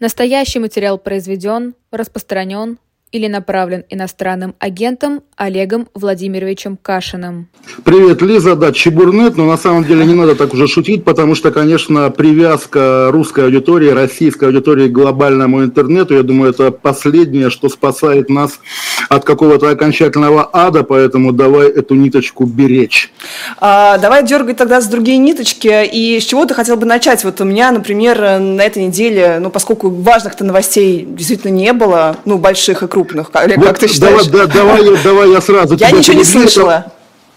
Настоящий 0.00 0.58
материал 0.58 0.96
произведен, 0.98 1.74
распространен 1.90 2.78
или 3.12 3.26
направлен 3.26 3.84
иностранным 3.90 4.54
агентом 4.58 5.22
Олегом 5.36 5.88
Владимировичем 5.94 6.78
Кашиным. 6.80 7.48
Привет, 7.84 8.22
Лиза, 8.22 8.54
да, 8.54 8.72
Чебурнет, 8.72 9.36
но 9.36 9.46
на 9.46 9.56
самом 9.56 9.84
деле 9.84 10.04
не 10.04 10.14
надо 10.14 10.36
так 10.36 10.54
уже 10.54 10.68
шутить, 10.68 11.04
потому 11.04 11.34
что, 11.34 11.50
конечно, 11.50 12.10
привязка 12.10 13.08
русской 13.10 13.44
аудитории, 13.44 13.88
российской 13.88 14.44
аудитории 14.44 14.88
к 14.88 14.92
глобальному 14.92 15.64
интернету, 15.64 16.14
я 16.14 16.22
думаю, 16.22 16.52
это 16.52 16.70
последнее, 16.70 17.50
что 17.50 17.68
спасает 17.68 18.28
нас 18.28 18.60
от 19.08 19.24
какого-то 19.24 19.70
окончательного 19.70 20.48
ада, 20.52 20.84
поэтому 20.84 21.32
давай 21.32 21.68
эту 21.68 21.94
ниточку 21.94 22.44
беречь. 22.44 23.12
А, 23.58 23.98
давай 23.98 24.24
дергать 24.24 24.56
тогда 24.56 24.80
с 24.80 24.86
другие 24.86 25.18
ниточки, 25.18 25.84
и 25.84 26.20
с 26.20 26.24
чего 26.24 26.46
ты 26.46 26.54
хотел 26.54 26.76
бы 26.76 26.86
начать? 26.86 27.24
Вот 27.24 27.40
у 27.40 27.44
меня, 27.44 27.72
например, 27.72 28.38
на 28.38 28.62
этой 28.62 28.84
неделе, 28.86 29.38
ну, 29.40 29.50
поскольку 29.50 29.90
важных-то 29.90 30.44
новостей 30.44 31.04
действительно 31.08 31.52
не 31.52 31.72
было, 31.72 32.16
ну, 32.24 32.38
больших 32.38 32.82
и 32.82 32.86
крупных, 32.86 32.99
крупных, 33.04 33.30
Олег, 33.32 33.58
вот, 33.58 33.66
как 33.66 33.78
ты 33.78 33.88
считаешь? 33.88 34.26
Давай, 34.26 34.46
да, 34.46 34.54
давай, 34.54 35.02
давай 35.02 35.30
я 35.30 35.40
сразу 35.40 35.76
Я 35.76 35.90
ничего 35.90 36.16
не 36.16 36.24
слышала. 36.24 36.86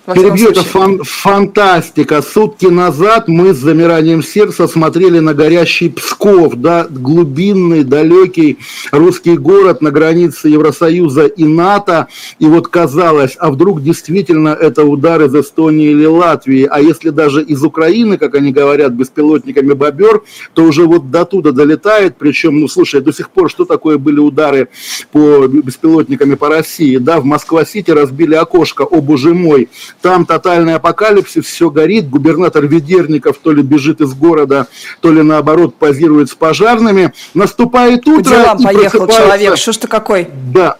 Перебью, 0.06 0.50
это 0.50 0.64
фан, 0.64 1.00
фантастика. 1.02 2.22
Сутки 2.22 2.66
назад 2.66 3.30
мы 3.30 3.54
с 3.54 3.58
замиранием 3.58 4.22
сердца 4.22 4.68
смотрели 4.68 5.20
на 5.20 5.34
горящий 5.34 5.90
Псков, 5.90 6.56
да, 6.56 6.88
глубинный, 6.90 7.86
далекий 7.86 8.58
русский 8.92 9.38
город 9.38 9.82
на 9.82 9.92
границе 9.92 10.50
Евросоюза 10.50 11.28
и 11.28 11.46
НАТО. 11.46 12.10
И 12.38 12.46
вот 12.46 12.68
казалось, 12.68 13.38
а 13.40 13.50
вдруг 13.50 13.82
действительно 13.82 14.50
это 14.50 14.84
удар 14.84 15.22
из 15.22 15.34
Эстонии 15.36 15.92
или 15.92 16.06
Латвии, 16.06 16.68
а 16.70 16.82
если 16.82 17.10
даже 17.10 17.42
из 17.42 17.64
Украины, 17.64 18.18
как 18.18 18.36
они 18.36 18.52
говорят, 18.52 18.92
беспилотниками 18.92 19.72
«Бобер», 19.72 20.24
то 20.54 20.64
уже 20.64 20.84
вот 20.86 21.12
до 21.12 21.24
туда 21.24 21.54
долетает, 21.54 22.18
причем, 22.20 22.60
ну, 22.60 22.68
слушай, 22.68 23.00
до 23.00 23.14
сих 23.14 23.30
пор 23.30 23.50
что 23.50 23.64
такое 23.64 23.98
были 23.98 24.20
удары 24.20 24.68
по 25.14 25.48
беспилотниками 25.48 26.36
по 26.36 26.50
России, 26.50 26.98
да, 26.98 27.22
в 27.22 27.26
Москва-Сити 27.26 27.92
разбили 27.92 28.36
окошко, 28.36 28.82
о 28.82 29.00
боже 29.00 29.34
мой, 29.34 29.70
там 30.04 30.26
тотальный 30.26 30.76
апокалипсис, 30.76 31.46
все 31.46 31.70
горит, 31.70 32.10
губернатор 32.10 32.68
Ведерников 32.68 33.38
то 33.38 33.54
ли 33.54 33.64
бежит 33.64 34.02
из 34.02 34.14
города, 34.14 34.68
то 35.00 35.12
ли 35.12 35.24
наоборот 35.24 35.76
позирует 35.76 36.30
с 36.30 36.36
пожарными. 36.36 37.14
Наступает 37.34 38.06
утро 38.06 38.22
По 38.22 38.30
делам 38.30 38.64
поехал 38.64 39.08
человек, 39.08 39.58
что 39.58 39.72
ж 39.72 39.78
ты 39.78 39.88
какой? 39.88 40.28
Да. 40.54 40.76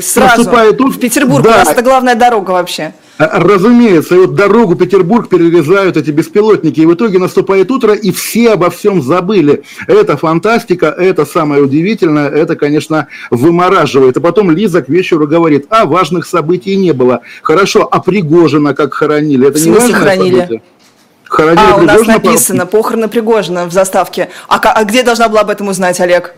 Сразу 0.00 0.38
Наступает 0.38 0.80
утро. 0.80 0.90
в 0.90 0.98
Петербург, 0.98 1.44
да. 1.44 1.50
у 1.50 1.52
нас 1.52 1.68
это 1.68 1.82
главная 1.82 2.16
дорога 2.16 2.50
вообще. 2.50 2.94
А, 3.16 3.38
разумеется, 3.38 4.16
и 4.16 4.18
вот 4.18 4.34
дорогу 4.34 4.74
Петербург 4.74 5.28
перерезают 5.28 5.96
эти 5.96 6.10
беспилотники, 6.10 6.80
и 6.80 6.86
в 6.86 6.94
итоге 6.94 7.18
наступает 7.18 7.70
утро, 7.70 7.94
и 7.94 8.10
все 8.10 8.52
обо 8.52 8.70
всем 8.70 9.02
забыли. 9.02 9.62
Это 9.86 10.16
фантастика, 10.16 10.86
это 10.86 11.24
самое 11.24 11.62
удивительное, 11.62 12.28
это, 12.28 12.56
конечно, 12.56 13.06
вымораживает. 13.30 14.16
И 14.16 14.20
потом 14.20 14.50
Лиза 14.50 14.82
к 14.82 14.88
вечеру 14.88 15.28
говорит, 15.28 15.66
а 15.70 15.86
важных 15.86 16.26
событий 16.26 16.74
не 16.76 16.92
было. 16.92 17.20
Хорошо, 17.42 17.88
а 17.90 18.00
Пригожина 18.00 18.74
как 18.74 18.94
хоронили? 18.94 19.48
Это 19.48 19.60
не 19.60 19.70
важное 19.70 20.00
хоронили? 20.00 20.40
событие? 20.40 20.62
Хоронили 21.24 21.72
а, 21.72 21.76
у 21.76 21.82
нас 21.82 22.06
написано, 22.06 22.66
похороны 22.66 23.08
Пригожина 23.08 23.66
в 23.66 23.72
заставке. 23.72 24.30
А, 24.48 24.58
а 24.58 24.84
где 24.84 25.02
должна 25.04 25.28
была 25.28 25.42
об 25.42 25.50
этом 25.50 25.68
узнать, 25.68 26.00
Олег? 26.00 26.34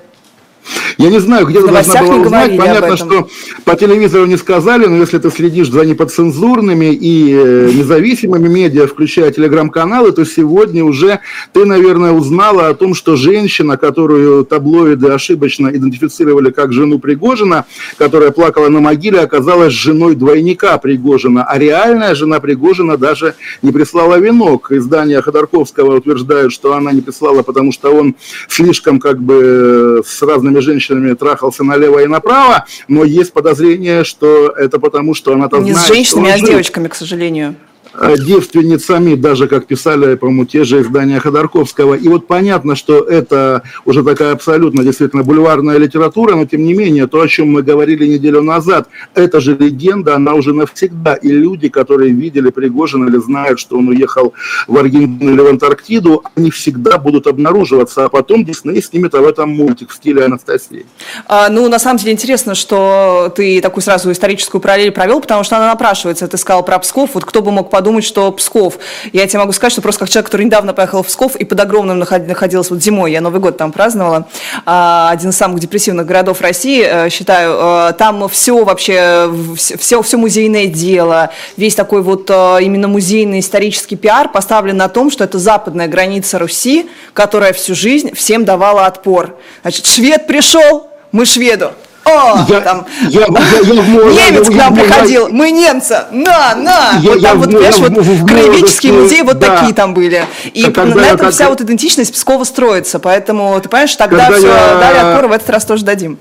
Я 0.98 1.10
не 1.10 1.20
знаю, 1.20 1.46
где 1.46 1.60
ты 1.60 1.68
должна 1.68 2.02
была 2.02 2.16
узнать. 2.16 2.56
Понятно, 2.56 2.96
что 2.96 3.28
по 3.64 3.76
телевизору 3.76 4.26
не 4.26 4.36
сказали, 4.36 4.86
но 4.86 4.96
если 4.96 5.18
ты 5.18 5.30
следишь 5.30 5.70
за 5.70 5.84
неподцензурными 5.84 6.92
и 6.94 7.34
э, 7.34 7.70
независимыми 7.72 8.48
медиа, 8.48 8.86
включая 8.86 9.30
телеграм-каналы, 9.30 10.12
то 10.12 10.24
сегодня 10.24 10.84
уже 10.84 11.20
ты, 11.52 11.64
наверное, 11.64 12.12
узнала 12.12 12.68
о 12.68 12.74
том, 12.74 12.94
что 12.94 13.16
женщина, 13.16 13.76
которую 13.76 14.44
таблоиды 14.44 15.08
ошибочно 15.08 15.68
идентифицировали 15.68 16.50
как 16.50 16.72
жену 16.72 16.98
Пригожина, 16.98 17.66
которая 17.98 18.30
плакала 18.30 18.68
на 18.68 18.80
могиле, 18.80 19.20
оказалась 19.20 19.72
женой 19.72 20.14
двойника 20.14 20.78
Пригожина, 20.78 21.44
а 21.44 21.58
реальная 21.58 22.14
жена 22.14 22.40
Пригожина 22.40 22.96
даже 22.96 23.34
не 23.62 23.72
прислала 23.72 24.18
венок. 24.18 24.72
Издание 24.72 25.20
Ходорковского 25.20 25.96
утверждает, 25.96 26.52
что 26.52 26.74
она 26.74 26.92
не 26.92 27.02
прислала, 27.02 27.42
потому 27.42 27.72
что 27.72 27.90
он 27.90 28.16
слишком 28.48 28.98
как 28.98 29.20
бы 29.20 30.02
с 30.06 30.22
разными 30.22 30.55
разными 30.56 30.60
женщинами 30.60 31.14
трахался 31.14 31.64
налево 31.64 32.02
и 32.02 32.06
направо, 32.06 32.66
но 32.88 33.04
есть 33.04 33.32
подозрение, 33.32 34.04
что 34.04 34.48
это 34.48 34.78
потому, 34.78 35.14
что 35.14 35.32
она-то 35.32 35.58
Не 35.58 35.72
знает, 35.72 35.86
с 35.86 35.88
женщинами, 35.88 36.30
а 36.30 36.38
с 36.38 36.42
девочками, 36.42 36.88
к 36.88 36.94
сожалению. 36.94 37.54
Э, 37.94 38.16
девственницами, 38.18 39.14
даже 39.14 39.48
как 39.48 39.66
писали, 39.66 40.16
по-моему, 40.16 40.44
те 40.44 40.64
же 40.64 40.82
издания 40.82 41.18
Ходорковского. 41.18 41.94
И 41.94 42.08
вот 42.08 42.26
понятно, 42.26 42.76
что 42.76 43.00
это 43.00 43.62
уже 43.84 44.02
такая 44.02 44.32
абсолютно 44.32 44.82
действительно 44.82 45.22
бульварная 45.22 45.78
литература, 45.78 46.34
но 46.34 46.44
тем 46.44 46.64
не 46.64 46.74
менее, 46.74 47.06
то, 47.06 47.20
о 47.20 47.28
чем 47.28 47.48
мы 47.52 47.62
говорили 47.62 48.06
неделю 48.06 48.42
назад, 48.42 48.88
это 49.14 49.40
же 49.40 49.56
легенда, 49.56 50.16
она 50.16 50.34
уже 50.34 50.52
навсегда. 50.52 51.14
И 51.14 51.28
люди, 51.28 51.68
которые 51.68 52.12
видели 52.12 52.50
Пригожина 52.50 53.08
или 53.08 53.18
знают, 53.18 53.58
что 53.58 53.78
он 53.78 53.88
уехал 53.88 54.34
в 54.66 54.76
Аргентину 54.76 55.32
или 55.32 55.40
в 55.40 55.46
Антарктиду, 55.46 56.22
они 56.34 56.50
всегда 56.50 56.98
будут 56.98 57.26
обнаруживаться, 57.26 58.04
а 58.04 58.08
потом 58.08 58.44
Дисней 58.44 58.82
снимет 58.82 59.14
об 59.14 59.24
этом 59.24 59.50
мультик 59.50 59.90
в 59.90 59.94
стиле 59.94 60.24
Анастасии. 60.24 60.86
А, 61.26 61.48
ну, 61.48 61.68
на 61.68 61.78
самом 61.78 61.98
деле 61.98 62.12
интересно, 62.12 62.54
что 62.54 63.32
ты 63.34 63.60
такую 63.60 63.82
сразу 63.82 64.10
историческую 64.12 64.60
параллель 64.60 64.90
провел, 64.90 65.20
потому 65.20 65.44
что 65.44 65.56
она 65.56 65.68
напрашивается. 65.68 66.28
Ты 66.28 66.36
сказал 66.36 66.62
про 66.64 66.78
Псков, 66.78 67.10
вот 67.14 67.24
кто 67.24 67.40
бы 67.40 67.50
мог 67.50 67.70
подумать, 67.76 68.04
что 68.04 68.32
Псков. 68.32 68.78
Я 69.12 69.26
тебе 69.26 69.40
могу 69.40 69.52
сказать, 69.52 69.70
что 69.70 69.82
просто 69.82 70.00
как 70.00 70.08
человек, 70.08 70.24
который 70.24 70.46
недавно 70.46 70.72
поехал 70.72 71.02
в 71.02 71.08
Псков 71.08 71.36
и 71.36 71.44
под 71.44 71.60
огромным 71.60 71.98
находилась 71.98 72.70
вот 72.70 72.82
зимой, 72.82 73.12
я 73.12 73.20
Новый 73.20 73.38
год 73.38 73.58
там 73.58 73.70
праздновала, 73.70 74.26
а, 74.64 75.10
один 75.10 75.28
из 75.28 75.36
самых 75.36 75.60
депрессивных 75.60 76.06
городов 76.06 76.40
России, 76.40 76.82
э, 76.82 77.10
считаю, 77.10 77.90
э, 77.90 77.92
там 77.98 78.30
все 78.30 78.64
вообще, 78.64 79.30
все, 79.56 80.00
все 80.00 80.16
музейное 80.16 80.68
дело, 80.68 81.28
весь 81.58 81.74
такой 81.74 82.00
вот 82.00 82.30
э, 82.30 82.58
именно 82.62 82.88
музейный 82.88 83.40
исторический 83.40 83.96
пиар 83.96 84.30
поставлен 84.30 84.78
на 84.78 84.88
том, 84.88 85.10
что 85.10 85.22
это 85.22 85.38
западная 85.38 85.86
граница 85.86 86.38
Руси, 86.38 86.88
которая 87.12 87.52
всю 87.52 87.74
жизнь 87.74 88.14
всем 88.14 88.46
давала 88.46 88.86
отпор. 88.86 89.36
Значит, 89.60 89.84
швед 89.84 90.26
пришел, 90.26 90.88
мы 91.12 91.26
шведу. 91.26 91.72
О, 92.06 92.46
я, 92.48 92.60
там, 92.60 92.86
я, 93.08 93.20
я, 93.20 93.26
я, 93.26 93.74
я, 94.10 94.30
немец 94.30 94.46
к 94.46 94.54
нам 94.54 94.74
приходил, 94.76 95.28
мы 95.28 95.50
немца, 95.50 96.06
на, 96.12 96.54
на. 96.54 97.00
Я, 97.00 97.10
вот 97.10 97.20
там 97.20 97.22
я, 97.22 97.34
вот, 97.34 97.46
понимаешь, 97.46 97.78
вот 97.78 97.92
в 97.96 98.26
краеведческий 98.26 98.92
музей 98.92 99.22
вот 99.22 99.40
да. 99.40 99.56
такие 99.56 99.74
там 99.74 99.92
были. 99.92 100.24
И 100.54 100.62
когда 100.70 100.94
на 100.94 101.06
этом 101.06 101.32
вся 101.32 101.48
вот 101.48 101.60
идентичность 101.60 102.14
Пскова 102.14 102.44
строится, 102.44 103.00
поэтому, 103.00 103.58
ты 103.60 103.68
понимаешь, 103.68 103.96
тогда 103.96 104.30
все 104.30 104.46
я... 104.46 104.78
дали 104.80 104.98
отпор, 104.98 105.28
в 105.28 105.32
этот 105.32 105.50
раз 105.50 105.64
тоже 105.64 105.84
дадим. 105.84 106.18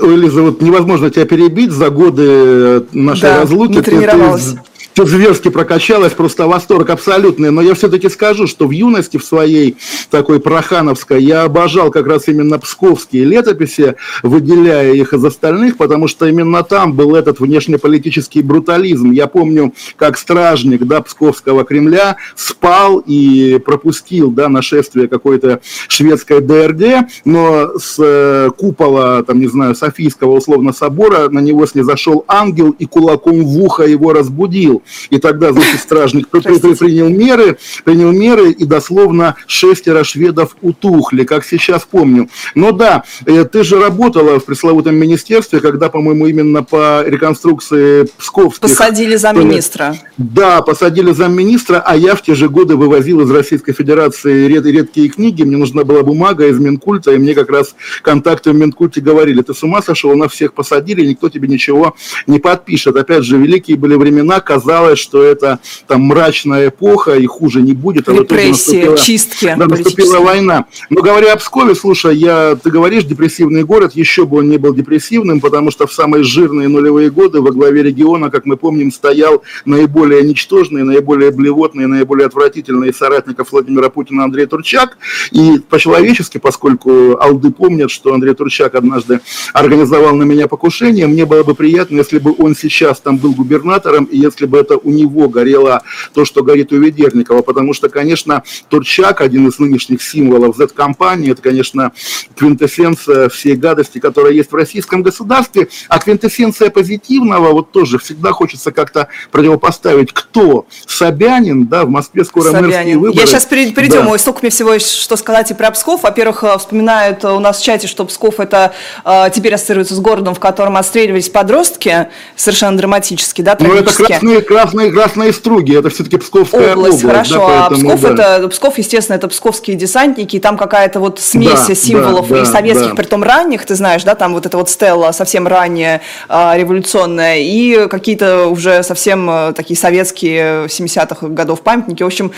Лиза, 0.00 0.42
вот 0.42 0.60
невозможно 0.60 1.10
тебя 1.10 1.24
перебить 1.24 1.72
за 1.72 1.90
годы 1.90 2.86
нашей 2.92 3.22
да, 3.22 3.40
разлуки. 3.40 3.72
Не 3.72 3.82
тренировалась. 3.82 4.52
Ты, 4.52 4.60
все 4.96 5.04
зверски 5.04 5.50
прокачалось, 5.50 6.14
просто 6.14 6.46
восторг 6.46 6.88
абсолютный. 6.88 7.50
Но 7.50 7.60
я 7.60 7.74
все-таки 7.74 8.08
скажу, 8.08 8.46
что 8.46 8.66
в 8.66 8.70
юности 8.70 9.18
в 9.18 9.24
своей 9.24 9.76
такой 10.10 10.40
прохановской 10.40 11.22
я 11.22 11.42
обожал 11.42 11.90
как 11.90 12.06
раз 12.06 12.28
именно 12.28 12.58
псковские 12.58 13.26
летописи, 13.26 13.96
выделяя 14.22 14.94
их 14.94 15.12
из 15.12 15.22
остальных, 15.22 15.76
потому 15.76 16.08
что 16.08 16.24
именно 16.24 16.62
там 16.62 16.94
был 16.94 17.14
этот 17.14 17.40
внешнеполитический 17.40 18.40
брутализм. 18.40 19.10
Я 19.10 19.26
помню, 19.26 19.74
как 19.96 20.16
стражник 20.16 20.84
да, 20.84 21.02
псковского 21.02 21.64
Кремля 21.64 22.16
спал 22.34 23.02
и 23.04 23.60
пропустил 23.62 24.30
да, 24.30 24.48
нашествие 24.48 25.08
какой-то 25.08 25.60
шведской 25.88 26.40
ДРД, 26.40 27.06
но 27.26 27.78
с 27.78 27.96
э, 27.98 28.48
купола, 28.56 29.22
там, 29.24 29.40
не 29.40 29.48
знаю, 29.48 29.74
Софийского 29.74 30.32
условно 30.38 30.72
собора 30.72 31.28
на 31.28 31.40
него 31.40 31.66
снизошел 31.66 32.24
ангел 32.28 32.70
и 32.70 32.86
кулаком 32.86 33.44
в 33.44 33.60
ухо 33.60 33.82
его 33.82 34.14
разбудил. 34.14 34.82
И 35.10 35.18
тогда, 35.18 35.52
значит, 35.52 35.80
стражник 35.80 36.28
принял 36.30 37.08
меры, 37.08 37.58
принял 37.84 38.12
меры, 38.12 38.50
и 38.50 38.64
дословно 38.64 39.36
шестеро 39.46 40.04
шведов 40.04 40.56
утухли, 40.62 41.24
как 41.24 41.44
сейчас 41.44 41.86
помню. 41.90 42.28
Но 42.54 42.72
да, 42.72 43.04
э, 43.24 43.44
ты 43.44 43.64
же 43.64 43.80
работала 43.80 44.40
в 44.40 44.44
пресловутом 44.44 44.96
министерстве, 44.96 45.60
когда, 45.60 45.88
по-моему, 45.88 46.26
именно 46.26 46.62
по 46.62 47.04
реконструкции 47.06 48.08
Псковских... 48.18 48.60
Посадили 48.60 49.16
замминистра. 49.16 49.96
Да, 50.16 50.62
посадили 50.62 51.12
замминистра, 51.12 51.82
а 51.84 51.96
я 51.96 52.14
в 52.14 52.22
те 52.22 52.34
же 52.34 52.48
годы 52.48 52.76
вывозил 52.76 53.20
из 53.20 53.30
Российской 53.30 53.72
Федерации 53.72 54.46
ред, 54.46 54.66
редкие 54.66 55.08
книги, 55.08 55.42
мне 55.42 55.56
нужна 55.56 55.84
была 55.84 56.02
бумага 56.02 56.46
из 56.46 56.58
Минкульта, 56.58 57.12
и 57.12 57.18
мне 57.18 57.34
как 57.34 57.50
раз 57.50 57.74
контакты 58.02 58.50
в 58.50 58.54
Минкульте 58.54 59.00
говорили, 59.00 59.42
ты 59.42 59.54
с 59.54 59.62
ума 59.62 59.82
сошел, 59.82 60.14
на 60.16 60.28
всех 60.28 60.54
посадили, 60.54 61.06
никто 61.06 61.28
тебе 61.28 61.48
ничего 61.48 61.94
не 62.26 62.38
подпишет. 62.38 62.96
Опять 62.96 63.24
же, 63.24 63.36
великие 63.36 63.76
были 63.76 63.94
времена, 63.94 64.40
казалось, 64.40 64.75
казалось, 64.76 64.98
что 64.98 65.22
это 65.22 65.58
там 65.86 66.02
мрачная 66.02 66.68
эпоха 66.68 67.14
и 67.14 67.26
хуже 67.26 67.62
не 67.62 67.72
будет. 67.72 68.08
А 68.08 68.12
Репрессии, 68.12 68.96
чистки. 68.96 69.54
Да, 69.56 69.66
наступила 69.66 70.20
война. 70.20 70.66
Но 70.90 71.02
говоря 71.02 71.32
о 71.32 71.36
Пскове, 71.36 71.74
слушай, 71.74 72.16
я, 72.16 72.56
ты 72.62 72.70
говоришь, 72.70 73.04
депрессивный 73.04 73.64
город, 73.64 73.92
еще 73.94 74.26
бы 74.26 74.38
он 74.38 74.48
не 74.48 74.58
был 74.58 74.74
депрессивным, 74.74 75.40
потому 75.40 75.70
что 75.70 75.86
в 75.86 75.92
самые 75.92 76.24
жирные 76.24 76.68
нулевые 76.68 77.10
годы 77.10 77.40
во 77.40 77.52
главе 77.52 77.82
региона, 77.82 78.30
как 78.30 78.44
мы 78.44 78.56
помним, 78.56 78.92
стоял 78.92 79.42
наиболее 79.64 80.22
ничтожный, 80.22 80.82
наиболее 80.82 81.30
блевотный, 81.30 81.86
наиболее 81.86 82.26
отвратительный 82.26 82.92
соратников 82.92 83.52
Владимира 83.52 83.88
Путина 83.88 84.24
Андрей 84.24 84.46
Турчак. 84.46 84.98
И 85.30 85.58
по-человечески, 85.70 86.38
поскольку 86.38 87.16
алды 87.18 87.50
помнят, 87.50 87.90
что 87.90 88.12
Андрей 88.12 88.34
Турчак 88.34 88.74
однажды 88.74 89.20
организовал 89.54 90.14
на 90.16 90.24
меня 90.24 90.48
покушение, 90.48 91.06
мне 91.06 91.24
было 91.24 91.42
бы 91.44 91.54
приятно, 91.54 91.96
если 91.96 92.18
бы 92.18 92.34
он 92.38 92.54
сейчас 92.54 93.00
там 93.00 93.16
был 93.16 93.32
губернатором, 93.32 94.04
и 94.04 94.18
если 94.18 94.46
бы 94.46 94.55
это 94.58 94.76
у 94.76 94.90
него 94.90 95.28
горело 95.28 95.82
то, 96.14 96.24
что 96.24 96.42
горит 96.42 96.72
у 96.72 96.78
Ведерникова, 96.78 97.42
потому 97.42 97.74
что, 97.74 97.88
конечно, 97.88 98.42
Турчак, 98.68 99.20
один 99.20 99.48
из 99.48 99.58
нынешних 99.58 100.02
символов 100.02 100.56
Z-компании, 100.56 101.32
это, 101.32 101.42
конечно, 101.42 101.92
квинтэссенция 102.36 103.28
всей 103.28 103.56
гадости, 103.56 103.98
которая 103.98 104.32
есть 104.32 104.52
в 104.52 104.54
российском 104.54 105.02
государстве, 105.02 105.68
а 105.88 105.98
квинтэссенция 105.98 106.70
позитивного, 106.70 107.52
вот 107.52 107.72
тоже 107.72 107.98
всегда 107.98 108.32
хочется 108.32 108.72
как-то 108.72 109.08
противопоставить, 109.30 110.12
кто? 110.12 110.66
Собянин, 110.86 111.66
да, 111.66 111.84
в 111.84 111.90
Москве 111.90 112.24
скоро 112.24 112.50
Собянин. 112.50 112.66
мэрские 112.66 112.98
выборы. 112.98 113.20
Я 113.20 113.26
сейчас 113.26 113.44
перейдем, 113.46 114.10
да. 114.10 114.18
столько 114.18 114.40
мне 114.42 114.50
всего 114.50 114.78
что 114.78 115.16
сказать 115.16 115.50
и 115.50 115.54
про 115.54 115.70
Псков. 115.70 116.02
Во-первых, 116.02 116.44
э, 116.44 116.58
вспоминают 116.58 117.24
у 117.24 117.38
нас 117.40 117.60
в 117.60 117.64
чате, 117.64 117.86
что 117.86 118.04
Псков 118.04 118.40
это 118.40 118.72
э, 119.04 119.30
теперь 119.34 119.54
ассоциируется 119.54 119.94
с 119.94 120.00
городом, 120.00 120.34
в 120.34 120.40
котором 120.40 120.76
отстреливались 120.76 121.28
подростки, 121.28 122.08
совершенно 122.36 122.76
драматически, 122.76 123.42
да, 123.42 123.56
Ну 123.58 123.74
это 123.74 123.92
красные, 123.92 124.40
красные, 124.46 124.90
красные 124.90 125.32
струги, 125.32 125.76
это 125.76 125.90
все-таки 125.90 126.16
Псковская 126.16 126.74
область. 126.74 127.04
область 127.04 127.04
хорошо, 127.04 127.48
да, 127.48 127.66
поэтому, 127.68 127.90
а 127.90 127.96
Псков, 127.96 128.16
да. 128.16 128.36
это, 128.36 128.48
Псков, 128.48 128.78
естественно, 128.78 129.16
это 129.16 129.28
псковские 129.28 129.76
десантники, 129.76 130.36
и 130.36 130.40
там 130.40 130.56
какая-то 130.56 131.00
вот 131.00 131.20
смесь 131.20 131.66
да, 131.66 131.74
символов 131.74 132.28
да, 132.28 132.42
и 132.42 132.44
советских, 132.44 132.90
да. 132.90 132.94
притом 132.94 133.22
ранних, 133.22 133.66
ты 133.66 133.74
знаешь, 133.74 134.04
да, 134.04 134.14
там 134.14 134.34
вот 134.34 134.46
эта 134.46 134.56
вот 134.56 134.70
стелла 134.70 135.12
совсем 135.12 135.46
ранняя, 135.46 136.00
э, 136.28 136.52
революционная, 136.56 137.38
и 137.38 137.88
какие-то 137.88 138.46
уже 138.46 138.82
совсем 138.82 139.28
э, 139.28 139.52
такие 139.54 139.76
советские 139.76 140.66
70-х 140.66 141.28
годов 141.28 141.60
памятники. 141.62 142.02
В 142.02 142.06
общем, 142.06 142.32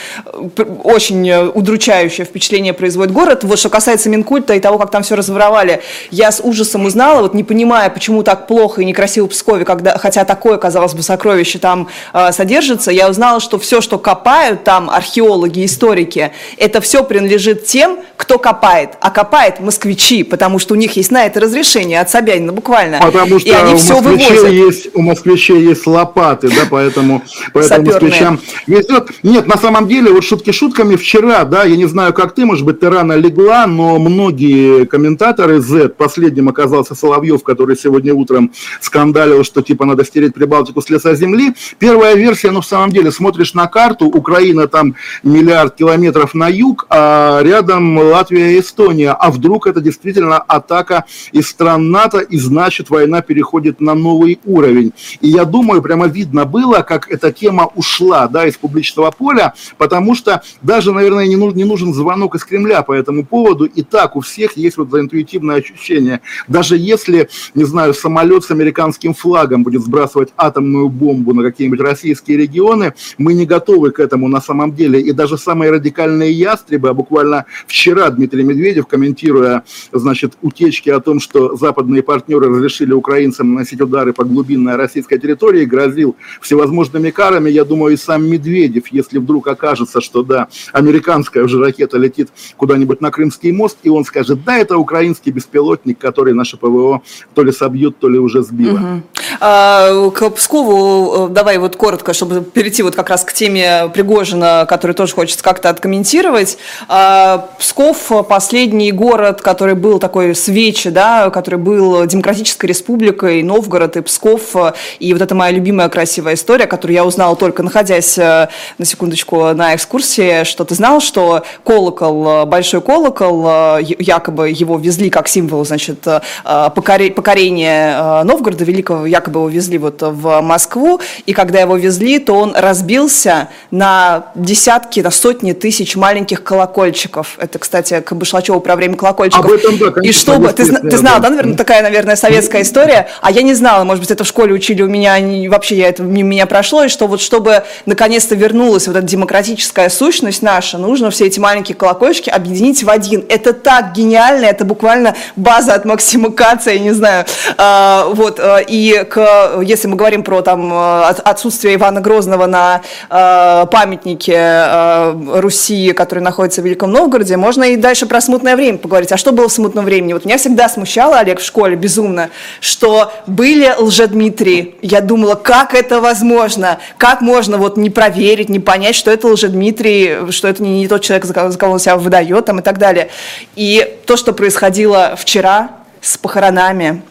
очень 0.84 1.30
удручающее 1.30 2.24
впечатление 2.24 2.72
производит 2.72 3.12
город. 3.12 3.44
Вот 3.44 3.58
что 3.58 3.68
касается 3.68 4.08
Минкульта 4.08 4.54
и 4.54 4.60
того, 4.60 4.78
как 4.78 4.90
там 4.90 5.02
все 5.02 5.14
разворовали, 5.14 5.82
я 6.10 6.32
с 6.32 6.40
ужасом 6.42 6.86
узнала, 6.86 7.22
вот 7.22 7.34
не 7.34 7.44
понимая, 7.44 7.90
почему 7.90 8.22
так 8.22 8.46
плохо 8.46 8.82
и 8.82 8.84
некрасиво 8.84 9.26
в 9.26 9.30
Пскове, 9.30 9.64
когда, 9.64 9.98
хотя 9.98 10.24
такое, 10.24 10.58
казалось 10.58 10.94
бы, 10.94 11.02
сокровище 11.02 11.58
там 11.58 11.88
э, 12.12 12.32
содержится, 12.32 12.90
я 12.90 13.08
узнала, 13.08 13.40
что 13.40 13.58
все, 13.58 13.80
что 13.80 13.98
копают 13.98 14.64
там 14.64 14.90
археологи, 14.90 15.64
историки, 15.64 16.32
это 16.56 16.80
все 16.80 17.04
принадлежит 17.04 17.64
тем, 17.66 17.98
кто 18.16 18.38
копает. 18.38 18.90
А 19.00 19.10
копает 19.10 19.60
москвичи, 19.60 20.22
потому 20.22 20.58
что 20.58 20.74
у 20.74 20.76
них 20.76 20.96
есть 20.96 21.10
на 21.10 21.26
это 21.26 21.40
разрешение 21.40 22.00
от 22.00 22.10
Собянина 22.10 22.52
буквально. 22.52 23.00
Потому 23.00 23.38
что 23.38 23.48
и 23.48 23.52
они 23.52 23.74
у 23.74 23.76
все 23.76 24.00
вывозят. 24.00 24.48
Есть, 24.48 24.88
у 24.94 25.02
москвичей 25.02 25.60
есть 25.60 25.86
лопаты, 25.86 26.48
да, 26.48 26.62
поэтому, 26.70 27.22
поэтому 27.52 27.86
москвичам 27.86 28.40
везет. 28.66 29.10
Нет, 29.22 29.46
на 29.46 29.56
самом 29.56 29.88
деле, 29.88 30.12
вот 30.12 30.24
шутки 30.24 30.52
шутками, 30.52 30.96
вчера, 30.96 31.44
да, 31.44 31.64
я 31.64 31.76
не 31.76 31.86
знаю, 31.86 32.12
как 32.12 32.34
ты, 32.34 32.44
может 32.44 32.64
быть, 32.64 32.80
ты 32.80 32.90
рано 32.90 33.14
легла, 33.14 33.66
но 33.66 33.98
многие 33.98 34.86
комментаторы 34.86 35.60
Z, 35.60 35.90
последним 35.90 36.48
оказался 36.48 36.94
Соловьев, 36.94 37.42
который 37.42 37.76
сегодня 37.76 38.14
утром 38.14 38.52
скандалил, 38.80 39.44
что 39.44 39.62
типа 39.62 39.84
надо 39.84 40.04
стереть 40.04 40.34
Прибалтику 40.34 40.80
с 40.80 40.90
лица 40.90 41.14
земли. 41.14 41.54
Первая 41.88 42.16
версия, 42.16 42.50
ну, 42.50 42.60
в 42.60 42.66
самом 42.66 42.90
деле, 42.90 43.10
смотришь 43.10 43.54
на 43.54 43.66
карту, 43.66 44.04
Украина 44.08 44.68
там 44.68 44.94
миллиард 45.22 45.74
километров 45.74 46.34
на 46.34 46.46
юг, 46.46 46.86
а 46.90 47.40
рядом 47.42 47.96
Латвия 47.96 48.56
и 48.56 48.60
Эстония. 48.60 49.12
А 49.12 49.30
вдруг 49.30 49.66
это 49.66 49.80
действительно 49.80 50.36
атака 50.36 51.06
из 51.32 51.48
стран 51.48 51.90
НАТО, 51.90 52.18
и 52.18 52.36
значит 52.36 52.90
война 52.90 53.22
переходит 53.22 53.80
на 53.80 53.94
новый 53.94 54.38
уровень. 54.44 54.92
И 55.22 55.28
я 55.30 55.46
думаю, 55.46 55.80
прямо 55.80 56.08
видно 56.08 56.44
было, 56.44 56.82
как 56.82 57.10
эта 57.10 57.32
тема 57.32 57.70
ушла 57.74 58.28
да, 58.28 58.46
из 58.46 58.58
публичного 58.58 59.10
поля, 59.10 59.54
потому 59.78 60.14
что 60.14 60.42
даже, 60.60 60.92
наверное, 60.92 61.26
не 61.26 61.36
нужен, 61.36 61.56
не 61.56 61.64
нужен 61.64 61.94
звонок 61.94 62.34
из 62.34 62.44
Кремля 62.44 62.82
по 62.82 62.92
этому 62.92 63.24
поводу. 63.24 63.64
И 63.64 63.80
так 63.80 64.14
у 64.14 64.20
всех 64.20 64.58
есть 64.58 64.76
вот 64.76 64.92
интуитивное 64.92 65.56
ощущение. 65.56 66.20
Даже 66.48 66.76
если, 66.76 67.30
не 67.54 67.64
знаю, 67.64 67.94
самолет 67.94 68.44
с 68.44 68.50
американским 68.50 69.14
флагом 69.14 69.62
будет 69.62 69.82
сбрасывать 69.82 70.34
атомную 70.36 70.90
бомбу 70.90 71.32
на 71.32 71.42
какие-нибудь 71.42 71.77
российские 71.80 72.36
регионы, 72.36 72.94
мы 73.18 73.34
не 73.34 73.46
готовы 73.46 73.90
к 73.90 74.00
этому 74.00 74.28
на 74.28 74.40
самом 74.40 74.74
деле. 74.74 75.00
И 75.00 75.12
даже 75.12 75.38
самые 75.38 75.70
радикальные 75.70 76.32
ястребы, 76.32 76.88
а 76.88 76.94
буквально 76.94 77.44
вчера 77.66 78.10
Дмитрий 78.10 78.42
Медведев, 78.42 78.86
комментируя, 78.86 79.62
значит, 79.92 80.34
утечки 80.42 80.90
о 80.90 81.00
том, 81.00 81.20
что 81.20 81.56
западные 81.56 82.02
партнеры 82.02 82.48
разрешили 82.48 82.92
украинцам 82.92 83.54
наносить 83.54 83.80
удары 83.80 84.12
по 84.12 84.24
глубинной 84.24 84.76
российской 84.76 85.18
территории, 85.18 85.64
грозил 85.64 86.16
всевозможными 86.40 87.10
карами. 87.10 87.50
Я 87.50 87.64
думаю, 87.64 87.94
и 87.94 87.96
сам 87.96 88.28
Медведев, 88.28 88.88
если 88.88 89.18
вдруг 89.18 89.48
окажется, 89.48 90.00
что 90.00 90.22
да, 90.22 90.48
американская 90.72 91.44
уже 91.44 91.58
ракета 91.58 91.98
летит 91.98 92.28
куда-нибудь 92.56 93.00
на 93.00 93.10
Крымский 93.10 93.52
мост, 93.52 93.78
и 93.82 93.88
он 93.88 94.04
скажет, 94.04 94.44
да, 94.44 94.58
это 94.58 94.76
украинский 94.76 95.32
беспилотник, 95.32 95.98
который 95.98 96.34
наше 96.34 96.56
ПВО 96.56 97.02
то 97.34 97.42
ли 97.42 97.52
собьет, 97.52 97.98
то 97.98 98.08
ли 98.08 98.18
уже 98.18 98.42
сбило. 98.42 98.78
Угу. 98.78 99.02
А, 99.40 100.10
к 100.10 100.30
Пскову, 100.30 101.28
э, 101.28 101.32
давай 101.32 101.58
вот 101.58 101.67
коротко, 101.76 102.12
чтобы 102.12 102.42
перейти 102.42 102.82
вот 102.82 102.94
как 102.94 103.10
раз 103.10 103.24
к 103.24 103.32
теме 103.32 103.90
Пригожина, 103.92 104.66
который 104.68 104.92
тоже 104.92 105.14
хочется 105.14 105.42
как-то 105.42 105.70
откомментировать. 105.70 106.58
А, 106.88 107.48
Псков– 107.58 108.10
последний 108.28 108.92
город, 108.92 109.42
который 109.42 109.74
был 109.74 109.98
такой 109.98 110.34
свечи, 110.34 110.90
да, 110.90 111.30
который 111.30 111.58
был 111.58 112.06
демократической 112.06 112.66
республикой, 112.66 113.42
Новгород 113.42 113.96
и 113.96 114.00
Псков. 114.00 114.54
И 114.98 115.12
вот 115.12 115.22
это 115.22 115.34
моя 115.34 115.52
любимая 115.52 115.88
красивая 115.88 116.34
история, 116.34 116.66
которую 116.66 116.94
я 116.94 117.04
узнала 117.04 117.36
только 117.36 117.62
находясь, 117.62 118.18
э, 118.18 118.48
на 118.78 118.84
секундочку, 118.84 119.52
на 119.54 119.74
экскурсии, 119.74 120.44
что 120.44 120.64
ты 120.64 120.74
знал, 120.74 121.00
что 121.00 121.42
колокол, 121.64 122.46
большой 122.46 122.80
колокол, 122.80 123.78
якобы 123.80 124.50
его 124.50 124.78
везли 124.78 125.10
как 125.10 125.28
символ, 125.28 125.64
значит, 125.64 126.06
покорения 126.44 128.22
Новгорода 128.24 128.64
Великого, 128.64 129.06
якобы 129.06 129.40
его 129.40 129.48
везли 129.48 129.78
вот 129.78 130.02
в 130.02 130.40
Москву, 130.40 131.00
и 131.26 131.32
когда 131.32 131.57
его 131.60 131.76
везли, 131.76 132.18
то 132.18 132.34
он 132.34 132.54
разбился 132.54 133.48
на 133.70 134.26
десятки, 134.34 135.00
на 135.00 135.10
сотни 135.10 135.52
тысяч 135.52 135.96
маленьких 135.96 136.42
колокольчиков. 136.42 137.36
Это, 137.38 137.58
кстати, 137.58 138.00
к 138.00 138.12
Башлачеву 138.12 138.60
про 138.60 138.76
время 138.76 138.96
колокольчиков. 138.96 139.44
Об 139.44 139.50
этом, 139.50 139.78
да, 139.78 139.90
конечно, 139.90 140.08
и 140.08 140.12
чтобы, 140.12 140.52
ты, 140.52 140.64
ты 140.64 140.96
знал, 140.96 141.20
да, 141.20 141.30
наверное, 141.30 141.56
такая, 141.56 141.82
наверное, 141.82 142.16
советская 142.16 142.62
история, 142.62 143.08
а 143.20 143.30
я 143.30 143.42
не 143.42 143.54
знала, 143.54 143.84
может 143.84 144.02
быть, 144.02 144.10
это 144.10 144.24
в 144.24 144.28
школе 144.28 144.54
учили 144.54 144.82
у 144.82 144.88
меня, 144.88 145.16
вообще 145.50 145.76
я 145.76 145.88
это 145.88 146.02
мимо 146.02 146.28
меня 146.28 146.46
прошло, 146.46 146.84
и 146.84 146.88
что 146.88 147.06
вот 147.06 147.20
чтобы 147.20 147.64
наконец-то 147.86 148.34
вернулась 148.34 148.86
вот 148.86 148.96
эта 148.96 149.06
демократическая 149.06 149.88
сущность 149.88 150.42
наша, 150.42 150.78
нужно 150.78 151.10
все 151.10 151.26
эти 151.26 151.40
маленькие 151.40 151.74
колокольчики 151.74 152.30
объединить 152.30 152.82
в 152.82 152.90
один. 152.90 153.24
Это 153.28 153.52
так 153.52 153.92
гениально, 153.92 154.46
это 154.46 154.64
буквально 154.64 155.16
база 155.36 155.74
от 155.74 155.84
Максима 155.84 156.30
Каца, 156.30 156.70
я 156.70 156.78
не 156.78 156.92
знаю. 156.92 157.24
А, 157.56 158.08
вот, 158.12 158.38
а, 158.40 158.58
и 158.58 159.04
к, 159.04 159.60
если 159.62 159.88
мы 159.88 159.96
говорим 159.96 160.22
про 160.22 160.42
там, 160.42 160.72
отсутствие 160.72 161.47
Ивана 161.50 162.00
Грозного 162.00 162.46
на 162.46 162.82
э, 163.10 163.66
памятнике 163.70 164.34
э, 164.36 165.40
Руси, 165.40 165.92
который 165.92 166.20
находится 166.20 166.62
в 166.62 166.64
Великом 166.64 166.92
Новгороде, 166.92 167.36
можно 167.36 167.64
и 167.64 167.76
дальше 167.76 168.06
про 168.06 168.20
смутное 168.20 168.56
время 168.56 168.78
поговорить. 168.78 169.12
А 169.12 169.16
что 169.16 169.32
было 169.32 169.48
в 169.48 169.52
смутном 169.52 169.84
времени? 169.84 170.12
Вот 170.12 170.24
меня 170.24 170.38
всегда 170.38 170.68
смущало, 170.68 171.18
Олег, 171.18 171.40
в 171.40 171.44
школе 171.44 171.76
безумно, 171.76 172.30
что 172.60 173.12
были 173.26 173.72
лжедмитрии. 173.78 174.76
Я 174.82 175.00
думала, 175.00 175.34
как 175.34 175.74
это 175.74 176.00
возможно? 176.00 176.78
Как 176.96 177.20
можно 177.20 177.58
вот 177.58 177.76
не 177.76 177.90
проверить, 177.90 178.48
не 178.48 178.60
понять, 178.60 178.94
что 178.94 179.10
это 179.10 179.28
лжедмитрий, 179.28 180.30
что 180.32 180.48
это 180.48 180.62
не, 180.62 180.80
не 180.80 180.88
тот 180.88 181.02
человек, 181.02 181.24
за 181.24 181.34
кого 181.34 181.72
он 181.72 181.78
себя 181.78 181.96
выдает 181.96 182.44
там, 182.44 182.60
и 182.60 182.62
так 182.62 182.78
далее. 182.78 183.08
И 183.56 183.98
то, 184.06 184.16
что 184.16 184.32
происходило 184.32 185.14
вчера 185.16 185.70
с 186.00 186.16
похоронами, 186.16 187.02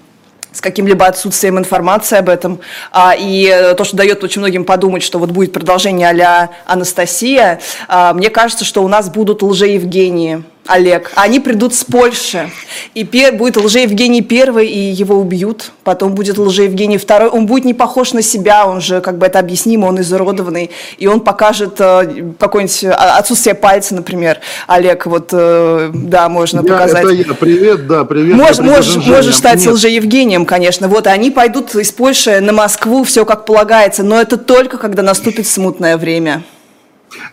с 0.57 0.61
каким-либо 0.61 1.05
отсутствием 1.05 1.59
информации 1.59 2.17
об 2.17 2.29
этом. 2.29 2.59
А, 2.91 3.13
и 3.17 3.73
то, 3.77 3.83
что 3.83 3.95
дает 3.95 4.23
очень 4.23 4.41
многим 4.41 4.65
подумать, 4.65 5.03
что 5.03 5.19
вот 5.19 5.29
будет 5.29 5.53
продолжение 5.53 6.09
а 6.09 6.49
Анастасия, 6.65 7.59
а, 7.87 8.13
мне 8.13 8.31
кажется, 8.31 8.65
что 8.65 8.83
у 8.83 8.87
нас 8.87 9.09
будут 9.09 9.43
лже-Евгении 9.43 10.43
Олег. 10.67 11.11
Они 11.15 11.39
придут 11.39 11.73
с 11.73 11.83
Польши. 11.83 12.49
И 12.93 13.03
пер, 13.03 13.33
будет 13.33 13.57
Лже-Евгений 13.57 14.21
первый, 14.21 14.67
и 14.67 14.79
его 14.79 15.15
убьют. 15.15 15.71
Потом 15.83 16.13
будет 16.13 16.37
Лже-Евгений 16.37 16.97
второй. 16.97 17.29
Он 17.29 17.45
будет 17.45 17.65
не 17.65 17.73
похож 17.73 18.13
на 18.13 18.21
себя, 18.21 18.67
он 18.67 18.81
же, 18.81 19.01
как 19.01 19.17
бы 19.17 19.25
это 19.25 19.39
объяснимо, 19.39 19.85
он 19.85 20.01
изуродованный. 20.01 20.69
И 20.97 21.07
он 21.07 21.21
покажет 21.21 21.75
э, 21.79 22.33
какое-нибудь 22.37 22.83
а, 22.85 23.17
отсутствие 23.17 23.55
пальца, 23.55 23.95
например. 23.95 24.39
Олег, 24.67 25.05
вот, 25.05 25.29
э, 25.31 25.91
да, 25.93 26.29
можно 26.29 26.59
я, 26.59 26.63
показать. 26.63 27.03
Это 27.03 27.13
я. 27.13 27.33
Привет, 27.33 27.87
да, 27.87 28.03
привет. 28.03 28.35
Мож, 28.35 28.59
можешь, 28.59 28.97
можешь 29.05 29.35
стать 29.35 29.65
Лже-Евгением, 29.65 30.45
конечно. 30.45 30.87
Вот, 30.87 31.07
они 31.07 31.31
пойдут 31.31 31.73
из 31.75 31.91
Польши 31.91 32.39
на 32.41 32.53
Москву, 32.53 33.03
все 33.03 33.25
как 33.25 33.45
полагается. 33.45 34.03
Но 34.03 34.19
это 34.19 34.37
только, 34.37 34.77
когда 34.77 35.01
наступит 35.01 35.47
смутное 35.47 35.97
время. 35.97 36.43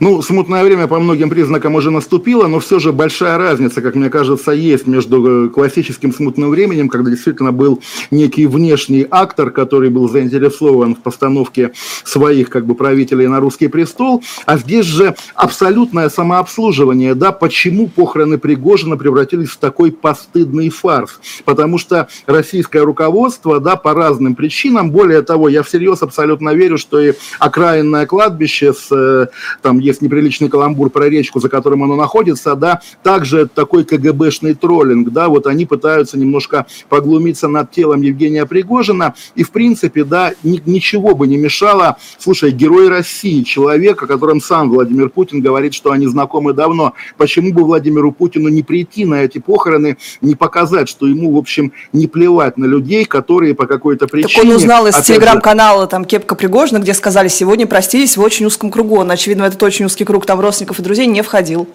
Ну, 0.01 0.23
смутное 0.23 0.65
время 0.65 0.87
по 0.87 0.99
многим 0.99 1.31
признакам 1.31 1.75
уже 1.75 1.91
наступило, 1.91 2.47
но 2.47 2.61
все 2.61 2.79
же 2.79 2.93
большая 2.93 3.39
разница, 3.39 3.83
как 3.83 3.95
мне 3.95 4.11
кажется, 4.11 4.53
есть 4.53 4.87
между 4.87 5.47
э, 5.47 5.49
классическим 5.49 6.13
смутным 6.13 6.51
временем, 6.51 6.89
когда 6.89 7.11
действительно 7.11 7.53
был 7.53 7.81
некий 8.11 8.47
внешний 8.47 9.07
актор, 9.11 9.51
который 9.51 9.91
был 9.91 10.09
заинтересован 10.09 10.95
в 10.95 11.01
постановке 11.01 11.73
своих 12.05 12.51
как 12.51 12.67
бы 12.67 12.75
правителей 12.75 13.27
на 13.27 13.41
русский 13.41 13.69
престол, 13.69 14.23
а 14.47 14.59
здесь 14.59 14.87
же 14.87 15.15
абсолютное 15.35 16.09
самообслуживание, 16.09 17.15
да, 17.15 17.33
почему 17.33 17.89
похороны 17.89 18.39
Пригожина 18.39 18.97
превратились 18.97 19.51
в 19.51 19.59
такой 19.59 19.93
постыдный 19.93 20.69
фарс, 20.69 21.21
потому 21.45 21.79
что 21.79 22.09
российское 22.27 22.83
руководство, 22.83 23.61
да, 23.61 23.77
по 23.77 23.95
разным 23.95 24.35
причинам, 24.35 24.91
более 24.91 25.23
того, 25.23 25.49
я 25.49 25.63
всерьез 25.63 26.03
абсолютно 26.03 26.55
верю, 26.55 26.79
что 26.79 27.01
и 27.01 27.15
окраинное 27.39 28.07
кладбище 28.07 28.73
с 28.73 28.89
э, 28.91 29.27
там 29.75 29.81
есть 29.81 30.03
неприличный 30.03 30.49
каламбур 30.49 30.89
про 30.91 31.09
речку, 31.09 31.41
за 31.41 31.49
которым 31.49 31.83
оно 31.83 31.97
находится, 31.97 32.55
да, 32.55 32.81
также 33.03 33.49
такой 33.53 33.85
КГБшный 33.85 34.55
троллинг, 34.55 35.11
да, 35.11 35.29
вот 35.29 35.47
они 35.47 35.67
пытаются 35.67 36.17
немножко 36.17 36.67
поглумиться 36.89 37.49
над 37.49 37.73
телом 37.73 38.03
Евгения 38.03 38.47
Пригожина, 38.47 39.15
и 39.35 39.43
в 39.43 39.51
принципе, 39.51 40.05
да, 40.05 40.33
ни, 40.45 40.63
ничего 40.65 41.15
бы 41.17 41.27
не 41.27 41.37
мешало, 41.37 41.97
слушай, 42.19 42.53
герой 42.53 42.89
России, 42.89 43.43
человек, 43.43 44.03
о 44.03 44.07
котором 44.07 44.41
сам 44.41 44.71
Владимир 44.71 45.09
Путин 45.09 45.41
говорит, 45.41 45.75
что 45.75 45.91
они 45.91 46.07
знакомы 46.07 46.53
давно, 46.53 46.93
почему 47.17 47.53
бы 47.53 47.65
Владимиру 47.65 48.13
Путину 48.13 48.49
не 48.49 48.63
прийти 48.63 49.05
на 49.05 49.25
эти 49.25 49.39
похороны, 49.39 49.97
не 50.21 50.37
показать, 50.37 50.89
что 50.89 51.07
ему, 51.07 51.35
в 51.35 51.39
общем, 51.39 51.73
не 51.93 52.07
плевать 52.07 52.57
на 52.59 52.67
людей, 52.67 53.05
которые 53.07 53.55
по 53.55 53.67
какой-то 53.67 54.07
причине... 54.07 54.35
Так 54.35 54.45
он 54.45 54.53
узнал 54.53 54.87
из 54.87 54.97
телеграм-канала 55.01 55.89
там 55.89 56.05
Кепка 56.05 56.37
Пригожина, 56.37 56.79
где 56.79 56.95
сказали, 56.95 57.27
сегодня 57.27 57.67
простились 57.67 58.17
в 58.17 58.21
очень 58.21 58.47
узком 58.47 58.71
кругу, 58.71 58.97
он, 58.97 59.11
очевидно, 59.11 59.43
этот 59.45 59.64
очень 59.65 59.87
узкий 59.87 60.05
круг 60.05 60.27
там 60.27 60.41
родственников 60.41 60.79
и 60.79 60.83
друзей 60.83 61.07
не 61.07 61.23
входил. 61.23 61.69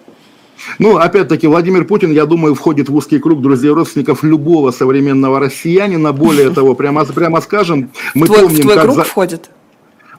Ну, 0.78 0.98
опять-таки, 0.98 1.48
Владимир 1.48 1.86
Путин, 1.86 2.12
я 2.12 2.26
думаю, 2.26 2.54
входит 2.56 2.90
в 2.90 2.96
узкий 2.96 3.20
круг 3.20 3.42
друзей 3.42 3.72
родственников 3.72 4.24
любого 4.24 4.72
современного 4.72 5.40
россиянина. 5.40 6.12
Более 6.12 6.50
того, 6.54 6.76
прямо, 6.76 7.06
прямо 7.06 7.42
скажем, 7.42 7.92
мы 8.14 8.28
твой, 8.28 8.42
помним, 8.42 8.58
в 8.58 8.62
твой 8.62 8.76
как... 8.76 8.84
круг 8.84 8.96
за... 8.96 9.04
входит? 9.04 9.50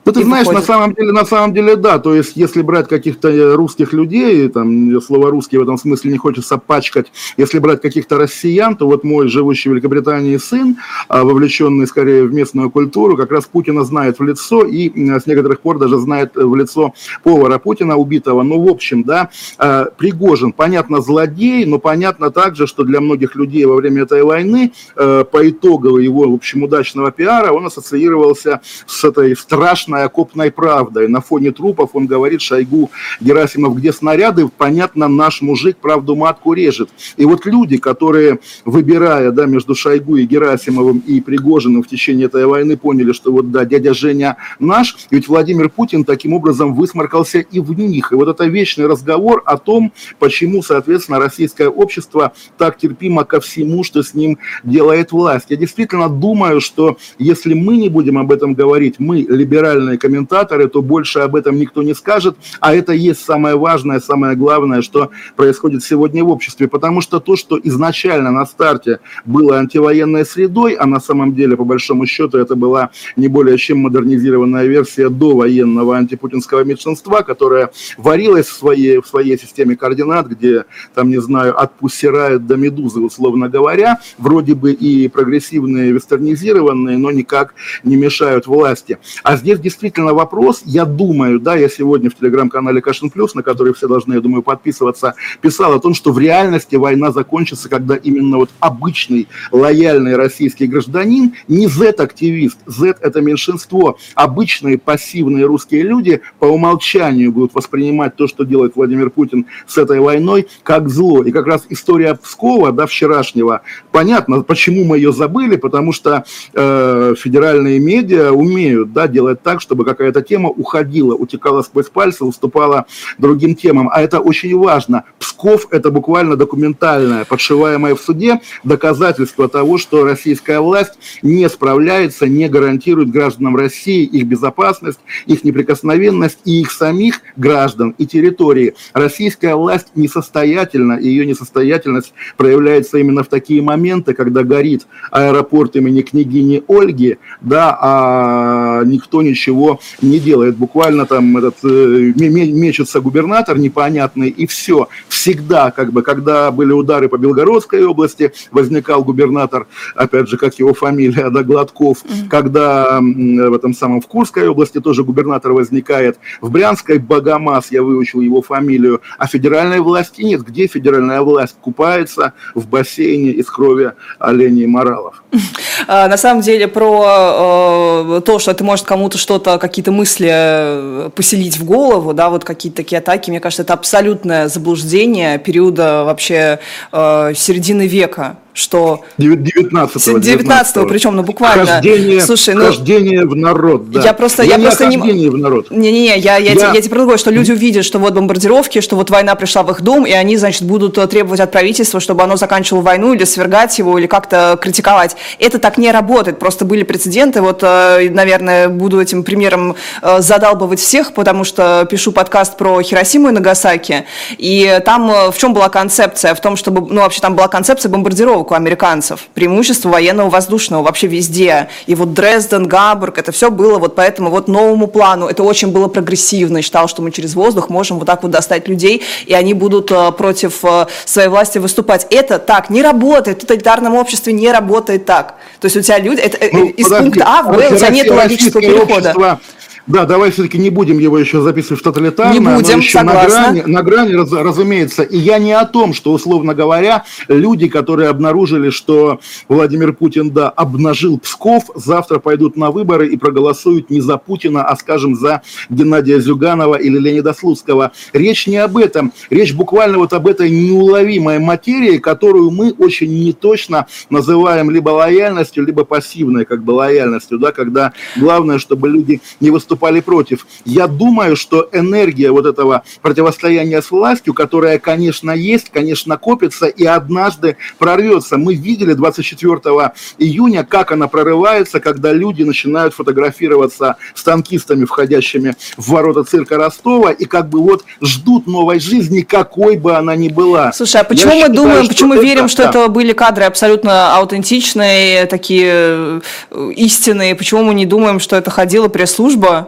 Ну, 0.03 0.11
ты 0.13 0.23
знаешь, 0.23 0.47
на 0.47 0.61
самом 0.61 0.95
деле, 0.95 1.11
на 1.11 1.25
самом 1.25 1.53
деле, 1.53 1.75
да. 1.75 1.99
То 1.99 2.15
есть, 2.15 2.35
если 2.35 2.63
брать 2.63 2.87
каких-то 2.87 3.29
э, 3.29 3.53
русских 3.53 3.93
людей, 3.93 4.49
там, 4.49 4.99
слово 4.99 5.29
русский 5.29 5.57
в 5.57 5.61
этом 5.61 5.77
смысле 5.77 6.11
не 6.13 6.17
хочется 6.17 6.57
пачкать, 6.57 7.11
если 7.37 7.59
брать 7.59 7.81
каких-то 7.81 8.17
россиян, 8.17 8.75
то 8.75 8.87
вот 8.87 9.03
мой 9.03 9.27
живущий 9.27 9.69
в 9.69 9.73
Великобритании 9.73 10.37
сын, 10.37 10.77
а, 11.07 11.23
вовлеченный 11.23 11.85
скорее 11.85 12.23
в 12.23 12.33
местную 12.33 12.71
культуру, 12.71 13.15
как 13.15 13.31
раз 13.31 13.45
Путина 13.45 13.83
знает 13.83 14.17
в 14.17 14.23
лицо 14.23 14.63
и 14.65 14.89
с 15.19 15.27
некоторых 15.27 15.61
пор 15.61 15.77
даже 15.77 15.99
знает 15.99 16.35
в 16.35 16.55
лицо 16.55 16.93
повара 17.23 17.59
Путина 17.59 17.95
убитого. 17.95 18.41
Ну, 18.41 18.59
в 18.59 18.69
общем, 18.69 19.03
да, 19.03 19.29
а, 19.59 19.85
Пригожин, 19.85 20.51
понятно, 20.51 21.01
злодей, 21.01 21.65
но 21.65 21.77
понятно 21.77 22.31
также, 22.31 22.65
что 22.65 22.83
для 22.83 23.01
многих 23.01 23.35
людей 23.35 23.65
во 23.65 23.75
время 23.75 24.03
этой 24.03 24.23
войны 24.23 24.73
э, 24.95 25.25
по 25.31 25.47
итогу 25.47 25.99
его, 25.99 26.27
в 26.29 26.33
общем, 26.33 26.63
удачного 26.63 27.11
пиара 27.11 27.51
он 27.51 27.67
ассоциировался 27.67 28.61
с 28.87 29.03
этой 29.03 29.35
страшной 29.35 29.90
страшной 29.91 30.05
окопной 30.05 30.51
правдой. 30.51 31.07
На 31.07 31.21
фоне 31.21 31.51
трупов 31.51 31.91
он 31.93 32.07
говорит 32.07 32.41
Шойгу, 32.41 32.91
Герасимов, 33.19 33.75
где 33.75 33.91
снаряды, 33.91 34.47
понятно, 34.47 35.07
наш 35.07 35.41
мужик 35.41 35.77
правду 35.77 36.15
матку 36.15 36.53
режет. 36.53 36.89
И 37.17 37.25
вот 37.25 37.45
люди, 37.45 37.77
которые, 37.77 38.39
выбирая 38.65 39.31
да, 39.31 39.45
между 39.45 39.75
Шойгу 39.75 40.17
и 40.17 40.25
Герасимовым 40.25 41.03
и 41.07 41.21
Пригожиным 41.21 41.83
в 41.83 41.87
течение 41.87 42.27
этой 42.27 42.45
войны, 42.45 42.77
поняли, 42.77 43.13
что 43.13 43.31
вот 43.31 43.51
да, 43.51 43.65
дядя 43.65 43.93
Женя 43.93 44.37
наш, 44.59 44.95
ведь 45.11 45.27
Владимир 45.27 45.69
Путин 45.69 46.03
таким 46.03 46.33
образом 46.33 46.73
высморкался 46.73 47.39
и 47.39 47.59
в 47.59 47.73
них. 47.73 48.11
И 48.11 48.15
вот 48.15 48.27
это 48.27 48.45
вечный 48.45 48.87
разговор 48.87 49.43
о 49.45 49.57
том, 49.57 49.91
почему, 50.19 50.63
соответственно, 50.63 51.19
российское 51.19 51.67
общество 51.67 52.31
так 52.57 52.77
терпимо 52.77 53.23
ко 53.23 53.39
всему, 53.39 53.83
что 53.83 54.03
с 54.03 54.13
ним 54.13 54.37
делает 54.63 55.11
власть. 55.11 55.47
Я 55.49 55.57
действительно 55.57 56.09
думаю, 56.09 56.61
что 56.61 56.97
если 57.17 57.53
мы 57.53 57.77
не 57.77 57.89
будем 57.89 58.17
об 58.17 58.31
этом 58.31 58.53
говорить, 58.53 58.95
мы, 58.99 59.25
либеральные 59.41 59.80
либеральные 59.81 59.97
комментаторы, 59.97 60.67
то 60.67 60.81
больше 60.81 61.19
об 61.19 61.35
этом 61.35 61.57
никто 61.57 61.83
не 61.83 61.93
скажет. 61.93 62.37
А 62.59 62.73
это 62.73 62.93
есть 62.93 63.23
самое 63.23 63.55
важное, 63.55 63.99
самое 63.99 64.35
главное, 64.35 64.81
что 64.81 65.09
происходит 65.35 65.83
сегодня 65.83 66.23
в 66.23 66.29
обществе. 66.29 66.67
Потому 66.67 67.01
что 67.01 67.19
то, 67.19 67.35
что 67.35 67.59
изначально 67.63 68.31
на 68.31 68.45
старте 68.45 68.99
было 69.25 69.57
антивоенной 69.57 70.25
средой, 70.25 70.73
а 70.73 70.85
на 70.85 70.99
самом 70.99 71.35
деле, 71.35 71.57
по 71.57 71.63
большому 71.63 72.05
счету, 72.05 72.37
это 72.37 72.55
была 72.55 72.89
не 73.15 73.27
более 73.27 73.57
чем 73.57 73.79
модернизированная 73.79 74.65
версия 74.65 75.09
довоенного 75.09 75.97
антипутинского 75.97 76.63
меньшинства, 76.63 77.21
которая 77.21 77.71
варилась 77.97 78.47
в 78.47 78.53
своей, 78.53 79.01
в 79.01 79.07
своей 79.07 79.37
системе 79.37 79.75
координат, 79.75 80.27
где, 80.27 80.65
там, 80.93 81.09
не 81.09 81.21
знаю, 81.21 81.59
от 81.59 81.73
пуссирает 81.73 82.45
до 82.47 82.55
медузы, 82.55 82.99
условно 82.99 83.49
говоря, 83.49 83.99
вроде 84.17 84.53
бы 84.55 84.71
и 84.71 85.07
прогрессивные, 85.07 85.91
вестернизированные, 85.91 86.97
но 86.97 87.11
никак 87.11 87.53
не 87.83 87.95
мешают 87.95 88.47
власти. 88.47 88.97
А 89.23 89.35
здесь 89.35 89.59
действительно 89.71 90.13
вопрос, 90.13 90.63
я 90.65 90.83
думаю, 90.83 91.39
да, 91.39 91.55
я 91.55 91.69
сегодня 91.69 92.09
в 92.09 92.15
телеграм-канале 92.15 92.81
Кашин 92.81 93.09
Плюс, 93.09 93.35
на 93.35 93.41
который 93.41 93.73
все 93.73 93.87
должны, 93.87 94.15
я 94.15 94.19
думаю, 94.19 94.43
подписываться, 94.43 95.15
писал 95.39 95.73
о 95.73 95.79
том, 95.79 95.93
что 95.93 96.11
в 96.11 96.19
реальности 96.19 96.75
война 96.75 97.11
закончится, 97.11 97.69
когда 97.69 97.95
именно 97.95 98.37
вот 98.37 98.49
обычный 98.59 99.29
лояльный 99.51 100.17
российский 100.17 100.67
гражданин, 100.67 101.33
не 101.47 101.67
Z-активист, 101.67 102.59
Z 102.65 102.95
это 102.99 103.21
меньшинство, 103.21 103.97
обычные 104.15 104.77
пассивные 104.77 105.45
русские 105.45 105.83
люди 105.83 106.21
по 106.39 106.45
умолчанию 106.45 107.31
будут 107.31 107.53
воспринимать 107.53 108.17
то, 108.17 108.27
что 108.27 108.43
делает 108.43 108.75
Владимир 108.75 109.09
Путин 109.09 109.45
с 109.67 109.77
этой 109.77 110.01
войной, 110.01 110.47
как 110.63 110.89
зло. 110.89 111.23
И 111.23 111.31
как 111.31 111.47
раз 111.47 111.65
история 111.69 112.15
Пскова, 112.15 112.73
да, 112.73 112.87
вчерашнего, 112.87 113.61
понятно, 113.91 114.41
почему 114.41 114.83
мы 114.83 114.97
ее 114.97 115.13
забыли, 115.13 115.55
потому 115.55 115.93
что 115.93 116.25
э, 116.53 117.15
федеральные 117.17 117.79
медиа 117.79 118.31
умеют, 118.31 118.91
да, 118.91 119.07
делать 119.07 119.41
так, 119.41 119.60
чтобы 119.61 119.85
какая-то 119.85 120.21
тема 120.21 120.49
уходила, 120.49 121.15
утекала 121.15 121.61
сквозь 121.61 121.89
пальцы, 121.89 122.25
уступала 122.25 122.85
другим 123.17 123.55
темам. 123.55 123.89
А 123.91 124.01
это 124.01 124.19
очень 124.19 124.57
важно. 124.57 125.03
Псков– 125.19 125.67
это 125.71 125.91
буквально 125.91 126.35
документальное, 126.35 127.25
подшиваемое 127.25 127.95
в 127.95 128.01
суде, 128.01 128.41
доказательство 128.63 129.47
того, 129.47 129.77
что 129.77 130.03
российская 130.03 130.59
власть 130.59 130.93
не 131.21 131.47
справляется, 131.49 132.27
не 132.27 132.49
гарантирует 132.49 133.11
гражданам 133.11 133.55
России 133.55 134.03
их 134.03 134.25
безопасность, 134.25 134.99
их 135.25 135.43
неприкосновенность 135.43 136.39
и 136.45 136.61
их 136.61 136.71
самих 136.71 137.21
граждан 137.37 137.95
и 137.97 138.05
территории. 138.05 138.73
Российская 138.93 139.55
власть 139.55 139.87
несостоятельна, 139.95 140.93
и 140.93 141.07
ее 141.07 141.25
несостоятельность 141.25 142.13
проявляется 142.37 142.97
именно 142.97 143.23
в 143.23 143.27
такие 143.27 143.61
моменты, 143.61 144.13
когда 144.13 144.43
горит 144.43 144.87
аэропорт 145.11 145.75
имени 145.75 146.01
княгини 146.01 146.63
Ольги, 146.67 147.17
да, 147.41 147.77
а 147.79 148.83
никто 148.85 149.21
ничего 149.21 149.50
ничего 149.51 149.79
не 150.01 150.19
делает. 150.19 150.57
Буквально 150.57 151.05
там 151.05 151.37
этот 151.37 151.55
э, 151.63 151.67
мечется 151.67 153.01
губернатор 153.01 153.57
непонятный, 153.57 154.29
и 154.29 154.47
все. 154.47 154.87
Всегда, 155.09 155.71
как 155.71 155.91
бы, 155.91 156.01
когда 156.01 156.51
были 156.51 156.71
удары 156.71 157.09
по 157.09 157.17
Белгородской 157.17 157.85
области, 157.85 158.31
возникал 158.51 159.03
губернатор, 159.03 159.67
опять 159.95 160.27
же, 160.27 160.37
как 160.37 160.55
его 160.59 160.73
фамилия, 160.73 161.29
да, 161.29 161.43
Гладков. 161.43 162.03
Mm-hmm. 162.03 162.29
Когда 162.29 162.99
в 162.99 163.53
этом 163.53 163.73
самом 163.73 164.01
в 164.01 164.07
Курской 164.07 164.47
области 164.47 164.79
тоже 164.79 165.03
губернатор 165.03 165.51
возникает. 165.51 166.17
В 166.41 166.49
Брянской 166.49 166.97
Богомаз, 166.97 167.71
я 167.71 167.83
выучил 167.83 168.21
его 168.21 168.41
фамилию, 168.41 169.01
а 169.17 169.27
федеральной 169.27 169.79
власти 169.79 170.21
нет. 170.21 170.41
Где 170.41 170.67
федеральная 170.67 171.21
власть 171.21 171.55
купается 171.61 172.33
в 172.55 172.67
бассейне 172.67 173.31
из 173.31 173.49
крови 173.49 173.91
оленей 174.19 174.65
моралов? 174.65 175.23
А, 175.87 176.07
на 176.07 176.17
самом 176.17 176.41
деле 176.41 176.67
про 176.67 178.17
э, 178.17 178.21
то, 178.23 178.39
что 178.39 178.51
это 178.51 178.63
может 178.63 178.85
кому-то 178.85 179.17
что-то, 179.17 179.40
какие-то 179.41 179.91
мысли 179.91 180.29
э, 180.31 181.09
поселить 181.15 181.57
в 181.57 181.65
голову, 181.65 182.13
да, 182.13 182.29
вот 182.29 182.43
какие-то 182.43 182.77
такие 182.77 182.99
атаки, 182.99 183.29
мне 183.29 183.39
кажется, 183.39 183.63
это 183.63 183.73
абсолютное 183.73 184.47
заблуждение 184.47 185.37
периода 185.39 186.03
вообще 186.03 186.59
э, 186.91 187.33
середины 187.35 187.87
века 187.87 188.37
что... 188.53 189.01
19-го. 189.17 190.19
19 190.19 190.87
причем, 190.87 191.15
ну 191.15 191.23
буквально. 191.23 191.65
Хождение, 191.65 192.21
Слушай, 192.21 192.55
ну, 192.55 192.65
хождение 192.65 193.25
в 193.25 193.35
народ, 193.35 193.89
да. 193.91 194.01
Я 194.01 194.13
просто... 194.13 194.43
Я, 194.43 194.57
я 194.57 194.61
просто 194.61 194.87
не... 194.87 194.97
в 195.29 195.37
народ. 195.37 195.71
Не-не-не, 195.71 196.17
я, 196.17 196.37
я, 196.37 196.53
я... 196.53 196.73
я 196.73 196.81
тебе 196.81 196.89
предлагаю, 196.89 197.17
что 197.17 197.31
люди 197.31 197.51
увидят, 197.51 197.85
что 197.85 197.99
вот 197.99 198.13
бомбардировки, 198.13 198.81
что 198.81 198.95
вот 198.95 199.09
война 199.09 199.35
пришла 199.35 199.63
в 199.63 199.71
их 199.71 199.81
дом, 199.81 200.05
и 200.05 200.11
они, 200.11 200.37
значит, 200.37 200.63
будут 200.63 200.97
э, 200.97 201.07
требовать 201.07 201.39
от 201.39 201.51
правительства, 201.51 201.99
чтобы 201.99 202.23
оно 202.23 202.35
заканчивало 202.35 202.81
войну 202.81 203.13
или 203.13 203.23
свергать 203.23 203.77
его, 203.79 203.97
или 203.97 204.07
как-то 204.07 204.57
критиковать. 204.61 205.15
Это 205.39 205.59
так 205.59 205.77
не 205.77 205.91
работает. 205.91 206.39
Просто 206.39 206.65
были 206.65 206.83
прецеденты. 206.83 207.41
Вот, 207.41 207.63
э, 207.63 208.09
наверное, 208.09 208.67
буду 208.67 208.99
этим 208.99 209.23
примером 209.23 209.75
э, 210.01 210.21
задалбывать 210.21 210.79
всех, 210.79 211.13
потому 211.13 211.43
что 211.43 211.87
пишу 211.89 212.11
подкаст 212.11 212.57
про 212.57 212.81
Хиросиму 212.81 213.29
и 213.29 213.31
Нагасаки. 213.31 214.05
И 214.37 214.81
там 214.85 215.31
в 215.31 215.37
чем 215.37 215.53
была 215.53 215.69
концепция? 215.69 216.35
В 216.35 216.41
том, 216.41 216.55
чтобы... 216.55 216.81
Ну, 216.93 217.01
вообще 217.01 217.21
там 217.21 217.35
была 217.35 217.47
концепция 217.47 217.89
бомбардировок 217.89 218.40
у 218.49 218.55
американцев. 218.55 219.27
Преимущество 219.35 219.89
военного 219.89 220.31
воздушного 220.31 220.81
вообще 220.81 221.05
везде. 221.05 221.69
И 221.85 221.93
вот 221.93 222.13
Дрезден, 222.13 222.67
Гамбург, 222.67 223.19
это 223.19 223.31
все 223.31 223.51
было 223.51 223.77
вот 223.77 223.93
по 223.93 224.01
этому 224.01 224.31
вот 224.31 224.47
новому 224.47 224.87
плану. 224.87 225.27
Это 225.27 225.43
очень 225.43 225.67
было 225.67 225.87
прогрессивно. 225.87 226.63
считал, 226.63 226.87
что 226.87 227.03
мы 227.03 227.11
через 227.11 227.35
воздух 227.35 227.69
можем 227.69 227.99
вот 227.99 228.05
так 228.05 228.23
вот 228.23 228.31
достать 228.31 228.67
людей, 228.67 229.03
и 229.25 229.33
они 229.33 229.53
будут 229.53 229.91
против 230.17 230.63
своей 231.05 231.27
власти 231.27 231.59
выступать. 231.59 232.07
Это 232.09 232.39
так 232.39 232.69
не 232.69 232.81
работает. 232.81 233.37
В 233.37 233.41
тоталитарном 233.41 233.95
обществе 233.95 234.33
не 234.33 234.51
работает 234.51 235.05
так. 235.05 235.35
То 235.59 235.65
есть 235.65 235.77
у 235.77 235.81
тебя 235.81 235.99
люди, 235.99 236.21
это, 236.21 236.37
ну, 236.51 236.65
из 236.65 236.85
подожди, 236.85 237.03
пункта 237.03 237.25
А 237.27 237.43
в 237.43 237.55
Б, 237.55 237.69
у 237.69 237.75
тебя 237.77 237.89
нет 237.89 238.09
логического 238.09 238.61
перехода. 238.61 239.09
Общество 239.09 239.39
да, 239.87 240.05
давай 240.05 240.31
все-таки 240.31 240.57
не 240.57 240.69
будем 240.69 240.99
его 240.99 241.17
еще 241.17 241.41
записывать 241.41 241.81
в 241.81 241.83
тоталитарное. 241.83 242.39
Не 242.39 242.39
будем, 242.39 242.79
еще 242.79 242.99
согласна. 242.99 243.39
На 243.39 243.51
грани, 243.51 243.63
на 243.65 243.83
грани 243.83 244.13
раз, 244.13 244.31
разумеется. 244.31 245.03
И 245.03 245.17
я 245.17 245.39
не 245.39 245.53
о 245.53 245.65
том, 245.65 245.93
что, 245.93 246.13
условно 246.13 246.53
говоря, 246.53 247.03
люди, 247.27 247.67
которые 247.67 248.09
обнаружили, 248.09 248.69
что 248.69 249.19
Владимир 249.47 249.93
Путин, 249.93 250.29
да, 250.29 250.49
обнажил 250.49 251.19
Псков, 251.19 251.63
завтра 251.75 252.19
пойдут 252.19 252.57
на 252.57 252.71
выборы 252.71 253.07
и 253.07 253.17
проголосуют 253.17 253.89
не 253.89 254.01
за 254.01 254.17
Путина, 254.17 254.63
а, 254.65 254.75
скажем, 254.75 255.15
за 255.15 255.41
Геннадия 255.69 256.19
Зюганова 256.19 256.75
или 256.75 256.97
Леонида 256.99 257.33
Слуцкого. 257.33 257.91
Речь 258.13 258.47
не 258.47 258.57
об 258.57 258.77
этом. 258.77 259.11
Речь 259.29 259.53
буквально 259.53 259.97
вот 259.97 260.13
об 260.13 260.27
этой 260.27 260.49
неуловимой 260.49 261.39
материи, 261.39 261.97
которую 261.97 262.51
мы 262.51 262.71
очень 262.77 263.11
неточно 263.23 263.87
называем 264.09 264.69
либо 264.69 264.89
лояльностью, 264.89 265.65
либо 265.65 265.85
пассивной 265.85 266.45
как 266.45 266.63
бы 266.63 266.71
лояльностью, 266.71 267.39
да, 267.39 267.51
когда 267.51 267.93
главное, 268.15 268.59
чтобы 268.59 268.87
люди 268.87 269.21
не 269.39 269.49
выступали 269.49 269.70
выступали 269.71 270.01
против. 270.01 270.45
Я 270.65 270.87
думаю, 270.87 271.35
что 271.35 271.69
энергия 271.71 272.31
вот 272.31 272.45
этого 272.45 272.83
противостояния 273.01 273.81
с 273.81 273.89
властью, 273.89 274.33
которая, 274.33 274.79
конечно, 274.79 275.31
есть, 275.31 275.69
конечно, 275.69 276.17
копится 276.17 276.65
и 276.65 276.85
однажды 276.85 277.55
прорвется. 277.79 278.37
Мы 278.37 278.55
видели 278.55 278.93
24 278.93 279.93
июня, 280.17 280.63
как 280.63 280.91
она 280.91 281.07
прорывается, 281.07 281.79
когда 281.79 282.11
люди 282.11 282.43
начинают 282.43 282.93
фотографироваться 282.93 283.95
с 284.13 284.23
танкистами, 284.23 284.85
входящими 284.85 285.55
в 285.77 285.89
ворота 285.89 286.23
цирка 286.23 286.57
Ростова, 286.57 287.11
и 287.11 287.25
как 287.25 287.47
бы 287.47 287.59
вот 287.61 287.85
ждут 288.01 288.47
новой 288.47 288.79
жизни, 288.79 289.21
какой 289.21 289.77
бы 289.77 289.95
она 289.95 290.15
ни 290.15 290.27
была. 290.27 290.73
Слушай, 290.73 291.01
а 291.01 291.03
почему 291.03 291.33
Я 291.33 291.35
мы 291.35 291.41
считаю, 291.41 291.55
думаем, 291.55 291.87
почему 291.87 292.15
мы 292.15 292.23
верим, 292.23 292.49
что 292.49 292.63
да. 292.63 292.69
это 292.69 292.87
были 292.89 293.13
кадры 293.13 293.45
абсолютно 293.45 294.17
аутентичные, 294.17 295.25
такие 295.27 296.21
э, 296.51 296.71
истинные? 296.75 297.35
Почему 297.35 297.63
мы 297.63 297.73
не 297.73 297.85
думаем, 297.85 298.19
что 298.19 298.35
это 298.35 298.51
ходила 298.51 298.89
пресс-служба 298.89 299.60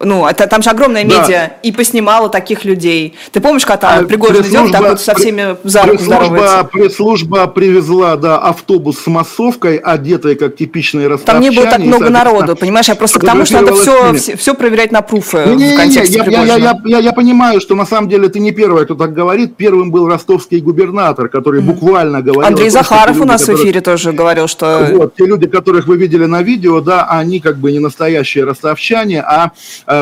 ну, 0.00 0.26
это, 0.26 0.46
там 0.46 0.62
же 0.62 0.70
огромная 0.70 1.04
медиа, 1.04 1.26
да. 1.28 1.52
и 1.62 1.72
поснимала 1.72 2.28
таких 2.28 2.64
людей. 2.64 3.14
Ты 3.32 3.40
помнишь, 3.40 3.66
когда 3.66 3.76
там 3.76 4.04
а, 4.04 4.08
Пригожин 4.08 4.42
идет, 4.42 4.72
так 4.72 4.80
вот 4.80 5.00
со 5.00 5.14
всеми 5.14 5.56
за 5.64 5.82
руку 5.82 6.02
здоровается? 6.02 6.64
Пресс-служба 6.64 7.46
привезла, 7.46 8.16
да, 8.16 8.38
автобус 8.38 8.98
с 8.98 9.06
массовкой, 9.06 9.76
одетой 9.76 10.36
как 10.36 10.56
типичные 10.56 11.08
ростовчане. 11.08 11.46
Там 11.46 11.50
не 11.50 11.56
было 11.56 11.70
так 11.70 11.80
много 11.80 12.08
народу, 12.08 12.56
понимаешь? 12.56 12.88
Я 12.88 12.94
просто 12.94 13.20
к 13.20 13.24
тому, 13.24 13.44
что 13.44 13.60
надо 13.60 13.74
все, 13.74 14.14
все, 14.14 14.36
все 14.36 14.54
проверять 14.54 14.90
на 14.90 15.02
пруфы 15.02 15.44
не, 15.46 15.56
не, 15.56 15.74
в 15.74 15.76
контексте 15.76 16.20
не, 16.20 16.32
я, 16.32 16.44
я, 16.44 16.56
я, 16.56 16.78
я, 16.84 16.98
я 16.98 17.12
понимаю, 17.12 17.60
что 17.60 17.74
на 17.74 17.86
самом 17.86 18.08
деле 18.08 18.28
ты 18.28 18.40
не 18.40 18.52
первый, 18.52 18.84
кто 18.84 18.94
так 18.94 19.12
говорит. 19.12 19.56
Первым 19.56 19.90
был 19.90 20.08
ростовский 20.08 20.60
губернатор, 20.60 21.28
который 21.28 21.60
mm. 21.60 21.64
буквально 21.64 22.22
говорил... 22.22 22.46
Андрей 22.46 22.70
Захаров 22.70 23.16
люди, 23.16 23.22
у 23.22 23.26
нас 23.26 23.42
которые... 23.42 23.58
в 23.58 23.64
эфире 23.64 23.80
тоже 23.80 24.12
говорил, 24.12 24.48
что... 24.48 24.88
Вот, 24.92 25.14
те 25.16 25.26
люди, 25.26 25.46
которых 25.46 25.86
вы 25.86 25.96
видели 25.96 26.24
на 26.24 26.42
видео, 26.42 26.80
да, 26.80 27.04
они 27.04 27.40
как 27.40 27.58
бы 27.58 27.72
не 27.72 27.78
настоящие 27.78 28.44
ростовчане, 28.44 29.22
а 29.22 29.52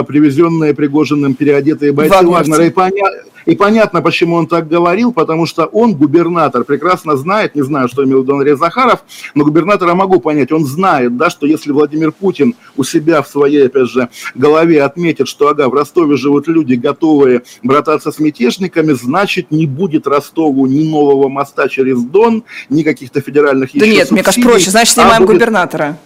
привезенные 0.07 0.75
Пригожиным 0.75 1.35
переодетые 1.35 1.93
бойцы 1.93 2.27
Вагнера. 2.27 2.65
И, 2.67 2.71
поня... 2.71 3.11
и 3.47 3.57
понятно, 3.57 4.03
почему 4.03 4.37
он 4.37 4.47
так 4.47 4.69
говорил, 4.69 5.13
потому 5.13 5.47
что 5.47 5.65
он, 5.65 5.95
губернатор, 5.95 6.65
прекрасно 6.65 7.17
знает, 7.17 7.55
не 7.55 7.63
знаю, 7.63 7.89
что 7.89 8.05
имел 8.05 8.21
в 8.21 8.23
виду 8.25 8.35
Андрей 8.35 8.57
Захаров, 8.57 9.05
но 9.35 9.45
губернатора 9.45 9.95
могу 9.95 10.21
понять, 10.21 10.53
он 10.53 10.67
знает, 10.67 11.17
да, 11.17 11.31
что 11.31 11.47
если 11.47 11.73
Владимир 11.73 12.13
Путин 12.13 12.55
у 12.77 12.85
себя 12.85 13.23
в 13.23 13.29
своей, 13.29 13.67
опять 13.67 13.89
же, 13.89 14.09
голове 14.35 14.83
отметит, 14.83 15.29
что, 15.29 15.49
ага, 15.49 15.69
в 15.69 15.75
Ростове 15.75 16.17
живут 16.17 16.49
люди, 16.49 16.75
готовые 16.75 17.43
брататься 17.63 18.13
с 18.13 18.19
мятежниками, 18.19 18.93
значит, 18.93 19.51
не 19.51 19.67
будет 19.67 20.07
Ростову 20.07 20.67
ни 20.67 20.87
нового 20.87 21.29
моста 21.29 21.69
через 21.69 22.03
Дон, 22.03 22.45
ни 22.69 22.83
каких-то 22.83 23.21
федеральных 23.21 23.71
Да 23.73 23.87
нет, 23.87 24.09
субсидий, 24.09 24.13
мне 24.13 24.23
кажется, 24.23 24.49
проще, 24.49 24.71
значит, 24.71 24.95
снимаем 24.95 25.23
а 25.23 25.27
будет... 25.27 25.37
губернатора. 25.37 25.99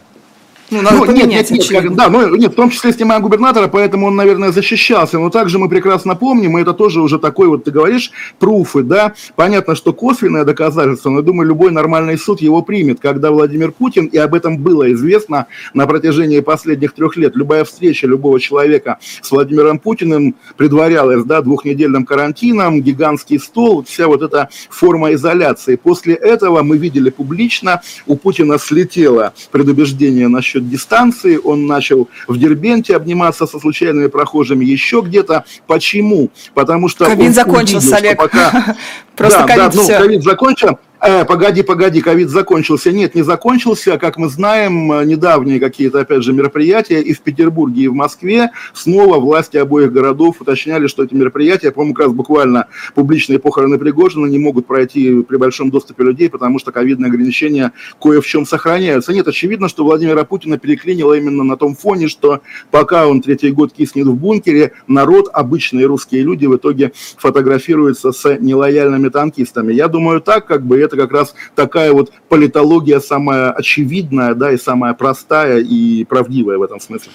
Ну, 0.73 0.81
надо 0.81 0.97
ну, 0.97 1.07
поменять, 1.07 1.51
нет, 1.51 1.71
нет, 1.71 1.83
нет, 1.85 1.95
да, 1.95 2.09
ну, 2.09 2.35
нет, 2.35 2.53
в 2.53 2.55
том 2.55 2.71
числе 2.71 2.93
снимаем 2.93 3.21
губернатора, 3.21 3.69
поэтому 3.69 4.07
он, 4.07 4.17
наверное, 4.17 4.53
защищался. 4.53 5.19
Но 5.19 5.29
также 5.29 5.59
мы 5.59 5.69
прекрасно 5.69 6.17
помним, 6.17 6.57
и 6.57 6.63
это 6.63 6.73
тоже 6.73 7.03
уже 7.03 7.19
такой 7.19 7.49
вот, 7.49 7.65
ты 7.65 7.71
говоришь, 7.71 8.11
пруфы, 8.39 8.83
да. 8.83 9.13
Понятно, 9.37 9.75
что 9.75 9.93
косвенное 9.93 10.45
доказательство, 10.47 11.11
но 11.11 11.21
думаю, 11.21 11.49
любой 11.49 11.73
нормальный 11.73 12.17
суд 12.17 12.41
его 12.41 12.63
примет, 12.63 13.01
когда 13.01 13.31
Владимир 13.31 13.71
Путин, 13.71 14.07
и 14.07 14.17
об 14.17 14.35
этом 14.35 14.57
было 14.57 14.91
известно 14.95 15.47
на 15.75 15.87
протяжении 15.87 16.41
последних 16.41 16.95
трех 16.95 17.19
лет, 17.19 17.37
любая 17.37 17.65
встреча 17.65 18.07
любого 18.07 18.41
человека 18.41 18.99
с 19.21 19.31
Владимиром 19.31 19.79
Путиным 19.79 20.37
предварялась, 20.57 21.25
да, 21.25 21.43
двухнедельным 21.43 22.07
карантином, 22.07 22.81
гигантский 22.81 23.39
стол, 23.39 23.85
вся 23.85 24.07
вот 24.07 24.23
эта 24.23 24.49
форма 24.71 25.13
изоляции. 25.13 25.77
После 25.77 26.15
этого 26.15 26.63
мы 26.63 26.79
видели 26.79 27.11
публично, 27.11 27.83
у 28.07 28.17
Путина 28.17 28.59
слетело 28.59 29.35
предубеждение 29.51 30.29
насчет 30.29 30.62
насчет 30.63 30.71
дистанции, 30.71 31.39
он 31.43 31.67
начал 31.67 32.09
в 32.29 32.39
Дербенте 32.39 32.97
обниматься 32.97 33.47
со 33.47 33.59
случайными 33.59 34.07
прохожими, 34.09 34.65
еще 34.65 35.03
где-то. 35.05 35.45
Почему? 35.67 36.31
Потому 36.55 36.89
что 36.89 37.05
Ковид 37.05 37.35
закончился, 37.35 37.97
увидел, 37.97 37.97
Олег. 37.97 38.19
Пока... 38.19 38.77
Просто 39.17 39.41
да, 39.41 39.47
ковид 39.47 39.73
да, 39.73 39.83
ну, 39.83 39.87
ковид 39.87 40.23
закончился, 40.23 40.79
Э, 41.05 41.25
погоди, 41.25 41.63
погоди, 41.63 42.01
ковид 42.01 42.29
закончился. 42.29 42.93
Нет, 42.93 43.17
не 43.17 43.23
закончился. 43.23 43.99
Как 43.99 44.19
мы 44.19 44.29
знаем, 44.29 44.93
э, 44.93 45.05
недавние 45.05 45.59
какие-то, 45.59 45.99
опять 45.99 46.23
же, 46.23 46.33
мероприятия 46.33 47.03
и 47.03 47.13
в 47.13 47.23
Петербурге, 47.23 47.83
и 47.83 47.89
в 47.89 47.93
Москве 47.93 48.53
снова 48.73 49.19
власти 49.19 49.57
обоих 49.57 49.93
городов 49.93 50.41
уточняли, 50.41 50.87
что 50.87 51.03
эти 51.03 51.13
мероприятия, 51.13 51.73
по-моему, 51.73 51.95
как 51.95 52.07
раз 52.07 52.15
буквально 52.15 52.69
публичные 52.95 53.41
похороны 53.41 53.79
Пригожина 53.79 54.27
не 54.27 54.39
могут 54.39 54.69
пройти 54.69 55.23
при 55.23 55.39
большом 55.39 55.73
доступе 55.73 56.05
людей, 56.05 56.31
потому 56.31 56.61
что 56.61 56.71
ковидные 56.71 57.09
ограничения 57.09 57.73
кое 58.01 58.21
в 58.21 58.27
чем 58.27 58.47
сохраняются. 58.47 59.13
Нет, 59.13 59.27
очевидно, 59.27 59.69
что 59.69 59.83
Владимира 59.83 60.23
Путина 60.23 60.57
переклинило 60.57 61.15
именно 61.15 61.43
на 61.43 61.57
том 61.57 61.75
фоне, 61.75 62.07
что 62.07 62.43
пока 62.71 63.09
он 63.09 63.23
третий 63.23 63.51
год 63.51 63.73
киснет 63.73 64.07
в 64.07 64.15
бункере, 64.15 64.71
народ, 64.87 65.29
обычные 65.33 65.87
русские 65.87 66.23
люди 66.23 66.47
в 66.47 66.55
итоге 66.55 66.93
фотографируются 67.17 68.13
с 68.13 68.39
нелояльными 68.39 69.09
танкистами. 69.09 69.73
Я 69.73 69.89
думаю, 69.89 70.21
так 70.21 70.47
как 70.47 70.65
бы 70.65 70.79
это 70.79 70.92
это 70.93 71.03
как 71.03 71.13
раз 71.13 71.35
такая 71.55 71.93
вот 71.93 72.13
политология 72.29 73.01
самая 73.01 73.53
очевидная, 73.53 74.35
да, 74.35 74.53
и 74.53 74.59
самая 74.59 74.95
простая 74.95 75.59
и 75.61 76.05
правдивая 76.05 76.59
в 76.59 76.63
этом 76.63 76.81
смысле. 76.81 77.13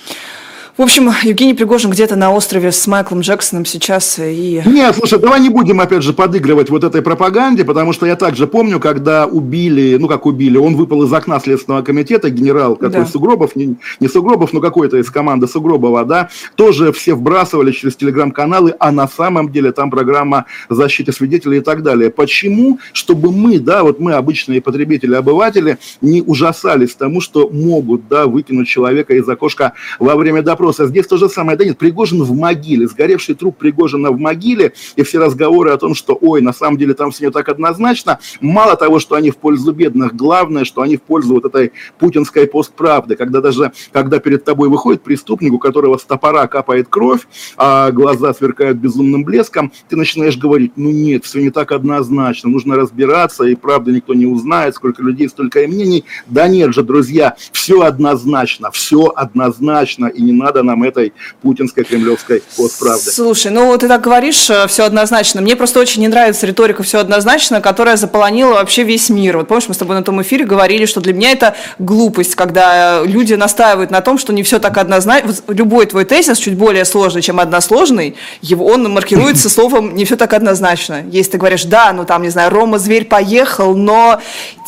В 0.78 0.84
общем, 0.84 1.10
Евгений 1.24 1.56
Пригожин 1.56 1.90
где-то 1.90 2.16
на 2.16 2.32
острове 2.32 2.72
с 2.72 2.86
Майклом 2.86 3.22
Джексоном 3.22 3.66
сейчас 3.66 4.20
и... 4.20 4.62
Нет, 4.64 4.96
слушай, 4.96 5.18
давай 5.18 5.40
не 5.40 5.50
будем, 5.50 5.82
опять 5.82 6.04
же, 6.04 6.14
подыгрывать 6.14 6.70
вот 6.70 6.84
этой 6.84 7.02
пропаганде, 7.02 7.66
потому 7.66 7.94
что 7.94 8.06
я 8.06 8.16
также 8.16 8.46
помню, 8.46 8.80
когда 8.80 9.26
убили, 9.26 9.98
ну 9.98 10.08
как 10.08 10.28
убили, 10.28 10.60
он 10.60 10.76
выпал 10.76 11.02
из 11.02 11.12
окна 11.12 11.40
Следственного 11.40 11.82
комитета, 11.82 12.30
генерал 12.30 12.76
какой 12.76 13.02
да. 13.02 13.06
Сугробов, 13.08 13.56
не, 13.56 13.76
не 14.00 14.08
Сугробов, 14.08 14.54
но 14.54 14.62
какой-то 14.62 14.98
из 14.98 15.10
команды 15.10 15.48
Сугробова, 15.48 16.06
да, 16.06 16.30
тоже 16.54 16.92
все 16.92 17.16
вбрасывали 17.16 17.72
через 17.72 17.96
телеграм-каналы, 17.96 18.76
а 18.78 18.92
на 18.92 19.08
самом 19.08 19.52
деле 19.52 19.72
там 19.72 19.90
программа 19.90 20.46
защиты 20.70 21.12
свидетелей 21.12 21.58
и 21.58 21.62
так 21.62 21.82
далее. 21.82 22.12
Почему? 22.12 22.78
Чтобы 22.94 23.32
мы, 23.32 23.58
да, 23.58 23.82
вот 23.82 24.00
мы, 24.00 24.14
обычные 24.14 24.62
потребители, 24.62 25.16
обыватели, 25.16 25.80
не 26.02 26.22
ужасались 26.22 26.94
тому, 26.94 27.20
что 27.20 27.50
могут, 27.50 28.08
да, 28.08 28.28
выкинуть 28.28 28.68
человека 28.68 29.16
из 29.16 29.28
окошка 29.28 29.74
во 29.98 30.16
время 30.16 30.44
допроса 30.44 30.67
вопрос, 30.68 30.80
а 30.80 30.88
здесь 30.88 31.08
то 31.08 31.18
же 31.18 31.30
самое. 31.30 31.58
Да 31.58 31.66
нет, 31.66 31.78
Пригожин 31.78 32.24
в 32.24 32.36
могиле, 32.36 32.88
сгоревший 32.88 33.36
труп 33.36 33.58
Пригожина 33.58 34.12
в 34.12 34.20
могиле, 34.20 34.74
и 34.96 35.04
все 35.04 35.20
разговоры 35.20 35.72
о 35.72 35.78
том, 35.78 35.96
что, 35.96 36.18
ой, 36.20 36.42
на 36.42 36.54
самом 36.54 36.78
деле 36.78 36.94
там 36.94 37.12
все 37.12 37.26
не 37.26 37.32
так 37.32 37.50
однозначно. 37.50 38.20
Мало 38.42 38.76
того, 38.76 39.00
что 39.00 39.16
они 39.16 39.32
в 39.32 39.38
пользу 39.38 39.72
бедных, 39.72 40.16
главное, 40.16 40.66
что 40.66 40.82
они 40.82 40.98
в 40.98 41.02
пользу 41.02 41.36
вот 41.36 41.46
этой 41.46 41.72
путинской 42.00 42.48
постправды, 42.48 43.16
когда 43.16 43.42
даже, 43.42 43.72
когда 43.92 44.20
перед 44.20 44.44
тобой 44.44 44.70
выходит 44.70 45.02
преступник, 45.02 45.54
у 45.54 45.60
которого 45.60 45.98
с 45.98 46.04
топора 46.04 46.48
капает 46.48 46.88
кровь, 46.90 47.22
а 47.58 47.92
глаза 47.92 48.34
сверкают 48.34 48.78
безумным 48.78 49.24
блеском, 49.24 49.72
ты 49.90 49.96
начинаешь 49.96 50.38
говорить, 50.38 50.74
ну 50.76 50.92
нет, 50.92 51.24
все 51.24 51.40
не 51.40 51.50
так 51.50 51.72
однозначно, 51.72 52.50
нужно 52.50 52.76
разбираться, 52.76 53.46
и 53.46 53.56
правда 53.56 53.92
никто 53.92 54.14
не 54.14 54.26
узнает, 54.26 54.76
сколько 54.76 55.02
людей, 55.02 55.30
столько 55.30 55.62
и 55.62 55.68
мнений. 55.68 56.04
Да 56.28 56.48
нет 56.48 56.74
же, 56.74 56.84
друзья, 56.84 57.36
все 57.52 57.82
однозначно, 57.82 58.72
все 58.72 59.12
однозначно, 59.16 60.08
и 60.08 60.22
не 60.22 60.34
надо 60.34 60.57
нам 60.64 60.84
этой 60.84 61.14
путинской 61.42 61.84
кремлевской 61.84 62.44
постправды. 62.58 63.12
Слушай, 63.12 63.52
ну 63.52 63.78
ты 63.78 63.88
так 63.88 64.02
говоришь, 64.02 64.50
э, 64.50 64.68
все 64.68 64.84
однозначно. 64.86 65.42
Мне 65.42 65.56
просто 65.56 65.80
очень 65.80 66.02
не 66.02 66.08
нравится 66.08 66.46
риторика 66.46 66.84
«все 66.84 67.00
однозначно», 67.00 67.62
которая 67.62 67.98
заполонила 67.98 68.54
вообще 68.54 68.84
весь 68.84 69.10
мир. 69.10 69.38
Вот 69.38 69.48
помнишь, 69.48 69.68
мы 69.68 69.74
с 69.74 69.78
тобой 69.78 69.96
на 69.96 70.04
том 70.04 70.22
эфире 70.22 70.46
говорили, 70.46 70.86
что 70.86 71.02
для 71.02 71.14
меня 71.14 71.32
это 71.32 71.56
глупость, 71.80 72.36
когда 72.36 73.02
люди 73.04 73.34
настаивают 73.34 73.92
на 73.92 74.02
том, 74.02 74.18
что 74.18 74.34
не 74.34 74.44
все 74.44 74.60
так 74.60 74.78
однозначно. 74.78 75.34
Любой 75.48 75.86
твой 75.86 76.06
тезис 76.06 76.38
чуть 76.38 76.56
более 76.58 76.86
сложный, 76.86 77.22
чем 77.22 77.40
односложный, 77.40 78.16
его, 78.42 78.66
он 78.66 78.92
маркируется 78.92 79.50
словом 79.50 79.96
«не 79.96 80.06
все 80.06 80.16
так 80.16 80.34
однозначно». 80.34 81.04
Если 81.12 81.32
ты 81.34 81.38
говоришь 81.38 81.64
«да, 81.66 81.94
ну 81.94 82.06
там, 82.06 82.22
не 82.24 82.30
знаю, 82.30 82.50
Рома 82.52 82.78
Зверь 82.80 83.06
поехал, 83.06 83.76
но 83.76 84.20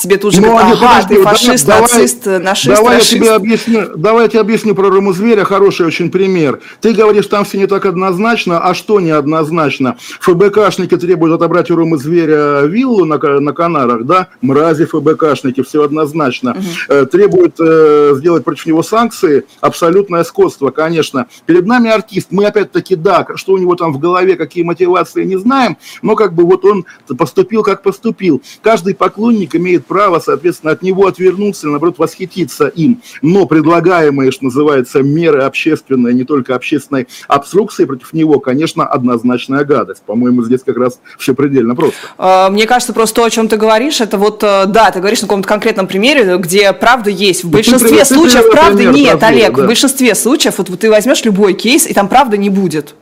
тебе 0.01 0.17
тут 0.17 0.33
же 0.33 0.41
Ну, 0.41 0.49
говорят, 0.49 0.73
ага, 0.73 0.87
подожди, 0.87 1.15
ты 1.15 1.23
фашист, 1.23 1.65
давай- 1.65 1.81
нацист, 1.83 2.25
нашист, 2.25 2.75
Давай 2.75 2.93
я 2.93 2.99
расист». 2.99 3.13
тебе 3.13 3.31
объясню, 3.31 3.97
давай 3.97 4.23
я 4.23 4.29
тебе 4.29 4.39
объясню 4.41 4.75
про 4.75 4.89
Рому 4.89 5.13
Зверя, 5.13 5.43
хороший 5.43 5.78
очень 5.85 6.11
пример. 6.11 6.59
Ты 6.81 6.93
говоришь, 6.93 7.27
там 7.27 7.45
все 7.45 7.57
не 7.57 7.67
так 7.67 7.85
однозначно, 7.85 8.59
а 8.59 8.73
что 8.73 8.99
неоднозначно? 8.99 9.97
ФБКшники 10.19 10.97
требуют 10.97 11.35
отобрать 11.35 11.71
у 11.71 11.75
Ромы 11.75 11.97
Зверя 11.97 12.61
виллу 12.65 13.05
на, 13.05 13.17
на 13.17 13.53
Канарах, 13.53 14.05
да? 14.05 14.27
Мрази 14.41 14.85
ФБКшники, 14.85 15.63
все 15.63 15.83
однозначно. 15.83 16.57
Э, 16.87 17.05
требуют 17.05 17.55
э, 17.59 18.13
сделать 18.15 18.43
против 18.43 18.65
него 18.65 18.83
санкции, 18.83 19.45
абсолютное 19.61 20.23
скотство, 20.23 20.71
конечно. 20.71 21.27
Перед 21.45 21.65
нами 21.65 21.89
артист, 21.89 22.27
мы 22.31 22.45
опять-таки, 22.45 22.95
да, 22.95 23.25
что 23.35 23.53
у 23.53 23.57
него 23.57 23.75
там 23.75 23.93
в 23.93 23.99
голове, 23.99 24.35
какие 24.35 24.63
мотивации, 24.63 25.23
не 25.23 25.37
знаем, 25.37 25.77
но 26.01 26.15
как 26.15 26.33
бы 26.33 26.43
вот 26.43 26.65
он 26.65 26.85
поступил, 27.17 27.63
как 27.63 27.83
поступил. 27.83 28.41
Каждый 28.61 28.95
поклонник 28.95 29.55
имеет 29.55 29.85
право, 29.85 30.19
соответственно, 30.19 30.73
от 30.73 30.81
него 30.81 31.07
отвернуться, 31.07 31.67
наоборот, 31.67 31.97
восхититься 31.97 32.67
им. 32.67 33.01
Но 33.21 33.45
предлагаемые, 33.45 34.31
что 34.31 34.45
называется, 34.45 35.01
меры 35.01 35.43
общественной, 35.69 36.13
не 36.13 36.23
только 36.23 36.55
общественной 36.55 37.07
обструкции 37.27 37.85
против 37.85 38.13
него, 38.13 38.39
конечно, 38.39 38.85
однозначная 38.85 39.63
гадость. 39.63 40.01
По-моему, 40.05 40.43
здесь 40.43 40.61
как 40.65 40.77
раз 40.77 40.99
все 41.17 41.33
предельно 41.33 41.75
просто. 41.75 41.97
А, 42.17 42.49
Мне 42.49 42.65
кажется, 42.65 42.93
просто 42.93 43.15
то, 43.15 43.23
о 43.25 43.29
чем 43.29 43.47
ты 43.47 43.57
говоришь, 43.57 44.01
это 44.01 44.17
вот, 44.17 44.43
э, 44.43 44.65
да, 44.67 44.91
ты 44.91 44.99
говоришь 44.99 45.21
на 45.21 45.27
каком-то 45.27 45.47
конкретном 45.47 45.87
примере, 45.87 46.37
где 46.37 46.73
правда 46.73 47.09
есть. 47.09 47.41
В 47.41 47.45
Ну, 47.45 47.49
ты 47.51 47.57
большинстве 47.57 47.99
ты 47.99 48.05
случаев 48.05 48.41
привел 48.41 48.51
правды 48.51 48.77
пример 48.77 48.93
нет, 48.93 49.19
правдивый, 49.19 49.43
Олег. 49.45 49.57
да. 49.57 49.63
В 49.63 49.67
большинстве 49.67 50.15
случаев 50.15 50.57
вот, 50.57 50.69
вот 50.69 50.79
ты 50.79 50.89
возьмешь 50.89 51.23
любой 51.23 51.53
кейс, 51.53 51.87
и 51.87 51.93
там 51.93 52.07
правды 52.07 52.37
не 52.37 52.49
будет. 52.49 52.95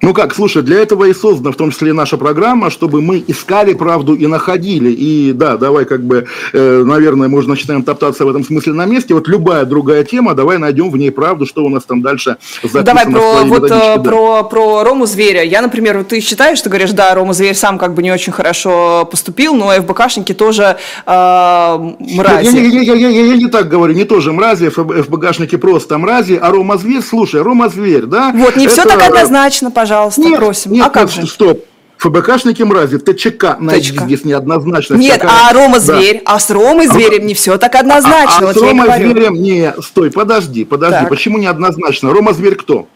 Ну 0.00 0.14
как, 0.14 0.32
слушай, 0.32 0.62
для 0.62 0.80
этого 0.80 1.04
и 1.06 1.12
создана 1.12 1.50
в 1.50 1.56
том 1.56 1.72
числе 1.72 1.90
и 1.90 1.92
наша 1.92 2.16
программа, 2.16 2.70
чтобы 2.70 3.02
мы 3.02 3.22
искали 3.26 3.74
правду 3.74 4.14
и 4.14 4.28
находили. 4.28 4.90
И 4.92 5.32
да, 5.32 5.56
давай 5.56 5.86
как 5.86 6.04
бы, 6.04 6.26
э, 6.52 6.82
наверное, 6.84 7.26
можно 7.28 7.50
начинаем 7.50 7.82
топтаться 7.82 8.24
в 8.24 8.28
этом 8.28 8.44
смысле 8.44 8.74
на 8.74 8.86
месте. 8.86 9.12
Вот 9.14 9.26
любая 9.26 9.64
другая 9.64 10.04
тема, 10.04 10.34
давай 10.34 10.58
найдем 10.58 10.90
в 10.90 10.96
ней 10.96 11.10
правду, 11.10 11.46
что 11.46 11.64
у 11.64 11.68
нас 11.68 11.82
там 11.84 12.00
дальше 12.00 12.36
записано. 12.62 12.84
Давай 12.84 13.06
про, 13.06 13.44
вот, 13.44 13.64
э, 13.64 13.68
да. 13.68 13.98
про, 13.98 14.44
про 14.44 14.84
Рому 14.84 15.04
Зверя. 15.06 15.42
Я, 15.42 15.62
например, 15.62 15.98
вот 15.98 16.08
ты 16.08 16.20
считаешь, 16.20 16.60
ты 16.62 16.68
говоришь, 16.68 16.92
да, 16.92 17.12
Рома 17.14 17.32
Зверь 17.32 17.56
сам 17.56 17.76
как 17.76 17.94
бы 17.94 18.02
не 18.04 18.12
очень 18.12 18.32
хорошо 18.32 19.04
поступил, 19.10 19.54
но 19.56 19.70
ФБКшники 19.72 20.32
тоже 20.32 20.76
э, 21.06 21.10
мрази. 21.98 22.56
Я, 22.56 22.62
я- 22.62 22.82
я- 22.82 22.94
я- 22.94 23.08
я- 23.08 23.26
я 23.32 23.36
не 23.36 23.48
так 23.48 23.68
говорю, 23.68 23.94
не 23.94 24.04
тоже 24.04 24.32
мрази, 24.32 24.66
ФБ- 24.68 25.02
ФБГшники 25.02 25.56
просто 25.56 25.98
мрази, 25.98 26.38
а 26.40 26.50
Рома 26.50 26.78
Зверь, 26.78 27.02
слушай, 27.02 27.42
Рома 27.42 27.68
Зверь, 27.68 28.06
да? 28.06 28.30
Вот, 28.32 28.54
не 28.54 28.68
все 28.68 28.82
это- 28.82 28.90
так 28.96 29.02
однозначно, 29.08 29.72
пожалуйста, 29.72 29.87
Нет, 30.16 30.36
просим. 30.38 30.72
нет, 30.72 30.86
а 30.86 30.90
как 30.90 31.04
нет, 31.06 31.12
же? 31.14 31.26
Стоп. 31.26 31.64
ФБКшники 31.98 32.62
мрази, 32.62 32.98
ТЧК, 32.98 33.56
найди 33.58 33.90
ТЧК. 33.92 34.04
здесь 34.04 34.24
неоднозначно. 34.24 34.94
Нет, 34.94 35.20
Такая- 35.20 35.48
а 35.48 35.52
Рома 35.52 35.80
Да. 35.80 35.80
Зверь, 35.80 36.22
а 36.24 36.38
с 36.38 36.48
Ромой 36.50 36.86
А 36.86 36.92
Зверем 36.92 37.26
не 37.26 37.34
все 37.34 37.58
так 37.58 37.74
однозначно. 37.74 38.36
А, 38.38 38.38
а 38.38 38.46
вот 38.46 38.56
с 38.56 38.60
Ромой. 38.60 38.86
Зверем, 38.98 39.34
не, 39.34 39.74
стой, 39.82 40.12
подожди, 40.12 40.64
подожди, 40.64 41.00
Так. 41.00 41.08
почему 41.08 41.38
неоднозначно? 41.38 42.12
Рома 42.12 42.32
Зверь 42.34 42.54
кто? 42.54 42.86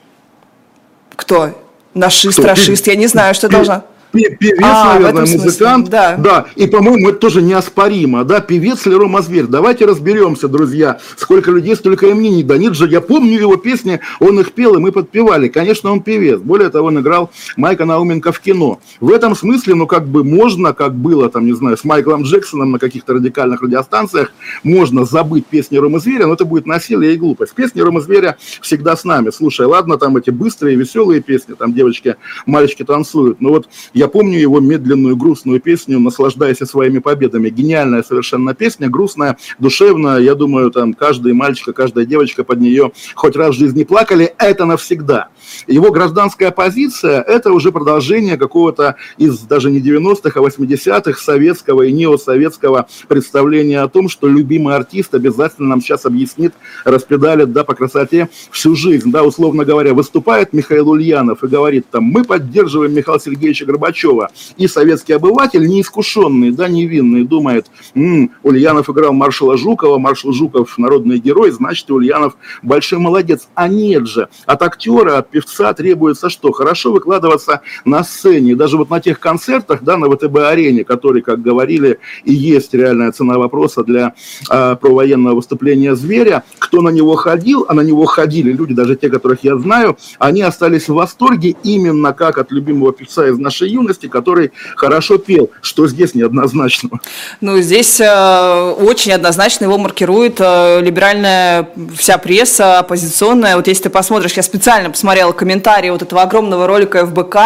Кто? 1.16 1.50
Нашист, 1.94 2.38
Кто? 2.38 2.48
расист, 2.48 2.86
я 2.86 2.94
не 2.94 3.06
знаю, 3.08 3.34
что 3.34 3.48
должна. 3.48 3.84
Пе- 4.12 4.36
Певец, 4.36 4.60
А, 4.62 4.94
наверное, 4.94 5.26
смысле, 5.26 5.44
музыкант. 5.44 5.88
да. 5.88 6.16
да. 6.16 6.46
И, 6.56 6.66
по-моему, 6.66 7.08
это 7.10 7.18
тоже 7.18 7.42
неоспоримо. 7.42 8.24
Да, 8.24 8.40
певец 8.40 8.86
ли 8.86 8.94
Рома 8.94 9.22
Зверь? 9.22 9.46
Давайте 9.46 9.86
разберемся, 9.86 10.48
друзья. 10.48 10.98
Сколько 11.16 11.50
людей, 11.50 11.74
столько 11.76 12.06
и 12.06 12.12
мнений. 12.14 12.42
Да 12.42 12.56
нет 12.58 12.74
же, 12.74 12.88
я 12.88 13.00
помню 13.00 13.38
его 13.38 13.56
песни, 13.56 14.00
он 14.20 14.38
их 14.40 14.52
пел, 14.52 14.74
и 14.74 14.78
мы 14.78 14.92
подпевали. 14.92 15.48
Конечно, 15.48 15.90
он 15.92 16.00
певец. 16.02 16.40
Более 16.40 16.68
того, 16.70 16.88
он 16.88 17.00
играл 17.00 17.30
Майка 17.56 17.84
Науменко 17.84 18.32
в 18.32 18.40
кино. 18.40 18.80
В 19.00 19.10
этом 19.10 19.34
смысле, 19.34 19.74
ну, 19.74 19.86
как 19.86 20.06
бы 20.06 20.24
можно, 20.24 20.72
как 20.72 20.94
было, 20.94 21.28
там, 21.28 21.46
не 21.46 21.52
знаю, 21.52 21.76
с 21.76 21.84
Майклом 21.84 22.22
Джексоном 22.22 22.72
на 22.72 22.78
каких-то 22.78 23.14
радикальных 23.14 23.62
радиостанциях, 23.62 24.32
можно 24.62 25.04
забыть 25.04 25.46
песни 25.46 25.76
Ромы 25.76 26.00
Зверя, 26.00 26.26
но 26.26 26.34
это 26.34 26.44
будет 26.44 26.66
насилие 26.66 27.14
и 27.14 27.16
глупость. 27.16 27.54
Песни 27.54 27.80
Ромы 27.80 28.00
Зверя 28.00 28.36
всегда 28.60 28.96
с 28.96 29.04
нами. 29.04 29.30
Слушай, 29.30 29.66
ладно, 29.66 29.98
там 29.98 30.16
эти 30.16 30.30
быстрые, 30.30 30.76
веселые 30.76 31.20
песни, 31.20 31.54
там 31.54 31.72
девочки, 31.72 32.16
мальчики 32.46 32.82
танцуют. 32.84 33.40
Но 33.40 33.50
вот 33.50 33.68
я 33.94 34.01
помню 34.08 34.38
его 34.38 34.60
медленную, 34.60 35.16
грустную 35.16 35.60
песню 35.60 35.98
«Наслаждайся 35.98 36.66
своими 36.66 36.98
победами». 36.98 37.50
Гениальная 37.50 38.02
совершенно 38.02 38.54
песня, 38.54 38.88
грустная, 38.88 39.36
душевная. 39.58 40.18
Я 40.18 40.34
думаю, 40.34 40.70
там 40.70 40.94
каждый 40.94 41.32
мальчик, 41.32 41.74
каждая 41.74 42.04
девочка 42.04 42.44
под 42.44 42.60
нее 42.60 42.92
хоть 43.14 43.36
раз 43.36 43.54
в 43.54 43.58
жизни 43.58 43.84
плакали. 43.84 44.34
Это 44.38 44.64
навсегда. 44.64 45.28
Его 45.66 45.90
гражданская 45.90 46.50
позиция– 46.50 47.20
это 47.26 47.52
уже 47.52 47.72
продолжение 47.72 48.36
какого-то 48.36 48.96
из 49.18 49.38
даже 49.40 49.70
не 49.70 49.80
90-х, 49.80 50.38
а 50.38 50.42
80-х 50.42 51.20
советского 51.20 51.82
и 51.82 51.92
неосоветского 51.92 52.88
представления 53.08 53.80
о 53.80 53.88
том, 53.88 54.08
что 54.08 54.28
любимый 54.28 54.74
артист 54.74 55.14
обязательно 55.14 55.68
нам 55.68 55.80
сейчас 55.80 56.04
объяснит, 56.06 56.54
распедалит, 56.84 57.52
да, 57.52 57.64
по 57.64 57.74
красоте 57.74 58.28
всю 58.50 58.74
жизнь, 58.74 59.10
да, 59.10 59.22
условно 59.22 59.64
говоря, 59.64 59.94
выступает 59.94 60.52
Михаил 60.52 60.90
Ульянов 60.90 61.44
и 61.44 61.46
говорит 61.46 61.86
там, 61.90 62.04
мы 62.04 62.24
поддерживаем 62.24 62.94
Михаила 62.94 63.20
Сергеевича 63.20 63.64
Горбачева, 63.64 63.91
и 64.56 64.66
советский 64.66 65.12
обыватель, 65.12 65.66
неискушенный, 65.66 66.50
да, 66.50 66.68
невинный, 66.68 67.24
думает, 67.24 67.66
«М, 67.94 68.30
Ульянов 68.42 68.88
играл 68.90 69.12
маршала 69.12 69.56
Жукова, 69.56 69.98
маршал 69.98 70.32
Жуков 70.32 70.78
народный 70.78 71.18
герой, 71.18 71.50
значит, 71.50 71.90
Ульянов 71.90 72.36
большой 72.62 72.98
молодец. 72.98 73.48
А 73.54 73.68
нет 73.68 74.06
же, 74.06 74.28
от 74.46 74.62
актера, 74.62 75.18
от 75.18 75.30
певца 75.30 75.72
требуется 75.74 76.30
что? 76.30 76.52
Хорошо 76.52 76.92
выкладываться 76.92 77.60
на 77.84 78.04
сцене. 78.04 78.56
Даже 78.56 78.76
вот 78.76 78.90
на 78.90 79.00
тех 79.00 79.20
концертах, 79.20 79.82
да, 79.82 79.96
на 79.96 80.08
ВТБ-арене, 80.10 80.84
которые, 80.84 81.22
как 81.22 81.42
говорили, 81.42 81.98
и 82.24 82.32
есть 82.32 82.74
реальная 82.74 83.12
цена 83.12 83.38
вопроса 83.38 83.84
для 83.84 84.14
э, 84.50 84.76
провоенного 84.76 85.36
выступления 85.36 85.94
«Зверя», 85.94 86.44
кто 86.58 86.80
на 86.80 86.90
него 86.90 87.14
ходил, 87.16 87.66
а 87.68 87.74
на 87.74 87.80
него 87.80 88.04
ходили 88.06 88.52
люди, 88.52 88.74
даже 88.74 88.96
те, 88.96 89.08
которых 89.08 89.44
я 89.44 89.56
знаю, 89.58 89.96
они 90.18 90.42
остались 90.42 90.88
в 90.88 90.94
восторге 90.94 91.56
именно 91.62 92.12
как 92.12 92.38
от 92.38 92.52
любимого 92.52 92.92
певца 92.92 93.28
из 93.28 93.38
нашей 93.38 93.70
юности, 93.70 93.81
который 94.08 94.52
хорошо 94.76 95.18
пел. 95.18 95.50
Что 95.60 95.86
здесь 95.88 96.14
неоднозначного? 96.14 97.00
Ну, 97.40 97.60
здесь 97.60 98.00
э, 98.00 98.74
очень 98.78 99.12
однозначно 99.12 99.64
его 99.64 99.78
маркирует 99.78 100.36
э, 100.40 100.80
либеральная 100.80 101.68
вся 101.96 102.18
пресса, 102.18 102.78
оппозиционная. 102.78 103.56
Вот 103.56 103.66
если 103.66 103.84
ты 103.84 103.90
посмотришь, 103.90 104.32
я 104.32 104.42
специально 104.42 104.90
посмотрела 104.90 105.32
комментарии 105.32 105.90
вот 105.90 106.02
этого 106.02 106.22
огромного 106.22 106.66
ролика 106.66 107.06
ФБК, 107.06 107.36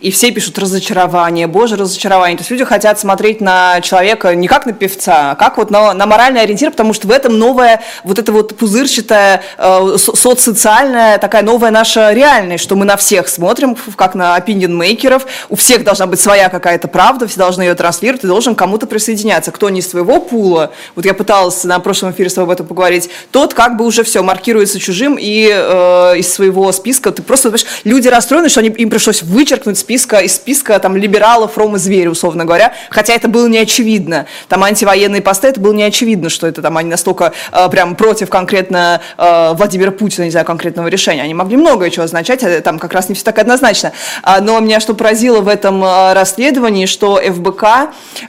и 0.00 0.10
все 0.10 0.30
пишут 0.30 0.58
разочарование, 0.58 1.46
боже, 1.46 1.76
разочарование. 1.76 2.36
То 2.36 2.42
есть 2.42 2.50
люди 2.50 2.64
хотят 2.64 2.98
смотреть 2.98 3.40
на 3.40 3.80
человека 3.80 4.34
не 4.34 4.48
как 4.48 4.66
на 4.66 4.72
певца, 4.72 5.32
а 5.32 5.34
как 5.34 5.58
вот 5.58 5.70
на, 5.70 5.94
на 5.94 6.06
моральный 6.06 6.42
ориентир, 6.42 6.70
потому 6.70 6.92
что 6.92 7.08
в 7.08 7.10
этом 7.10 7.38
новая, 7.38 7.82
вот 8.04 8.18
эта 8.18 8.32
вот 8.32 8.56
пузырчатая, 8.56 9.42
э, 9.58 9.96
со- 9.98 10.16
соцсоциальная, 10.16 11.18
такая 11.18 11.42
новая 11.42 11.70
наша 11.70 12.12
реальность, 12.12 12.62
что 12.64 12.76
мы 12.76 12.84
на 12.84 12.96
всех 12.96 13.28
смотрим, 13.28 13.76
как 13.96 14.14
на 14.14 14.36
opinion 14.38 14.68
мейкеров, 14.68 15.26
у 15.48 15.56
всех 15.56 15.81
всех 15.82 15.86
должна 15.86 16.06
быть 16.06 16.20
своя 16.20 16.48
какая-то 16.48 16.88
правда, 16.88 17.26
все 17.26 17.38
должны 17.38 17.62
ее 17.62 17.74
транслировать, 17.74 18.22
ты 18.22 18.28
должен 18.28 18.54
кому-то 18.54 18.86
присоединяться. 18.86 19.50
Кто 19.50 19.68
не 19.68 19.80
из 19.80 19.90
своего 19.90 20.20
пула, 20.20 20.70
вот 20.94 21.04
я 21.04 21.14
пыталась 21.14 21.64
на 21.64 21.78
прошлом 21.80 22.12
эфире 22.12 22.30
с 22.30 22.34
тобой 22.34 22.46
об 22.46 22.50
этом 22.52 22.66
поговорить, 22.66 23.10
тот 23.30 23.54
как 23.54 23.76
бы 23.76 23.84
уже 23.84 24.04
все 24.04 24.22
маркируется 24.22 24.78
чужим 24.78 25.16
и 25.18 25.50
э, 25.52 26.18
из 26.18 26.32
своего 26.32 26.70
списка. 26.72 27.10
Ты 27.10 27.22
просто, 27.22 27.50
понимаешь, 27.50 27.66
люди 27.84 28.08
расстроены, 28.08 28.48
что 28.48 28.60
они, 28.60 28.68
им 28.70 28.90
пришлось 28.90 29.22
вычеркнуть 29.22 29.78
списка, 29.78 30.18
из 30.18 30.36
списка 30.36 30.78
там 30.78 30.96
либералов, 30.96 31.58
Рома 31.58 31.78
Зверь, 31.78 32.08
условно 32.08 32.44
говоря, 32.44 32.72
хотя 32.90 33.14
это 33.14 33.28
было 33.28 33.48
не 33.48 33.58
очевидно. 33.58 34.26
Там 34.48 34.62
антивоенные 34.62 35.22
посты, 35.22 35.48
это 35.48 35.60
было 35.60 35.72
не 35.72 35.82
очевидно, 35.82 36.30
что 36.30 36.46
это 36.46 36.62
там 36.62 36.76
они 36.76 36.90
настолько 36.90 37.32
э, 37.50 37.68
прям 37.70 37.96
против 37.96 38.30
конкретно 38.30 39.00
э, 39.18 39.52
Владимира 39.54 39.90
Путина, 39.90 40.24
не 40.24 40.30
знаю, 40.30 40.46
конкретного 40.46 40.88
решения. 40.88 41.22
Они 41.22 41.34
могли 41.34 41.56
многое 41.56 41.90
чего 41.90 42.04
означать, 42.04 42.42
а 42.44 42.60
там 42.60 42.78
как 42.78 42.92
раз 42.92 43.08
не 43.08 43.14
все 43.14 43.24
так 43.24 43.38
однозначно. 43.38 43.92
А, 44.22 44.40
но 44.40 44.60
меня 44.60 44.80
что 44.80 44.94
поразило 44.94 45.40
в 45.40 45.48
этом 45.48 45.71
э, 45.84 46.12
расследовании, 46.14 46.86
что 46.86 47.20
ФБК 47.22 47.64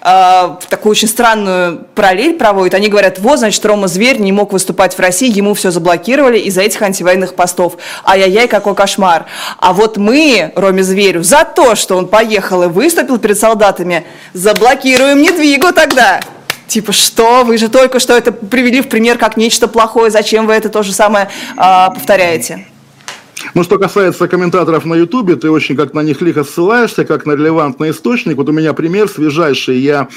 э, 0.01 0.55
такую 0.69 0.91
очень 0.91 1.07
странную 1.07 1.85
параллель 1.95 2.35
проводит. 2.35 2.75
Они 2.75 2.89
говорят, 2.89 3.17
вот, 3.17 3.39
значит, 3.39 3.65
Рома 3.65 3.87
Зверь 3.87 4.19
не 4.19 4.31
мог 4.31 4.53
выступать 4.53 4.95
в 4.95 4.99
России, 4.99 5.35
ему 5.35 5.55
все 5.55 5.71
заблокировали 5.71 6.37
из-за 6.37 6.61
этих 6.61 6.81
антивоенных 6.81 7.33
постов. 7.33 7.77
Ай-яй-яй, 8.05 8.47
какой 8.47 8.75
кошмар. 8.75 9.25
А 9.57 9.73
вот 9.73 9.97
мы, 9.97 10.51
Роме 10.55 10.83
Зверю, 10.83 11.23
за 11.23 11.43
то, 11.43 11.73
что 11.75 11.97
он 11.97 12.07
поехал 12.07 12.63
и 12.63 12.67
выступил 12.67 13.17
перед 13.17 13.39
солдатами, 13.39 14.05
заблокируем 14.33 15.21
недвигу 15.21 15.73
тогда. 15.73 16.19
Типа, 16.67 16.91
что? 16.91 17.43
Вы 17.43 17.57
же 17.57 17.69
только 17.69 17.99
что 17.99 18.15
это 18.15 18.31
привели 18.31 18.81
в 18.81 18.89
пример 18.89 19.17
как 19.17 19.37
нечто 19.37 19.67
плохое. 19.67 20.09
Зачем 20.09 20.47
вы 20.47 20.53
это 20.53 20.69
то 20.69 20.83
же 20.83 20.93
самое 20.93 21.29
а, 21.57 21.91
повторяете? 21.91 22.65
Ну, 23.53 23.63
что 23.63 23.77
касается 23.77 24.27
комментаторов 24.27 24.85
на 24.85 24.95
Ютубе, 24.95 25.35
ты 25.35 25.49
очень 25.49 25.75
как 25.75 25.93
на 25.93 26.01
них 26.01 26.21
лихо 26.21 26.43
ссылаешься, 26.43 27.05
как 27.05 27.25
на 27.25 27.33
релевантный 27.33 27.91
источник. 27.91 28.37
Вот 28.37 28.49
у 28.49 28.51
меня 28.51 28.73
пример 28.73 29.07
свежайший. 29.07 29.79
Я 29.79 30.07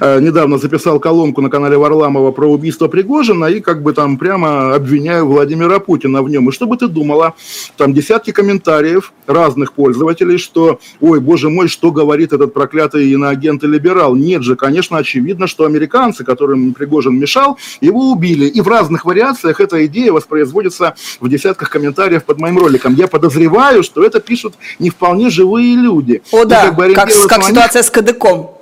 э, 0.00 0.20
недавно 0.20 0.58
записал 0.58 1.00
колонку 1.00 1.40
на 1.40 1.50
канале 1.50 1.78
Варламова 1.78 2.30
про 2.32 2.46
убийство 2.46 2.88
Пригожина 2.88 3.46
и 3.46 3.60
как 3.60 3.82
бы 3.82 3.92
там 3.92 4.18
прямо 4.18 4.74
обвиняю 4.74 5.26
Владимира 5.26 5.78
Путина 5.78 6.22
в 6.22 6.28
нем. 6.28 6.48
И 6.48 6.52
что 6.52 6.66
бы 6.66 6.76
ты 6.76 6.86
думала? 6.86 7.34
Там 7.76 7.94
десятки 7.94 8.32
комментариев 8.32 9.12
разных 9.26 9.72
пользователей, 9.72 10.38
что, 10.38 10.78
ой, 11.00 11.20
боже 11.20 11.48
мой, 11.48 11.68
что 11.68 11.90
говорит 11.90 12.32
этот 12.32 12.52
проклятый 12.52 13.10
иноагент 13.10 13.64
и 13.64 13.66
либерал? 13.66 14.14
Нет 14.14 14.42
же, 14.42 14.56
конечно, 14.56 14.98
очевидно, 14.98 15.46
что 15.46 15.64
американцы, 15.64 16.24
которым 16.24 16.74
Пригожин 16.74 17.18
мешал, 17.18 17.58
его 17.80 18.10
убили. 18.10 18.46
И 18.46 18.60
в 18.60 18.68
разных 18.68 19.04
вариациях 19.04 19.60
эта 19.60 19.84
идея 19.86 20.12
воспроизводится 20.12 20.94
в 21.20 21.28
десятках 21.28 21.70
комментариев 21.70 22.24
под 22.24 22.38
моим 22.38 22.58
роликом. 22.58 22.73
Я 22.96 23.08
подозреваю, 23.08 23.82
что 23.82 24.04
это 24.04 24.20
пишут 24.20 24.54
не 24.78 24.90
вполне 24.90 25.30
живые 25.30 25.76
люди. 25.76 26.22
О, 26.32 26.42
и 26.42 26.46
да, 26.46 26.66
как, 26.66 26.76
бы 26.76 26.94
как, 26.94 27.10
как 27.28 27.44
ситуация 27.44 27.82
с 27.82 27.90
КДКом. 27.90 28.53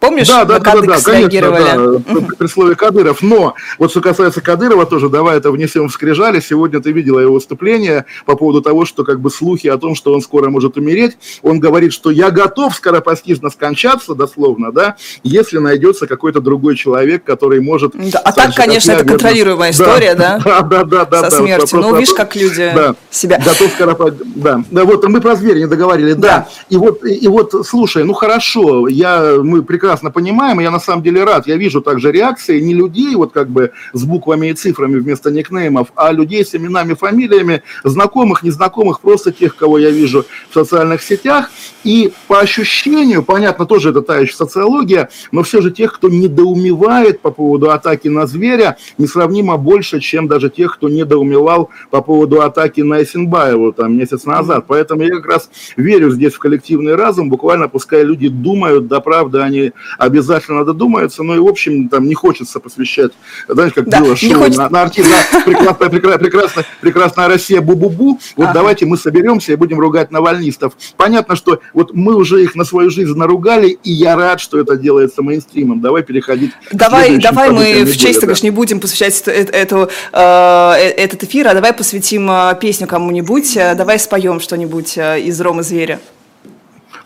Помнишь, 0.00 0.28
да, 0.28 0.46
да, 0.46 0.58
да, 0.58 0.76
да, 0.76 0.80
да, 0.80 1.00
конечно, 1.02 1.50
да, 1.50 2.34
при 2.38 2.46
слове 2.46 2.74
Кадыров. 2.74 3.20
Но 3.20 3.54
вот 3.78 3.90
что 3.90 4.00
касается 4.00 4.40
Кадырова 4.40 4.86
тоже, 4.86 5.10
давай 5.10 5.36
это 5.36 5.50
внесем 5.50 5.88
в 5.88 5.92
скрижали. 5.92 6.40
Сегодня 6.40 6.80
ты 6.80 6.90
видела 6.90 7.20
его 7.20 7.34
выступление 7.34 8.06
по 8.24 8.34
поводу 8.34 8.62
того, 8.62 8.86
что 8.86 9.04
как 9.04 9.20
бы 9.20 9.30
слухи 9.30 9.66
о 9.66 9.76
том, 9.76 9.94
что 9.94 10.14
он 10.14 10.22
скоро 10.22 10.48
может 10.48 10.78
умереть. 10.78 11.18
Он 11.42 11.60
говорит, 11.60 11.92
что 11.92 12.10
я 12.10 12.30
готов 12.30 12.74
скоропостижно 12.74 13.50
скончаться, 13.50 14.14
дословно, 14.14 14.72
да, 14.72 14.96
если 15.22 15.58
найдется 15.58 16.06
какой-то 16.06 16.40
другой 16.40 16.76
человек, 16.76 17.22
который 17.22 17.60
может... 17.60 17.92
Да, 17.94 18.20
а 18.20 18.32
так, 18.32 18.54
конечно, 18.54 18.92
это 18.92 19.04
контролируемая 19.04 19.72
история, 19.72 20.14
да? 20.14 20.40
Да, 20.42 20.60
да, 20.62 20.84
да. 20.84 21.04
да 21.04 21.16
Со 21.24 21.30
да, 21.30 21.42
смертью. 21.42 21.78
Ну, 21.78 21.94
видишь, 21.94 22.14
как 22.14 22.34
люди 22.36 22.72
да, 22.74 22.94
себя... 23.10 23.36
Готов 23.36 23.70
скоропостижно, 23.72 24.32
да. 24.34 24.64
Да, 24.70 24.84
вот 24.84 25.06
мы 25.06 25.20
про 25.20 25.36
зверя 25.36 25.58
не 25.58 25.66
договорили, 25.66 26.14
да. 26.14 26.28
да. 26.28 26.48
И 26.70 26.78
вот, 26.78 27.04
и 27.04 27.28
вот, 27.28 27.54
слушай, 27.66 28.02
ну 28.04 28.14
хорошо, 28.14 28.88
я, 28.88 29.36
мы 29.42 29.62
прекрасно 29.62 29.89
прекрасно 29.90 30.12
понимаем, 30.12 30.60
и 30.60 30.62
я 30.62 30.70
на 30.70 30.78
самом 30.78 31.02
деле 31.02 31.24
рад, 31.24 31.48
я 31.48 31.56
вижу 31.56 31.80
также 31.80 32.12
реакции 32.12 32.60
не 32.60 32.74
людей 32.74 33.16
вот 33.16 33.32
как 33.32 33.48
бы 33.48 33.72
с 33.92 34.04
буквами 34.04 34.50
и 34.50 34.52
цифрами 34.52 35.00
вместо 35.00 35.32
никнеймов, 35.32 35.88
а 35.96 36.12
людей 36.12 36.44
с 36.44 36.54
именами, 36.54 36.94
фамилиями, 36.94 37.64
знакомых, 37.82 38.44
незнакомых, 38.44 39.00
просто 39.00 39.32
тех, 39.32 39.56
кого 39.56 39.78
я 39.78 39.90
вижу 39.90 40.26
в 40.48 40.54
социальных 40.54 41.02
сетях, 41.02 41.50
и 41.82 42.12
по 42.28 42.38
ощущению, 42.38 43.24
понятно, 43.24 43.66
тоже 43.66 43.90
это 43.90 44.00
та 44.00 44.18
еще 44.18 44.34
социология, 44.34 45.08
но 45.32 45.42
все 45.42 45.60
же 45.60 45.72
тех, 45.72 45.92
кто 45.92 46.08
недоумевает 46.08 47.20
по 47.20 47.32
поводу 47.32 47.72
атаки 47.72 48.06
на 48.06 48.28
зверя, 48.28 48.76
несравнимо 48.96 49.56
больше, 49.56 49.98
чем 49.98 50.28
даже 50.28 50.50
тех, 50.50 50.76
кто 50.76 50.88
недоумевал 50.88 51.70
по 51.90 52.00
поводу 52.00 52.42
атаки 52.42 52.82
на 52.82 53.02
Эсенбаеву 53.02 53.72
там 53.72 53.98
месяц 53.98 54.24
назад. 54.24 54.66
Поэтому 54.68 55.02
я 55.02 55.16
как 55.16 55.26
раз 55.26 55.50
верю 55.76 56.10
здесь 56.10 56.34
в 56.34 56.38
коллективный 56.38 56.94
разум, 56.94 57.28
буквально 57.28 57.68
пускай 57.68 58.04
люди 58.04 58.28
думают, 58.28 58.86
да 58.86 59.00
правда 59.00 59.42
они 59.42 59.72
обязательно 59.98 60.64
додумаются, 60.64 61.22
но 61.22 61.34
и, 61.34 61.38
в 61.38 61.46
общем, 61.46 61.88
там 61.88 62.06
не 62.06 62.14
хочется 62.14 62.60
посвящать, 62.60 63.12
знаешь, 63.48 63.72
как 63.72 63.88
да, 63.88 64.00
было 64.00 64.16
шоу 64.16 64.34
хочется... 64.34 64.62
на, 64.62 64.70
на 64.70 64.82
артист, 64.82 65.10
на 65.10 65.40
прекрасная, 65.42 65.88
прекрасная, 65.88 66.18
прекрасная, 66.18 66.66
прекрасная 66.80 67.28
Россия 67.28 67.60
бу-бу-бу, 67.60 68.18
вот 68.36 68.44
ага. 68.44 68.54
давайте 68.54 68.86
мы 68.86 68.96
соберемся 68.96 69.52
и 69.52 69.56
будем 69.56 69.80
ругать 69.80 70.10
навальнистов. 70.10 70.74
Понятно, 70.96 71.36
что 71.36 71.60
вот 71.74 71.94
мы 71.94 72.14
уже 72.14 72.42
их 72.42 72.54
на 72.54 72.64
свою 72.64 72.90
жизнь 72.90 73.14
наругали, 73.14 73.78
и 73.82 73.92
я 73.92 74.16
рад, 74.16 74.40
что 74.40 74.58
это 74.58 74.76
делается 74.76 75.22
мейнстримом. 75.22 75.80
Давай 75.80 76.02
переходить 76.02 76.52
Давай, 76.72 77.18
давай 77.18 77.50
мы 77.50 77.84
в 77.84 77.96
честь, 77.96 78.20
да. 78.20 78.26
конечно, 78.26 78.46
не 78.46 78.50
будем 78.50 78.80
посвящать 78.80 79.22
эту, 79.26 79.52
эту, 79.52 79.90
э, 80.12 80.72
э, 80.76 80.88
этот 80.90 81.24
эфир, 81.24 81.48
а 81.48 81.54
давай 81.54 81.72
посвятим 81.72 82.30
э, 82.30 82.56
песню 82.60 82.86
кому-нибудь, 82.86 83.54
давай 83.76 83.98
споем 83.98 84.40
что-нибудь 84.40 84.96
из 84.96 85.40
Ромы 85.40 85.62
Зверя. 85.62 86.00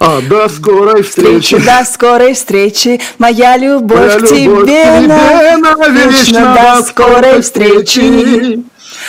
А, 0.07 0.21
до 0.21 0.51
скорой 0.51 1.03
встречи. 1.03 1.57
До 1.57 1.83
скорой 1.87 2.35
встречи, 2.35 3.01
моя 3.17 3.57
любовь, 3.57 3.99
моя 3.99 4.21
к, 4.21 4.27
любовь 4.27 4.29
тебе 4.29 4.63
к 4.63 4.67
тебе 4.67 5.57
навечно. 5.57 6.55
До 6.55 6.83
скорой 6.85 7.41
встречи. 7.41 8.63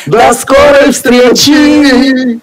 До 0.05 0.33
скорой 0.33 0.91
встречи. 0.91 2.39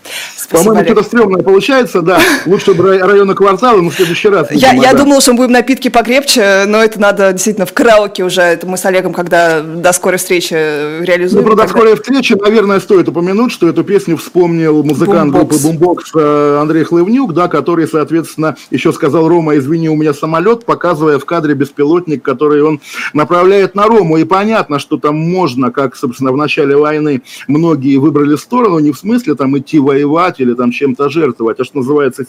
По-моему, 0.53 0.85
что-то 0.85 1.03
стрёмное 1.03 1.42
получается, 1.42 2.03
да. 2.03 2.20
Лучше 2.46 2.75
бы 2.75 2.98
района 2.98 3.35
квартала, 3.35 3.81
но 3.81 3.90
в 3.90 3.94
следующий 3.94 4.29
раз. 4.29 4.48
Я, 4.51 4.72
я 4.72 4.92
думала, 4.92 5.20
что 5.20 5.33
мы 5.33 5.38
будем 5.38 5.53
напитки 5.53 5.88
покрепче, 5.88 6.64
но 6.66 6.83
это 6.83 7.01
надо 7.01 7.33
действительно 7.33 7.66
в 7.66 7.72
караоке 7.72 8.25
уже. 8.25 8.42
Это 8.42 8.66
мы 8.66 8.77
с 8.77 8.85
Олегом, 8.85 9.14
когда 9.14 9.61
до 9.61 9.92
скорой 9.92 10.18
встречи 10.18 10.53
реализуем. 10.53 11.44
Ну, 11.44 11.51
про 11.51 11.57
до 11.57 11.68
скорой 11.68 11.96
встречи, 11.96 12.35
наверное, 12.35 12.81
стоит 12.81 13.09
упомянуть, 13.09 13.53
что 13.53 13.68
эту 13.68 13.83
песню 13.83 14.16
вспомнил 14.16 14.83
музыкант 14.83 15.33
группы 15.33 15.57
Бумбокс 15.57 16.11
э, 16.14 16.59
Андрей 16.61 16.85
Хлывнюк, 16.85 17.33
да, 17.33 17.48
который, 17.48 17.88
соответственно, 17.88 18.57
еще 18.70 18.92
сказал 18.92 19.29
Рома, 19.29 19.57
извини, 19.57 19.88
у 19.88 19.96
меня 19.96 20.12
самолет, 20.12 20.66
показывая 20.66 21.18
в 21.18 21.25
кадре 21.25 21.55
беспилотник, 21.55 22.22
который 22.22 22.62
он 22.62 22.81
направляет 23.14 23.75
на 23.75 23.87
Рому. 23.87 24.18
И 24.18 24.25
понятно, 24.25 24.79
что 24.79 24.98
там 24.98 25.16
можно, 25.16 25.70
как, 25.70 25.96
собственно, 25.96 26.33
в 26.33 26.37
начале 26.37 26.77
войны 26.77 27.22
многие 27.53 27.97
выбрали 27.99 28.37
сторону, 28.37 28.79
не 28.79 28.93
в 28.93 28.99
смысле 28.99 29.35
там 29.35 29.57
идти 29.59 29.79
воевать 29.79 30.41
или 30.41 30.55
там 30.55 30.73
чем-то 30.73 31.09
жертвовать, 31.09 31.61
а 31.61 31.65
что 31.65 31.79
называется, 31.79 32.25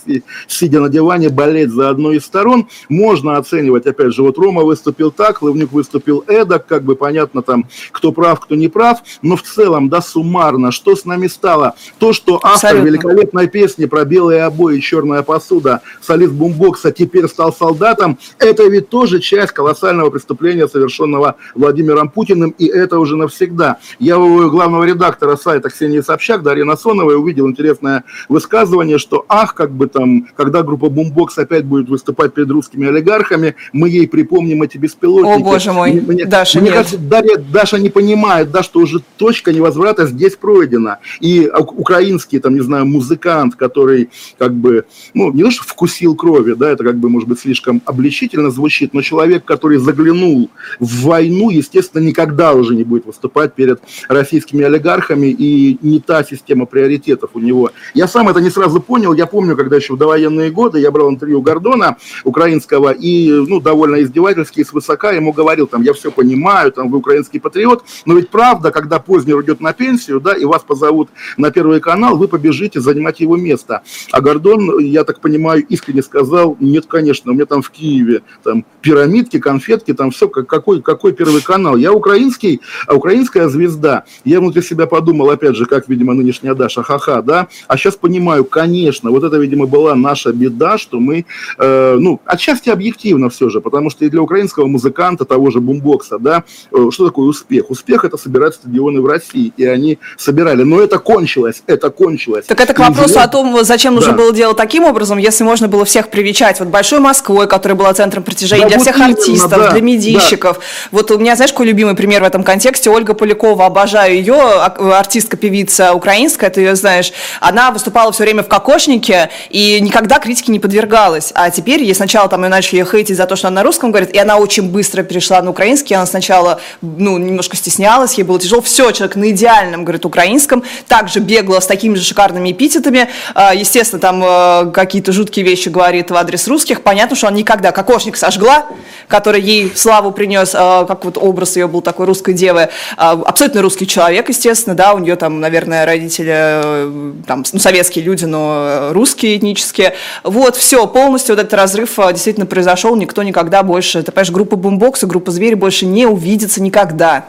сидя 0.47 0.79
на 0.81 0.89
диване, 0.89 1.29
болеть 1.29 1.71
за 1.71 1.89
одной 1.89 2.17
из 2.17 2.25
сторон, 2.25 2.67
можно 2.89 3.37
оценивать, 3.37 3.85
опять 3.85 4.13
же, 4.13 4.23
вот 4.23 4.37
Рома 4.37 4.63
выступил 4.63 5.11
так, 5.11 5.41
Лывнюк 5.41 5.71
выступил 5.71 6.23
эдак, 6.27 6.67
как 6.67 6.83
бы 6.83 6.95
понятно 6.95 7.41
там, 7.41 7.65
кто 7.91 8.11
прав, 8.11 8.39
кто 8.39 8.55
не 8.55 8.67
прав, 8.67 8.99
но 9.21 9.35
в 9.35 9.43
целом, 9.43 9.89
да, 9.89 10.01
суммарно, 10.01 10.71
что 10.71 10.95
с 10.95 11.05
нами 11.05 11.27
стало? 11.27 11.75
То, 11.99 12.13
что 12.13 12.35
автор 12.43 12.71
Абсолютно. 12.71 12.87
великолепной 12.87 13.47
песни 13.47 13.85
про 13.85 14.05
белые 14.05 14.43
обои, 14.43 14.79
черная 14.79 15.23
посуда, 15.23 15.81
солист 16.01 16.33
бумбокса 16.33 16.91
теперь 16.91 17.27
стал 17.27 17.53
солдатом, 17.53 18.17
это 18.39 18.63
ведь 18.67 18.89
тоже 18.89 19.19
часть 19.19 19.53
колоссального 19.53 20.09
преступления, 20.09 20.67
совершенного 20.67 21.35
Владимиром 21.55 22.09
Путиным, 22.09 22.51
и 22.57 22.65
это 22.65 22.99
уже 22.99 23.15
навсегда. 23.15 23.77
Я 23.99 24.17
у 24.19 24.49
главного 24.49 24.83
редактора 24.83 25.12
сайта 25.37 25.69
Ксении 25.69 26.01
Собчак, 26.01 26.43
Дарья 26.43 26.65
Насоновой, 26.65 27.15
увидел 27.15 27.47
интересное 27.47 28.03
высказывание, 28.29 28.97
что 28.97 29.25
ах, 29.27 29.53
как 29.53 29.71
бы 29.71 29.87
там, 29.87 30.27
когда 30.35 30.63
группа 30.63 30.89
Бумбокс 30.89 31.37
опять 31.37 31.65
будет 31.65 31.89
выступать 31.89 32.33
перед 32.33 32.49
русскими 32.49 32.87
олигархами, 32.87 33.55
мы 33.71 33.89
ей 33.89 34.07
припомним 34.07 34.63
эти 34.63 34.77
беспилотники. 34.77 35.41
О, 35.41 35.43
боже 35.43 35.71
мой, 35.71 35.93
мне, 35.93 36.25
Даша 36.25 36.59
мне 36.59 36.69
нет. 36.69 36.77
кажется, 36.77 36.97
Дарья, 36.97 37.37
Даша 37.37 37.79
не 37.79 37.89
понимает, 37.89 38.51
да, 38.51 38.63
что 38.63 38.79
уже 38.79 39.01
точка 39.17 39.51
невозврата 39.51 40.05
здесь 40.05 40.35
пройдена. 40.35 40.99
И 41.19 41.49
украинский, 41.49 42.39
там, 42.39 42.55
не 42.55 42.61
знаю, 42.61 42.85
музыкант, 42.85 43.55
который 43.55 44.09
как 44.37 44.53
бы, 44.53 44.85
ну, 45.13 45.31
не 45.31 45.43
то, 45.43 45.51
что 45.51 45.63
вкусил 45.63 46.15
крови, 46.15 46.53
да, 46.53 46.71
это 46.71 46.83
как 46.83 46.97
бы, 46.97 47.09
может 47.09 47.27
быть, 47.29 47.39
слишком 47.39 47.81
обличительно 47.85 48.49
звучит, 48.49 48.93
но 48.93 49.01
человек, 49.01 49.45
который 49.45 49.77
заглянул 49.77 50.49
в 50.79 51.03
войну, 51.03 51.49
естественно, 51.49 52.01
никогда 52.01 52.53
уже 52.53 52.75
не 52.75 52.83
будет 52.83 53.05
выступать 53.05 53.53
перед 53.53 53.81
российскими 54.07 54.63
олигархами, 54.63 54.92
олигархами 54.93 55.27
и 55.27 55.77
не 55.81 55.99
та 55.99 56.23
система 56.23 56.65
приоритетов 56.65 57.31
у 57.33 57.39
него. 57.39 57.71
Я 57.93 58.07
сам 58.07 58.29
это 58.29 58.41
не 58.41 58.49
сразу 58.49 58.79
понял. 58.79 59.13
Я 59.13 59.25
помню, 59.25 59.55
когда 59.55 59.75
еще 59.75 59.93
в 59.93 59.97
довоенные 59.97 60.51
годы 60.51 60.79
я 60.79 60.91
брал 60.91 61.09
интервью 61.09 61.41
Гордона 61.41 61.97
украинского 62.23 62.91
и, 62.91 63.31
ну, 63.31 63.59
довольно 63.59 64.01
издевательски, 64.01 64.63
свысока 64.63 65.11
ему 65.11 65.33
говорил, 65.33 65.67
там, 65.67 65.81
я 65.83 65.93
все 65.93 66.11
понимаю, 66.11 66.71
там, 66.71 66.89
вы 66.89 66.97
украинский 66.97 67.39
патриот, 67.39 67.83
но 68.05 68.15
ведь 68.15 68.29
правда, 68.29 68.71
когда 68.71 68.99
Познер 68.99 69.37
уйдет 69.37 69.61
на 69.61 69.73
пенсию, 69.73 70.19
да, 70.19 70.33
и 70.33 70.45
вас 70.45 70.63
позовут 70.63 71.09
на 71.37 71.51
Первый 71.51 71.79
канал, 71.79 72.17
вы 72.17 72.27
побежите 72.27 72.79
занимать 72.79 73.19
его 73.19 73.37
место. 73.37 73.81
А 74.11 74.21
Гордон, 74.21 74.79
я 74.79 75.03
так 75.03 75.19
понимаю, 75.19 75.65
искренне 75.69 76.01
сказал, 76.01 76.57
нет, 76.59 76.85
конечно, 76.87 77.31
у 77.31 77.35
меня 77.35 77.45
там 77.45 77.61
в 77.61 77.69
Киеве 77.69 78.21
там 78.43 78.65
пирамидки, 78.81 79.39
конфетки, 79.39 79.93
там 79.93 80.11
все, 80.11 80.27
какой, 80.27 80.81
какой 80.81 81.13
Первый 81.13 81.41
канал. 81.41 81.77
Я 81.77 81.93
украинский, 81.93 82.61
а 82.87 82.95
украинская 82.95 83.47
звезда. 83.47 84.03
Я 84.25 84.39
внутри 84.39 84.61
себя 84.61 84.82
подумал, 84.85 85.29
опять 85.29 85.55
же, 85.55 85.65
как, 85.65 85.87
видимо, 85.87 86.13
нынешняя 86.13 86.53
Даша, 86.55 86.83
ха-ха, 86.83 87.21
да, 87.21 87.47
а 87.67 87.77
сейчас 87.77 87.95
понимаю, 87.95 88.45
конечно, 88.45 89.11
вот 89.11 89.23
это, 89.23 89.37
видимо, 89.37 89.65
была 89.65 89.95
наша 89.95 90.31
беда, 90.31 90.77
что 90.77 90.99
мы, 90.99 91.25
э, 91.57 91.95
ну, 91.99 92.19
отчасти 92.25 92.69
объективно 92.69 93.29
все 93.29 93.49
же, 93.49 93.61
потому 93.61 93.89
что 93.89 94.05
и 94.05 94.09
для 94.09 94.21
украинского 94.21 94.67
музыканта, 94.67 95.25
того 95.25 95.51
же 95.51 95.59
бумбокса, 95.59 96.19
да, 96.19 96.43
э, 96.71 96.89
что 96.91 97.07
такое 97.07 97.27
успех? 97.27 97.69
Успех– 97.69 98.05
это 98.05 98.17
собирать 98.17 98.55
стадионы 98.55 99.01
в 99.01 99.05
России, 99.05 99.53
и 99.57 99.65
они 99.65 99.99
собирали, 100.17 100.63
но 100.63 100.79
это 100.79 100.99
кончилось, 100.99 101.63
это 101.67 101.89
кончилось. 101.89 102.45
Так 102.45 102.59
это 102.59 102.73
к 102.73 102.79
вопросу 102.79 103.19
о 103.19 103.27
том, 103.27 103.63
зачем 103.63 103.95
нужно 103.95 104.11
да. 104.11 104.17
было 104.17 104.33
делать 104.33 104.57
таким 104.57 104.83
образом, 104.83 105.17
если 105.17 105.43
можно 105.43 105.67
было 105.67 105.85
всех 105.85 106.09
привечать 106.09 106.59
вот 106.59 106.69
большой 106.69 106.99
Москвой, 106.99 107.47
которая 107.47 107.77
была 107.77 107.93
центром 107.93 108.23
притяжения 108.23 108.63
да, 108.63 108.69
для 108.69 108.77
вот 108.77 108.83
всех 108.83 108.97
именно, 108.97 109.13
артистов, 109.13 109.49
да, 109.49 109.71
для 109.71 109.81
медийщиков. 109.81 110.57
Да. 110.57 110.63
Вот 110.91 111.11
у 111.11 111.17
меня, 111.17 111.35
знаешь, 111.35 111.51
какой 111.51 111.67
любимый 111.67 111.95
пример 111.95 112.21
в 112.21 112.25
этом 112.25 112.43
контексте? 112.43 112.89
Ольга 112.89 113.13
Полякова, 113.13 113.65
обожаю 113.65 114.15
ее, 114.15 114.35
артистка, 114.79 115.37
певица 115.37 115.93
украинская, 115.93 116.49
ты 116.49 116.61
ее 116.61 116.75
знаешь. 116.75 117.11
Она 117.39 117.71
выступала 117.71 118.11
все 118.11 118.23
время 118.23 118.43
в 118.43 118.47
кокошнике 118.47 119.29
и 119.49 119.79
никогда 119.81 120.19
критике 120.19 120.51
не 120.51 120.59
подвергалась. 120.59 121.31
А 121.35 121.49
теперь 121.49 121.83
ей 121.83 121.93
сначала 121.93 122.29
там 122.29 122.43
ее 122.43 122.49
начали 122.49 122.83
хейтить 122.83 123.17
за 123.17 123.25
то, 123.25 123.35
что 123.35 123.47
она 123.47 123.61
на 123.61 123.63
русском 123.63 123.91
говорит, 123.91 124.11
и 124.11 124.17
она 124.17 124.37
очень 124.37 124.69
быстро 124.69 125.03
перешла 125.03 125.41
на 125.41 125.49
украинский. 125.49 125.95
Она 125.95 126.05
сначала, 126.05 126.61
ну, 126.81 127.17
немножко 127.17 127.55
стеснялась, 127.55 128.13
ей 128.13 128.23
было 128.23 128.39
тяжело. 128.39 128.61
Все, 128.61 128.91
человек 128.91 129.15
на 129.15 129.29
идеальном, 129.31 129.83
говорит, 129.83 130.05
украинском. 130.05 130.63
Также 130.87 131.19
бегала 131.19 131.59
с 131.59 131.67
такими 131.67 131.95
же 131.95 132.03
шикарными 132.03 132.51
эпитетами. 132.51 133.09
А, 133.35 133.53
естественно, 133.53 133.99
там 133.99 134.23
а, 134.25 134.65
какие-то 134.65 135.11
жуткие 135.11 135.45
вещи 135.45 135.69
говорит 135.69 136.11
в 136.11 136.15
адрес 136.15 136.47
русских. 136.47 136.81
Понятно, 136.81 137.15
что 137.15 137.27
она 137.27 137.37
никогда 137.37 137.71
кокошник 137.71 138.15
сожгла, 138.15 138.65
который 139.07 139.41
ей 139.41 139.71
славу 139.75 140.11
принес, 140.11 140.51
как 140.51 141.03
вот 141.05 141.17
образ 141.17 141.55
ее 141.55 141.67
был 141.67 141.81
такой 141.81 142.05
русской 142.05 142.33
девы. 142.33 142.69
Абсолютно 142.95 143.61
русский 143.61 143.87
человек, 143.87 144.29
естественно, 144.29 144.62
да, 144.67 144.93
у 144.93 144.99
нее 144.99 145.15
там, 145.15 145.39
наверное, 145.39 145.85
родители, 145.85 146.31
э, 146.33 147.13
там, 147.27 147.43
ну, 147.51 147.59
советские 147.59 148.05
люди, 148.05 148.25
но 148.25 148.89
русские 148.91 149.37
этнические. 149.37 149.95
Вот, 150.23 150.55
все, 150.55 150.87
полностью 150.87 151.35
вот 151.35 151.41
этот 151.41 151.53
разрыв 151.53 151.99
э, 151.99 152.13
действительно 152.13 152.45
произошел, 152.45 152.95
никто 152.95 153.21
никогда 153.23 153.63
больше, 153.63 154.01
ты 154.01 154.11
понимаешь, 154.11 154.31
группа 154.31 154.55
бумбокса, 154.55 155.07
группа 155.07 155.31
звери 155.31 155.55
больше 155.55 155.85
не 155.85 156.05
увидится 156.05 156.61
никогда. 156.61 157.25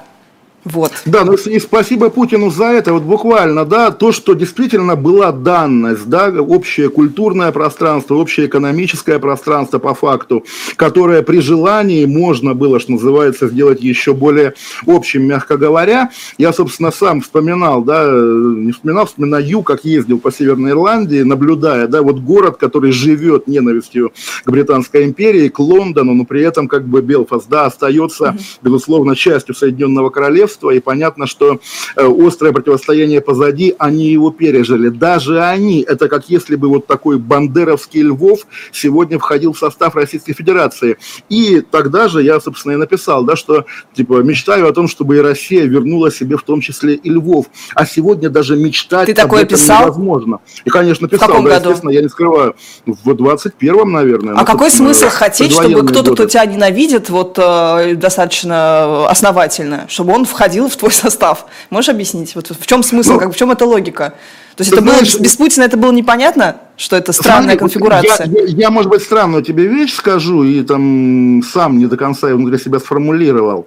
Вот. 0.64 0.92
Да, 1.04 1.24
ну 1.24 1.34
и 1.34 1.58
спасибо 1.58 2.08
Путину 2.08 2.50
за 2.50 2.64
это, 2.64 2.94
вот 2.94 3.02
буквально, 3.02 3.66
да, 3.66 3.90
то, 3.90 4.12
что 4.12 4.32
действительно 4.32 4.96
была 4.96 5.30
данность, 5.30 6.08
да, 6.08 6.28
общее 6.30 6.88
культурное 6.88 7.52
пространство, 7.52 8.14
общее 8.14 8.46
экономическое 8.46 9.18
пространство 9.18 9.78
по 9.78 9.92
факту, 9.92 10.44
которое 10.76 11.22
при 11.22 11.40
желании 11.40 12.06
можно 12.06 12.54
было, 12.54 12.80
что 12.80 12.92
называется, 12.92 13.48
сделать 13.48 13.82
еще 13.82 14.14
более 14.14 14.54
общим, 14.86 15.24
мягко 15.24 15.58
говоря. 15.58 16.10
Я, 16.38 16.52
собственно, 16.54 16.90
сам 16.90 17.20
вспоминал, 17.20 17.82
да, 17.82 18.06
не 18.10 18.72
вспоминал, 18.72 19.04
вспоминаю, 19.04 19.62
как 19.62 19.84
ездил 19.84 20.18
по 20.18 20.32
Северной 20.32 20.70
Ирландии, 20.70 21.22
наблюдая, 21.22 21.88
да, 21.88 22.00
вот 22.00 22.20
город, 22.20 22.56
который 22.56 22.90
живет 22.90 23.48
ненавистью 23.48 24.14
к 24.44 24.50
Британской 24.50 25.04
империи, 25.04 25.48
к 25.48 25.58
Лондону, 25.58 26.14
но 26.14 26.24
при 26.24 26.42
этом 26.42 26.68
как 26.68 26.86
бы 26.86 27.02
Белфаст, 27.02 27.50
да, 27.50 27.66
остается, 27.66 28.34
безусловно, 28.62 29.14
частью 29.14 29.54
Соединенного 29.54 30.08
Королевства, 30.08 30.53
королевства, 30.54 30.70
и 30.70 30.80
понятно, 30.80 31.26
что 31.26 31.60
э, 31.96 32.26
острое 32.26 32.52
противостояние 32.52 33.20
позади, 33.20 33.74
они 33.78 34.06
его 34.06 34.30
пережили. 34.30 34.88
Даже 34.88 35.42
они, 35.42 35.82
это 35.82 36.08
как 36.08 36.28
если 36.28 36.56
бы 36.56 36.68
вот 36.68 36.86
такой 36.86 37.18
бандеровский 37.18 38.02
Львов 38.02 38.40
сегодня 38.72 39.18
входил 39.18 39.52
в 39.52 39.58
состав 39.58 39.94
Российской 39.94 40.32
Федерации. 40.32 40.96
И 41.28 41.60
тогда 41.60 42.08
же 42.08 42.22
я, 42.22 42.40
собственно, 42.40 42.72
и 42.72 42.76
написал, 42.76 43.24
да, 43.24 43.36
что 43.36 43.64
типа 43.94 44.22
мечтаю 44.22 44.68
о 44.68 44.72
том, 44.72 44.88
чтобы 44.88 45.16
и 45.16 45.20
Россия 45.20 45.64
вернула 45.64 46.10
себе 46.10 46.36
в 46.36 46.42
том 46.42 46.60
числе 46.60 46.94
и 46.94 47.10
Львов. 47.10 47.46
А 47.74 47.86
сегодня 47.86 48.28
даже 48.30 48.56
мечтать 48.56 49.06
Ты 49.06 49.12
об 49.12 49.16
такое 49.16 49.42
этом 49.42 49.58
писал? 49.58 49.82
невозможно. 49.82 50.38
И, 50.64 50.70
конечно, 50.70 51.08
писал, 51.08 51.28
в 51.28 51.30
каком 51.30 51.44
да, 51.44 51.50
году? 51.50 51.70
естественно, 51.70 51.90
я 51.90 52.02
не 52.02 52.08
скрываю, 52.08 52.54
в 52.86 53.10
21-м, 53.10 53.92
наверное. 53.92 54.34
А 54.34 54.40
ну, 54.40 54.46
какой 54.46 54.70
смысл 54.70 55.06
хотеть, 55.08 55.52
чтобы 55.52 55.86
кто-то, 55.86 56.14
кто 56.14 56.26
тебя 56.26 56.46
ненавидит, 56.46 57.10
вот 57.10 57.38
э, 57.38 57.94
достаточно 57.94 59.08
основательно, 59.08 59.86
чтобы 59.88 60.12
он 60.12 60.24
входил 60.24 60.43
входил 60.44 60.68
в 60.68 60.76
твой 60.76 60.92
состав. 60.92 61.46
Можешь 61.70 61.88
объяснить? 61.88 62.34
Вот 62.34 62.50
в 62.50 62.66
чем 62.66 62.82
смысл, 62.82 63.14
ну, 63.14 63.18
как, 63.18 63.32
в 63.32 63.36
чем 63.36 63.50
эта 63.50 63.64
логика? 63.64 64.14
То 64.56 64.62
есть 64.62 64.72
это 64.72 64.82
знаешь, 64.82 65.14
было, 65.14 65.22
без 65.22 65.36
Путина 65.36 65.64
это 65.64 65.76
было 65.76 65.90
непонятно, 65.90 66.56
что 66.76 66.96
это 66.96 67.12
странная 67.12 67.56
смотри, 67.56 67.58
конфигурация? 67.58 68.26
Я, 68.26 68.42
я, 68.42 68.46
я, 68.46 68.70
может 68.70 68.90
быть, 68.90 69.02
странную 69.02 69.42
тебе 69.42 69.66
вещь 69.66 69.94
скажу, 69.94 70.44
и 70.44 70.62
там 70.62 71.42
сам 71.42 71.78
не 71.78 71.86
до 71.86 71.96
конца 71.96 72.28
его 72.28 72.38
внутри 72.38 72.58
себя 72.58 72.78
сформулировал. 72.78 73.66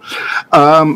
А, 0.50 0.88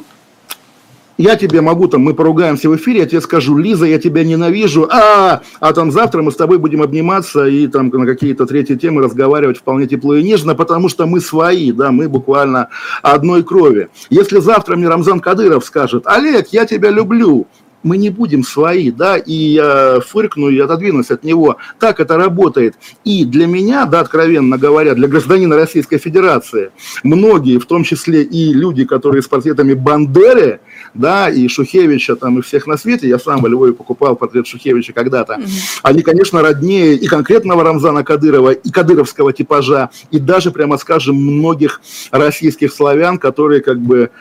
я 1.18 1.36
тебе 1.36 1.62
могу, 1.62 1.88
там, 1.88 2.02
мы 2.02 2.14
поругаемся 2.14 2.70
в 2.70 2.76
эфире, 2.76 3.02
я 3.02 3.06
тебе 3.06 3.22
скажу, 3.22 3.58
Лиза, 3.58 3.86
я 3.86 4.00
тебя 4.00 4.24
ненавижу, 4.24 4.88
а, 4.90 5.42
а 5.60 5.74
там 5.74 5.92
завтра 5.92 6.22
мы 6.22 6.32
с 6.32 6.36
тобой 6.36 6.58
будем 6.58 6.82
обниматься 6.82 7.46
и 7.46 7.68
там 7.68 7.90
на 7.90 8.06
какие-то 8.06 8.46
третьи 8.46 8.76
темы 8.76 9.02
разговаривать 9.02 9.58
вполне 9.58 9.88
тепло 9.88 10.16
и 10.16 10.24
нежно, 10.24 10.56
потому 10.56 10.90
что 10.90 11.06
мы 11.06 11.20
свои, 11.20 11.72
да, 11.72 11.92
мы 11.92 12.10
буквально 12.10 12.70
одной 13.02 13.44
крови. 13.44 13.90
Если 14.10 14.40
завтра 14.40 14.76
мне 14.76 14.88
Рамзан 14.88 15.20
Кадыров 15.20 15.66
скажет, 15.66 16.04
Олег, 16.06 16.48
я 16.52 16.66
тебя 16.66 16.90
люблю, 16.90 17.48
мы 17.84 17.98
не 17.98 18.10
будем 18.10 18.44
свои, 18.44 18.92
да, 18.92 19.18
и 19.18 19.34
я 19.34 20.00
фыркну 20.06 20.50
и 20.50 20.60
отодвинусь 20.60 21.12
от 21.12 21.24
него. 21.24 21.58
Так 21.80 22.00
это 22.00 22.18
работает. 22.18 22.76
И 23.04 23.26
для 23.26 23.48
меня, 23.48 23.86
да, 23.86 24.02
откровенно 24.02 24.58
говоря, 24.58 24.94
для 24.96 25.08
гражданина 25.08 25.56
Российской 25.56 25.98
Федерации, 25.98 26.72
многие, 27.04 27.58
в 27.58 27.66
том 27.66 27.84
числе 27.84 28.24
и 28.24 28.54
люди, 28.54 28.86
которые 28.86 29.22
с 29.22 29.28
портретами 29.28 29.74
Бандеры, 29.74 30.60
да, 30.94 31.30
и 31.30 31.48
Шухевича 31.48 32.16
там, 32.16 32.40
и 32.40 32.42
всех 32.42 32.68
на 32.68 32.78
свете, 32.78 33.08
я 33.08 33.20
сам 33.20 33.42
во 33.42 33.50
Львове 33.50 33.74
покупал 33.74 34.16
портрет 34.16 34.48
Шухевича 34.48 34.94
когда-то, 34.94 35.34
mm-hmm. 35.34 35.80
они, 35.84 36.02
конечно, 36.02 36.42
роднее 36.42 36.96
и 36.96 37.08
конкретного 37.08 37.64
Рамзана 37.64 38.04
Кадырова, 38.04 38.52
и 38.52 38.70
кадыровского 38.70 39.34
типажа, 39.34 39.90
и 40.12 40.20
даже, 40.20 40.52
прямо 40.52 40.78
скажем, 40.78 41.16
многих 41.16 41.82
российских 42.12 42.74
славян, 42.74 43.18
которые 43.18 43.62
как 43.62 43.80
бы 43.80 44.12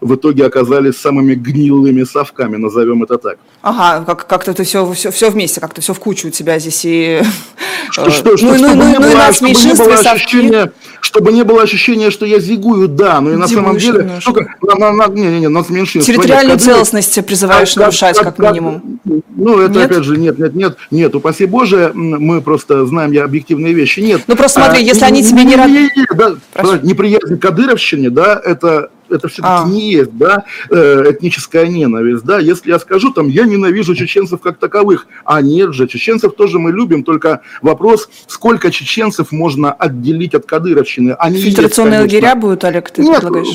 в 0.00 0.14
итоге 0.14 0.44
оказались 0.44 0.96
самыми 0.96 1.34
гнилыми 1.34 2.04
совками, 2.04 2.56
назовем 2.56 3.02
это 3.02 3.18
так. 3.18 3.38
Ага, 3.62 4.04
как- 4.04 4.26
как-то 4.26 4.50
это 4.50 4.64
все, 4.64 4.90
все, 4.92 5.10
все 5.10 5.30
вместе, 5.30 5.60
как-то 5.60 5.80
все 5.80 5.94
в 5.94 6.00
кучу 6.00 6.28
у 6.28 6.30
тебя 6.30 6.58
здесь 6.58 6.82
и... 6.84 7.22
Что, 7.88 8.10
что, 8.10 8.30
ну, 8.32 8.36
что, 8.36 8.46
ну, 8.46 8.56
чтобы, 8.58 8.74
ну, 8.74 8.88
не 8.88 8.98
ну, 8.98 9.00
было, 9.00 9.32
чтобы, 9.32 9.52
не 9.52 9.74
было 9.74 9.94
ощущения, 9.94 10.72
чтобы 11.00 11.32
не 11.32 11.44
было 11.44 11.62
ощущения, 11.62 12.10
что 12.10 12.26
я 12.26 12.40
зигую, 12.40 12.88
да, 12.88 13.20
но 13.20 13.32
и 13.32 13.36
на 13.36 13.46
самом 13.46 13.78
деле... 13.78 14.20
Только, 14.24 14.54
на, 14.60 14.90
на, 14.90 15.06
не, 15.06 15.22
не, 15.22 15.40
не, 15.40 15.48
нас 15.48 15.70
меньшинство. 15.70 16.12
Территориальную 16.12 16.58
целостность 16.58 17.24
призываешь 17.24 17.74
как, 17.74 17.84
нарушать, 17.84 18.18
как, 18.18 18.36
как 18.36 18.50
минимум. 18.50 18.98
Ну, 19.04 19.60
это 19.60 19.74
нет? 19.74 19.84
опять 19.84 20.02
же, 20.02 20.16
нет, 20.16 20.36
нет, 20.36 20.56
нет, 20.56 20.76
нет, 20.90 21.14
упаси 21.14 21.46
Боже, 21.46 21.92
мы 21.94 22.42
просто 22.42 22.86
знаем 22.86 23.12
я 23.12 23.22
объективные 23.22 23.72
вещи, 23.72 24.00
нет. 24.00 24.22
Ну, 24.26 24.34
просто 24.34 24.60
смотри, 24.60 24.82
а, 24.82 24.84
если 24.84 25.04
они 25.04 25.22
тебе 25.22 25.44
не... 25.44 25.54
не, 25.54 25.66
не, 25.66 25.90
не 25.96 26.06
да, 26.12 26.34
неприязнь 26.82 27.38
к 27.38 27.40
Кадыровщине, 27.40 28.10
да, 28.10 28.40
это 28.44 28.90
это 29.16 29.28
все-таки 29.28 29.64
а. 29.64 29.68
не 29.68 29.92
есть, 29.92 30.16
да, 30.16 30.44
э, 30.70 31.10
этническая 31.10 31.66
ненависть, 31.66 32.24
да, 32.24 32.38
если 32.38 32.70
я 32.70 32.78
скажу, 32.78 33.12
там, 33.12 33.28
я 33.28 33.44
ненавижу 33.44 33.94
чеченцев 33.94 34.40
как 34.40 34.58
таковых, 34.58 35.06
а 35.24 35.40
нет 35.42 35.72
же, 35.72 35.86
чеченцев 35.86 36.34
тоже 36.34 36.58
мы 36.58 36.72
любим, 36.72 37.02
только 37.02 37.40
вопрос, 37.62 38.08
сколько 38.26 38.70
чеченцев 38.70 39.32
можно 39.32 39.72
отделить 39.72 40.34
от 40.34 40.46
кадыровщины. 40.46 41.12
Они 41.18 41.38
Фильтрационные 41.38 42.02
есть, 42.02 42.12
лагеря 42.12 42.34
будут, 42.34 42.64
Олег, 42.64 42.90
ты 42.90 43.02
нет, 43.02 43.20
предлагаешь? 43.20 43.48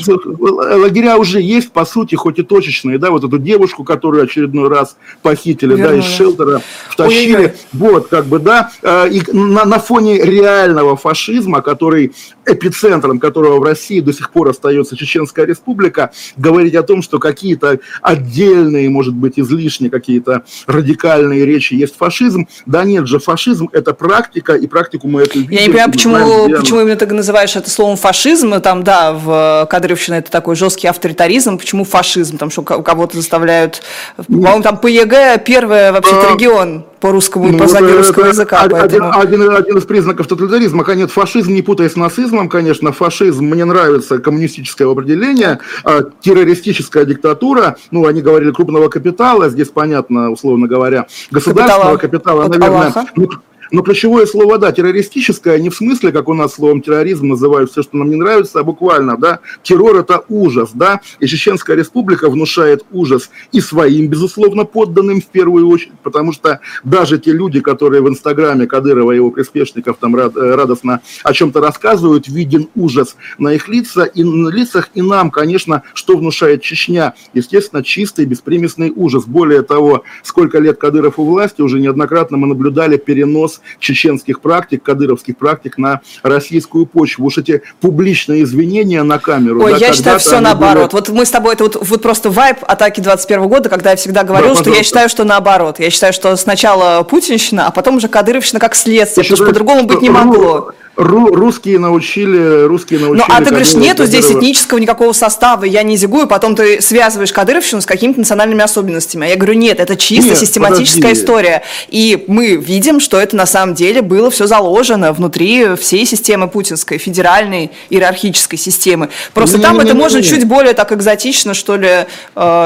лагеря 0.80 1.16
уже 1.16 1.40
есть, 1.40 1.72
по 1.72 1.84
сути, 1.84 2.14
хоть 2.14 2.38
и 2.38 2.42
точечные, 2.42 2.98
да, 2.98 3.10
вот 3.10 3.24
эту 3.24 3.38
девушку, 3.38 3.84
которую 3.84 4.24
очередной 4.24 4.68
раз 4.68 4.96
похитили, 5.22 5.74
Вернули. 5.74 5.88
да, 5.88 5.98
из 5.98 6.04
шелтера, 6.04 6.62
втащили, 6.88 7.34
Ой-ой-ой. 7.34 7.52
вот, 7.72 8.08
как 8.08 8.26
бы, 8.26 8.38
да, 8.38 8.70
э, 8.82 9.08
и 9.10 9.22
на, 9.32 9.64
на 9.64 9.78
фоне 9.78 10.22
реального 10.22 10.96
фашизма, 10.96 11.62
который 11.62 12.12
эпицентром 12.46 13.20
которого 13.20 13.58
в 13.58 13.62
России 13.62 14.00
до 14.00 14.12
сих 14.12 14.30
пор 14.30 14.48
остается 14.48 14.96
Чеченская 14.96 15.46
республика, 15.46 16.10
говорить 16.36 16.74
о 16.74 16.82
том, 16.82 17.02
что 17.02 17.18
какие-то 17.18 17.78
отдельные, 18.00 18.88
может 18.90 19.14
быть, 19.14 19.38
излишние 19.38 19.90
какие-то 19.90 20.44
радикальные 20.66 21.46
речи 21.46 21.74
есть 21.74 21.96
фашизм. 21.96 22.48
Да 22.66 22.84
нет 22.84 23.06
же, 23.06 23.18
фашизм– 23.18 23.68
это 23.72 23.94
практика, 23.94 24.54
и 24.54 24.66
практику 24.66 25.08
мы 25.08 25.22
эту 25.22 25.40
видим. 25.40 25.52
Я 25.52 25.62
не 25.62 25.68
понимаю, 25.68 25.92
почему, 25.92 26.14
знаем, 26.16 26.60
почему 26.60 26.80
именно 26.80 26.96
ты 26.96 27.06
называешь 27.06 27.56
это 27.56 27.70
словом 27.70 27.96
фашизм, 27.96 28.60
там, 28.60 28.82
да, 28.82 29.12
в 29.12 29.66
Кадыревщине 29.70 30.18
это 30.18 30.30
такой 30.30 30.56
жесткий 30.56 30.88
авторитаризм, 30.88 31.58
почему 31.58 31.84
фашизм, 31.84 32.38
там, 32.38 32.50
что 32.50 32.62
кого-то 32.62 33.16
заставляют, 33.16 33.82
по-моему, 34.16 34.62
там 34.62 34.78
ПЕГ 34.78 35.44
первый 35.44 35.92
вообще-то 35.92 36.30
а, 36.30 36.34
регион 36.34 36.84
по 37.02 37.10
русскому 37.10 37.48
ну, 37.48 37.58
по 37.58 37.66
знаке 37.66 37.96
русского 37.96 38.26
языка. 38.26 38.60
Один, 38.60 38.78
поэтому... 38.78 39.18
один, 39.18 39.50
один 39.50 39.78
из 39.78 39.84
признаков 39.84 40.28
тоталитаризма, 40.28 40.84
конечно, 40.84 41.08
фашизм, 41.08 41.52
не 41.52 41.60
путаясь 41.60 41.92
с 41.92 41.96
нацизмом, 41.96 42.48
конечно, 42.48 42.92
фашизм, 42.92 43.44
мне 43.44 43.64
нравится 43.64 44.20
коммунистическое 44.20 44.88
определение, 44.88 45.58
а, 45.82 46.02
террористическая 46.20 47.04
диктатура, 47.04 47.76
ну, 47.90 48.06
они 48.06 48.22
говорили 48.22 48.52
крупного 48.52 48.88
капитала, 48.88 49.50
здесь 49.50 49.68
понятно, 49.68 50.30
условно 50.30 50.68
говоря, 50.68 51.08
государственного 51.32 51.96
капитала, 51.96 52.44
капитала 52.44 52.70
наверное, 52.70 53.06
ну, 53.16 53.30
но 53.70 53.82
ключевое 53.82 54.26
слово, 54.26 54.58
да, 54.58 54.72
террористическое, 54.72 55.58
не 55.58 55.70
в 55.70 55.74
смысле, 55.74 56.12
как 56.12 56.28
у 56.28 56.34
нас 56.34 56.54
словом 56.54 56.82
терроризм 56.82 57.28
называют 57.28 57.70
все, 57.70 57.82
что 57.82 57.96
нам 57.96 58.10
не 58.10 58.16
нравится, 58.16 58.60
а 58.60 58.64
буквально, 58.64 59.16
да, 59.16 59.40
террор 59.62 59.96
это 59.96 60.24
ужас, 60.28 60.70
да, 60.74 61.00
и 61.20 61.26
Чеченская 61.26 61.76
республика 61.76 62.28
внушает 62.28 62.84
ужас 62.90 63.30
и 63.52 63.60
своим, 63.60 64.08
безусловно, 64.08 64.64
подданным 64.64 65.20
в 65.20 65.26
первую 65.26 65.68
очередь, 65.68 65.92
потому 66.02 66.32
что 66.32 66.60
даже 66.84 67.18
те 67.18 67.32
люди, 67.32 67.60
которые 67.60 68.02
в 68.02 68.08
Инстаграме 68.08 68.66
Кадырова 68.66 69.12
и 69.12 69.16
его 69.16 69.30
приспешников 69.30 69.96
там 69.98 70.14
э, 70.16 70.28
радостно 70.28 71.00
о 71.22 71.32
чем-то 71.32 71.60
рассказывают, 71.60 72.28
виден 72.28 72.68
ужас 72.74 73.16
на 73.38 73.54
их 73.54 73.68
лица 73.68 74.04
и 74.04 74.24
на 74.24 74.48
лицах, 74.48 74.90
и 74.94 75.02
нам, 75.02 75.30
конечно, 75.30 75.82
что 75.94 76.16
внушает 76.16 76.62
Чечня, 76.62 77.14
естественно, 77.32 77.82
чистый, 77.82 78.26
беспримесный 78.26 78.92
ужас. 78.94 79.24
Более 79.24 79.62
того, 79.62 80.04
сколько 80.22 80.58
лет 80.58 80.78
Кадыров 80.78 81.18
у 81.18 81.24
власти, 81.24 81.62
уже 81.62 81.80
неоднократно 81.80 82.36
мы 82.36 82.46
наблюдали 82.46 82.96
перенос 82.96 83.60
чеченских 83.78 84.40
практик, 84.40 84.82
кадыровских 84.82 85.36
практик 85.36 85.78
на 85.78 86.00
российскую 86.22 86.86
почву. 86.86 87.26
Уж 87.26 87.38
эти 87.38 87.62
публичные 87.80 88.42
извинения 88.42 89.02
на 89.02 89.18
камеру. 89.18 89.62
Ой, 89.62 89.72
да, 89.72 89.78
я 89.78 89.92
считаю 89.92 90.18
все 90.18 90.40
наоборот. 90.40 90.92
Были... 90.92 91.00
Вот 91.00 91.08
мы 91.10 91.26
с 91.26 91.30
тобой, 91.30 91.54
это 91.54 91.64
вот, 91.64 91.76
вот 91.80 92.02
просто 92.02 92.30
вайп 92.30 92.58
атаки 92.62 93.00
21 93.00 93.48
года, 93.48 93.68
когда 93.68 93.90
я 93.90 93.96
всегда 93.96 94.22
говорил, 94.22 94.54
да, 94.54 94.60
что 94.60 94.70
я 94.70 94.82
считаю, 94.82 95.08
что 95.08 95.24
наоборот. 95.24 95.78
Я 95.78 95.90
считаю, 95.90 96.12
что 96.12 96.36
сначала 96.36 97.02
путинщина, 97.02 97.66
а 97.68 97.70
потом 97.70 97.96
уже 97.96 98.08
кадыровщина 98.08 98.60
как 98.60 98.74
следствие, 98.74 99.24
потому 99.24 99.36
что 99.36 99.46
по-другому 99.46 99.84
быть 99.84 100.02
не 100.02 100.10
могло. 100.10 100.72
Ру, 100.94 101.34
русские 101.34 101.78
научили, 101.78 102.64
русские 102.64 103.00
научили. 103.00 103.24
Ну, 103.26 103.34
а 103.34 103.38
ты 103.42 103.48
говоришь, 103.48 103.72
нету 103.72 104.04
здесь 104.04 104.30
этнического 104.30 104.76
никакого 104.78 105.12
состава, 105.12 105.64
я 105.64 105.82
не 105.82 105.96
зигую, 105.96 106.26
потом 106.26 106.54
ты 106.54 106.82
связываешь 106.82 107.32
Кадыровщину 107.32 107.80
с 107.80 107.86
какими-то 107.86 108.20
национальными 108.20 108.62
особенностями. 108.62 109.26
А 109.26 109.30
я 109.30 109.36
говорю, 109.36 109.54
нет, 109.54 109.80
это 109.80 109.96
чисто 109.96 110.30
нет, 110.30 110.38
систематическая 110.38 111.02
подожди. 111.02 111.20
история. 111.22 111.62
И 111.88 112.24
мы 112.26 112.56
видим, 112.56 113.00
что 113.00 113.18
это 113.18 113.36
на 113.36 113.46
самом 113.46 113.74
деле 113.74 114.02
было 114.02 114.30
все 114.30 114.46
заложено 114.46 115.14
внутри 115.14 115.76
всей 115.76 116.04
системы 116.04 116.48
путинской, 116.48 116.98
федеральной, 116.98 117.70
иерархической 117.88 118.58
системы. 118.58 119.08
Просто 119.32 119.56
не, 119.56 119.62
там 119.62 119.76
не, 119.76 119.84
это 119.84 119.94
не, 119.94 119.98
можно 119.98 120.18
не, 120.18 120.24
не. 120.24 120.28
чуть 120.28 120.44
более 120.44 120.74
так 120.74 120.92
экзотично, 120.92 121.54
что 121.54 121.76
ли, 121.76 121.88
э, 121.88 122.04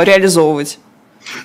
реализовывать. 0.05 0.79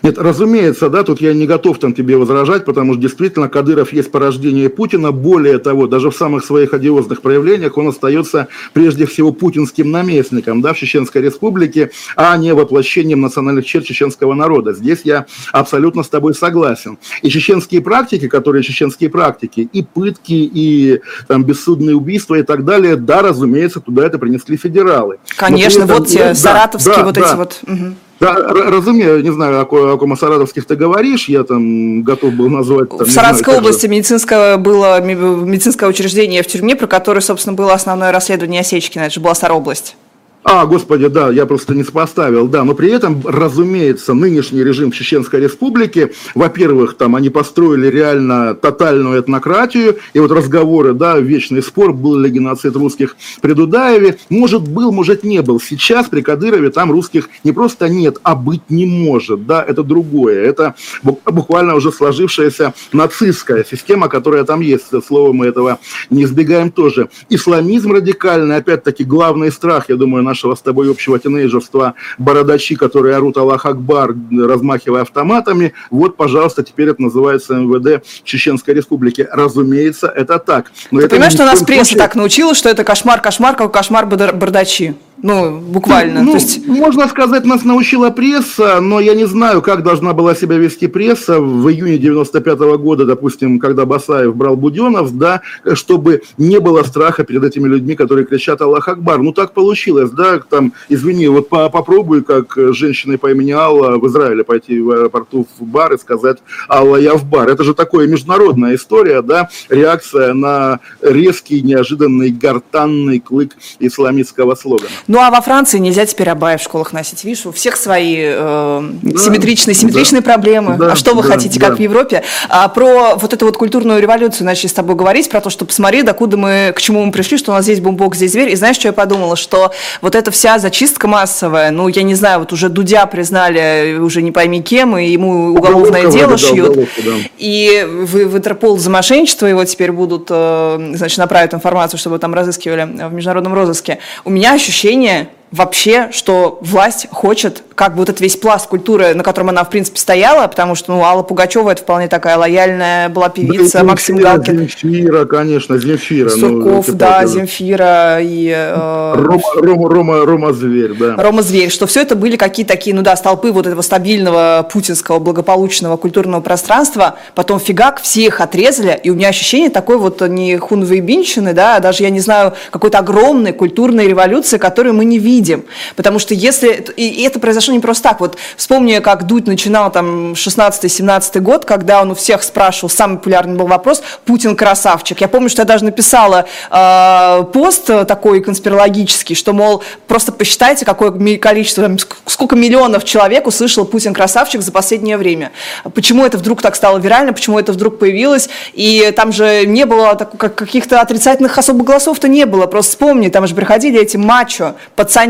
Нет, 0.04 0.18
разумеется, 0.18 0.90
да, 0.90 1.04
тут 1.04 1.22
я 1.22 1.34
не 1.34 1.46
готов 1.46 1.80
там 1.80 1.94
тебе 1.94 2.18
возражать, 2.18 2.66
потому 2.66 2.94
что 2.94 3.02
действительно 3.02 3.50
Кадыров 3.50 3.94
есть 3.94 4.12
порождение 4.12 4.70
Путина. 4.70 5.12
Более 5.12 5.60
того, 5.60 5.88
даже 5.88 6.12
в 6.12 6.16
самых 6.16 6.46
своих 6.46 6.74
одиозных 6.74 7.22
проявлениях 7.22 7.78
он 7.78 7.88
остается 7.88 8.48
прежде 8.74 9.06
всего 9.06 9.32
путинским 9.32 9.92
наместником 9.92 10.62
да, 10.62 10.74
в 10.74 10.78
Чеченской 10.78 11.22
Республике, 11.22 11.92
а 12.16 12.36
не 12.38 12.54
воплощением 12.54 13.22
национальных 13.22 13.66
черт 13.66 13.86
чеченского 13.86 14.34
народа. 14.34 14.74
Здесь 14.74 15.02
я 15.04 15.26
абсолютно 15.52 16.04
с 16.04 16.10
тобой 16.10 16.34
согласен. 16.34 16.98
И 17.22 17.30
чеченские 17.30 17.82
практики, 17.82 18.28
которые 18.28 18.64
чеченские 18.64 19.10
практики, 19.10 19.70
и 19.72 19.84
пытки, 19.84 20.34
и 20.34 21.02
там, 21.28 21.44
бессудные 21.44 21.96
убийства 21.96 22.36
и 22.36 22.44
так 22.44 22.66
далее, 22.66 22.96
да, 22.96 23.22
разумеется, 23.22 23.80
туда 23.80 24.06
это 24.06 24.18
принесли 24.20 24.58
федералы. 24.58 25.18
Конечно, 25.38 25.84
этом, 25.84 25.98
вот 25.98 26.08
те 26.08 26.20
да, 26.20 26.36
саратовские 26.36 26.96
да, 26.96 27.04
вот 27.04 27.16
да. 27.16 27.22
эти 27.22 27.36
вот... 27.36 27.60
Угу. 27.68 27.96
Да, 28.22 28.36
разумею, 28.36 29.24
не 29.24 29.32
знаю, 29.32 29.68
о, 29.68 29.94
о 29.94 29.98
ком 29.98 30.14
о 30.14 30.16
саратовских 30.16 30.66
ты 30.66 30.76
говоришь, 30.76 31.28
я 31.28 31.44
там 31.44 32.04
готов 32.04 32.34
был 32.34 32.50
назвать... 32.50 32.90
Там, 32.90 33.08
в 33.08 33.12
Саратовской 33.12 33.54
знаю, 33.54 33.60
области 33.62 33.88
же... 33.88 33.88
медицинское 33.88 34.58
было 34.58 35.02
медицинское 35.02 35.90
учреждение 35.90 36.44
в 36.44 36.48
тюрьме, 36.48 36.76
про 36.76 36.86
которое, 36.86 37.22
собственно, 37.22 37.56
было 37.56 37.74
основное 37.74 38.12
расследование 38.12 38.62
Осечкина, 38.62 39.06
это 39.06 39.16
же 39.16 39.22
была 39.22 39.34
Саробласть. 39.34 39.96
А, 40.44 40.66
господи, 40.66 41.08
да, 41.08 41.30
я 41.30 41.46
просто 41.46 41.76
не 41.76 41.84
сопоставил, 41.84 42.48
да, 42.48 42.64
но 42.64 42.74
при 42.74 42.90
этом, 42.90 43.22
разумеется, 43.24 44.16
нынешний 44.16 44.64
режим 44.64 44.92
в 44.92 44.96
Чеченской 44.96 45.40
Республике, 45.40 46.14
во-первых, 46.34 46.96
там 46.96 47.16
они 47.16 47.30
построили 47.30 47.88
реально 47.88 48.56
тотальную 48.56 49.22
этнократию, 49.22 50.00
и 50.14 50.20
вот 50.20 50.32
разговоры, 50.32 50.94
да, 50.94 51.20
вечный 51.20 51.62
спор, 51.62 51.94
был 51.94 52.18
ли 52.18 52.32
геноцид 52.32 52.76
русских 52.76 53.18
при 53.42 53.54
Дудаеве, 53.54 54.18
может 54.30 54.68
был, 54.68 54.92
может 54.92 55.24
не 55.24 55.44
был. 55.44 55.62
Сейчас 55.62 56.08
при 56.10 56.22
Кадырове 56.22 56.72
там 56.72 56.92
русских 56.92 57.30
не 57.44 57.52
просто 57.52 57.88
нет, 57.88 58.18
а 58.24 58.34
быть 58.34 58.64
не 58.70 58.88
может, 58.88 59.46
да, 59.46 59.64
это 59.64 59.84
другое, 59.84 60.44
это 60.44 60.74
буквально 61.04 61.76
уже 61.76 61.92
сложившаяся 61.92 62.74
нацистская 62.94 63.64
система, 63.64 64.10
которая 64.10 64.44
там 64.44 64.62
есть, 64.62 64.86
слово 65.06 65.34
мы 65.34 65.46
этого 65.46 65.78
не 66.10 66.24
избегаем 66.24 66.72
тоже. 66.72 67.10
Исламизм 67.30 67.92
радикальный, 67.92 68.56
опять-таки, 68.56 69.04
главный 69.04 69.52
страх, 69.52 69.86
я 69.90 69.98
думаю, 69.98 70.31
нашего 70.32 70.56
с 70.56 70.62
тобой 70.62 70.90
общего 70.90 71.20
тинейджерства 71.20 71.94
бородачи, 72.18 72.76
которые 72.76 73.16
орут 73.16 73.38
Аллах 73.38 73.66
Акбар, 73.66 74.16
размахивая 74.32 75.02
автоматами. 75.02 75.74
Вот, 75.90 76.16
пожалуйста, 76.16 76.64
теперь 76.64 76.90
это 76.90 77.02
называется 77.02 77.56
МВД 77.56 78.04
Чеченской 78.24 78.74
Республики. 78.74 79.28
Разумеется, 79.30 80.08
это 80.08 80.40
так. 80.40 80.72
Но 80.92 81.00
Ты 81.00 81.06
это 81.06 81.16
понимаешь, 81.16 81.34
что 81.34 81.46
нас 81.46 81.60
пресса 81.64 81.84
случае... 81.84 82.00
так 82.00 82.16
научила, 82.16 82.56
что 82.56 82.70
это 82.70 82.84
кошмар, 82.84 83.22
кошмар, 83.22 83.56
как 83.56 83.74
кошмар 83.74 84.06
бардачи? 84.06 84.96
Ну, 85.24 85.60
буквально. 85.60 86.24
Ну, 86.24 86.32
То 86.32 86.38
есть... 86.38 86.68
Можно 86.68 87.08
сказать, 87.08 87.46
нас 87.46 87.64
научила 87.64 88.10
пресса, 88.10 88.80
но 88.82 89.00
я 89.00 89.14
не 89.14 89.26
знаю, 89.26 89.62
как 89.62 89.84
должна 89.84 90.14
была 90.14 90.34
себя 90.36 90.58
вести 90.58 90.88
пресса 90.88 91.40
в 91.40 91.70
июне 91.70 91.98
95 91.98 92.60
-го 92.60 92.78
года, 92.78 93.06
допустим, 93.06 93.60
когда 93.60 93.86
Басаев 93.86 94.36
брал 94.36 94.56
Буденов, 94.56 95.18
да, 95.18 95.42
чтобы 95.74 96.24
не 96.38 96.60
было 96.60 96.84
страха 96.84 97.24
перед 97.24 97.44
этими 97.44 97.68
людьми, 97.68 97.96
которые 97.96 98.26
кричат 98.26 98.62
«Аллах 98.62 98.88
Акбар». 98.88 99.20
Ну, 99.20 99.32
так 99.32 99.54
получилось, 99.54 100.10
да, 100.12 100.40
там, 100.40 100.74
извини, 100.90 101.28
вот 101.28 101.50
по 101.50 101.70
попробуй, 101.70 102.24
как 102.24 102.58
женщиной 102.74 103.18
по 103.18 103.32
имени 103.32 103.52
Алла 103.52 103.98
в 103.98 104.08
Израиле 104.08 104.44
пойти 104.44 104.82
в 104.82 104.90
аэропорту 104.92 105.48
в 105.60 105.64
бар 105.64 105.94
и 105.94 105.98
сказать 105.98 106.38
«Алла, 106.68 106.98
я 106.98 107.16
в 107.16 107.26
бар». 107.26 107.50
Это 107.50 107.64
же 107.64 107.74
такая 107.74 108.08
международная 108.08 108.76
история, 108.76 109.22
да, 109.22 109.50
реакция 109.70 110.34
на 110.34 110.80
резкий, 111.02 111.62
неожиданный, 111.62 112.32
гортанный 112.32 113.20
клык 113.20 113.56
исламистского 113.80 114.56
слогана. 114.56 114.90
Ну 115.12 115.20
а 115.20 115.30
во 115.30 115.42
Франции 115.42 115.78
нельзя 115.78 116.06
теперь 116.06 116.30
обои 116.30 116.56
в 116.56 116.62
школах 116.62 116.94
носить. 116.94 117.26
Видишь, 117.26 117.46
у 117.46 117.52
всех 117.52 117.76
свои 117.76 118.16
э, 118.18 118.90
да, 119.02 119.20
симметричные, 119.20 119.74
симметричные 119.74 120.22
да, 120.22 120.32
проблемы. 120.32 120.78
Да, 120.78 120.94
а 120.94 120.96
что 120.96 121.14
вы 121.14 121.22
да, 121.22 121.28
хотите, 121.28 121.60
да. 121.60 121.68
как 121.68 121.80
в 121.80 121.82
Европе? 121.82 122.24
А 122.48 122.70
про 122.70 123.16
вот 123.16 123.34
эту 123.34 123.46
вот 123.46 123.58
культурную 123.58 124.02
революцию 124.02 124.46
начали 124.46 124.68
с 124.68 124.74
тобой 124.74 124.96
говорить, 124.96 125.30
про 125.30 125.42
то, 125.42 125.50
что 125.50 125.66
посмотри, 125.66 126.04
докуда 126.04 126.38
мы, 126.38 126.72
к 126.74 126.80
чему 126.80 127.04
мы 127.04 127.12
пришли, 127.12 127.38
что 127.38 127.52
у 127.52 127.54
нас 127.54 127.66
здесь 127.66 127.82
бумбок, 127.82 128.16
здесь 128.16 128.32
зверь. 128.32 128.52
И 128.52 128.56
знаешь, 128.56 128.78
что 128.78 128.88
я 128.88 128.94
подумала? 128.94 129.36
Что 129.36 129.74
вот 130.00 130.16
эта 130.16 130.32
вся 130.32 130.60
зачистка 130.60 131.10
массовая, 131.10 131.72
ну, 131.72 131.90
я 131.90 132.04
не 132.04 132.16
знаю, 132.16 132.40
вот 132.40 132.54
уже 132.54 132.70
Дудя 132.70 133.06
признали 133.06 133.98
уже 134.00 134.22
не 134.22 134.32
пойми 134.32 134.62
кем, 134.62 134.98
и 134.98 135.10
ему 135.10 135.48
уголовное 135.48 136.10
дело 136.10 136.38
шьют. 136.38 136.74
Да, 136.74 136.84
да. 137.04 137.12
И 137.38 137.86
в, 137.86 138.16
в 138.16 138.38
Интерпол 138.38 138.78
за 138.78 138.90
мошенничество 138.90 139.46
его 139.46 139.66
теперь 139.66 139.92
будут, 139.92 140.28
э, 140.30 140.92
значит, 140.94 141.18
направить 141.18 141.54
информацию, 141.54 142.00
чтобы 142.00 142.18
там 142.18 142.34
разыскивали 142.34 142.84
в 143.10 143.14
международном 143.14 143.54
розыске. 143.54 144.00
У 144.24 144.30
меня 144.30 144.54
ощущение 144.54 145.01
ощущение 145.02 145.30
вообще, 145.52 146.10
что 146.12 146.60
власть 146.62 147.08
хочет 147.12 147.64
как 147.76 147.94
бы 147.94 148.00
вот 148.00 148.10
этот 148.10 148.22
весь 148.22 148.38
пласт 148.38 148.68
культуры, 148.68 149.14
на 149.16 149.24
котором 149.24 149.50
она, 149.50 149.64
в 149.64 149.70
принципе, 149.70 150.00
стояла, 150.00 150.48
потому 150.48 150.76
что, 150.76 150.94
ну, 150.94 151.04
Алла 151.04 151.24
Пугачева 151.24 151.72
это 151.72 151.82
вполне 151.82 152.08
такая 152.08 152.38
лояльная 152.38 153.10
была 153.10 153.30
певица, 153.30 153.80
да, 153.80 153.84
Максим 153.84 154.18
Галкин. 154.18 154.60
Земфира, 154.60 155.26
конечно, 155.26 155.78
Земфира. 155.78 156.30
Ну, 156.30 156.38
Сурков, 156.38 156.88
ну, 156.90 156.94
да, 156.94 157.26
Земфира 157.26 158.20
и... 158.22 158.54
Э, 158.56 159.16
Рома, 159.16 159.42
Рома, 159.56 159.90
Рома, 159.90 160.26
Рома 160.26 160.54
Зверь, 160.54 160.94
да. 160.94 161.16
Рома 161.16 161.42
Зверь, 161.42 161.72
что 161.72 161.88
все 161.88 162.02
это 162.02 162.16
были 162.16 162.38
какие-то 162.38 162.72
такие, 162.74 162.96
ну 162.96 163.02
да, 163.02 163.16
столпы 163.16 163.52
вот 163.52 163.66
этого 163.66 163.82
стабильного 163.82 164.68
путинского 164.72 165.20
благополучного 165.20 165.98
культурного 165.98 166.42
пространства, 166.42 167.16
потом 167.34 167.60
фигак, 167.60 168.00
все 168.02 168.26
их 168.26 168.42
отрезали, 168.42 169.00
и 169.04 169.10
у 169.10 169.16
меня 169.16 169.30
ощущение 169.30 169.72
такой 169.72 169.98
вот 169.98 170.22
не 170.22 170.56
хунвейбинщины, 170.58 171.54
да, 171.54 171.80
даже, 171.80 172.04
я 172.04 172.12
не 172.12 172.20
знаю, 172.20 172.54
какой-то 172.70 173.00
огромной 173.00 173.54
культурной 173.54 174.08
революции, 174.08 174.60
которую 174.60 174.94
мы 174.94 175.04
не 175.04 175.18
видим 175.18 175.41
видим. 175.42 175.66
Потому 175.96 176.20
что 176.20 176.34
если... 176.34 176.86
И 176.96 177.24
это 177.24 177.40
произошло 177.40 177.74
не 177.74 177.80
просто 177.80 178.04
так. 178.04 178.20
Вот 178.20 178.38
вспомни, 178.56 179.00
как 179.00 179.26
Дудь 179.26 179.48
начинал 179.48 179.92
там 179.92 180.34
16-17 180.34 181.40
год, 181.40 181.66
когда 181.66 182.02
он 182.02 182.12
у 182.12 182.16
всех 182.16 182.44
спрашивал, 182.44 182.90
самый 182.90 183.18
популярный 183.18 183.58
был 183.58 183.68
вопрос, 183.68 184.04
Путин 184.26 184.56
красавчик. 184.56 185.20
Я 185.22 185.28
помню, 185.28 185.50
что 185.50 185.62
я 185.62 185.66
даже 185.66 185.84
написала 185.84 186.46
э, 186.70 187.44
пост 187.52 187.86
такой 187.86 188.42
конспирологический, 188.42 189.36
что, 189.36 189.54
мол, 189.54 189.84
просто 190.08 190.32
посчитайте, 190.32 190.86
какое 190.86 191.12
количество, 191.38 191.84
там, 191.84 191.98
сколько 192.26 192.56
миллионов 192.56 193.04
человек 193.04 193.48
услышал 193.48 193.86
Путин 193.86 194.14
красавчик 194.14 194.62
за 194.62 194.72
последнее 194.72 195.18
время. 195.18 195.52
Почему 195.94 196.26
это 196.26 196.38
вдруг 196.38 196.62
так 196.62 196.76
стало 196.76 197.00
вирально, 197.00 197.34
почему 197.34 197.60
это 197.60 197.72
вдруг 197.74 198.00
появилось, 198.00 198.50
и 198.74 199.12
там 199.16 199.32
же 199.32 199.66
не 199.66 199.86
было 199.86 200.16
так, 200.16 200.38
как, 200.38 200.56
каких-то 200.56 201.02
отрицательных 201.02 201.58
особых 201.58 201.86
голосов-то 201.86 202.28
не 202.28 202.46
было, 202.46 202.68
просто 202.68 202.92
вспомни, 202.92 203.30
там 203.30 203.48
же 203.48 203.56
приходили 203.56 204.00
эти 204.00 204.18
мачо, 204.18 204.76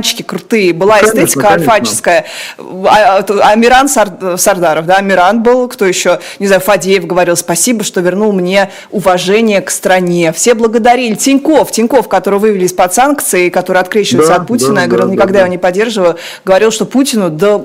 пацанчики 0.02 0.24
крутые, 0.24 0.74
была 0.74 0.97
ну, 1.02 1.08
эстетика 1.08 1.41
конечно, 1.41 1.74
альфаческая, 1.74 2.26
а, 2.58 3.24
а, 3.28 3.49
Амиран 3.52 3.88
Сар, 3.88 4.38
Сардаров, 4.38 4.86
да, 4.86 4.95
Амиран 4.95 5.43
был, 5.43 5.68
кто 5.68 5.86
еще, 5.86 6.20
не 6.39 6.47
знаю, 6.47 6.62
Фадеев 6.62 7.06
говорил, 7.06 7.36
спасибо, 7.36 7.84
что 7.84 8.02
вернул 8.02 8.32
мне 8.34 8.72
уважение 8.89 9.62
к 9.62 9.70
стране, 9.70 10.34
все 10.34 10.54
благодарили, 10.54 11.16
Тиньков, 11.16 11.72
Тиньков, 11.72 12.08
который 12.08 12.39
вывели 12.39 12.66
из-под 12.66 12.93
санкций, 12.93 13.49
который 13.49 13.82
открещивается 13.82 14.34
да, 14.34 14.41
от 14.41 14.47
Путина, 14.47 14.76
да, 14.76 14.82
я 14.82 14.88
говорил, 14.88 15.08
да, 15.08 15.14
никогда 15.14 15.34
да, 15.34 15.39
его 15.41 15.49
не 15.49 15.58
поддерживаю, 15.58 16.18
говорил, 16.43 16.72
что 16.72 16.86
Путину, 16.86 17.30
да, 17.30 17.62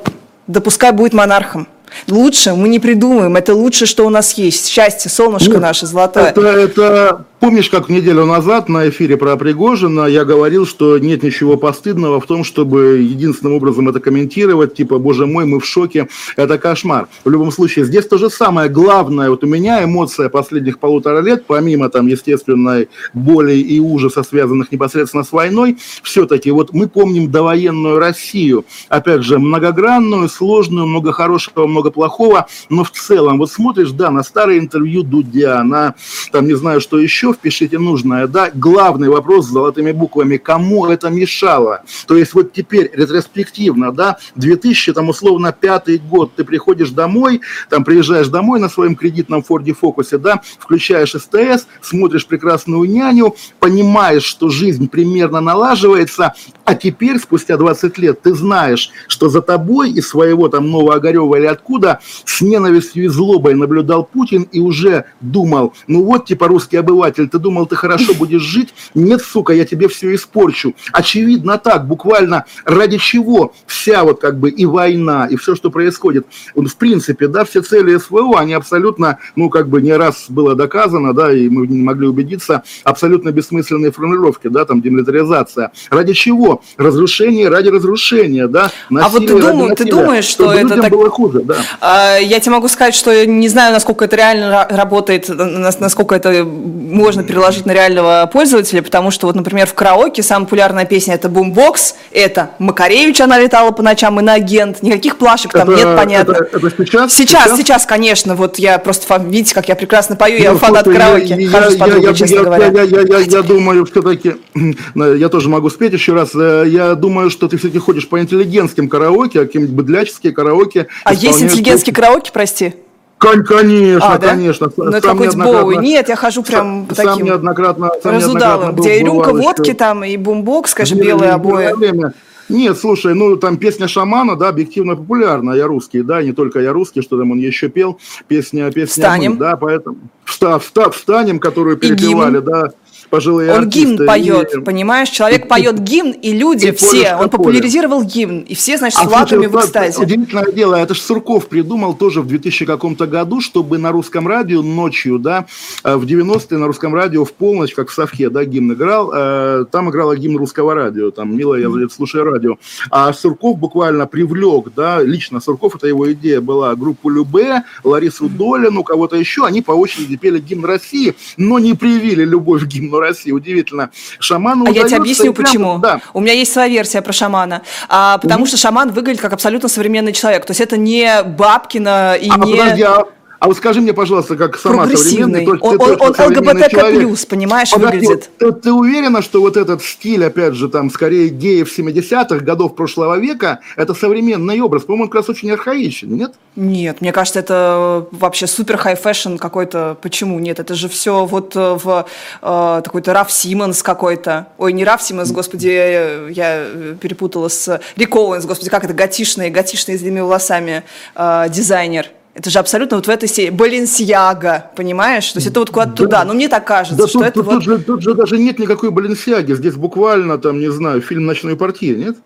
да 0.46 0.60
пускай 0.60 0.92
будет 0.92 1.12
монархом. 1.12 1.68
Лучше 2.08 2.54
мы 2.54 2.68
не 2.68 2.78
придумаем, 2.78 3.36
это 3.36 3.54
лучше, 3.54 3.86
что 3.86 4.06
у 4.06 4.10
нас 4.10 4.34
есть. 4.34 4.66
Счастье, 4.66 5.10
солнышко 5.10 5.52
Нет, 5.52 5.60
наше 5.60 5.86
золотое. 5.86 6.26
Это, 6.26 6.40
это 6.40 7.24
Помнишь, 7.38 7.68
как 7.68 7.90
неделю 7.90 8.24
назад 8.24 8.70
на 8.70 8.88
эфире 8.88 9.18
про 9.18 9.36
Пригожина 9.36 10.06
я 10.06 10.24
говорил, 10.24 10.66
что 10.66 10.96
нет 10.96 11.22
ничего 11.22 11.58
постыдного 11.58 12.18
в 12.18 12.26
том, 12.26 12.44
чтобы 12.44 12.98
единственным 12.98 13.56
образом 13.56 13.90
это 13.90 14.00
комментировать, 14.00 14.74
типа, 14.74 14.98
боже 14.98 15.26
мой, 15.26 15.44
мы 15.44 15.60
в 15.60 15.66
шоке, 15.66 16.08
это 16.36 16.56
кошмар. 16.56 17.08
В 17.24 17.30
любом 17.30 17.52
случае, 17.52 17.84
здесь 17.84 18.06
то 18.06 18.16
же 18.16 18.30
самое. 18.30 18.70
Главное, 18.70 19.28
вот 19.28 19.44
у 19.44 19.46
меня 19.46 19.84
эмоция 19.84 20.30
последних 20.30 20.78
полутора 20.78 21.20
лет, 21.20 21.44
помимо 21.46 21.90
там 21.90 22.06
естественной 22.06 22.88
боли 23.12 23.54
и 23.54 23.80
ужаса, 23.80 24.22
связанных 24.22 24.72
непосредственно 24.72 25.22
с 25.22 25.30
войной, 25.30 25.76
все-таки 26.02 26.50
вот 26.50 26.72
мы 26.72 26.88
помним 26.88 27.30
довоенную 27.30 27.98
Россию, 27.98 28.64
опять 28.88 29.22
же, 29.22 29.38
многогранную, 29.38 30.30
сложную, 30.30 30.86
много 30.86 31.12
хорошего, 31.12 31.66
много 31.66 31.90
плохого, 31.90 32.46
но 32.70 32.82
в 32.82 32.92
целом, 32.92 33.36
вот 33.36 33.52
смотришь, 33.52 33.90
да, 33.90 34.10
на 34.10 34.22
старые 34.22 34.58
интервью 34.58 35.02
Дудя, 35.02 35.62
на, 35.62 35.94
там, 36.32 36.46
не 36.46 36.54
знаю, 36.54 36.80
что 36.80 36.98
еще, 36.98 37.26
впишите 37.36 37.78
нужное, 37.78 38.26
да, 38.26 38.50
главный 38.52 39.08
вопрос 39.08 39.46
с 39.46 39.50
золотыми 39.50 39.92
буквами, 39.92 40.36
кому 40.36 40.86
это 40.86 41.08
мешало? 41.10 41.82
То 42.06 42.16
есть 42.16 42.34
вот 42.34 42.52
теперь 42.52 42.90
ретроспективно, 42.92 43.92
да, 43.92 44.18
2000, 44.34 44.92
там, 44.92 45.08
условно, 45.08 45.52
пятый 45.52 45.98
год, 45.98 46.34
ты 46.34 46.44
приходишь 46.44 46.90
домой, 46.90 47.40
там, 47.70 47.84
приезжаешь 47.84 48.28
домой 48.28 48.60
на 48.60 48.68
своем 48.68 48.96
кредитном 48.96 49.42
Форде 49.42 49.72
Фокусе, 49.72 50.18
да, 50.18 50.40
включаешь 50.58 51.12
СТС, 51.12 51.66
смотришь 51.80 52.26
прекрасную 52.26 52.88
няню, 52.90 53.34
понимаешь, 53.60 54.24
что 54.24 54.48
жизнь 54.48 54.88
примерно 54.88 55.40
налаживается, 55.40 56.34
а 56.66 56.74
теперь, 56.74 57.18
спустя 57.20 57.56
20 57.56 57.96
лет, 57.98 58.22
ты 58.22 58.34
знаешь, 58.34 58.90
что 59.06 59.28
за 59.28 59.40
тобой 59.40 59.92
из 59.92 60.08
своего 60.08 60.48
там 60.48 60.68
Новоогарева 60.68 61.36
или 61.36 61.46
откуда 61.46 62.00
с 62.24 62.40
ненавистью 62.40 63.04
и 63.04 63.08
злобой 63.08 63.54
наблюдал 63.54 64.04
Путин 64.04 64.42
и 64.50 64.58
уже 64.58 65.04
думал, 65.20 65.74
ну 65.86 66.02
вот, 66.02 66.26
типа, 66.26 66.48
русский 66.48 66.76
обыватель, 66.76 67.28
ты 67.28 67.38
думал, 67.38 67.66
ты 67.66 67.76
хорошо 67.76 68.14
будешь 68.14 68.42
жить? 68.42 68.74
Нет, 68.94 69.22
сука, 69.22 69.52
я 69.52 69.64
тебе 69.64 69.86
все 69.86 70.12
испорчу. 70.12 70.74
Очевидно 70.92 71.56
так, 71.56 71.86
буквально 71.86 72.46
ради 72.64 72.98
чего 72.98 73.54
вся 73.66 74.02
вот 74.02 74.20
как 74.20 74.40
бы 74.40 74.50
и 74.50 74.66
война, 74.66 75.28
и 75.30 75.36
все, 75.36 75.54
что 75.54 75.70
происходит. 75.70 76.26
В 76.56 76.76
принципе, 76.76 77.28
да, 77.28 77.44
все 77.44 77.62
цели 77.62 77.96
СВО, 77.96 78.40
они 78.40 78.54
абсолютно, 78.54 79.20
ну, 79.36 79.50
как 79.50 79.68
бы 79.68 79.80
не 79.80 79.92
раз 79.92 80.26
было 80.28 80.56
доказано, 80.56 81.14
да, 81.14 81.32
и 81.32 81.48
мы 81.48 81.68
не 81.68 81.82
могли 81.82 82.08
убедиться, 82.08 82.64
абсолютно 82.82 83.30
бессмысленные 83.30 83.92
формулировки, 83.92 84.48
да, 84.48 84.64
там, 84.64 84.82
демилитаризация. 84.82 85.70
Ради 85.90 86.12
чего? 86.12 86.55
Разрушение 86.76 87.48
ради 87.48 87.68
разрушения, 87.68 88.46
да, 88.46 88.70
А 88.90 89.08
вот 89.08 89.26
ты, 89.26 89.38
дум, 89.38 89.74
ты 89.74 89.84
думаешь, 89.84 90.24
что 90.24 90.52
это 90.52 90.80
так... 90.80 90.90
было 90.90 91.10
хуже, 91.10 91.40
да. 91.40 91.56
А, 91.80 92.16
я 92.18 92.40
тебе 92.40 92.52
могу 92.52 92.68
сказать, 92.68 92.94
что 92.94 93.26
не 93.26 93.48
знаю, 93.48 93.72
насколько 93.72 94.04
это 94.04 94.16
реально 94.16 94.66
работает, 94.70 95.28
насколько 95.28 96.14
это 96.14 96.44
можно 96.44 97.22
переложить 97.22 97.66
на 97.66 97.72
реального 97.72 98.28
пользователя, 98.32 98.82
потому 98.82 99.10
что 99.10 99.26
вот, 99.26 99.36
например, 99.36 99.66
в 99.66 99.74
караоке 99.74 100.22
самая 100.22 100.46
популярная 100.46 100.84
песня 100.84 101.14
это 101.14 101.28
«Бумбокс», 101.28 101.96
это 102.12 102.50
Макаревич, 102.58 103.20
она 103.20 103.38
летала 103.38 103.72
по 103.72 103.82
ночам, 103.82 104.20
и 104.20 104.22
на 104.22 104.34
агент, 104.34 104.82
никаких 104.82 105.18
плашек 105.18 105.52
там 105.52 105.70
это, 105.70 105.84
нет, 105.84 105.96
понятно. 105.96 106.32
Это, 106.32 106.56
это 106.56 106.70
сейчас, 106.70 107.12
сейчас? 107.12 107.44
Сейчас, 107.44 107.56
сейчас, 107.58 107.86
конечно, 107.86 108.34
вот 108.34 108.58
я 108.58 108.78
просто, 108.78 109.16
видите, 109.18 109.54
как 109.54 109.68
я 109.68 109.74
прекрасно 109.74 110.16
пою, 110.16 110.38
я 110.38 110.52
ну, 110.52 110.58
фанат 110.58 110.84
караоке, 110.84 111.36
я, 111.38 111.60
я, 111.60 111.70
с 111.70 111.76
подругой, 111.76 112.14
я, 112.14 112.26
я, 112.26 112.42
говоря. 112.42 112.66
Я, 112.66 112.82
я, 112.82 113.00
я, 113.00 113.18
я 113.18 113.42
думаю, 113.42 113.84
все-таки, 113.86 114.36
я 114.94 115.28
тоже 115.28 115.48
могу 115.48 115.70
спеть 115.70 115.92
еще 115.92 116.12
раз, 116.12 116.34
Э, 116.36 116.45
я 116.66 116.94
думаю, 116.94 117.30
что 117.30 117.48
ты 117.48 117.56
все-таки 117.56 117.78
ходишь 117.78 118.08
по 118.08 118.20
интеллигентским 118.20 118.88
караоке, 118.88 119.40
а 119.40 119.46
какие-нибудь 119.46 119.74
быдляческие 119.74 120.32
караоке. 120.32 120.88
А 121.04 121.14
есть 121.14 121.42
интеллигентские 121.42 121.94
караоке, 121.94 122.32
прости? 122.32 122.74
Конечно, 123.18 124.14
а, 124.14 124.18
да? 124.18 124.28
конечно. 124.28 124.70
Ну, 124.76 124.84
это 124.90 125.00
какой-то 125.00 125.38
Боуи. 125.38 125.76
Нет, 125.78 126.08
я 126.08 126.16
хожу 126.16 126.42
прям 126.42 126.86
по 126.86 126.94
таким 126.94 127.24
неоднократно, 127.24 127.90
сам 128.02 128.14
разудалым, 128.14 128.76
где 128.76 128.98
и 128.98 129.04
рюмка 129.04 129.32
водки 129.32 129.72
там, 129.72 130.04
и 130.04 130.16
бумбокс, 130.16 130.72
скажем, 130.72 130.98
белые 130.98 131.30
обои. 131.32 131.72
Время. 131.72 132.12
Нет, 132.48 132.78
слушай, 132.78 133.12
ну 133.14 133.36
там 133.36 133.56
песня 133.56 133.88
шамана, 133.88 134.36
да, 134.36 134.48
объективно 134.48 134.94
популярна, 134.94 135.52
я 135.52 135.66
русский, 135.66 136.02
да, 136.02 136.22
не 136.22 136.32
только 136.32 136.60
я 136.60 136.72
русский, 136.72 137.02
что 137.02 137.18
там 137.18 137.32
он 137.32 137.38
еще 137.38 137.68
пел, 137.68 137.98
песня, 138.28 138.70
песня 138.70 138.86
Встанем. 138.86 139.32
Мы, 139.32 139.38
да, 139.38 139.56
поэтому 139.56 139.96
встав, 140.24 140.64
встав, 140.64 140.94
встанем, 140.94 141.40
которую 141.40 141.76
перепевали, 141.76 142.38
да, 142.38 142.70
пожилые 143.08 143.52
Он 143.52 143.68
гимн 143.68 144.06
поет, 144.06 144.54
и... 144.54 144.60
понимаешь? 144.60 145.08
Человек 145.08 145.48
поет 145.48 145.78
гимн, 145.78 146.12
и 146.12 146.32
люди 146.32 146.66
и 146.66 146.72
все, 146.72 147.16
он 147.16 147.28
популяризировал 147.28 148.02
гимн, 148.02 148.40
и 148.40 148.54
все, 148.54 148.76
значит, 148.78 148.98
а, 149.00 149.08
с 149.08 149.10
латами 149.10 149.46
в 149.46 149.56
экстазе. 149.56 150.02
Удивительное 150.02 150.52
дело, 150.52 150.74
это 150.76 150.94
же 150.94 151.00
Сурков 151.00 151.48
придумал 151.48 151.94
тоже 151.94 152.22
в 152.22 152.26
2000 152.26 152.66
каком-то 152.66 153.06
году, 153.06 153.40
чтобы 153.40 153.78
на 153.78 153.92
русском 153.92 154.26
радио 154.28 154.62
ночью, 154.62 155.18
да, 155.18 155.46
э, 155.84 155.96
в 155.96 156.04
90-е 156.04 156.58
на 156.58 156.66
русском 156.66 156.94
радио 156.94 157.24
в 157.24 157.32
полночь, 157.32 157.74
как 157.74 157.90
в 157.90 157.94
Совке, 157.94 158.30
да, 158.30 158.44
гимн 158.44 158.72
играл, 158.72 159.12
э, 159.14 159.64
там 159.70 159.90
играла 159.90 160.16
гимн 160.16 160.36
русского 160.36 160.74
радио, 160.74 161.10
там, 161.10 161.36
милая, 161.36 161.60
я 161.60 161.88
слушаю 161.88 162.24
радио. 162.24 162.56
А 162.90 163.12
Сурков 163.12 163.58
буквально 163.58 164.06
привлек, 164.06 164.72
да, 164.74 165.02
лично 165.02 165.40
Сурков, 165.40 165.76
это 165.76 165.86
его 165.86 166.12
идея 166.12 166.40
была, 166.40 166.74
группу 166.74 167.08
Любе, 167.08 167.64
Ларису 167.84 168.28
Долину, 168.28 168.82
кого-то 168.82 169.16
еще, 169.16 169.46
они 169.46 169.62
по 169.62 169.72
очереди 169.72 170.16
пели 170.16 170.38
гимн 170.38 170.64
России, 170.64 171.14
но 171.36 171.58
не 171.58 171.74
привили 171.74 172.24
любовь 172.24 172.64
к 172.64 172.66
гимну 172.66 172.95
России. 173.00 173.30
Удивительно. 173.32 173.90
Шаману 174.18 174.66
А 174.66 174.70
я 174.70 174.84
тебе 174.84 174.98
объясню, 174.98 175.32
прямо, 175.32 175.46
почему. 175.46 175.78
Да. 175.78 176.00
У 176.12 176.20
меня 176.20 176.32
есть 176.32 176.52
своя 176.52 176.68
версия 176.68 177.02
про 177.02 177.12
шамана. 177.12 177.62
А, 177.88 178.18
потому 178.18 178.44
mm 178.44 178.46
что 178.46 178.56
шаман 178.56 178.92
выглядит 178.92 179.20
как 179.20 179.32
абсолютно 179.32 179.68
современный 179.68 180.12
человек. 180.12 180.46
То 180.46 180.52
есть 180.52 180.60
это 180.60 180.76
не 180.76 181.22
Бабкина 181.24 182.14
и 182.14 182.28
а, 182.30 182.36
не... 182.38 182.52
Подожди, 182.56 182.82
а 182.82 183.06
а 183.38 183.48
вот 183.48 183.56
скажи 183.56 183.80
мне, 183.80 183.92
пожалуйста, 183.92 184.36
как 184.36 184.58
сама 184.58 184.86
современный, 184.88 185.44
то, 185.44 185.52
он, 185.60 185.80
он, 185.80 186.00
он 186.00 186.10
ЛГБТК 186.10 186.86
плюс, 186.88 187.26
понимаешь, 187.26 187.70
Подожди, 187.70 187.98
выглядит. 187.98 188.30
Ты, 188.38 188.52
ты 188.52 188.72
уверена, 188.72 189.22
что 189.22 189.40
вот 189.40 189.56
этот 189.56 189.82
стиль, 189.82 190.24
опять 190.24 190.54
же, 190.54 190.68
там, 190.68 190.90
скорее 190.90 191.28
геев 191.28 191.76
70-х 191.76 192.38
годов 192.38 192.74
прошлого 192.74 193.18
века, 193.18 193.60
это 193.76 193.94
современный 193.94 194.60
образ? 194.60 194.84
По-моему, 194.84 195.04
он 195.04 195.10
как 195.10 195.20
раз 195.20 195.28
очень 195.28 195.50
архаичен, 195.50 196.14
нет? 196.16 196.32
Нет, 196.56 197.02
мне 197.02 197.12
кажется, 197.12 197.40
это 197.40 198.06
вообще 198.10 198.46
супер 198.46 198.78
high 198.78 198.99
fashion 198.99 199.36
какой-то. 199.36 199.98
Почему 200.00 200.38
нет? 200.38 200.58
Это 200.58 200.74
же 200.74 200.88
все 200.88 201.26
вот 201.26 201.54
э, 201.54 201.78
в 201.82 202.06
э, 202.40 202.80
такой-то 202.82 203.12
Раф 203.12 203.30
Симмонс 203.30 203.82
какой-то. 203.82 204.48
Ой, 204.56 204.72
не 204.72 204.84
Раф 204.84 205.02
Симмонс, 205.02 205.30
господи, 205.32 205.68
я, 205.68 206.28
я 206.28 206.66
перепутала 206.98 207.48
с 207.48 207.80
Рик 207.96 208.16
Оуэнс, 208.16 208.46
господи, 208.46 208.70
как 208.70 208.84
это, 208.84 208.94
готишный, 208.94 209.50
готишный 209.50 209.98
с 209.98 210.00
длинными 210.00 210.22
волосами 210.22 210.84
э, 211.14 211.46
дизайнер. 211.50 212.06
Это 212.36 212.50
же 212.50 212.58
абсолютно 212.58 212.98
вот 212.98 213.06
в 213.06 213.08
этой 213.08 213.30
серии. 213.30 213.48
Баленсиага, 213.48 214.70
понимаешь? 214.76 215.32
То 215.32 215.38
есть 215.38 215.46
это 215.48 215.60
вот 215.60 215.70
куда-то 215.70 215.92
да, 215.92 215.96
туда. 215.96 216.24
Но 216.24 216.34
мне 216.34 216.50
так 216.50 216.66
кажется, 216.66 216.94
да, 216.94 217.08
что 217.08 217.20
тут, 217.20 217.28
это 217.28 217.42
тут, 217.42 217.46
вот... 217.46 217.62
Же, 217.62 217.78
тут 217.78 218.02
же 218.02 218.12
даже 218.12 218.36
нет 218.36 218.58
никакой 218.58 218.90
Баленсиаги. 218.90 219.54
Здесь 219.54 219.74
буквально, 219.74 220.36
там, 220.36 220.60
не 220.60 220.70
знаю, 220.70 221.00
фильм 221.00 221.24
«Ночной 221.24 221.56
партии», 221.56 221.94
нет? 221.94 222.18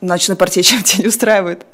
«Ночной 0.00 0.38
партии» 0.38 0.62
чем 0.62 0.82
тебя 0.82 1.02
не 1.02 1.08
устраивает? 1.08 1.66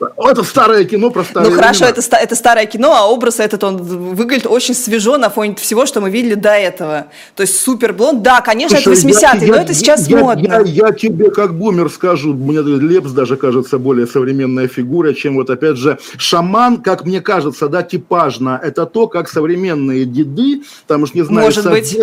Это 0.00 0.44
старое 0.44 0.84
кино 0.84 1.10
про 1.10 1.24
старые 1.24 1.50
Ну 1.50 1.56
хорошо, 1.56 1.84
это, 1.84 2.00
это 2.16 2.34
старое 2.36 2.66
кино, 2.66 2.94
а 2.94 3.06
образ 3.06 3.40
этот, 3.40 3.64
он 3.64 3.76
выглядит 3.76 4.46
очень 4.46 4.74
свежо 4.74 5.16
на 5.18 5.28
фоне 5.28 5.56
всего, 5.56 5.86
что 5.86 6.00
мы 6.00 6.10
видели 6.10 6.34
до 6.34 6.50
этого. 6.50 7.06
То 7.34 7.42
есть 7.42 7.60
супер 7.60 7.92
блонд, 7.92 8.22
да, 8.22 8.40
конечно, 8.40 8.78
Слушай, 8.78 8.98
это 8.98 9.08
80-е, 9.08 9.52
но 9.52 9.56
это 9.58 9.74
сейчас 9.74 10.08
я, 10.08 10.18
модно. 10.18 10.46
Я, 10.46 10.60
я, 10.60 10.86
я 10.88 10.92
тебе 10.92 11.30
как 11.30 11.56
бумер 11.56 11.90
скажу, 11.90 12.32
мне 12.34 12.60
Лепс 12.60 13.10
даже 13.10 13.36
кажется 13.36 13.78
более 13.78 14.06
современная 14.06 14.68
фигура, 14.68 15.12
чем 15.14 15.34
вот 15.34 15.50
опять 15.50 15.76
же 15.76 15.98
шаман, 16.16 16.78
как 16.82 17.04
мне 17.04 17.20
кажется, 17.20 17.68
да, 17.68 17.82
типажно, 17.82 18.60
это 18.62 18.86
то, 18.86 19.08
как 19.08 19.28
современные 19.28 20.04
деды, 20.04 20.62
там 20.86 21.02
уж 21.02 21.14
не 21.14 21.22
знаю, 21.22 21.46
Может 21.46 21.68
быть. 21.68 21.96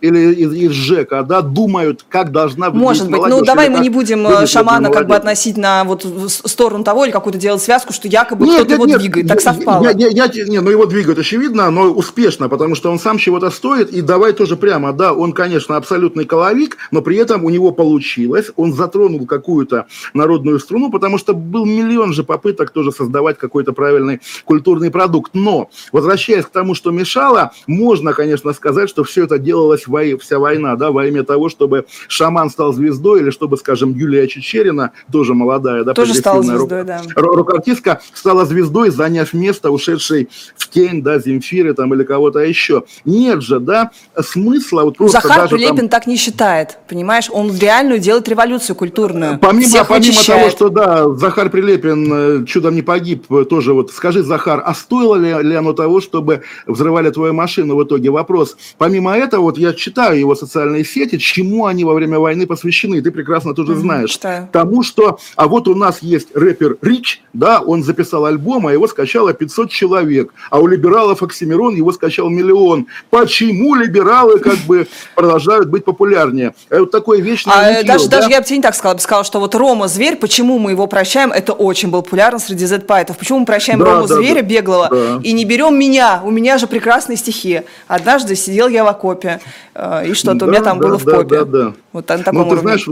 или 0.00 0.34
из, 0.34 0.52
из 0.52 0.70
ЖЭКа, 0.70 1.22
да, 1.22 1.40
думают, 1.40 2.04
как 2.08 2.30
должна 2.30 2.70
быть 2.70 2.80
Может 2.80 3.10
быть, 3.10 3.20
ну 3.26 3.42
давай 3.42 3.68
мы 3.68 3.80
не 3.80 3.90
будем 3.90 4.26
э, 4.26 4.46
шамана 4.46 4.90
как 4.90 5.08
бы 5.08 5.16
относить 5.16 5.56
на 5.56 5.84
вот 5.84 6.06
сторону 6.28 6.84
того 6.84 7.04
или 7.04 7.12
какую-то 7.12 7.39
делать 7.40 7.62
связку, 7.62 7.92
что 7.92 8.08
якобы 8.08 8.46
кто-то 8.46 8.74
его 8.74 8.86
нет, 8.86 9.00
двигает. 9.00 9.28
Так 9.28 9.40
совпало. 9.40 9.82
Я, 9.82 9.90
я, 9.90 10.24
я, 10.24 10.44
не, 10.44 10.60
ну 10.60 10.70
его 10.70 10.86
двигают, 10.86 11.18
очевидно, 11.18 11.70
но 11.70 11.90
успешно, 11.90 12.48
потому 12.48 12.74
что 12.74 12.90
он 12.90 12.98
сам 12.98 13.18
чего-то 13.18 13.50
стоит. 13.50 13.90
И 13.90 14.02
давай 14.02 14.32
тоже 14.32 14.56
прямо, 14.56 14.92
да, 14.92 15.12
он, 15.12 15.32
конечно, 15.32 15.76
абсолютный 15.76 16.24
коловик, 16.24 16.76
но 16.90 17.02
при 17.02 17.16
этом 17.16 17.44
у 17.44 17.50
него 17.50 17.72
получилось. 17.72 18.52
Он 18.56 18.72
затронул 18.72 19.26
какую-то 19.26 19.86
народную 20.14 20.60
струну, 20.60 20.90
потому 20.90 21.18
что 21.18 21.34
был 21.34 21.64
миллион 21.64 22.12
же 22.12 22.22
попыток 22.22 22.70
тоже 22.70 22.92
создавать 22.92 23.38
какой-то 23.38 23.72
правильный 23.72 24.20
культурный 24.44 24.90
продукт. 24.90 25.32
Но, 25.34 25.70
возвращаясь 25.92 26.44
к 26.44 26.50
тому, 26.50 26.74
что 26.74 26.90
мешало, 26.90 27.52
можно, 27.66 28.12
конечно, 28.12 28.52
сказать, 28.52 28.88
что 28.88 29.04
все 29.04 29.24
это 29.24 29.38
делалось, 29.38 29.86
во, 29.86 30.02
вся 30.18 30.38
война, 30.38 30.76
да, 30.76 30.90
во 30.90 31.06
имя 31.06 31.24
того, 31.24 31.48
чтобы 31.48 31.86
шаман 32.08 32.50
стал 32.50 32.72
звездой, 32.72 33.20
или 33.20 33.30
чтобы, 33.30 33.56
скажем, 33.56 33.94
Юлия 33.94 34.28
Чечерина, 34.28 34.92
тоже 35.10 35.34
молодая, 35.34 35.84
да, 35.84 35.94
тоже 35.94 36.14
стала 36.14 36.42
звездой, 36.42 36.84
да 36.84 37.00
рок-артистка 37.34 38.00
стала 38.14 38.46
звездой, 38.46 38.90
заняв 38.90 39.32
место 39.32 39.70
ушедшей 39.70 40.28
в 40.56 40.68
тень, 40.68 41.02
да, 41.02 41.18
Земфиры 41.18 41.74
там 41.74 41.94
или 41.94 42.04
кого-то 42.04 42.40
еще. 42.40 42.84
Нет 43.04 43.42
же, 43.42 43.60
да, 43.60 43.90
смысла 44.20 44.82
вот 44.82 44.96
просто 44.96 45.20
Захар 45.20 45.42
даже 45.42 45.56
Прилепин 45.56 45.76
там... 45.76 45.88
так 45.88 46.06
не 46.06 46.16
считает, 46.16 46.78
понимаешь? 46.88 47.28
Он 47.30 47.56
реальную 47.56 48.00
делает 48.00 48.28
революцию 48.28 48.76
культурную. 48.76 49.38
Помимо, 49.38 49.84
помимо 49.84 50.22
того, 50.24 50.50
что, 50.50 50.68
да, 50.68 51.08
Захар 51.14 51.50
Прилепин 51.50 52.42
э, 52.42 52.46
чудом 52.46 52.74
не 52.74 52.82
погиб, 52.82 53.30
э, 53.32 53.44
тоже 53.44 53.72
вот 53.72 53.90
скажи, 53.92 54.22
Захар, 54.22 54.62
а 54.64 54.74
стоило 54.74 55.16
ли, 55.16 55.48
ли 55.48 55.54
оно 55.54 55.72
того, 55.72 56.00
чтобы 56.00 56.42
взрывали 56.66 57.10
твою 57.10 57.32
машину 57.32 57.76
в 57.76 57.84
итоге? 57.84 58.10
Вопрос. 58.10 58.56
Помимо 58.78 59.16
этого, 59.16 59.42
вот 59.42 59.58
я 59.58 59.72
читаю 59.72 60.18
его 60.18 60.34
социальные 60.34 60.84
сети, 60.84 61.18
чему 61.18 61.66
они 61.66 61.84
во 61.84 61.94
время 61.94 62.18
войны 62.18 62.46
посвящены, 62.46 63.02
ты 63.02 63.10
прекрасно 63.10 63.54
тоже 63.54 63.74
знаешь. 63.76 64.10
Читаю. 64.10 64.48
Тому, 64.52 64.82
что, 64.82 65.18
а 65.36 65.48
вот 65.48 65.68
у 65.68 65.74
нас 65.74 66.02
есть 66.02 66.28
рэпер 66.34 66.78
Рич, 66.82 67.19
да, 67.32 67.60
он 67.60 67.82
записал 67.82 68.26
альбом, 68.26 68.66
а 68.66 68.72
его 68.72 68.86
скачало 68.88 69.32
500 69.32 69.70
человек, 69.70 70.32
а 70.50 70.58
у 70.58 70.66
либералов 70.66 71.22
Оксимирон 71.22 71.74
его 71.74 71.92
скачал 71.92 72.28
миллион. 72.28 72.86
Почему 73.10 73.74
либералы 73.74 74.38
как 74.38 74.56
бы 74.66 74.88
продолжают 75.14 75.68
быть 75.68 75.84
популярнее? 75.84 76.54
Это 76.68 76.80
вот 76.80 76.90
такое 76.90 77.20
вечное 77.20 77.54
а, 77.54 77.70
нытье, 77.70 77.84
даже, 77.84 78.08
да? 78.08 78.18
даже 78.18 78.30
я 78.30 78.40
бы 78.40 78.46
тебе 78.46 78.56
не 78.56 78.62
так 78.62 78.74
сказала, 78.74 78.94
бы 78.94 79.00
сказала, 79.00 79.24
что 79.24 79.40
вот 79.40 79.54
Рома 79.54 79.88
Зверь, 79.88 80.16
почему 80.16 80.58
мы 80.58 80.72
его 80.72 80.86
прощаем, 80.86 81.32
это 81.32 81.52
очень 81.52 81.90
был 81.90 82.02
популярно 82.02 82.38
среди 82.38 82.66
Z-пайтов. 82.66 83.16
Почему 83.16 83.40
мы 83.40 83.46
прощаем 83.46 83.78
да, 83.78 83.84
Рому 83.84 84.06
да, 84.06 84.16
Зверя 84.16 84.42
да, 84.42 84.42
беглого 84.42 84.88
да. 84.90 85.20
и 85.22 85.32
не 85.32 85.44
берем 85.44 85.78
меня? 85.78 86.20
У 86.24 86.30
меня 86.30 86.58
же 86.58 86.66
прекрасные 86.66 87.16
стихи. 87.16 87.62
Однажды 87.86 88.34
сидел 88.34 88.68
я 88.68 88.84
в 88.84 88.88
окопе, 88.88 89.40
э, 89.74 90.08
и 90.08 90.14
что-то 90.14 90.40
да, 90.40 90.46
у 90.46 90.48
меня 90.48 90.62
там 90.62 90.78
да, 90.78 90.88
было 90.88 90.98
да, 90.98 91.04
в 91.04 91.16
попе. 91.16 91.36
Да, 91.36 91.44
да. 91.44 91.72
Вот 91.92 92.08
на 92.08 92.18
таком 92.18 92.48
ну, 92.48 92.50
ты 92.50 92.60
знаешь, 92.60 92.86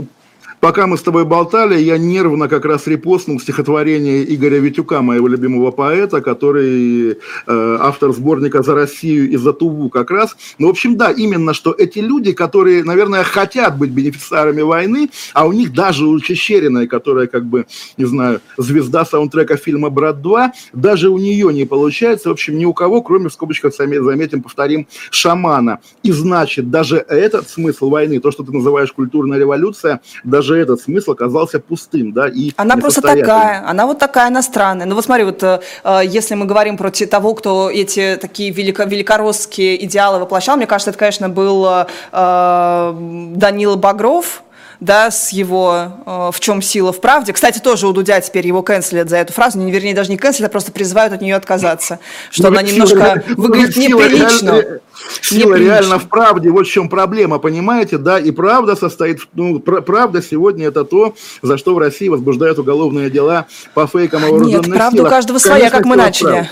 Пока 0.59 0.87
мы 0.87 0.97
с 0.97 1.01
тобой 1.01 1.23
болтали, 1.23 1.79
я 1.79 1.97
нервно 1.97 2.49
как 2.49 2.65
раз 2.65 2.85
репостнул 2.85 3.39
стихотворение 3.39 4.35
Игоря 4.35 4.59
Витюка, 4.59 5.01
моего 5.01 5.29
любимого 5.29 5.71
поэта, 5.71 6.19
который 6.19 7.11
э, 7.11 7.77
автор 7.79 8.11
сборника 8.11 8.61
«За 8.61 8.73
Россию» 8.73 9.29
и 9.29 9.37
«За 9.37 9.53
Туву» 9.53 9.89
как 9.89 10.11
раз. 10.11 10.35
Ну, 10.57 10.67
в 10.67 10.71
общем, 10.71 10.97
да, 10.97 11.11
именно, 11.11 11.53
что 11.53 11.71
эти 11.71 11.99
люди, 11.99 12.33
которые, 12.33 12.83
наверное, 12.83 13.23
хотят 13.23 13.77
быть 13.77 13.91
бенефициарами 13.91 14.61
войны, 14.61 15.09
а 15.33 15.47
у 15.47 15.53
них 15.53 15.73
даже 15.73 16.05
у 16.05 16.19
Чещериной, 16.19 16.87
которая, 16.87 17.27
как 17.27 17.45
бы, 17.45 17.65
не 17.95 18.03
знаю, 18.03 18.41
звезда 18.57 19.05
саундтрека 19.05 19.55
фильма 19.55 19.89
«Брат 19.89 20.17
2», 20.17 20.49
даже 20.73 21.09
у 21.09 21.17
нее 21.17 21.53
не 21.53 21.63
получается, 21.63 22.27
в 22.27 22.33
общем, 22.33 22.57
ни 22.57 22.65
у 22.65 22.73
кого, 22.73 23.01
кроме, 23.01 23.29
в 23.29 23.33
скобочках, 23.33 23.73
заметим, 23.73 24.43
повторим, 24.43 24.87
шамана. 25.09 25.79
И 26.03 26.11
значит, 26.11 26.69
даже 26.69 26.97
этот 26.97 27.47
смысл 27.47 27.89
войны, 27.89 28.19
то, 28.19 28.31
что 28.31 28.43
ты 28.43 28.51
называешь 28.51 28.91
культурная 28.91 29.39
революция, 29.39 30.01
даже 30.25 30.48
даже 30.49 30.61
этот 30.61 30.81
смысл 30.81 31.11
оказался 31.11 31.59
пустым, 31.59 32.13
да, 32.13 32.27
и 32.27 32.51
Она 32.57 32.77
просто 32.77 33.01
такая, 33.01 33.63
она 33.67 33.85
вот 33.85 33.99
такая 33.99 34.29
иностранная. 34.29 34.85
Ну 34.85 34.95
вот 34.95 35.05
смотри, 35.05 35.23
вот 35.23 35.43
э, 35.43 35.59
э 35.83 36.01
если 36.05 36.35
мы 36.35 36.45
говорим 36.45 36.77
про 36.77 36.91
того, 36.91 37.33
кто 37.33 37.69
эти 37.69 38.17
такие 38.19 38.51
велико, 38.51 38.83
великоросские 38.83 39.83
идеалы 39.85 40.19
воплощал, 40.19 40.57
мне 40.57 40.65
кажется, 40.65 40.89
это, 40.89 40.99
конечно, 40.99 41.29
был 41.29 41.67
э 42.11 42.95
Данила 43.35 43.75
Багров, 43.75 44.43
да, 44.79 45.11
с 45.11 45.29
его 45.29 45.91
э, 46.05 46.31
«В 46.33 46.39
чем 46.39 46.61
сила 46.61 46.93
в 46.93 47.01
правде». 47.01 47.33
Кстати, 47.33 47.59
тоже 47.59 47.87
у 47.87 47.91
Дудя 47.91 48.21
теперь 48.21 48.47
его 48.47 48.61
канцелят 48.61 49.09
за 49.09 49.17
эту 49.17 49.33
фразу, 49.33 49.59
не, 49.59 49.71
вернее, 49.71 49.93
даже 49.93 50.09
не 50.09 50.17
канцелят, 50.17 50.49
а 50.49 50.51
просто 50.51 50.71
призывают 50.71 51.13
от 51.13 51.21
нее 51.21 51.35
отказаться, 51.35 51.99
что 52.31 52.43
ну, 52.43 52.49
она 52.49 52.61
немножко 52.61 53.23
сила, 53.25 53.35
выглядит 53.35 53.75
неприлично. 53.75 54.51
Реально, 54.51 54.79
сила 55.21 55.55
реально 55.55 55.99
в 55.99 56.07
правде, 56.07 56.49
вот 56.49 56.65
в 56.65 56.71
чем 56.71 56.89
проблема, 56.89 57.39
понимаете, 57.39 57.97
да, 57.97 58.19
и 58.19 58.31
правда 58.31 58.75
состоит, 58.75 59.21
ну, 59.33 59.59
правда 59.59 60.21
сегодня 60.21 60.67
это 60.67 60.85
то, 60.85 61.15
за 61.41 61.57
что 61.57 61.75
в 61.75 61.77
России 61.77 62.07
возбуждают 62.07 62.59
уголовные 62.59 63.09
дела 63.09 63.47
по 63.73 63.85
фейкам 63.87 64.23
о 64.23 64.39
Нет, 64.39 64.65
правда 64.65 65.03
у 65.03 65.09
каждого 65.09 65.37
своя, 65.39 65.69
как 65.69 65.85
мы 65.85 65.95
начали. 65.95 66.49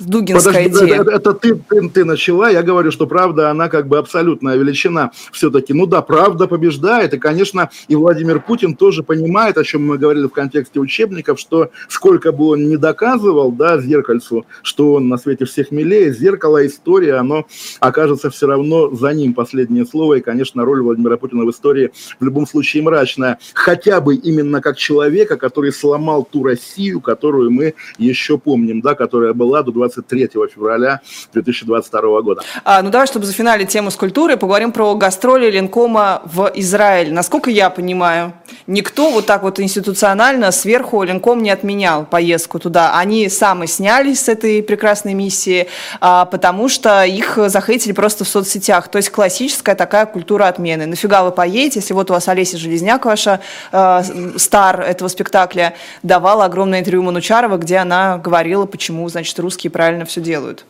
Дугинская 0.00 0.64
Подожди, 0.64 0.86
идея. 0.86 1.02
Это, 1.02 1.10
это 1.10 1.34
ты, 1.34 1.54
ты, 1.54 1.88
ты 1.88 2.04
начала, 2.04 2.50
я 2.50 2.62
говорю, 2.62 2.90
что 2.90 3.06
правда, 3.06 3.50
она 3.50 3.68
как 3.68 3.86
бы 3.86 3.98
абсолютная 3.98 4.56
величина 4.56 5.10
все-таки. 5.32 5.74
Ну 5.74 5.86
да, 5.86 6.00
правда 6.02 6.46
побеждает, 6.46 7.14
и, 7.14 7.18
конечно, 7.18 7.70
и 7.88 7.94
Владимир 7.94 8.40
Путин 8.40 8.74
тоже 8.74 9.02
понимает, 9.02 9.58
о 9.58 9.64
чем 9.64 9.86
мы 9.86 9.98
говорили 9.98 10.26
в 10.26 10.30
контексте 10.30 10.80
учебников, 10.80 11.38
что 11.38 11.70
сколько 11.88 12.32
бы 12.32 12.48
он 12.48 12.68
не 12.68 12.76
доказывал, 12.76 13.52
да, 13.52 13.78
зеркальцу, 13.78 14.46
что 14.62 14.94
он 14.94 15.08
на 15.08 15.18
свете 15.18 15.44
всех 15.44 15.70
милее, 15.70 16.12
зеркало, 16.12 16.66
история, 16.66 17.14
оно 17.14 17.46
окажется 17.80 18.30
все 18.30 18.46
равно 18.46 18.94
за 18.94 19.12
ним 19.12 19.34
последнее 19.34 19.84
слово, 19.84 20.14
и, 20.14 20.20
конечно, 20.20 20.64
роль 20.64 20.82
Владимира 20.82 21.16
Путина 21.16 21.44
в 21.44 21.50
истории 21.50 21.90
в 22.18 22.24
любом 22.24 22.46
случае 22.46 22.82
мрачная. 22.82 23.38
Хотя 23.54 24.00
бы 24.00 24.14
именно 24.14 24.60
как 24.62 24.78
человека, 24.78 25.36
который 25.36 25.72
сломал 25.72 26.26
ту 26.30 26.42
Россию, 26.42 27.00
которую 27.00 27.50
мы 27.50 27.74
еще 27.98 28.38
помним, 28.38 28.80
да, 28.80 28.94
которая 28.94 29.34
была 29.34 29.62
до 29.62 29.72
20 29.72 29.89
23 29.90 30.30
февраля 30.54 31.00
2022 31.32 32.22
года. 32.22 32.42
А, 32.64 32.82
ну 32.82 32.90
давай, 32.90 33.06
чтобы 33.06 33.26
зафиналить 33.26 33.68
тему 33.68 33.90
с 33.90 33.96
культурой, 33.96 34.36
поговорим 34.36 34.72
про 34.72 34.94
гастроли 34.94 35.50
Ленкома 35.50 36.22
в 36.24 36.50
Израиль. 36.54 37.12
Насколько 37.12 37.50
я 37.50 37.70
понимаю, 37.70 38.32
никто 38.66 39.10
вот 39.10 39.26
так 39.26 39.42
вот 39.42 39.60
институционально 39.60 40.50
сверху 40.52 41.02
Ленком 41.02 41.42
не 41.42 41.50
отменял 41.50 42.04
поездку 42.04 42.58
туда. 42.58 42.98
Они 42.98 43.28
сами 43.28 43.66
снялись 43.66 44.20
с 44.20 44.28
этой 44.28 44.62
прекрасной 44.62 45.14
миссии, 45.14 45.68
а, 46.00 46.24
потому 46.24 46.68
что 46.68 47.04
их 47.04 47.38
захейтили 47.46 47.92
просто 47.92 48.24
в 48.24 48.28
соцсетях. 48.28 48.88
То 48.88 48.98
есть 48.98 49.10
классическая 49.10 49.74
такая 49.74 50.06
культура 50.06 50.46
отмены. 50.46 50.86
Нафига 50.86 51.22
вы 51.22 51.32
поедете, 51.32 51.80
если 51.80 51.94
вот 51.94 52.10
у 52.10 52.14
вас 52.14 52.28
Олеся 52.28 52.58
Железняк, 52.58 53.04
ваша 53.04 53.40
э, 53.72 54.02
стар 54.36 54.80
этого 54.80 55.08
спектакля, 55.08 55.74
давала 56.02 56.44
огромное 56.44 56.80
интервью 56.80 57.02
Манучарова, 57.02 57.56
где 57.56 57.78
она 57.78 58.18
говорила, 58.18 58.66
почему, 58.66 59.08
значит, 59.08 59.38
русские 59.38 59.70
правильно 59.80 60.04
все 60.04 60.20
делают. 60.20 60.66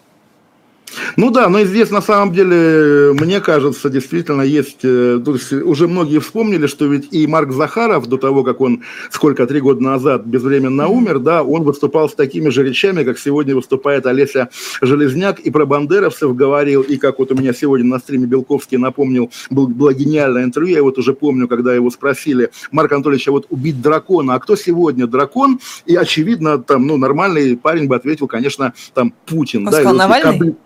Ну 1.16 1.30
да, 1.30 1.48
но 1.48 1.62
здесь 1.62 1.90
на 1.90 2.02
самом 2.02 2.32
деле, 2.32 3.12
мне 3.12 3.40
кажется, 3.40 3.90
действительно 3.90 4.42
есть, 4.42 4.78
э, 4.82 5.20
то 5.24 5.34
есть 5.34 5.52
уже 5.52 5.88
многие 5.88 6.18
вспомнили, 6.18 6.66
что 6.66 6.86
ведь 6.86 7.08
и 7.12 7.26
Марк 7.26 7.52
Захаров, 7.52 8.06
до 8.06 8.16
того, 8.16 8.44
как 8.44 8.60
он 8.60 8.82
сколько, 9.10 9.46
три 9.46 9.60
года 9.60 9.82
назад 9.82 10.26
безвременно 10.26 10.88
умер, 10.88 11.18
да, 11.20 11.42
он 11.42 11.62
выступал 11.62 12.08
с 12.08 12.14
такими 12.14 12.48
же 12.48 12.62
речами, 12.62 13.04
как 13.04 13.18
сегодня 13.18 13.54
выступает 13.54 14.06
Олеся 14.06 14.48
Железняк, 14.80 15.40
и 15.40 15.50
про 15.50 15.66
бандеровцев 15.66 16.34
говорил, 16.34 16.82
и 16.82 16.96
как 16.96 17.18
вот 17.18 17.32
у 17.32 17.34
меня 17.34 17.52
сегодня 17.52 17.86
на 17.86 17.98
стриме 17.98 18.26
Белковский 18.26 18.78
напомнил, 18.78 19.30
был, 19.50 19.68
было 19.68 19.92
гениальное 19.92 20.44
интервью, 20.44 20.76
я 20.76 20.82
вот 20.82 20.98
уже 20.98 21.14
помню, 21.14 21.48
когда 21.48 21.74
его 21.74 21.90
спросили, 21.90 22.50
Марк 22.70 22.92
Анатольевич, 22.92 23.28
а 23.28 23.32
вот 23.32 23.46
убить 23.50 23.80
дракона, 23.80 24.34
а 24.34 24.38
кто 24.38 24.56
сегодня 24.56 25.06
дракон? 25.06 25.60
И 25.86 25.96
очевидно, 25.96 26.58
там, 26.58 26.86
ну, 26.86 26.96
нормальный 26.96 27.56
парень 27.56 27.86
бы 27.86 27.96
ответил, 27.96 28.26
конечно, 28.26 28.72
там, 28.94 29.12
Путин. 29.26 29.66
Он 29.66 29.72
да, 29.72 29.78
сказал, 29.78 29.94
Навальный? 29.94 30.56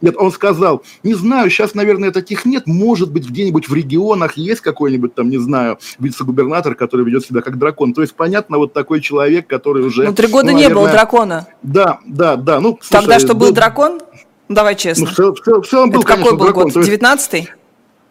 Нет, 0.00 0.14
он 0.16 0.30
сказал, 0.30 0.82
не 1.02 1.14
знаю, 1.14 1.50
сейчас, 1.50 1.74
наверное, 1.74 2.10
таких 2.10 2.44
нет, 2.44 2.66
может 2.66 3.10
быть, 3.12 3.28
где-нибудь 3.28 3.68
в 3.68 3.74
регионах 3.74 4.36
есть 4.36 4.60
какой-нибудь 4.60 5.14
там, 5.14 5.28
не 5.28 5.38
знаю, 5.38 5.78
вице-губернатор, 5.98 6.74
который 6.74 7.04
ведет 7.04 7.24
себя 7.24 7.40
как 7.40 7.58
дракон. 7.58 7.92
То 7.94 8.02
есть, 8.02 8.14
понятно, 8.14 8.58
вот 8.58 8.72
такой 8.72 9.00
человек, 9.00 9.46
который 9.46 9.84
уже... 9.84 10.04
Ну, 10.04 10.14
три 10.14 10.28
года 10.28 10.48
ну, 10.48 10.52
наверное, 10.52 10.68
не 10.68 10.74
было 10.74 10.90
дракона. 10.90 11.46
Да, 11.62 11.98
да, 12.06 12.36
да. 12.36 12.60
Ну, 12.60 12.78
слушай, 12.80 13.00
Тогда 13.00 13.18
что, 13.18 13.34
был, 13.34 13.48
был 13.48 13.52
дракон? 13.52 14.00
Ну, 14.48 14.54
давай 14.54 14.76
честно. 14.76 15.10
Ну, 15.16 15.32
в, 15.32 15.36
в, 15.36 15.46
в, 15.46 15.62
в 15.62 15.66
целом 15.66 15.90
был, 15.90 16.00
Это 16.00 16.08
конечно, 16.08 16.24
какой 16.24 16.38
был 16.38 16.44
дракон. 16.46 16.70
год? 16.70 16.84
19-й? 16.86 17.48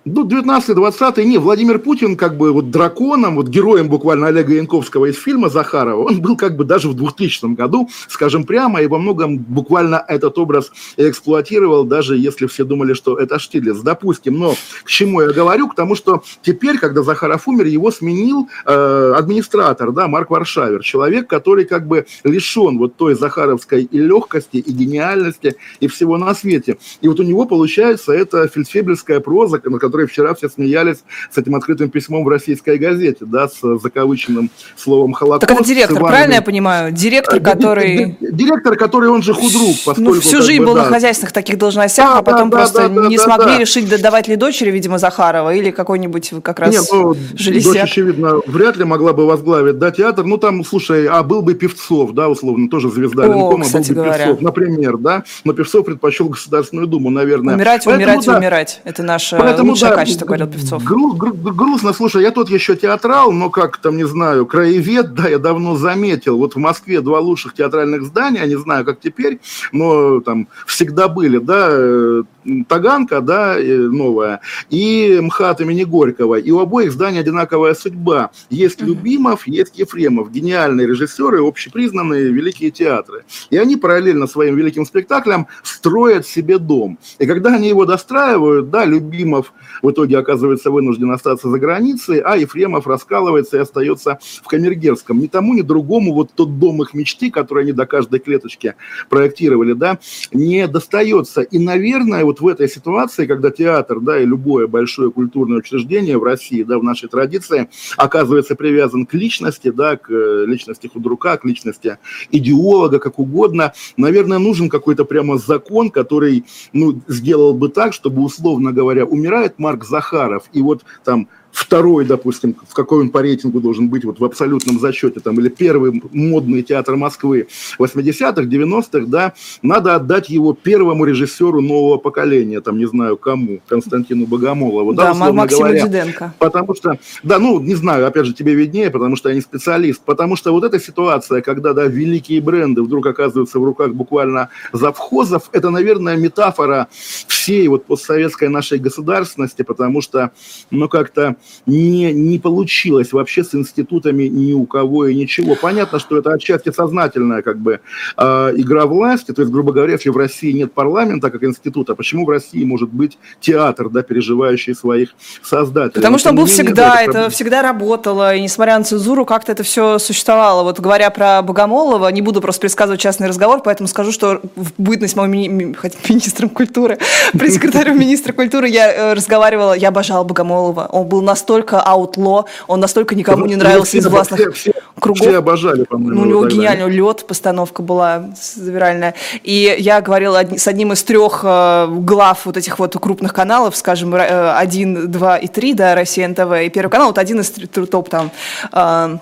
Ну, 0.09 0.25
19-20 0.25 1.23
не, 1.25 1.37
Владимир 1.37 1.79
Путин 1.79 2.15
как 2.15 2.37
бы 2.37 2.53
вот 2.53 2.71
драконом, 2.71 3.35
вот 3.35 3.49
героем 3.49 3.89
буквально 3.89 4.27
Олега 4.27 4.53
Янковского 4.53 5.07
из 5.07 5.17
фильма 5.17 5.49
Захарова, 5.49 6.01
он 6.01 6.21
был 6.21 6.37
как 6.37 6.55
бы 6.55 6.63
даже 6.63 6.87
в 6.87 6.93
2000 6.93 7.55
году, 7.55 7.89
скажем 8.07 8.45
прямо, 8.45 8.81
и 8.81 8.87
во 8.87 8.99
многом 8.99 9.37
буквально 9.37 10.03
этот 10.07 10.37
образ 10.37 10.71
эксплуатировал, 10.95 11.83
даже 11.83 12.17
если 12.17 12.47
все 12.47 12.63
думали, 12.63 12.93
что 12.93 13.17
это 13.17 13.37
Штирлиц, 13.37 13.79
допустим. 13.79 14.39
Но 14.39 14.55
к 14.83 14.87
чему 14.87 15.21
я 15.21 15.27
говорю? 15.33 15.67
К 15.67 15.75
тому, 15.75 15.95
что 15.95 16.23
теперь, 16.41 16.77
когда 16.77 17.03
Захаров 17.03 17.45
умер, 17.47 17.65
его 17.65 17.91
сменил 17.91 18.47
э, 18.65 19.13
администратор, 19.13 19.91
да, 19.91 20.07
Марк 20.07 20.29
Варшавер, 20.29 20.83
человек, 20.83 21.27
который 21.27 21.65
как 21.65 21.85
бы 21.85 22.05
лишен 22.23 22.77
вот 22.77 22.95
той 22.95 23.15
захаровской 23.15 23.83
и 23.83 23.99
легкости, 23.99 24.57
и 24.57 24.71
гениальности, 24.71 25.57
и 25.81 25.87
всего 25.87 26.17
на 26.17 26.33
свете. 26.33 26.77
И 27.01 27.09
вот 27.09 27.19
у 27.19 27.23
него 27.23 27.45
получается 27.45 28.13
это 28.13 28.47
фельдфебельская 28.47 29.19
проза, 29.19 29.61
на 29.65 29.79
которой 29.79 29.96
которые 29.97 30.07
вчера 30.07 30.35
все 30.35 30.47
смеялись 30.47 30.97
с 31.31 31.37
этим 31.37 31.55
открытым 31.55 31.89
письмом 31.89 32.23
в 32.23 32.27
российской 32.27 32.77
газете, 32.77 33.25
да, 33.25 33.47
с 33.47 33.79
закавыченным 33.79 34.51
словом 34.75 35.13
«Холокост». 35.13 35.47
Так 35.47 35.51
это 35.51 35.67
директор, 35.67 35.99
правильно 35.99 36.35
я 36.35 36.41
понимаю? 36.43 36.91
Директор, 36.91 37.39
который... 37.39 38.15
Директор, 38.21 38.75
который 38.75 39.09
он 39.09 39.23
же 39.23 39.33
худрук, 39.33 39.75
поскольку... 39.85 40.13
Ну, 40.15 40.21
всю 40.21 40.41
жизнь 40.43 40.59
бы, 40.59 40.67
был 40.67 40.75
да. 40.75 40.83
на 40.83 40.89
хозяйственных 40.89 41.31
таких 41.31 41.57
должностях, 41.57 42.13
да, 42.13 42.17
а 42.19 42.21
потом 42.21 42.49
да, 42.51 42.57
просто 42.57 42.89
да, 42.89 43.07
не 43.07 43.17
да, 43.17 43.23
смогли 43.23 43.53
да. 43.53 43.59
решить, 43.59 44.01
давать 44.01 44.27
ли 44.27 44.35
дочери, 44.35 44.69
видимо, 44.69 44.99
Захарова, 44.99 45.53
или 45.53 45.71
какой-нибудь 45.71 46.33
как 46.43 46.59
раз 46.59 46.71
Нет, 46.71 46.85
ну, 46.91 47.15
железяк. 47.33 47.73
дочь, 47.73 47.81
очевидно, 47.81 48.41
вряд 48.45 48.77
ли 48.77 48.83
могла 48.83 49.13
бы 49.13 49.25
возглавить, 49.25 49.79
да, 49.79 49.89
театр. 49.89 50.25
Ну, 50.25 50.37
там, 50.37 50.63
слушай, 50.63 51.07
а 51.07 51.23
был 51.23 51.41
бы 51.41 51.55
Певцов, 51.55 52.13
да, 52.13 52.29
условно, 52.29 52.69
тоже 52.69 52.91
звезда 52.91 53.23
О, 53.23 53.27
Ленкома, 53.27 53.65
был 53.65 53.79
бы 53.79 53.93
говоря. 53.93 54.17
Певцов, 54.17 54.41
например, 54.41 54.97
да, 54.97 55.23
но 55.43 55.53
Певцов 55.53 55.85
предпочел 55.85 56.29
Государственную 56.29 56.87
Думу, 56.87 57.09
наверное. 57.09 57.55
Умирать, 57.55 57.83
Поэтому, 57.85 58.05
умирать, 58.05 58.25
да, 58.25 58.37
умирать. 58.37 58.81
Это 58.83 59.03
наше 59.03 59.37
Поэтому, 59.37 59.75
лучшее 59.77 59.89
да, 59.91 59.95
качество, 59.95 60.25
говорил 60.25 60.47
Певцов. 60.47 60.83
Гру, 60.83 61.13
гру, 61.13 61.33
грустно, 61.33 61.93
слушай, 61.93 62.21
я 62.23 62.31
тут 62.31 62.49
еще 62.49 62.75
театрал, 62.75 63.31
но 63.31 63.49
как 63.49 63.77
там, 63.77 63.97
не 63.97 64.07
знаю, 64.07 64.45
краевед, 64.45 65.13
да, 65.13 65.27
я 65.27 65.39
давно 65.39 65.75
заметил. 65.75 66.37
Вот 66.37 66.55
в 66.55 66.57
Москве 66.57 67.01
два 67.01 67.19
лучших 67.19 67.53
театральных 67.53 68.03
здания, 68.03 68.39
я 68.39 68.47
не 68.47 68.57
знаю, 68.57 68.85
как 68.85 68.99
теперь, 68.99 69.39
но 69.71 70.19
там 70.21 70.47
всегда 70.65 71.07
были, 71.07 71.37
да, 71.37 71.67
э, 71.69 72.23
Таганка, 72.67 73.21
да, 73.21 73.57
новая, 73.57 74.41
и 74.69 75.19
МХАТ 75.21 75.61
имени 75.61 75.83
Горького. 75.83 76.35
И 76.35 76.51
у 76.51 76.59
обоих 76.59 76.91
зданий 76.91 77.19
одинаковая 77.19 77.73
судьба. 77.73 78.31
Есть 78.49 78.81
Любимов, 78.81 79.47
есть 79.47 79.77
Ефремов. 79.77 80.31
Гениальные 80.31 80.87
режиссеры, 80.87 81.45
общепризнанные 81.45 82.31
великие 82.31 82.71
театры. 82.71 83.25
И 83.49 83.57
они 83.57 83.75
параллельно 83.75 84.27
своим 84.27 84.55
великим 84.55 84.85
спектаклям 84.85 85.47
строят 85.63 86.25
себе 86.25 86.57
дом. 86.57 86.97
И 87.19 87.25
когда 87.25 87.55
они 87.55 87.67
его 87.67 87.85
достраивают, 87.85 88.69
да, 88.69 88.85
Любимов 88.85 89.53
в 89.81 89.91
итоге 89.91 90.17
оказывается 90.17 90.71
вынужден 90.71 91.11
остаться 91.11 91.49
за 91.49 91.59
границей, 91.59 92.19
а 92.19 92.37
Ефремов 92.37 92.87
раскалывается 92.87 93.57
и 93.57 93.59
остается 93.59 94.19
в 94.43 94.47
Камергерском. 94.47 95.19
Ни 95.19 95.27
тому, 95.27 95.53
ни 95.53 95.61
другому 95.61 96.13
вот 96.13 96.31
тот 96.33 96.59
дом 96.59 96.81
их 96.81 96.93
мечты, 96.93 97.29
который 97.29 97.63
они 97.63 97.73
до 97.73 97.85
каждой 97.85 98.19
клеточки 98.19 98.75
проектировали, 99.09 99.73
да, 99.73 99.99
не 100.31 100.67
достается. 100.67 101.41
И, 101.41 101.59
наверное, 101.59 102.23
вот 102.23 102.36
в 102.39 102.47
этой 102.47 102.69
ситуации, 102.69 103.25
когда 103.25 103.51
театр, 103.51 103.99
да, 103.99 104.19
и 104.19 104.25
любое 104.25 104.67
большое 104.67 105.11
культурное 105.11 105.59
учреждение 105.59 106.17
в 106.17 106.23
России, 106.23 106.63
да, 106.63 106.77
в 106.79 106.83
нашей 106.83 107.09
традиции, 107.09 107.69
оказывается 107.97 108.55
привязан 108.55 109.05
к 109.05 109.13
личности, 109.13 109.69
да, 109.69 109.97
к 109.97 110.09
э, 110.09 110.45
личности 110.45 110.87
худрука, 110.87 111.37
к 111.37 111.45
личности 111.45 111.97
идеолога, 112.31 112.99
как 112.99 113.19
угодно, 113.19 113.73
наверное, 113.97 114.39
нужен 114.39 114.69
какой-то 114.69 115.05
прямо 115.05 115.37
закон, 115.37 115.89
который, 115.89 116.45
ну, 116.73 117.01
сделал 117.07 117.53
бы 117.53 117.69
так, 117.69 117.93
чтобы, 117.93 118.21
условно 118.21 118.71
говоря, 118.71 119.05
умирает 119.05 119.59
Марк 119.59 119.83
Захаров, 119.85 120.43
и 120.53 120.61
вот 120.61 120.83
там 121.03 121.27
второй, 121.57 122.05
допустим, 122.05 122.55
в 122.67 122.73
какой 122.75 123.01
он 123.01 123.09
по 123.09 123.21
рейтингу 123.21 123.59
должен 123.59 123.89
быть 123.89 124.05
вот 124.05 124.19
в 124.19 124.25
абсолютном 124.25 124.79
зачете, 124.79 125.19
там, 125.19 125.39
или 125.39 125.49
первый 125.49 126.01
модный 126.11 126.61
театр 126.61 126.95
Москвы 126.95 127.47
80-х, 127.79 128.43
90-х, 128.43 129.05
да, 129.07 129.33
надо 129.63 129.95
отдать 129.95 130.29
его 130.29 130.53
первому 130.53 131.03
режиссеру 131.03 131.61
нового 131.61 131.97
поколения, 131.97 132.61
там, 132.61 132.77
не 132.77 132.85
знаю 132.85 133.17
кому, 133.17 133.59
Константину 133.67 134.27
Богомолову. 134.27 134.93
Да, 134.93 135.13
да 135.13 135.33
Максиму 135.33 135.61
говоря, 135.61 135.87
Диденко. 135.87 136.33
Потому 136.37 136.75
что, 136.75 136.99
да, 137.23 137.39
ну, 137.39 137.59
не 137.59 137.73
знаю, 137.73 138.05
опять 138.05 138.27
же, 138.27 138.33
тебе 138.33 138.53
виднее, 138.53 138.91
потому 138.91 139.15
что 139.15 139.29
я 139.29 139.35
не 139.35 139.41
специалист, 139.41 139.99
потому 140.01 140.35
что 140.35 140.51
вот 140.51 140.63
эта 140.63 140.79
ситуация, 140.79 141.41
когда, 141.41 141.73
да, 141.73 141.85
великие 141.85 142.39
бренды 142.39 142.83
вдруг 142.83 143.07
оказываются 143.07 143.59
в 143.59 143.63
руках 143.63 143.93
буквально 143.93 144.49
завхозов, 144.73 145.49
это, 145.53 145.71
наверное, 145.71 146.17
метафора 146.17 146.87
всей 147.27 147.67
вот 147.67 147.85
постсоветской 147.85 148.49
нашей 148.49 148.77
государственности, 148.77 149.63
потому 149.63 150.01
что, 150.01 150.31
ну, 150.69 150.87
как-то 150.87 151.35
не, 151.65 152.13
не 152.13 152.39
получилось 152.39 153.13
вообще 153.13 153.43
с 153.43 153.53
институтами 153.53 154.23
ни 154.23 154.53
у 154.53 154.65
кого 154.65 155.07
и 155.07 155.15
ничего. 155.15 155.55
Понятно, 155.55 155.99
что 155.99 156.17
это 156.17 156.31
отчасти 156.33 156.71
сознательная 156.71 157.41
как 157.41 157.57
бы 157.59 157.81
э, 158.17 158.53
игра 158.55 158.85
власти, 158.85 159.33
то 159.33 159.41
есть, 159.41 159.51
грубо 159.51 159.73
говоря, 159.73 159.93
если 159.93 160.09
в 160.09 160.17
России 160.17 160.51
нет 160.51 160.73
парламента 160.73 161.29
как 161.29 161.43
института, 161.43 161.95
почему 161.95 162.25
в 162.25 162.29
России 162.29 162.63
может 162.63 162.89
быть 162.89 163.17
театр, 163.39 163.89
да, 163.89 164.01
переживающий 164.01 164.75
своих 164.75 165.09
создателей? 165.43 166.01
Потому 166.01 166.17
что 166.17 166.29
он 166.29 166.35
был 166.35 166.45
всегда, 166.45 167.01
это, 167.01 167.19
это 167.19 167.29
всегда 167.29 167.61
работало, 167.61 168.35
и 168.35 168.41
несмотря 168.41 168.77
на 168.77 168.83
цензуру, 168.83 169.25
как-то 169.25 169.51
это 169.51 169.63
все 169.63 169.99
существовало. 169.99 170.63
Вот 170.63 170.79
говоря 170.79 171.09
про 171.09 171.41
Богомолова, 171.41 172.07
не 172.09 172.21
буду 172.21 172.41
просто 172.41 172.61
предсказывать 172.61 173.01
частный 173.01 173.27
разговор, 173.27 173.61
поэтому 173.63 173.87
скажу, 173.87 174.11
что 174.11 174.41
в 174.55 174.71
бытность 174.77 175.15
моим 175.15 175.31
ми- 175.31 175.47
ми- 175.47 175.75
министром 176.09 176.49
культуры, 176.49 176.97
пресс-секретарем 177.33 177.99
министра 177.99 178.33
культуры 178.33 178.67
я 178.67 178.91
э, 178.91 179.13
разговаривала, 179.13 179.73
я 179.73 179.89
обожала 179.89 180.23
Богомолова, 180.23 180.87
он 180.91 181.07
был 181.07 181.21
настолько 181.37 181.79
аутло, 181.79 182.45
он 182.67 182.79
настолько 182.79 183.15
никому 183.15 183.45
не 183.45 183.55
нравился 183.55 183.97
из 183.97 184.07
властных 184.07 184.55
все, 184.55 184.73
кругов. 184.99 185.27
Все 185.27 185.37
обожали, 185.37 185.83
по-моему. 185.83 186.15
Ну, 186.15 186.21
у 186.21 186.25
него 186.25 186.47
гениальный 186.47 186.89
лед, 186.89 187.25
постановка 187.27 187.83
была 187.83 188.31
завиральная. 188.35 189.13
И 189.43 189.75
я 189.79 190.01
говорила 190.01 190.41
с 190.57 190.67
одним 190.67 190.93
из 190.93 191.03
трех 191.03 191.41
э, 191.43 191.87
глав 191.89 192.45
вот 192.45 192.57
этих 192.57 192.79
вот 192.79 192.97
крупных 192.99 193.33
каналов, 193.33 193.75
скажем, 193.75 194.15
э, 194.15 194.51
один, 194.53 195.11
два 195.11 195.37
и 195.37 195.47
три, 195.47 195.73
да, 195.73 195.93
Россия 195.93 196.27
НТВ, 196.27 196.53
и 196.65 196.69
Первый 196.69 196.89
канал, 196.89 197.07
вот 197.09 197.17
один 197.19 197.39
из 197.39 197.51
топ 197.89 198.09
там 198.09 198.31
э, 198.71 199.17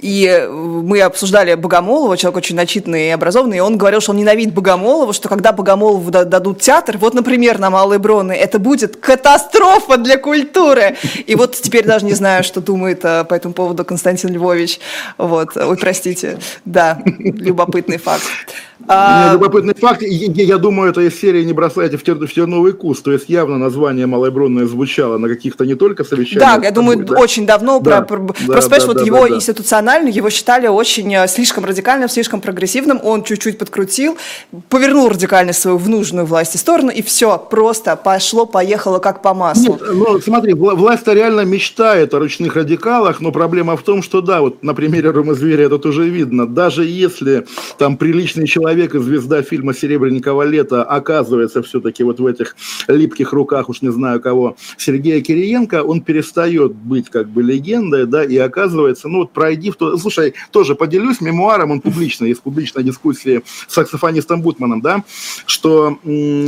и 0.00 0.48
мы 0.50 1.00
обсуждали 1.00 1.54
Богомолова, 1.54 2.16
человек 2.16 2.38
очень 2.38 2.56
начитанный 2.56 3.08
и 3.08 3.10
образованный, 3.10 3.58
и 3.58 3.60
он 3.60 3.78
говорил, 3.78 4.00
что 4.00 4.12
он 4.12 4.18
ненавидит 4.18 4.52
Богомолова, 4.54 5.12
что 5.12 5.28
когда 5.28 5.52
Богомолову 5.52 6.10
дадут 6.10 6.60
театр, 6.60 6.98
вот, 6.98 7.14
например, 7.14 7.58
на 7.58 7.70
Малой 7.70 7.98
Броны, 7.98 8.32
это 8.32 8.58
будет 8.58 8.96
катастрофа 8.96 9.96
для 9.96 10.18
культуры. 10.18 10.96
И 11.26 11.34
вот 11.34 11.56
теперь 11.56 11.86
даже 11.86 12.04
не 12.04 12.14
знаю, 12.14 12.44
что 12.44 12.60
думает 12.60 13.04
э, 13.04 13.24
по 13.24 13.34
этому 13.34 13.54
поводу 13.54 13.84
Константин 13.84 14.30
Львович. 14.30 14.78
Вот, 15.16 15.56
ой, 15.56 15.76
простите, 15.76 16.38
да, 16.64 17.00
любопытный 17.04 17.98
факт. 17.98 18.24
А... 18.88 19.34
Любопытный 19.34 19.74
факт, 19.74 20.02
я 20.02 20.56
думаю, 20.56 20.90
это 20.90 21.02
из 21.02 21.20
серии 21.20 21.44
«Не 21.44 21.52
бросайте 21.52 21.98
в, 21.98 22.02
тер... 22.02 22.14
в 22.16 22.32
терновый 22.32 22.72
куст», 22.72 23.04
то 23.04 23.12
есть 23.12 23.28
явно 23.28 23.58
название 23.58 24.06
Малой 24.06 24.32
звучало 24.66 25.18
на 25.18 25.28
каких-то 25.28 25.64
не 25.66 25.74
только 25.74 26.04
совещаниях. 26.04 26.60
Да, 26.60 26.64
я 26.66 26.70
думаю, 26.70 27.04
да? 27.04 27.18
очень 27.18 27.46
давно, 27.46 27.80
да, 27.80 28.00
про, 28.00 28.18
да, 28.18 28.32
просто, 28.46 28.70
да, 28.70 28.78
да, 28.78 28.86
вот 28.86 28.96
да, 28.96 29.04
его 29.04 29.28
да, 29.28 29.34
институционально, 29.34 30.08
его 30.08 30.30
считали 30.30 30.66
очень 30.68 31.14
э, 31.14 31.28
слишком 31.28 31.64
радикальным, 31.66 32.08
слишком 32.08 32.40
прогрессивным, 32.40 32.98
он 33.02 33.24
чуть-чуть 33.24 33.58
подкрутил, 33.58 34.16
повернул 34.70 35.08
радикальность 35.08 35.60
свою 35.60 35.76
в 35.76 35.88
нужную 35.88 36.24
власти 36.24 36.56
сторону, 36.56 36.90
и 36.90 37.02
все, 37.02 37.38
просто 37.38 37.94
пошло, 37.96 38.46
поехало 38.46 39.00
как 39.00 39.20
по 39.20 39.34
маслу. 39.34 39.74
Нет, 39.74 39.82
ну, 39.92 40.18
смотри, 40.20 40.54
власть-то 40.54 41.12
реально 41.12 41.42
мечтает 41.42 42.14
о 42.14 42.20
ручных 42.20 42.56
радикалах, 42.56 43.20
но 43.20 43.32
проблема 43.32 43.76
в 43.76 43.82
том, 43.82 44.02
что, 44.02 44.22
да, 44.22 44.40
вот 44.40 44.62
на 44.62 44.72
примере 44.72 45.10
Рома 45.10 45.34
Зверя 45.34 45.66
это 45.66 45.78
тоже 45.78 46.08
видно, 46.08 46.46
даже 46.46 46.84
если 46.84 47.46
там 47.76 47.98
приличный 47.98 48.46
человек 48.46 48.77
человек 48.78 48.94
звезда 48.94 49.42
фильма 49.42 49.74
«Серебряникова 49.74 50.44
лето» 50.44 50.84
оказывается 50.84 51.62
все-таки 51.62 52.04
вот 52.04 52.20
в 52.20 52.26
этих 52.26 52.54
липких 52.86 53.32
руках, 53.32 53.68
уж 53.68 53.82
не 53.82 53.90
знаю 53.90 54.20
кого, 54.20 54.56
Сергея 54.76 55.20
Кириенко, 55.20 55.82
он 55.82 56.00
перестает 56.00 56.74
быть 56.74 57.10
как 57.10 57.28
бы 57.28 57.42
легендой, 57.42 58.06
да, 58.06 58.24
и 58.24 58.36
оказывается, 58.36 59.08
ну 59.08 59.18
вот 59.18 59.32
пройди 59.32 59.70
в 59.70 59.76
то... 59.76 59.96
Слушай, 59.96 60.34
тоже 60.52 60.76
поделюсь 60.76 61.20
мемуаром, 61.20 61.72
он 61.72 61.80
публично, 61.80 62.26
есть 62.26 62.40
публичная 62.40 62.84
дискуссия 62.84 63.42
с 63.66 63.74
саксофонистом 63.74 64.42
Бутманом, 64.42 64.80
да, 64.80 65.02
что 65.46 65.98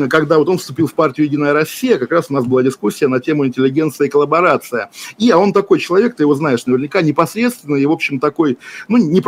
когда 0.08 0.38
вот 0.38 0.48
он 0.48 0.58
вступил 0.58 0.86
в 0.86 0.94
партию 0.94 1.26
«Единая 1.26 1.52
Россия», 1.52 1.98
как 1.98 2.12
раз 2.12 2.26
у 2.28 2.34
нас 2.34 2.46
была 2.46 2.62
дискуссия 2.62 3.08
на 3.08 3.18
тему 3.18 3.44
интеллигенция 3.44 4.06
и 4.06 4.10
коллаборация. 4.10 4.90
И, 5.18 5.30
а 5.30 5.38
он 5.38 5.52
такой 5.52 5.80
человек, 5.80 6.14
ты 6.14 6.22
его 6.22 6.34
знаешь 6.34 6.64
наверняка, 6.66 7.02
непосредственно 7.02 7.76
и, 7.76 7.86
в 7.86 7.90
общем, 7.90 8.20
такой, 8.20 8.58
ну, 8.86 8.98
не 8.98 9.20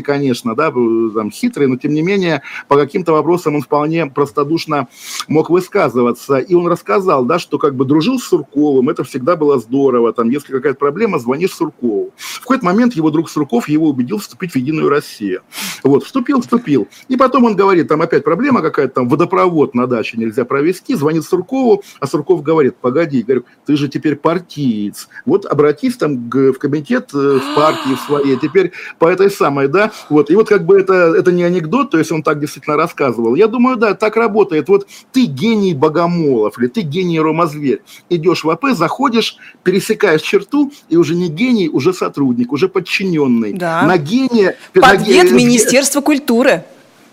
конечно, 0.00 0.54
да, 0.54 0.70
там, 0.70 1.30
хитрый, 1.30 1.66
но 1.66 1.76
тем 1.76 1.92
не 1.92 2.02
менее 2.02 2.29
мнение, 2.30 2.42
по 2.68 2.76
каким-то 2.76 3.12
вопросам 3.12 3.56
он 3.56 3.62
вполне 3.62 4.06
простодушно 4.06 4.88
мог 5.28 5.50
высказываться. 5.50 6.38
И 6.38 6.54
он 6.54 6.66
рассказал, 6.66 7.24
да, 7.24 7.38
что 7.38 7.58
как 7.58 7.74
бы 7.74 7.84
дружил 7.84 8.18
с 8.18 8.24
Сурковым, 8.24 8.88
это 8.88 9.04
всегда 9.04 9.36
было 9.36 9.58
здорово, 9.58 10.12
там, 10.12 10.30
если 10.30 10.52
какая-то 10.52 10.78
проблема, 10.78 11.18
звонишь 11.18 11.52
Суркову. 11.52 12.12
В 12.16 12.40
какой-то 12.40 12.64
момент 12.64 12.94
его 12.94 13.10
друг 13.10 13.30
Сурков 13.30 13.68
его 13.68 13.88
убедил 13.88 14.18
вступить 14.18 14.52
в 14.52 14.56
Единую 14.56 14.88
Россию. 14.88 15.42
Вот, 15.82 16.04
вступил, 16.04 16.40
вступил. 16.40 16.88
И 17.08 17.16
потом 17.16 17.44
он 17.44 17.56
говорит, 17.56 17.88
там 17.88 18.02
опять 18.02 18.24
проблема 18.24 18.62
какая-то, 18.62 18.94
там 18.94 19.08
водопровод 19.08 19.74
на 19.74 19.86
даче 19.86 20.16
нельзя 20.16 20.44
провести, 20.44 20.94
звонит 20.94 21.24
Суркову, 21.24 21.82
а 22.00 22.06
Сурков 22.06 22.42
говорит, 22.42 22.76
погоди, 22.76 23.22
говорю, 23.22 23.44
ты 23.66 23.76
же 23.76 23.88
теперь 23.88 24.16
партиец, 24.16 25.08
вот 25.24 25.46
обратись 25.46 25.96
там 25.96 26.30
в 26.30 26.54
комитет 26.54 27.10
э, 27.14 27.38
в 27.38 27.54
партии 27.54 27.94
в 27.94 28.00
своей, 28.00 28.36
теперь 28.36 28.72
по 28.98 29.06
этой 29.06 29.30
самой, 29.30 29.68
да, 29.68 29.92
вот, 30.08 30.30
и 30.30 30.34
вот 30.34 30.48
как 30.48 30.64
бы 30.64 30.78
это, 30.78 31.14
это 31.16 31.32
не 31.32 31.42
анекдот, 31.42 31.90
то 31.90 31.98
есть 31.98 32.12
он 32.12 32.19
так 32.22 32.40
действительно 32.40 32.76
рассказывал. 32.76 33.34
Я 33.34 33.46
думаю, 33.46 33.76
да, 33.76 33.94
так 33.94 34.16
работает. 34.16 34.68
Вот 34.68 34.86
ты 35.12 35.26
гений 35.26 35.74
Богомолов 35.74 36.58
или 36.58 36.68
ты 36.68 36.82
гений 36.82 37.20
Ромазверь, 37.20 37.82
идешь 38.08 38.44
в 38.44 38.50
АП, 38.50 38.66
заходишь, 38.72 39.36
пересекаешь 39.62 40.22
черту, 40.22 40.72
и 40.88 40.96
уже 40.96 41.14
не 41.14 41.28
гений, 41.28 41.68
уже 41.68 41.92
сотрудник, 41.92 42.52
уже 42.52 42.68
подчиненный. 42.68 43.52
Да. 43.52 43.82
На 43.82 43.98
гения... 43.98 44.56
Подвет 44.72 45.32
Министерства 45.32 46.00
культуры 46.00 46.64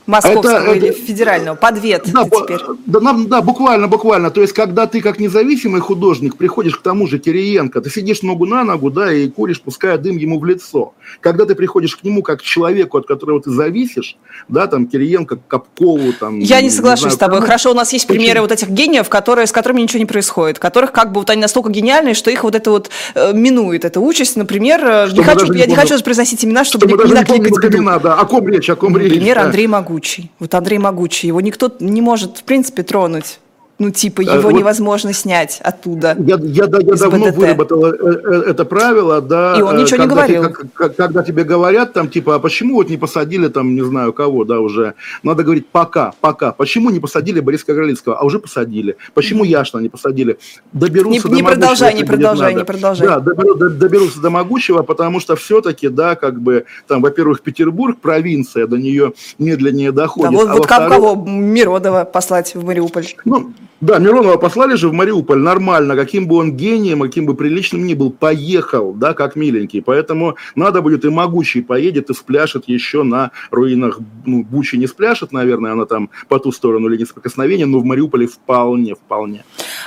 московского 0.07 0.57
это, 0.57 0.73
или 0.73 0.87
это, 0.89 1.01
федерального, 1.01 1.55
подвет 1.55 2.03
да, 2.11 2.23
теперь. 2.23 2.59
Да, 2.85 3.13
да, 3.13 3.41
буквально, 3.41 3.87
буквально. 3.87 4.31
То 4.31 4.41
есть, 4.41 4.53
когда 4.53 4.87
ты 4.87 5.01
как 5.01 5.19
независимый 5.19 5.81
художник 5.81 6.37
приходишь 6.37 6.77
к 6.77 6.81
тому 6.81 7.07
же 7.07 7.19
Кириенко, 7.19 7.81
ты 7.81 7.89
сидишь 7.89 8.21
ногу 8.21 8.45
на 8.45 8.63
ногу, 8.63 8.89
да, 8.89 9.13
и 9.13 9.27
куришь, 9.29 9.61
пуская 9.61 9.97
дым 9.97 10.17
ему 10.17 10.39
в 10.39 10.45
лицо. 10.45 10.93
Когда 11.19 11.45
ты 11.45 11.55
приходишь 11.55 11.95
к 11.95 12.03
нему 12.03 12.23
как 12.23 12.39
к 12.39 12.43
человеку, 12.43 12.97
от 12.97 13.07
которого 13.07 13.41
ты 13.41 13.51
зависишь, 13.51 14.17
да, 14.47 14.67
там, 14.67 14.87
Кириенко, 14.87 15.37
Капкову, 15.47 16.13
там... 16.13 16.39
Я 16.39 16.61
не 16.61 16.69
соглашусь 16.69 17.05
не 17.05 17.09
знаю, 17.11 17.15
с 17.15 17.17
тобой. 17.17 17.41
Хорошо, 17.41 17.71
у 17.71 17.73
нас 17.73 17.91
есть 17.93 18.07
Почему? 18.07 18.21
примеры 18.21 18.41
вот 18.41 18.51
этих 18.51 18.69
гениев, 18.69 19.09
которые, 19.09 19.47
с 19.47 19.51
которыми 19.51 19.81
ничего 19.81 19.99
не 19.99 20.05
происходит, 20.05 20.59
которых 20.59 20.91
как 20.91 21.11
бы 21.11 21.19
вот 21.19 21.29
они 21.29 21.41
настолько 21.41 21.69
гениальные, 21.69 22.13
что 22.13 22.31
их 22.31 22.43
вот 22.43 22.55
это 22.55 22.71
вот 22.71 22.89
э, 23.15 23.33
минует, 23.33 23.85
эта 23.85 23.99
участь. 23.99 24.35
Например, 24.35 24.81
э, 24.83 25.09
не 25.11 25.23
хочу, 25.23 25.51
я 25.53 25.65
не, 25.65 25.71
не 25.71 25.75
хочу 25.75 26.01
произносить 26.01 26.45
имена, 26.45 26.63
чтобы 26.63 26.87
что 26.87 26.97
не, 26.97 27.09
не 27.09 27.13
накликать 27.13 27.73
имена, 27.73 27.99
да. 27.99 28.15
О 28.15 28.25
ком 28.25 28.47
речь, 28.47 28.69
о 28.69 28.75
ком 28.75 28.97
речь. 28.97 29.11
Например, 29.11 29.37
да. 29.37 29.43
Андрей 29.43 29.67
Могу 29.67 29.96
могучий. 29.97 30.31
Вот 30.39 30.53
Андрей 30.53 30.77
могучий. 30.77 31.27
Его 31.27 31.41
никто 31.41 31.75
не 31.79 32.01
может, 32.01 32.37
в 32.37 32.43
принципе, 32.43 32.83
тронуть. 32.83 33.39
Ну, 33.79 33.91
типа, 33.91 34.21
его 34.21 34.41
вот 34.41 34.53
невозможно 34.53 35.13
снять 35.13 35.59
оттуда. 35.63 36.15
Я, 36.19 36.37
я, 36.41 36.63
я, 36.63 36.67
давно 36.67 37.27
БДТ. 37.27 37.37
выработал 37.37 37.85
э, 37.85 37.93
э, 37.93 38.43
это 38.47 38.65
правило, 38.65 39.21
да. 39.21 39.55
И 39.55 39.61
он 39.61 39.77
ничего 39.77 40.01
не 40.01 40.07
говорил. 40.07 40.45
Ты, 40.45 40.67
как, 40.73 40.95
когда 40.95 41.21
тебе 41.21 41.43
говорят, 41.43 41.93
там, 41.93 42.09
типа, 42.09 42.35
а 42.35 42.39
почему 42.39 42.75
вот 42.75 42.89
не 42.89 42.97
посадили, 42.97 43.49
там, 43.49 43.75
не 43.75 43.85
знаю 43.85 44.13
кого, 44.13 44.45
да, 44.45 44.61
уже. 44.61 44.95
Надо 45.21 45.43
говорить 45.43 45.67
пока, 45.67 46.13
пока. 46.21 46.53
Почему 46.53 46.89
не 46.89 46.99
посадили 46.99 47.39
Бориса 47.39 47.67
Кагарлицкого? 47.67 48.17
А 48.17 48.23
уже 48.23 48.39
посадили. 48.39 48.97
Почему 49.13 49.43
Яшина 49.43 49.81
не 49.81 49.89
посадили? 49.89 50.39
Доберутся 50.73 51.29
не, 51.29 51.35
не 51.35 51.41
до 51.43 51.49
продолжай, 51.49 51.93
не 51.93 52.03
продолжай, 52.03 52.55
не 52.55 52.65
продолжай. 52.65 53.07
Да, 53.07 53.19
доберу, 53.19 53.55
доберутся 53.55 54.19
до 54.19 54.31
могучего, 54.31 54.81
потому 54.81 55.19
что 55.19 55.35
все-таки, 55.35 55.89
да, 55.89 56.15
как 56.15 56.41
бы, 56.41 56.65
там, 56.87 57.03
во-первых, 57.03 57.41
Петербург, 57.41 57.99
провинция, 57.99 58.65
до 58.65 58.77
нее 58.77 59.13
медленнее 59.37 59.91
доходит. 59.91 60.31
Да, 60.31 60.37
вот, 60.37 60.49
а 60.49 60.53
вот 60.55 60.65
как 60.65 60.89
кого? 60.89 61.13
Миродова 61.15 62.05
послать 62.05 62.55
в 62.55 62.65
Мариуполь? 62.65 63.05
Ну, 63.23 63.53
да, 63.79 63.99
Миронова 63.99 64.37
послали 64.37 64.75
же 64.75 64.89
в 64.89 64.93
Мариуполь 64.93 65.37
нормально, 65.37 65.95
каким 65.95 66.27
бы 66.27 66.37
он 66.37 66.53
гением, 66.53 67.01
каким 67.01 67.27
бы 67.27 67.35
приличным 67.35 67.85
ни 67.85 67.93
был, 67.93 68.11
поехал, 68.11 68.93
да, 68.93 69.13
как 69.13 69.35
миленький. 69.35 69.81
Поэтому 69.81 70.35
надо 70.55 70.81
будет 70.81 71.05
и 71.05 71.09
могучий 71.09 71.61
поедет 71.61 72.09
и 72.09 72.13
спляшет 72.13 72.67
еще 72.67 73.03
на 73.03 73.31
руинах, 73.51 73.99
ну, 74.25 74.43
Бучи 74.43 74.77
не 74.77 74.87
спляшет, 74.87 75.31
наверное, 75.31 75.73
она 75.73 75.85
там 75.85 76.09
по 76.27 76.39
ту 76.39 76.51
сторону 76.51 76.87
линии 76.87 77.05
соприкосновения, 77.05 77.67
но 77.67 77.79
в 77.79 77.85
Мариуполе 77.85 78.27
вполне, 78.27 78.95
вполне. 78.95 79.43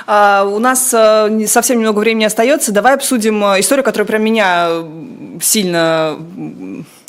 А, 0.07 0.45
у 0.45 0.59
нас 0.59 0.93
а, 0.93 1.29
совсем 1.47 1.79
немного 1.79 1.99
времени 1.99 2.23
остается. 2.23 2.71
Давай 2.71 2.95
обсудим 2.95 3.43
э, 3.43 3.59
историю, 3.59 3.83
которая 3.83 4.07
прям 4.07 4.23
меня 4.23 4.67
э, 4.69 4.83
сильно 5.41 6.17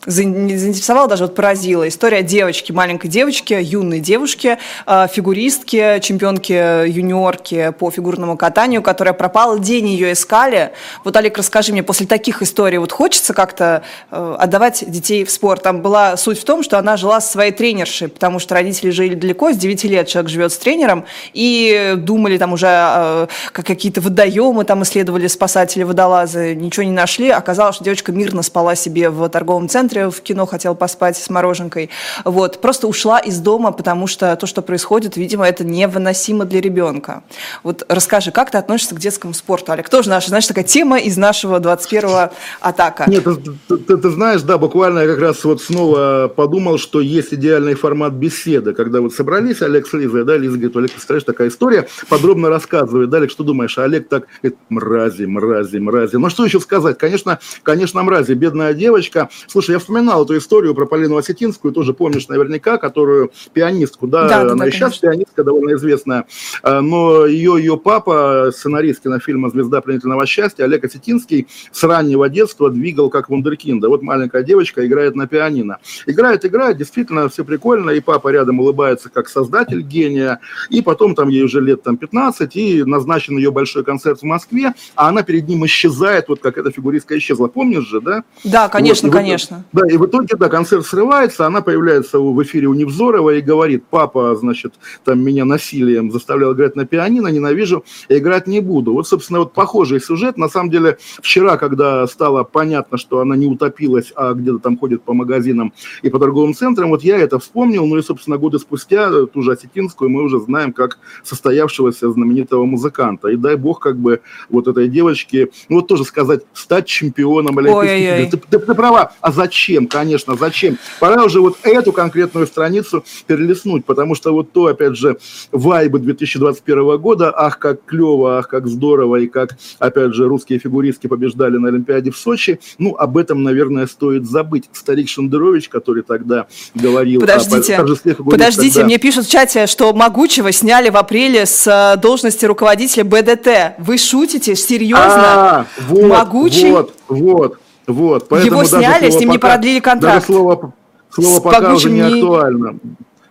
заинтересовала, 0.07 1.09
даже 1.09 1.25
вот 1.25 1.35
поразила. 1.35 1.87
История 1.87 2.23
девочки, 2.23 2.73
маленькой 2.73 3.09
девочки, 3.09 3.57
юной 3.61 4.01
девушки, 4.01 4.59
а, 4.87 5.07
фигуристки, 5.07 6.01
чемпионки 6.01 6.89
юниорки 6.89 7.73
по 7.79 7.91
фигурному 7.91 8.37
катанию, 8.37 8.83
которая 8.83 9.15
пропала, 9.15 9.59
день 9.59 9.89
ее 9.89 10.13
искали. 10.13 10.73
Вот, 11.05 11.17
Олег, 11.17 11.39
расскажи 11.39 11.73
мне, 11.73 11.83
после 11.83 12.07
таких 12.07 12.43
историй 12.43 12.79
вот 12.79 12.91
хочется 12.93 13.33
как-то 13.33 13.83
э, 14.11 14.37
отдавать 14.39 14.85
детей 14.91 15.25
в 15.25 15.31
спорт? 15.31 15.63
Там 15.63 15.83
была 15.83 16.17
суть 16.17 16.41
в 16.41 16.45
том, 16.45 16.63
что 16.63 16.79
она 16.79 16.97
жила 16.97 17.21
со 17.21 17.31
своей 17.33 17.53
тренершей, 17.53 18.09
потому 18.09 18.39
что 18.39 18.55
родители 18.55 18.91
жили 18.91 19.15
далеко, 19.15 19.53
с 19.53 19.57
9 19.57 19.85
лет 19.85 20.09
человек 20.09 20.31
живет 20.31 20.53
с 20.53 20.59
тренером, 20.59 21.05
и 21.33 21.95
думали 21.97 22.39
там 22.39 22.53
уже 22.53 22.67
э, 22.69 23.27
как 23.53 23.67
какие-то 23.67 24.01
водоемы, 24.01 24.65
там 24.65 24.83
исследовали 24.83 25.29
спасатели, 25.29 25.83
водолазы, 25.85 26.55
ничего 26.55 26.85
не 26.85 26.93
нашли. 26.93 27.31
Оказалось, 27.31 27.77
что 27.77 27.85
девочка 27.85 28.11
мирно 28.11 28.43
спала 28.43 28.75
себе 28.75 29.11
в 29.11 29.29
торговом 29.29 29.69
центре, 29.69 29.92
центре 29.93 30.11
в 30.11 30.21
кино 30.23 30.47
хотела 30.47 30.75
поспать 30.75 31.17
с 31.17 31.29
мороженкой. 31.29 31.91
Вот. 32.25 32.61
Просто 32.61 32.87
ушла 32.87 33.19
из 33.19 33.39
дома, 33.39 33.73
потому 33.73 34.07
что 34.07 34.35
то, 34.37 34.47
что 34.47 34.63
происходит, 34.63 35.17
видимо, 35.17 35.47
это 35.47 35.65
невыносимо 35.65 36.45
для 36.45 36.61
ребенка. 36.61 37.23
Вот 37.63 37.85
расскажи, 37.89 38.31
как 38.31 38.51
ты 38.51 38.59
относишься 38.59 38.95
к 38.95 38.99
детскому 38.99 39.35
спорту, 39.35 39.73
Олег? 39.73 39.89
Тоже 39.89 40.09
наша, 40.09 40.29
знаешь, 40.29 40.47
такая 40.47 40.65
тема 40.65 40.99
из 40.99 41.17
нашего 41.17 41.59
21-го 41.59 42.33
атака. 42.61 43.05
Нет, 43.07 43.25
ты, 43.25 43.35
ты, 43.69 43.77
ты, 43.77 43.97
ты 43.97 44.11
знаешь, 44.11 44.43
да, 44.43 44.59
буквально 44.59 45.01
я 45.01 45.07
как 45.07 45.19
раз 45.19 45.45
вот 45.45 45.63
снова 45.63 46.33
подумал, 46.35 46.79
что 46.79 47.01
есть 47.01 47.35
идеальный 47.35 47.75
формат 47.75 48.13
беседы, 48.13 48.73
когда 48.73 49.01
вот 49.01 49.15
собрались 49.15 49.63
Олег 49.63 49.87
с 49.87 49.93
Лизой, 49.93 50.25
да, 50.25 50.37
Лиза 50.37 50.57
говорит, 50.57 50.77
Олег, 50.77 50.93
представляешь, 50.93 51.25
такая 51.25 51.49
история, 51.49 51.89
подробно 52.09 52.49
рассказывает, 52.49 53.11
да, 53.11 53.19
Олег, 53.19 53.31
что 53.31 53.45
думаешь, 53.45 53.77
а 53.79 53.85
Олег 53.85 54.09
так, 54.09 54.27
говорит, 54.43 54.59
мрази, 54.69 55.25
мрази, 55.25 55.79
мрази. 55.79 56.17
Ну, 56.17 56.31
что 56.31 56.45
еще 56.45 56.61
сказать? 56.61 56.99
Конечно, 56.99 57.39
конечно, 57.63 58.03
мрази, 58.03 58.33
бедная 58.33 58.75
девочка. 58.75 59.29
Слушай, 59.47 59.73
я 59.73 59.79
вспоминал 59.83 60.25
эту 60.25 60.37
историю 60.39 60.75
про 60.75 60.87
Полину 60.87 61.17
Осетинскую, 61.17 61.73
тоже 61.73 61.93
помнишь 61.95 62.29
наверняка, 62.29 62.79
которую 62.79 63.33
пианистку, 63.53 64.07
да, 64.07 64.29
да, 64.29 64.41
она 64.43 64.55
да, 64.55 64.69
и 64.69 64.71
сейчас 64.71 64.99
пианистка 64.99 65.45
довольно 65.45 65.75
известная, 65.77 66.27
а, 66.63 66.81
но 66.81 67.27
ее, 67.27 67.57
ее 67.59 67.77
папа, 67.77 68.51
сценарист 68.55 69.03
кинофильма 69.03 69.51
«Звезда 69.51 69.81
пленительного 69.81 70.27
счастья», 70.27 70.65
Олег 70.65 70.85
Осетинский, 70.85 71.49
с 71.71 71.83
раннего 71.83 72.29
детства 72.29 72.71
двигал 72.71 73.11
как 73.11 73.29
вундеркинда. 73.29 73.89
Вот 73.89 74.03
маленькая 74.03 74.43
девочка 74.43 74.87
играет 74.87 75.15
на 75.15 75.27
пианино. 75.27 75.79
Играет, 76.07 76.45
играет, 76.45 76.77
действительно 76.77 77.29
все 77.29 77.45
прикольно, 77.45 77.91
и 77.91 78.01
папа 78.01 78.29
рядом 78.29 78.61
улыбается 78.61 79.09
как 79.09 79.29
создатель 79.29 79.83
гения, 79.83 80.41
и 80.71 80.83
потом 80.83 81.15
там 81.15 81.29
ей 81.29 81.43
уже 81.43 81.61
лет 81.61 81.83
там 81.83 81.97
15, 81.97 82.57
и 82.57 82.85
назначен 82.85 83.37
ее 83.37 83.51
большой 83.51 83.85
концерт 83.85 84.21
в 84.21 84.25
Москве, 84.25 84.75
а 84.95 85.09
она 85.09 85.23
перед 85.23 85.49
ним 85.49 85.65
исчезает, 85.67 86.29
вот 86.29 86.41
как 86.41 86.59
эта 86.59 86.71
фигуристка 86.71 87.17
исчезла. 87.19 87.49
Помнишь 87.49 87.87
же, 87.87 88.01
да? 88.01 88.25
Да, 88.45 88.69
конечно, 88.69 89.09
вот, 89.09 89.17
конечно. 89.17 89.65
Да, 89.73 89.87
и 89.89 89.97
в 89.97 90.05
итоге, 90.05 90.37
да, 90.37 90.49
концерт 90.51 90.85
срывается, 90.85 91.47
она 91.47 91.63
появляется 91.63 92.19
в 92.19 92.43
эфире 92.43 92.67
у 92.67 92.75
Невзорова 92.75 93.31
и 93.31 93.41
говорит, 93.41 93.85
папа, 93.89 94.37
значит, 94.37 94.75
там 95.03 95.25
меня 95.25 95.47
насилием 95.47 96.11
заставлял 96.11 96.53
играть 96.53 96.77
на 96.77 96.85
пианино, 96.85 97.29
ненавижу, 97.29 97.85
играть 98.11 98.47
не 98.47 98.61
буду. 98.61 98.93
Вот, 98.93 99.09
собственно, 99.09 99.39
вот 99.39 99.55
похожий 99.55 100.01
сюжет. 100.01 100.37
На 100.37 100.49
самом 100.49 100.71
деле, 100.71 100.99
вчера, 101.23 101.57
когда 101.57 102.07
стало 102.07 102.45
понятно, 102.45 102.99
что 102.99 103.21
она 103.21 103.35
не 103.35 103.47
утопилась, 103.47 104.13
а 104.15 104.35
где-то 104.35 104.59
там 104.59 104.77
ходит 104.77 105.03
по 105.03 105.15
магазинам 105.15 105.73
и 106.03 106.11
по 106.11 106.19
торговым 106.19 106.55
центрам, 106.55 106.91
вот 106.91 107.03
я 107.03 107.17
это 107.17 107.39
вспомнил, 107.39 107.87
ну 107.87 107.97
и, 107.97 108.03
собственно, 108.03 108.37
годы 108.37 108.59
спустя 108.59 109.25
ту 109.27 109.41
же 109.41 109.53
Осетинскую 109.53 110.11
мы 110.11 110.23
уже 110.23 110.39
знаем 110.39 110.75
как 110.75 110.99
состоявшегося 111.25 112.11
знаменитого 112.11 112.67
музыканта. 112.67 113.29
И 113.29 113.37
дай 113.37 113.57
бог, 113.57 113.81
как 113.81 113.97
бы, 113.97 114.21
вот 114.51 114.69
этой 114.69 114.89
девочке, 114.89 115.49
ну 115.71 115.77
вот 115.77 115.89
тоже 115.89 116.05
сказать, 116.05 116.43
стать 116.53 116.87
чемпионом 116.87 117.57
Олимпийских 117.57 118.27
игр. 118.27 118.31
Ты, 118.31 118.59
ты, 118.59 118.67
ты 118.67 118.75
права, 118.75 119.13
а 119.23 119.33
зачем? 119.33 119.62
Зачем, 119.63 119.87
конечно, 119.87 120.35
зачем? 120.37 120.77
Пора 120.99 121.23
уже 121.25 121.41
вот 121.41 121.57
эту 121.63 121.93
конкретную 121.93 122.49
страницу 122.49 123.05
перелистнуть, 123.29 123.85
потому 123.85 124.17
что 124.17 124.33
вот 124.33 124.51
то, 124.51 124.67
опять 124.67 124.97
же, 124.97 125.19
вайбы 125.53 126.01
2021 126.01 126.99
года, 126.99 127.33
ах, 127.33 127.61
как 127.61 127.85
клево, 127.85 128.39
ах, 128.39 128.49
как 128.49 128.67
здорово, 128.67 129.17
и 129.17 129.29
как, 129.29 129.57
опять 129.79 130.15
же, 130.15 130.27
русские 130.27 130.59
фигуристки 130.59 131.07
побеждали 131.07 131.59
на 131.59 131.69
Олимпиаде 131.69 132.11
в 132.11 132.17
Сочи, 132.17 132.59
ну, 132.79 132.97
об 132.97 133.17
этом, 133.17 133.45
наверное, 133.45 133.87
стоит 133.87 134.29
забыть. 134.29 134.69
Старик 134.73 135.09
Шендерович, 135.09 135.69
который 135.69 136.03
тогда 136.03 136.49
говорил 136.75 137.21
подождите, 137.21 137.77
о 137.77 138.25
Подождите, 138.25 138.75
тогда... 138.75 138.87
мне 138.87 138.99
пишут 138.99 139.27
в 139.27 139.31
чате, 139.31 139.69
что 139.69 139.93
Могучего 139.93 140.51
сняли 140.51 140.91
в 140.91 140.97
апреле 140.97 141.47
с 141.47 141.69
э, 141.69 142.01
должности 142.01 142.47
руководителя 142.47 143.05
БДТ. 143.05 143.79
Вы 143.79 143.97
шутите? 143.97 144.57
Серьезно? 144.57 145.07
А, 145.07 145.67
вот, 145.87 146.09
Могучий? 146.09 146.73
Вот, 146.73 146.95
вот. 147.07 147.62
Вот, 147.87 148.29
поэтому 148.29 148.61
Его 148.61 148.65
сняли, 148.65 149.11
с 149.11 149.19
ним 149.19 149.29
пока, 149.29 149.33
не 149.33 149.39
продлили 149.39 149.81
контракт. 149.81 150.15
Даже 150.15 150.27
слово, 150.27 150.73
слово 151.11 151.41
пока 151.41 151.75
уже 151.75 151.91
не 151.91 152.01
актуально. 152.01 152.79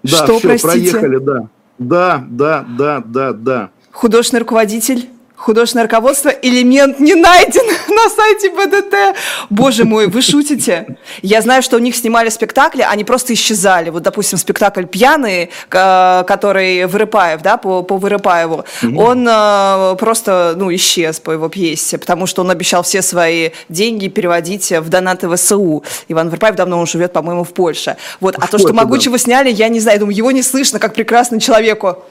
Да, 0.04 0.18
Что, 0.18 0.40
все, 0.40 0.48
простите? 0.48 0.92
проехали, 0.92 1.18
да. 1.18 1.48
Да, 1.78 2.24
да, 2.28 2.66
да, 2.78 3.04
да, 3.06 3.34
да. 3.34 3.70
Художественный 3.92 4.42
руководитель 4.42 5.10
Художественное 5.42 5.86
руководство 5.86 6.30
«Элемент 6.30 7.00
не 7.00 7.16
найден» 7.16 7.66
на 7.90 8.10
сайте 8.10 8.52
БДТ. 8.52 9.18
Боже 9.50 9.86
мой, 9.86 10.06
вы 10.06 10.22
шутите? 10.22 10.98
Я 11.24 11.42
знаю, 11.42 11.64
что 11.64 11.78
у 11.78 11.80
них 11.80 11.96
снимали 11.96 12.30
спектакли, 12.30 12.86
они 12.88 13.04
просто 13.04 13.34
исчезали. 13.34 13.90
Вот, 13.90 14.04
допустим, 14.04 14.38
спектакль 14.38 14.86
«Пьяные», 14.86 15.50
который 15.68 16.86
Вырыпаев, 16.86 17.42
да, 17.42 17.58
по, 17.58 17.82
по 17.82 17.98
Вырыпаеву, 17.98 18.66
mm-hmm. 18.84 18.96
он 18.98 19.28
э, 19.28 19.96
просто, 19.98 20.54
ну, 20.58 20.72
исчез 20.76 21.20
по 21.20 21.32
его 21.32 21.50
пьесе, 21.50 21.98
потому 21.98 22.28
что 22.28 22.44
он 22.44 22.52
обещал 22.52 22.84
все 22.84 23.02
свои 23.02 23.50
деньги 23.68 24.10
переводить 24.10 24.72
в 24.72 24.90
донаты 24.90 25.28
ВСУ. 25.36 25.84
Иван 26.08 26.30
Вырыпаев 26.30 26.56
давно 26.56 26.80
он 26.80 26.86
живет, 26.86 27.14
по-моему, 27.14 27.46
в 27.46 27.54
Польше. 27.56 27.98
Вот. 28.20 28.36
А 28.38 28.46
то, 28.46 28.60
что 28.60 28.74
«Могучего» 28.74 29.18
да. 29.18 29.24
сняли, 29.24 29.50
я 29.50 29.70
не 29.70 29.80
знаю, 29.80 30.02
думаю, 30.02 30.16
его 30.16 30.30
не 30.30 30.44
слышно, 30.44 30.78
как 30.78 30.94
прекрасно 30.94 31.40
человеку. 31.40 32.04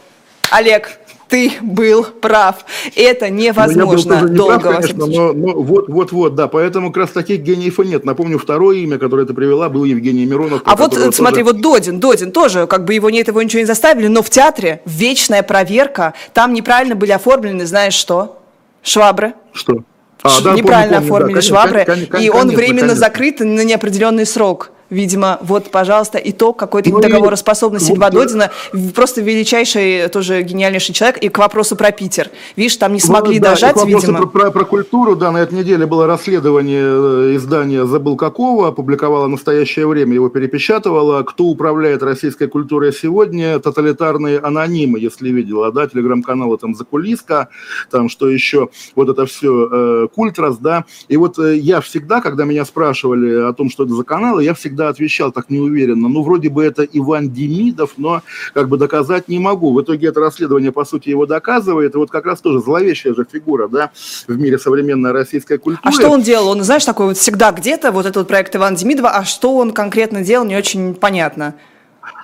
Олег, 0.50 0.98
ты 1.30 1.52
был 1.62 2.04
прав. 2.04 2.66
Это 2.96 3.30
невозможно 3.30 4.20
ну, 4.22 4.28
долго. 4.28 4.58
Прав, 4.58 4.76
конечно, 4.80 5.06
но, 5.06 5.32
но 5.32 5.52
вот, 5.54 5.88
вот, 5.88 6.12
вот, 6.12 6.34
да. 6.34 6.48
Поэтому 6.48 6.88
как 6.88 7.04
раз 7.04 7.10
таких 7.10 7.40
гениев 7.40 7.78
и 7.80 7.86
нет. 7.86 8.04
Напомню, 8.04 8.38
второе 8.38 8.78
имя, 8.78 8.98
которое 8.98 9.26
ты 9.26 9.32
привела, 9.32 9.68
был 9.68 9.84
Евгений 9.84 10.26
Миронов. 10.26 10.62
А 10.64 10.76
вот 10.76 10.94
смотри, 11.14 11.42
тоже... 11.42 11.54
вот 11.54 11.60
Додин, 11.62 12.00
Додин 12.00 12.32
тоже, 12.32 12.66
как 12.66 12.84
бы 12.84 12.94
его 12.94 13.08
нет, 13.08 13.28
его 13.28 13.40
ничего 13.40 13.60
не 13.60 13.66
заставили, 13.66 14.08
но 14.08 14.22
в 14.22 14.28
театре 14.30 14.82
вечная 14.84 15.42
проверка, 15.42 16.14
там 16.34 16.52
неправильно 16.52 16.96
были 16.96 17.12
оформлены, 17.12 17.64
знаешь 17.64 17.94
что? 17.94 18.38
Швабры. 18.82 19.34
Что? 19.52 19.84
А, 20.22 20.40
да, 20.42 20.54
неправильно 20.54 20.96
помню, 20.96 21.06
оформили 21.06 21.34
да, 21.36 21.42
швабры, 21.42 21.84
конечно, 21.84 22.06
конечно, 22.12 22.26
и 22.26 22.28
он 22.28 22.40
конечно, 22.40 22.58
временно 22.58 22.80
конечно. 22.80 23.00
закрыт 23.00 23.40
на 23.40 23.64
неопределенный 23.64 24.26
срок 24.26 24.72
видимо, 24.90 25.38
вот, 25.42 25.70
пожалуйста, 25.70 26.18
итог 26.22 26.58
какой-то 26.58 26.90
ну, 26.90 27.00
договороспособности 27.00 27.92
Льва 27.92 28.10
вот, 28.10 28.14
Додина. 28.14 28.50
Просто 28.94 29.20
величайший, 29.20 30.08
тоже 30.08 30.42
гениальнейший 30.42 30.94
человек. 30.94 31.18
И 31.18 31.28
к 31.28 31.38
вопросу 31.38 31.76
про 31.76 31.92
Питер. 31.92 32.30
Видишь, 32.56 32.76
там 32.76 32.92
не 32.92 33.00
смогли 33.00 33.38
ну, 33.38 33.44
дожать, 33.44 33.76
да, 33.76 33.84
видимо. 33.84 34.18
Про, 34.18 34.26
про, 34.26 34.50
про 34.50 34.64
культуру, 34.64 35.16
да, 35.16 35.30
на 35.30 35.38
этой 35.38 35.54
неделе 35.54 35.86
было 35.86 36.06
расследование 36.06 36.82
э, 36.84 37.36
издания 37.36 37.86
«Забыл 37.86 38.16
какого», 38.16 38.68
опубликовало 38.68 39.26
«Настоящее 39.26 39.86
время», 39.86 40.14
его 40.14 40.28
перепечатывало. 40.28 41.22
Кто 41.22 41.44
управляет 41.44 42.02
российской 42.02 42.48
культурой 42.48 42.92
сегодня? 42.92 43.58
Тоталитарные 43.58 44.38
анонимы, 44.38 44.98
если 44.98 45.30
видела, 45.30 45.72
да, 45.72 45.86
телеграм-каналы 45.86 46.58
там 46.58 46.74
«Закулиска», 46.74 47.48
там 47.90 48.08
что 48.08 48.28
еще, 48.28 48.68
вот 48.96 49.08
это 49.08 49.26
все, 49.26 49.68
э, 49.70 50.08
«Культрас», 50.14 50.58
да. 50.58 50.84
И 51.08 51.16
вот 51.16 51.38
э, 51.38 51.56
я 51.56 51.80
всегда, 51.80 52.20
когда 52.20 52.44
меня 52.44 52.64
спрашивали 52.64 53.48
о 53.48 53.52
том, 53.52 53.70
что 53.70 53.84
это 53.84 53.94
за 53.94 54.02
каналы, 54.02 54.44
я 54.44 54.54
всегда 54.54 54.79
всегда 54.80 54.88
отвечал 54.88 55.32
так 55.32 55.50
неуверенно, 55.50 56.08
ну, 56.08 56.22
вроде 56.22 56.48
бы 56.48 56.64
это 56.64 56.84
Иван 56.84 57.30
Демидов, 57.30 57.92
но 57.96 58.22
как 58.54 58.68
бы 58.68 58.78
доказать 58.78 59.28
не 59.28 59.38
могу. 59.38 59.72
В 59.74 59.82
итоге 59.82 60.08
это 60.08 60.20
расследование, 60.20 60.72
по 60.72 60.84
сути, 60.84 61.10
его 61.10 61.26
доказывает, 61.26 61.94
и 61.94 61.98
вот 61.98 62.10
как 62.10 62.24
раз 62.24 62.40
тоже 62.40 62.60
зловещая 62.60 63.14
же 63.14 63.26
фигура, 63.30 63.68
да, 63.68 63.90
в 64.26 64.38
мире 64.38 64.58
современной 64.58 65.12
российской 65.12 65.58
культуры. 65.58 65.82
А 65.84 65.92
что 65.92 66.08
он 66.08 66.22
делал? 66.22 66.48
Он, 66.48 66.62
знаешь, 66.62 66.84
такой 66.84 67.06
вот 67.06 67.18
всегда 67.18 67.52
где-то, 67.52 67.92
вот 67.92 68.06
этот 68.06 68.16
вот 68.16 68.28
проект 68.28 68.56
Ивана 68.56 68.76
Демидова, 68.76 69.10
а 69.10 69.24
что 69.24 69.56
он 69.56 69.72
конкретно 69.72 70.22
делал, 70.22 70.46
не 70.46 70.56
очень 70.56 70.94
понятно. 70.94 71.54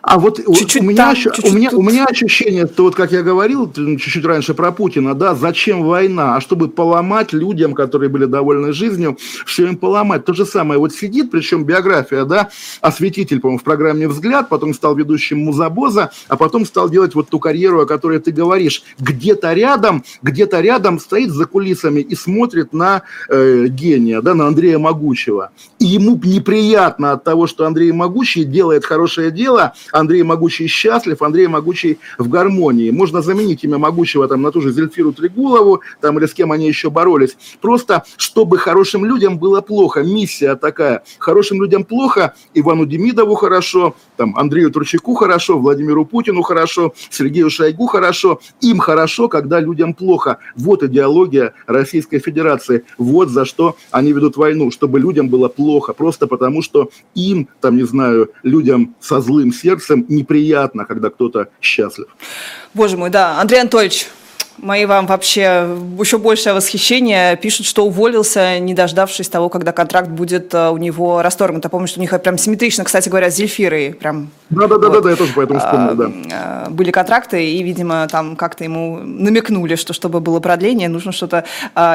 А 0.06 0.20
вот 0.20 0.36
чуть-чуть 0.36 0.82
у, 0.82 0.84
меня, 0.84 1.06
там, 1.06 1.16
чуть-чуть 1.16 1.44
у, 1.44 1.52
меня, 1.52 1.70
у 1.72 1.82
меня 1.82 2.04
ощущение, 2.04 2.68
что 2.68 2.84
вот 2.84 2.94
как 2.94 3.10
я 3.10 3.22
говорил 3.22 3.72
чуть-чуть 3.72 4.24
раньше 4.24 4.54
про 4.54 4.70
Путина, 4.70 5.16
да, 5.16 5.34
зачем 5.34 5.82
война? 5.82 6.36
А 6.36 6.40
чтобы 6.40 6.68
поломать 6.68 7.32
людям, 7.32 7.74
которые 7.74 8.08
были 8.08 8.26
довольны 8.26 8.72
жизнью, 8.72 9.18
все 9.44 9.66
им 9.66 9.76
поломать. 9.76 10.24
То 10.24 10.32
же 10.32 10.46
самое 10.46 10.78
вот 10.78 10.94
сидит, 10.94 11.32
причем 11.32 11.64
биография, 11.64 12.24
да, 12.24 12.50
осветитель, 12.80 13.40
по-моему, 13.40 13.58
в 13.58 13.64
программе 13.64 14.06
«Взгляд», 14.06 14.48
потом 14.48 14.74
стал 14.74 14.94
ведущим 14.94 15.40
Музабоза, 15.40 16.12
а 16.28 16.36
потом 16.36 16.66
стал 16.66 16.88
делать 16.88 17.16
вот 17.16 17.28
ту 17.28 17.40
карьеру, 17.40 17.80
о 17.80 17.86
которой 17.86 18.20
ты 18.20 18.30
говоришь. 18.30 18.84
Где-то 19.00 19.54
рядом, 19.54 20.04
где-то 20.22 20.60
рядом 20.60 21.00
стоит 21.00 21.30
за 21.30 21.46
кулисами 21.46 21.98
и 21.98 22.14
смотрит 22.14 22.72
на 22.72 23.02
э, 23.28 23.66
гения, 23.66 24.20
да, 24.20 24.34
на 24.34 24.46
Андрея 24.46 24.78
Могучего. 24.78 25.50
И 25.80 25.86
ему 25.86 26.16
неприятно 26.22 27.10
от 27.10 27.24
того, 27.24 27.48
что 27.48 27.66
Андрей 27.66 27.90
Могучий 27.90 28.44
делает 28.44 28.84
хорошее 28.84 29.32
дело, 29.32 29.74
Андрей 29.96 30.22
Могучий 30.22 30.66
счастлив, 30.66 31.22
Андрей 31.22 31.46
Могучий 31.46 31.98
в 32.18 32.28
гармонии. 32.28 32.90
Можно 32.90 33.22
заменить 33.22 33.64
имя 33.64 33.78
Могучего 33.78 34.28
там, 34.28 34.42
на 34.42 34.52
ту 34.52 34.60
же 34.60 34.70
Зельфиру 34.70 35.12
Трегулову, 35.12 35.80
там, 36.00 36.18
или 36.18 36.26
с 36.26 36.34
кем 36.34 36.52
они 36.52 36.68
еще 36.68 36.90
боролись. 36.90 37.36
Просто, 37.62 38.04
чтобы 38.18 38.58
хорошим 38.58 39.06
людям 39.06 39.38
было 39.38 39.62
плохо. 39.62 40.02
Миссия 40.02 40.54
такая. 40.54 41.02
Хорошим 41.18 41.62
людям 41.62 41.84
плохо, 41.84 42.34
Ивану 42.52 42.84
Демидову 42.84 43.34
хорошо, 43.34 43.96
там, 44.16 44.36
Андрею 44.36 44.70
Турчаку 44.70 45.14
хорошо, 45.14 45.58
Владимиру 45.58 46.04
Путину 46.04 46.42
хорошо, 46.42 46.92
Сергею 47.10 47.48
Шойгу 47.48 47.86
хорошо. 47.86 48.40
Им 48.60 48.78
хорошо, 48.78 49.28
когда 49.28 49.60
людям 49.60 49.94
плохо. 49.94 50.38
Вот 50.56 50.82
идеология 50.82 51.54
Российской 51.66 52.18
Федерации. 52.18 52.84
Вот 52.98 53.30
за 53.30 53.46
что 53.46 53.76
они 53.90 54.12
ведут 54.12 54.36
войну, 54.36 54.70
чтобы 54.70 55.00
людям 55.00 55.28
было 55.28 55.48
плохо. 55.48 55.94
Просто 55.94 56.26
потому, 56.26 56.60
что 56.60 56.90
им, 57.14 57.48
там, 57.60 57.76
не 57.76 57.84
знаю, 57.84 58.30
людям 58.42 58.94
со 59.00 59.20
злым 59.20 59.52
сердцем 59.52 59.85
неприятно, 59.94 60.84
когда 60.84 61.10
кто-то 61.10 61.48
счастлив. 61.60 62.08
Боже 62.74 62.96
мой, 62.96 63.10
да. 63.10 63.40
Андрей 63.40 63.60
Анатольевич, 63.60 64.08
Мои 64.58 64.86
вам 64.86 65.06
вообще 65.06 65.68
еще 65.98 66.18
большее 66.18 66.54
восхищение. 66.54 67.36
Пишут, 67.36 67.66
что 67.66 67.86
уволился, 67.86 68.58
не 68.58 68.74
дождавшись 68.74 69.28
того, 69.28 69.48
когда 69.48 69.72
контракт 69.72 70.08
будет 70.08 70.54
э, 70.54 70.70
у 70.70 70.76
него 70.76 71.22
расторгнут. 71.22 71.64
Я 71.64 71.70
помню, 71.70 71.88
что 71.88 71.98
у 71.98 72.02
них 72.02 72.10
прям 72.22 72.38
симметрично, 72.38 72.84
кстати 72.84 73.08
говоря, 73.08 73.30
с 73.30 73.36
Зельфирой. 73.36 73.94
Прям, 73.94 74.30
Да-да-да, 74.50 74.88
вот, 74.88 75.02
да, 75.02 75.10
я 75.10 75.16
тоже 75.16 75.32
поэтому 75.34 75.58
вспомнил, 75.60 75.94
да. 75.94 76.10
А, 76.32 76.70
были 76.70 76.90
контракты, 76.90 77.44
и, 77.44 77.62
видимо, 77.62 78.06
там 78.10 78.36
как-то 78.36 78.64
ему 78.64 78.98
намекнули, 78.98 79.74
что 79.74 79.92
чтобы 79.92 80.20
было 80.20 80.40
продление, 80.40 80.88
нужно 80.88 81.12
что-то 81.12 81.44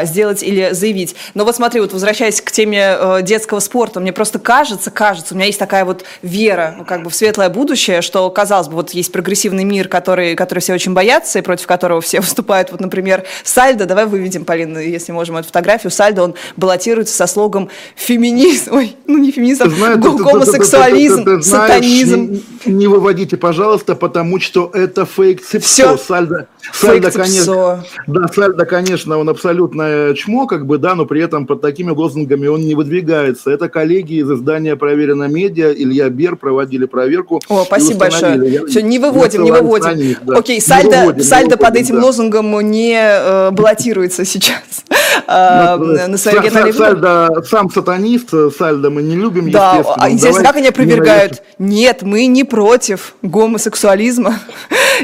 сделать 0.03 0.43
или 0.43 0.71
заявить. 0.71 1.15
Но 1.33 1.45
вот 1.45 1.55
смотри, 1.55 1.81
вот 1.81 1.93
возвращаясь 1.93 2.41
к 2.41 2.51
теме 2.51 2.97
детского 3.21 3.59
спорта, 3.59 3.99
мне 3.99 4.13
просто 4.13 4.39
кажется, 4.39 4.91
кажется, 4.91 5.33
у 5.33 5.37
меня 5.37 5.47
есть 5.47 5.59
такая 5.59 5.85
вот 5.85 6.03
вера 6.21 6.75
ну, 6.77 6.85
как 6.85 7.03
бы 7.03 7.09
в 7.09 7.15
светлое 7.15 7.49
будущее, 7.49 8.01
что, 8.01 8.29
казалось 8.29 8.67
бы, 8.67 8.75
вот 8.75 8.91
есть 8.91 9.11
прогрессивный 9.11 9.63
мир, 9.63 9.87
который, 9.87 10.35
который 10.35 10.59
все 10.59 10.73
очень 10.73 10.93
боятся 10.93 11.39
и 11.39 11.41
против 11.41 11.67
которого 11.67 12.01
все 12.01 12.19
выступают 12.21 12.50
выступает, 12.51 12.71
вот, 12.71 12.81
например, 12.81 13.23
Сальдо, 13.43 13.85
давай 13.85 14.05
выведем, 14.05 14.45
Полина, 14.45 14.77
если 14.77 15.11
можем, 15.11 15.37
эту 15.37 15.47
фотографию, 15.47 15.91
Сальдо, 15.91 16.23
он 16.23 16.35
баллотируется 16.57 17.15
со 17.15 17.27
слогом 17.27 17.69
феминизм, 17.95 18.73
ой, 18.73 18.95
ну 19.07 19.17
не 19.17 19.31
феминизм, 19.31 19.63
а 19.63 19.95
гомосексуализм, 19.95 21.41
сатанизм. 21.41 22.41
Не 22.65 22.87
выводите, 22.87 23.37
пожалуйста, 23.37 23.95
потому 23.95 24.39
что 24.39 24.69
это 24.73 25.05
фейк 25.05 25.41
Все. 25.43 25.97
Сальдо, 25.97 26.47
Сальдо, 26.73 27.11
конечно, 27.11 27.83
да, 28.07 28.27
Сальдо, 28.27 28.65
конечно, 28.65 29.17
он 29.17 29.29
абсолютно 29.29 30.13
чмо, 30.15 30.47
как 30.47 30.65
бы, 30.65 30.77
да, 30.77 30.95
но 30.95 31.05
при 31.05 31.21
этом 31.21 31.45
под 31.45 31.61
такими 31.61 31.91
лозунгами 31.91 32.47
он 32.47 32.61
не 32.61 32.75
выдвигается. 32.75 33.51
Это 33.51 33.69
коллеги 33.69 34.21
из 34.21 34.31
издания 34.31 34.75
«Проверено 34.75 35.25
медиа», 35.25 35.71
Илья 35.71 36.09
Бер 36.09 36.35
проводили 36.35 36.85
проверку. 36.85 37.41
О, 37.49 37.63
спасибо 37.65 38.01
большое. 38.01 38.51
Я, 38.51 38.65
Все, 38.65 38.81
не 38.81 38.99
выводим, 38.99 39.43
не 39.43 39.51
выводим. 39.51 39.97
Них, 39.97 40.23
да. 40.23 40.37
Окей, 40.37 40.61
Сальдо, 40.61 41.01
выводим, 41.01 41.23
Сальдо 41.23 41.57
под 41.57 41.75
этим 41.75 41.95
да. 41.95 42.05
лозунгом 42.05 42.61
не 42.61 42.97
э, 42.97 43.51
баллотируется 43.51 44.25
сейчас 44.25 44.83
на 45.27 46.17
свои 46.17 46.35
региональные 46.35 46.73
Сальдо, 46.73 47.43
сам 47.47 47.69
сатанист, 47.69 48.33
Сальдо 48.57 48.89
мы 48.89 49.03
не 49.03 49.15
любим, 49.15 49.51
да. 49.51 49.83
А 49.97 50.09
интересно, 50.09 50.43
как 50.43 50.55
они 50.55 50.67
опровергают? 50.67 51.43
Нет, 51.57 52.01
мы 52.01 52.25
не 52.25 52.43
против 52.43 53.15
гомосексуализма. 53.21 54.35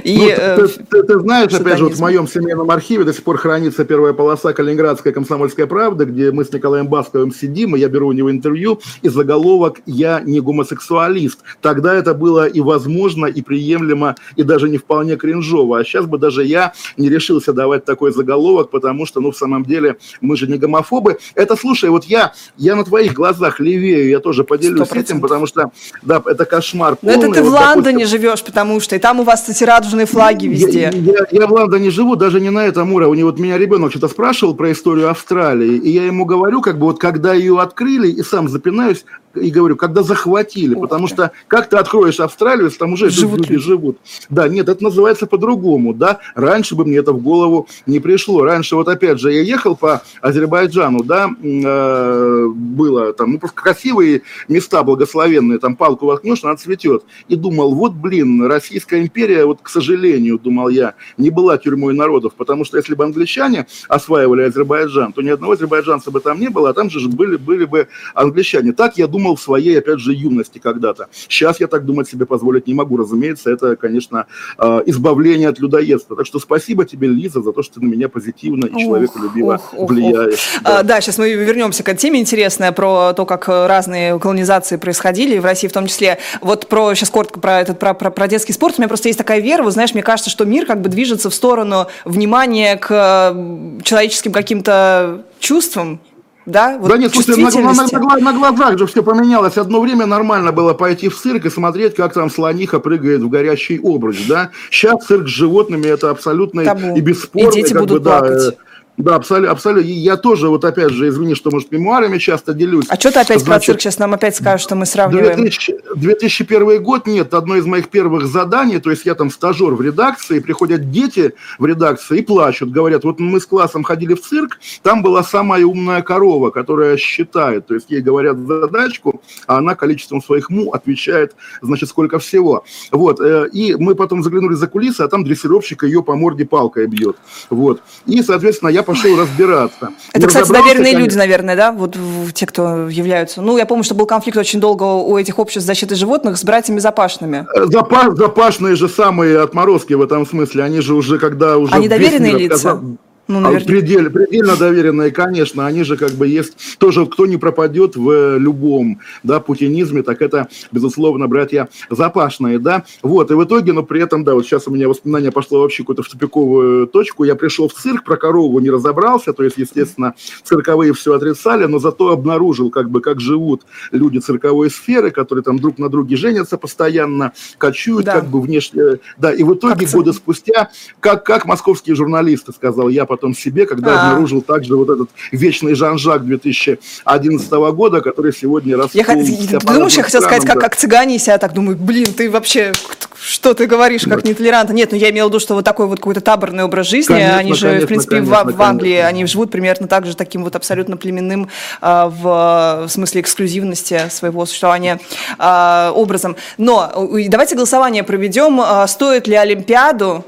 И, 0.04 0.18
ну, 0.18 0.28
э, 0.30 0.56
ты, 0.56 0.68
ты, 0.68 1.04
ты 1.04 1.20
знаешь, 1.20 1.54
опять 1.54 1.78
же, 1.78 1.86
вот 1.86 1.94
в 1.94 2.00
моем 2.00 2.28
семейном 2.28 2.70
архиве 2.70 3.04
до 3.04 3.14
сих 3.14 3.24
пор 3.24 3.38
хранится 3.38 3.86
первая 3.86 4.14
полоса 4.14 4.54
Калининградской 4.54 5.12
комсомольской 5.12 5.66
правды, 5.68 6.06
где 6.06 6.32
мы 6.32 6.46
с 6.46 6.52
Николаем 6.52 6.88
Басковым 6.88 7.34
сидим, 7.34 7.76
и 7.76 7.80
я 7.80 7.90
беру 7.90 8.08
у 8.08 8.12
него 8.12 8.32
интервью, 8.32 8.80
и 9.02 9.10
заголовок 9.10 9.80
«Я 9.86 10.22
не 10.22 10.40
гомосексуалист». 10.40 11.40
Тогда 11.62 11.94
это 11.96 12.14
было 12.14 12.48
и 12.48 12.60
возможно, 12.60 13.26
и 13.26 13.42
приемлемо, 13.42 14.16
и 14.36 14.44
даже 14.44 14.70
не 14.70 14.78
вполне 14.78 15.16
кринжово. 15.16 15.80
А 15.80 15.84
сейчас 15.84 16.06
бы 16.06 16.18
даже 16.18 16.44
я 16.44 16.74
не 16.98 17.10
решился 17.10 17.54
давать 17.54 17.86
такой 17.86 18.12
заголовок, 18.12 18.70
потому 18.70 19.06
что, 19.06 19.22
ну, 19.22 19.32
в 19.32 19.38
самом 19.38 19.64
деле, 19.64 19.97
мы 20.22 20.38
же 20.38 20.48
не 20.48 20.58
гомофобы. 20.58 21.20
Это, 21.36 21.56
слушай, 21.56 21.90
вот 21.90 22.06
я, 22.06 22.34
я 22.58 22.76
на 22.76 22.84
твоих 22.84 23.14
глазах 23.14 23.60
левею, 23.60 24.10
я 24.10 24.20
тоже 24.20 24.44
поделюсь 24.44 24.90
100%. 24.90 25.00
этим, 25.00 25.22
потому 25.22 25.48
что, 25.48 25.72
да, 26.02 26.22
это 26.26 26.46
кошмар. 26.46 26.98
Но 27.02 27.12
это 27.12 27.32
ты 27.32 27.42
вот 27.44 27.50
в 27.50 27.54
Лондоне 27.54 28.06
такой... 28.06 28.06
живешь, 28.06 28.44
потому 28.44 28.80
что, 28.80 28.96
и 28.96 29.00
там 29.00 29.20
у 29.20 29.24
вас, 29.24 29.42
кстати, 29.42 29.64
радужные 29.64 30.06
флаги 30.06 30.48
везде. 30.48 30.92
Я, 30.94 31.12
я, 31.14 31.28
я 31.32 31.48
в 31.48 31.52
Лондоне 31.52 31.92
живу, 31.92 32.16
даже 32.16 32.40
не 32.40 32.50
на 32.50 32.66
этом 32.66 32.94
уровне. 32.94 33.24
Вот 33.26 33.40
меня 33.40 33.58
ребенок 33.58 33.92
что-то 33.92 34.08
спрашивал 34.08 34.54
про 34.54 34.72
историю 34.72 35.10
Австралии, 35.10 35.78
и 35.78 35.90
я 35.90 36.06
ему 36.06 36.26
говорю, 36.26 36.62
как 36.62 36.78
бы 36.80 36.86
вот 36.86 37.00
когда 37.00 37.34
ее 37.34 37.60
открыли, 37.60 38.10
и 38.10 38.24
сам 38.24 38.50
запинаюсь, 38.50 39.06
и 39.36 39.50
говорю, 39.50 39.76
когда 39.76 40.04
захватили, 40.04 40.74
Ух 40.74 40.82
потому 40.82 41.08
ты. 41.08 41.14
что 41.14 41.32
как 41.48 41.70
ты 41.70 41.78
откроешь 41.78 42.20
Австралию, 42.20 42.72
там 42.72 42.94
уже 42.94 43.10
живут 43.10 43.42
люди, 43.42 43.54
люди 43.54 43.64
живут. 43.64 43.98
Да, 44.30 44.48
нет, 44.48 44.70
это 44.70 44.84
называется 44.84 45.28
по-другому, 45.28 45.94
да. 45.94 46.20
Раньше 46.36 46.76
бы 46.76 46.86
мне 46.86 46.98
это 46.98 47.14
в 47.14 47.22
голову 47.22 47.68
не 47.86 48.00
пришло. 48.00 48.44
Раньше 48.44 48.76
вот 48.76 48.88
опять 48.88 49.20
же 49.20 49.32
я 49.32 49.42
ехал 49.42 49.76
по 49.76 50.02
Азербайджану, 50.22 51.04
да, 51.04 51.30
э, 51.42 52.48
было 52.48 53.14
там, 53.14 53.34
ну 53.34 53.40
просто 53.40 53.62
красивые 53.62 54.24
места 54.48 54.84
благословенные, 54.84 55.60
там 55.60 55.76
палку 55.76 56.06
воткнешь, 56.06 56.44
она 56.44 56.56
цветет. 56.56 57.04
И 57.28 57.36
думал, 57.36 57.76
вот 57.76 57.94
блин, 57.94 58.46
Российская 58.46 59.02
империя, 59.02 59.46
вот 59.46 59.60
к 59.62 59.70
сожалению, 59.70 60.40
думал 60.40 60.70
я, 60.70 60.96
не 61.18 61.30
была 61.30 61.58
тюрьмой 61.58 61.94
народов, 61.94 62.34
потому 62.36 62.66
что 62.66 62.78
если 62.78 62.96
бы 62.96 63.04
англичане 63.04 63.68
осваивали 63.88 64.44
Азербайджан, 64.44 65.14
то 65.14 65.22
ни 65.22 65.30
одного 65.30 65.54
азербайджанца 65.54 66.12
бы 66.12 66.20
там 66.20 66.40
не 66.40 66.50
было, 66.50 66.70
а 66.70 66.74
там 66.74 66.90
же 66.90 67.08
были, 67.08 67.38
были 67.38 67.66
бы 67.66 67.88
англичане. 68.14 68.74
Так 68.74 68.98
я 68.98 69.08
думал 69.08 69.27
в 69.36 69.42
своей, 69.42 69.78
опять 69.78 70.00
же, 70.00 70.14
юности 70.14 70.60
когда-то. 70.60 71.08
Сейчас 71.28 71.60
я 71.60 71.68
так 71.68 71.86
думать 71.86 72.08
себе 72.08 72.26
позволить 72.26 72.68
не 72.68 72.74
могу, 72.74 72.98
разумеется, 72.98 73.52
это, 73.52 73.76
конечно, 73.76 74.28
э, 74.58 74.82
избавление 74.86 75.50
от 75.50 75.60
людоедства. 75.60 76.16
Так 76.16 76.26
что 76.26 76.40
спасибо 76.40 76.86
тебе, 76.86 77.08
Лиза, 77.08 77.42
за 77.42 77.52
то, 77.52 77.64
что 77.64 77.76
ты 77.76 77.86
на 77.86 77.90
меня 77.90 78.10
позитивно 78.10 78.66
и 78.66 78.82
человеколюбиво 78.82 79.62
влияешь. 79.74 80.60
Да. 80.64 80.80
А, 80.80 80.84
да, 80.84 81.02
сейчас 81.02 81.18
мы 81.18 81.34
вернемся 81.34 81.84
к 81.84 81.94
теме 81.96 82.20
интересная 82.20 82.72
про 82.72 83.14
то, 83.14 83.26
как 83.26 83.48
разные 83.48 84.20
колонизации 84.20 84.78
происходили 84.78 85.38
в 85.38 85.46
России 85.46 85.68
в 85.68 85.74
том 85.74 85.88
числе. 85.88 86.20
Вот 86.42 86.68
про, 86.68 86.94
сейчас 86.94 87.10
коротко 87.10 87.40
про 87.40 87.62
этот, 87.62 87.80
про, 87.80 87.94
про, 87.94 88.12
про 88.12 88.28
детский 88.28 88.54
спорт. 88.54 88.76
У 88.78 88.82
меня 88.82 88.88
просто 88.88 89.10
есть 89.10 89.18
такая 89.18 89.40
вера, 89.40 89.64
вы 89.64 89.72
знаешь, 89.72 89.94
мне 89.94 90.04
кажется, 90.04 90.30
что 90.30 90.46
мир 90.46 90.66
как 90.66 90.82
бы 90.82 90.90
движется 90.90 91.30
в 91.30 91.34
сторону 91.34 91.88
внимания 92.06 92.78
к 92.78 93.36
человеческим 93.84 94.32
каким-то 94.32 95.24
чувствам, 95.40 96.00
да? 96.48 96.78
Вот 96.80 96.90
да 96.90 96.98
нет, 96.98 97.12
слушай, 97.14 97.36
на, 97.36 97.52
на, 97.52 97.74
на, 97.74 98.18
на 98.18 98.34
глазах 98.34 98.78
же 98.80 98.88
все 98.88 99.04
поменялось. 99.04 99.58
Одно 99.58 99.82
время 99.82 100.06
нормально 100.06 100.54
было 100.54 100.74
пойти 100.74 101.10
в 101.10 101.16
цирк 101.16 101.46
и 101.46 101.50
смотреть, 101.50 101.96
как 101.96 102.14
там 102.14 102.32
слониха 102.32 102.80
прыгает 102.80 103.22
в 103.22 103.30
горящий 103.30 103.80
обруч, 103.84 104.26
да? 104.28 104.52
Сейчас 104.72 105.06
цирк 105.06 105.28
с 105.28 105.32
животными 105.32 105.88
это 105.88 106.10
абсолютно 106.10 106.64
Табу. 106.64 106.96
и 106.96 107.02
бесспорно. 107.02 107.50
И 107.50 107.52
дети 107.52 107.74
будут 107.74 108.02
бы, 108.02 108.10
плакать. 108.10 108.38
Да, 108.38 108.56
да, 108.98 109.16
абсолютно, 109.16 109.52
абсолютно. 109.52 109.88
Я 109.88 110.18
тоже, 110.18 110.50
вот 110.50 110.66
опять 110.66 110.90
же, 110.90 111.08
извини, 111.08 111.36
что, 111.36 111.52
может, 111.52 111.72
мемуарами 111.72 112.18
часто 112.18 112.54
делюсь. 112.54 112.86
А 112.90 112.96
что 112.96 113.12
ты 113.12 113.20
опять 113.20 113.42
Значит, 113.42 113.46
про 113.46 113.60
цирк 113.60 113.82
сейчас 113.82 114.00
нам 114.00 114.16
опять 114.16 114.36
скажешь, 114.36 114.64
что 114.64 114.76
мы 114.76 114.88
сравниваем? 114.88 115.36
2000, 115.36 115.76
2001 115.96 116.82
год, 116.82 117.06
нет, 117.06 117.32
одно 117.36 117.58
из 117.58 117.66
моих 117.68 117.90
первых 117.90 118.26
заданий, 118.26 118.80
то 118.80 118.90
есть 118.90 119.06
я 119.06 119.14
там 119.14 119.30
стажер 119.30 119.76
в 119.76 119.82
редакции, 119.82 120.40
приходят 120.40 120.90
дети 120.90 121.36
в 121.60 121.66
редакцию 121.68 122.20
и 122.20 122.22
плачут, 122.24 122.72
говорят, 122.72 123.04
вот 123.04 123.20
мы 123.20 123.40
с 123.40 123.46
классом 123.46 123.84
ходили 123.84 124.16
в 124.16 124.22
цирк, 124.22 124.58
там 124.82 125.04
была 125.04 125.22
самая 125.22 125.64
умная 125.64 126.02
корова, 126.02 126.50
которая 126.50 126.98
считает, 126.98 127.68
то 127.68 127.76
есть 127.76 127.92
ей 127.92 128.02
говорят 128.02 128.40
задачку, 128.40 129.22
а 129.46 129.58
она 129.58 129.76
количеством 129.76 130.24
своих 130.24 130.50
му 130.50 130.72
отвечает, 130.72 131.36
значит, 131.62 131.90
сколько 131.90 132.18
всего. 132.18 132.64
Вот, 132.92 133.22
э, 133.22 133.48
и 133.54 133.76
мы 133.76 133.94
потом 133.94 134.24
заглянули 134.24 134.56
за 134.56 134.66
кулисы, 134.66 135.02
а 135.02 135.08
там 135.08 135.24
дрессировщик 135.24 135.84
ее 135.84 136.02
по 136.02 136.16
морде 136.16 136.46
палкой 136.46 136.88
бьет. 136.88 137.18
Вот. 137.52 137.84
И, 138.08 138.24
соответственно, 138.24 138.70
я 138.70 138.87
пошел 138.88 139.20
разбираться. 139.20 139.90
Это, 140.14 140.28
кстати, 140.28 140.52
доверенные 140.52 140.96
люди, 140.96 141.16
наверное, 141.16 141.56
да? 141.56 141.72
Вот 141.72 141.96
те, 142.34 142.46
кто 142.46 142.88
являются. 142.88 143.42
Ну, 143.42 143.58
я 143.58 143.66
помню, 143.66 143.84
что 143.84 143.94
был 143.94 144.06
конфликт 144.06 144.38
очень 144.38 144.60
долго 144.60 144.84
у 144.84 145.18
этих 145.18 145.38
обществ 145.38 145.68
защиты 145.68 145.96
животных 145.96 146.38
с 146.38 146.44
братьями 146.44 146.80
Запашными. 146.80 147.46
Э, 147.54 147.66
Запаш, 147.66 148.16
запашные 148.16 148.76
же 148.76 148.88
самые 148.88 149.42
отморозки 149.42 149.94
в 149.94 150.02
этом 150.02 150.26
смысле. 150.26 150.64
Они 150.64 150.80
же 150.80 150.94
уже, 150.94 151.20
когда 151.20 151.58
уже... 151.58 151.74
Они 151.74 151.90
доверенные 151.90 152.38
лица? 152.38 152.80
Ну, 153.28 153.40
наверное. 153.42 153.68
Предельно, 153.68 154.10
предельно 154.10 154.56
доверенные, 154.56 155.12
конечно, 155.12 155.66
они 155.66 155.84
же 155.84 155.98
как 155.98 156.12
бы 156.12 156.28
есть. 156.28 156.78
Тоже, 156.78 157.06
кто 157.06 157.26
не 157.26 157.38
пропадет 157.38 157.96
в 157.96 158.38
любом, 158.38 159.00
да, 159.24 159.40
путинизме, 159.40 160.02
так 160.02 160.22
это, 160.22 160.48
безусловно, 160.72 161.28
братья 161.28 161.68
Запашные, 161.90 162.60
да, 162.60 162.86
вот, 163.02 163.32
и 163.32 163.34
в 163.34 163.44
итоге, 163.44 163.74
но 163.74 163.84
при 163.84 164.02
этом, 164.02 164.24
да, 164.24 164.34
вот 164.34 164.46
сейчас 164.46 164.68
у 164.68 164.72
меня 164.72 164.88
воспоминание 164.88 165.32
пошло 165.32 165.62
вообще 165.62 165.84
какую-то 165.84 166.04
в 166.04 166.10
тупиковую 166.10 166.88
точку, 166.88 167.24
я 167.26 167.36
пришел 167.36 167.68
в 167.68 167.74
цирк, 167.74 168.04
про 168.04 168.18
корову 168.18 168.60
не 168.60 168.70
разобрался, 168.70 169.34
то 169.34 169.44
есть, 169.44 169.58
естественно, 169.58 170.14
цирковые 170.44 170.94
все 170.94 171.14
отрицали, 171.14 171.66
но 171.66 171.80
зато 171.80 172.10
обнаружил, 172.12 172.70
как 172.70 172.90
бы, 172.90 173.02
как 173.02 173.20
живут 173.20 173.64
люди 173.92 174.20
цирковой 174.20 174.70
сферы, 174.70 175.12
которые 175.12 175.44
там 175.44 175.60
друг 175.60 175.80
на 175.80 175.90
друге 175.90 176.16
женятся 176.16 176.58
постоянно, 176.58 177.34
кочуют, 177.58 178.06
да. 178.06 178.14
как 178.14 178.28
бы 178.28 178.42
внешне, 178.42 179.00
да, 179.18 179.34
и 179.34 179.44
в 179.44 179.54
итоге 179.54 179.86
как 179.86 179.96
годы 179.96 180.14
спустя, 180.14 180.70
как, 181.00 181.26
как 181.26 181.46
московские 181.46 181.96
журналисты, 181.96 182.54
сказал 182.54 182.90
я, 182.90 183.06
потом 183.18 183.36
себе, 183.36 183.66
когда 183.66 183.94
А-а-а. 183.94 184.08
обнаружил 184.10 184.42
также 184.42 184.76
вот 184.76 184.90
этот 184.90 185.10
вечный 185.32 185.74
Жан-Жак 185.74 186.26
2011 186.26 187.52
года, 187.52 188.02
который 188.02 188.32
сегодня 188.32 188.78
раскол. 188.78 189.02
Я, 189.02 189.60
ты 189.60 189.66
думаешь, 189.66 189.94
я 189.98 190.04
хотел 190.04 190.22
сказать, 190.22 190.46
как, 190.46 190.60
как 190.60 190.76
цыгане 190.76 191.20
себя 191.20 191.38
так 191.38 191.54
думаю, 191.54 191.78
блин, 191.78 192.14
ты 192.14 192.30
вообще, 192.30 192.72
что 193.20 193.54
ты 193.54 193.66
говоришь, 193.66 194.04
как 194.04 194.22
да. 194.22 194.30
нетолерантно. 194.30 194.74
Нет, 194.74 194.92
ну 194.92 194.98
я 194.98 195.10
имел 195.10 195.26
в 195.26 195.30
виду, 195.30 195.40
что 195.40 195.56
вот 195.56 195.66
такой 195.66 195.88
вот 195.88 195.98
какой-то 195.98 196.22
таборный 196.22 196.64
образ 196.64 196.88
жизни, 196.88 197.14
конечно, 197.14 197.38
они 197.38 197.54
же, 197.54 197.68
конечно, 197.68 197.86
в 197.86 197.88
принципе, 197.88 198.16
конечно, 198.18 198.44
в, 198.44 198.56
в 198.56 198.62
Англии, 198.62 198.92
конечно. 198.92 199.08
они 199.08 199.26
живут 199.26 199.52
примерно 199.52 199.88
так 199.88 200.06
же, 200.06 200.16
таким 200.16 200.44
вот 200.44 200.56
абсолютно 200.56 200.98
племенным 200.98 201.50
а, 201.82 202.08
в, 202.08 202.88
в 202.88 202.92
смысле 202.92 203.22
эксклюзивности 203.22 204.04
своего 204.10 204.46
существования 204.46 205.00
а, 205.38 205.92
образом. 205.94 206.36
Но 206.58 207.10
давайте 207.28 207.56
голосование 207.56 208.04
проведем. 208.04 208.62
А, 208.62 208.86
стоит 208.88 209.28
ли 209.28 209.36
Олимпиаду 209.36 210.24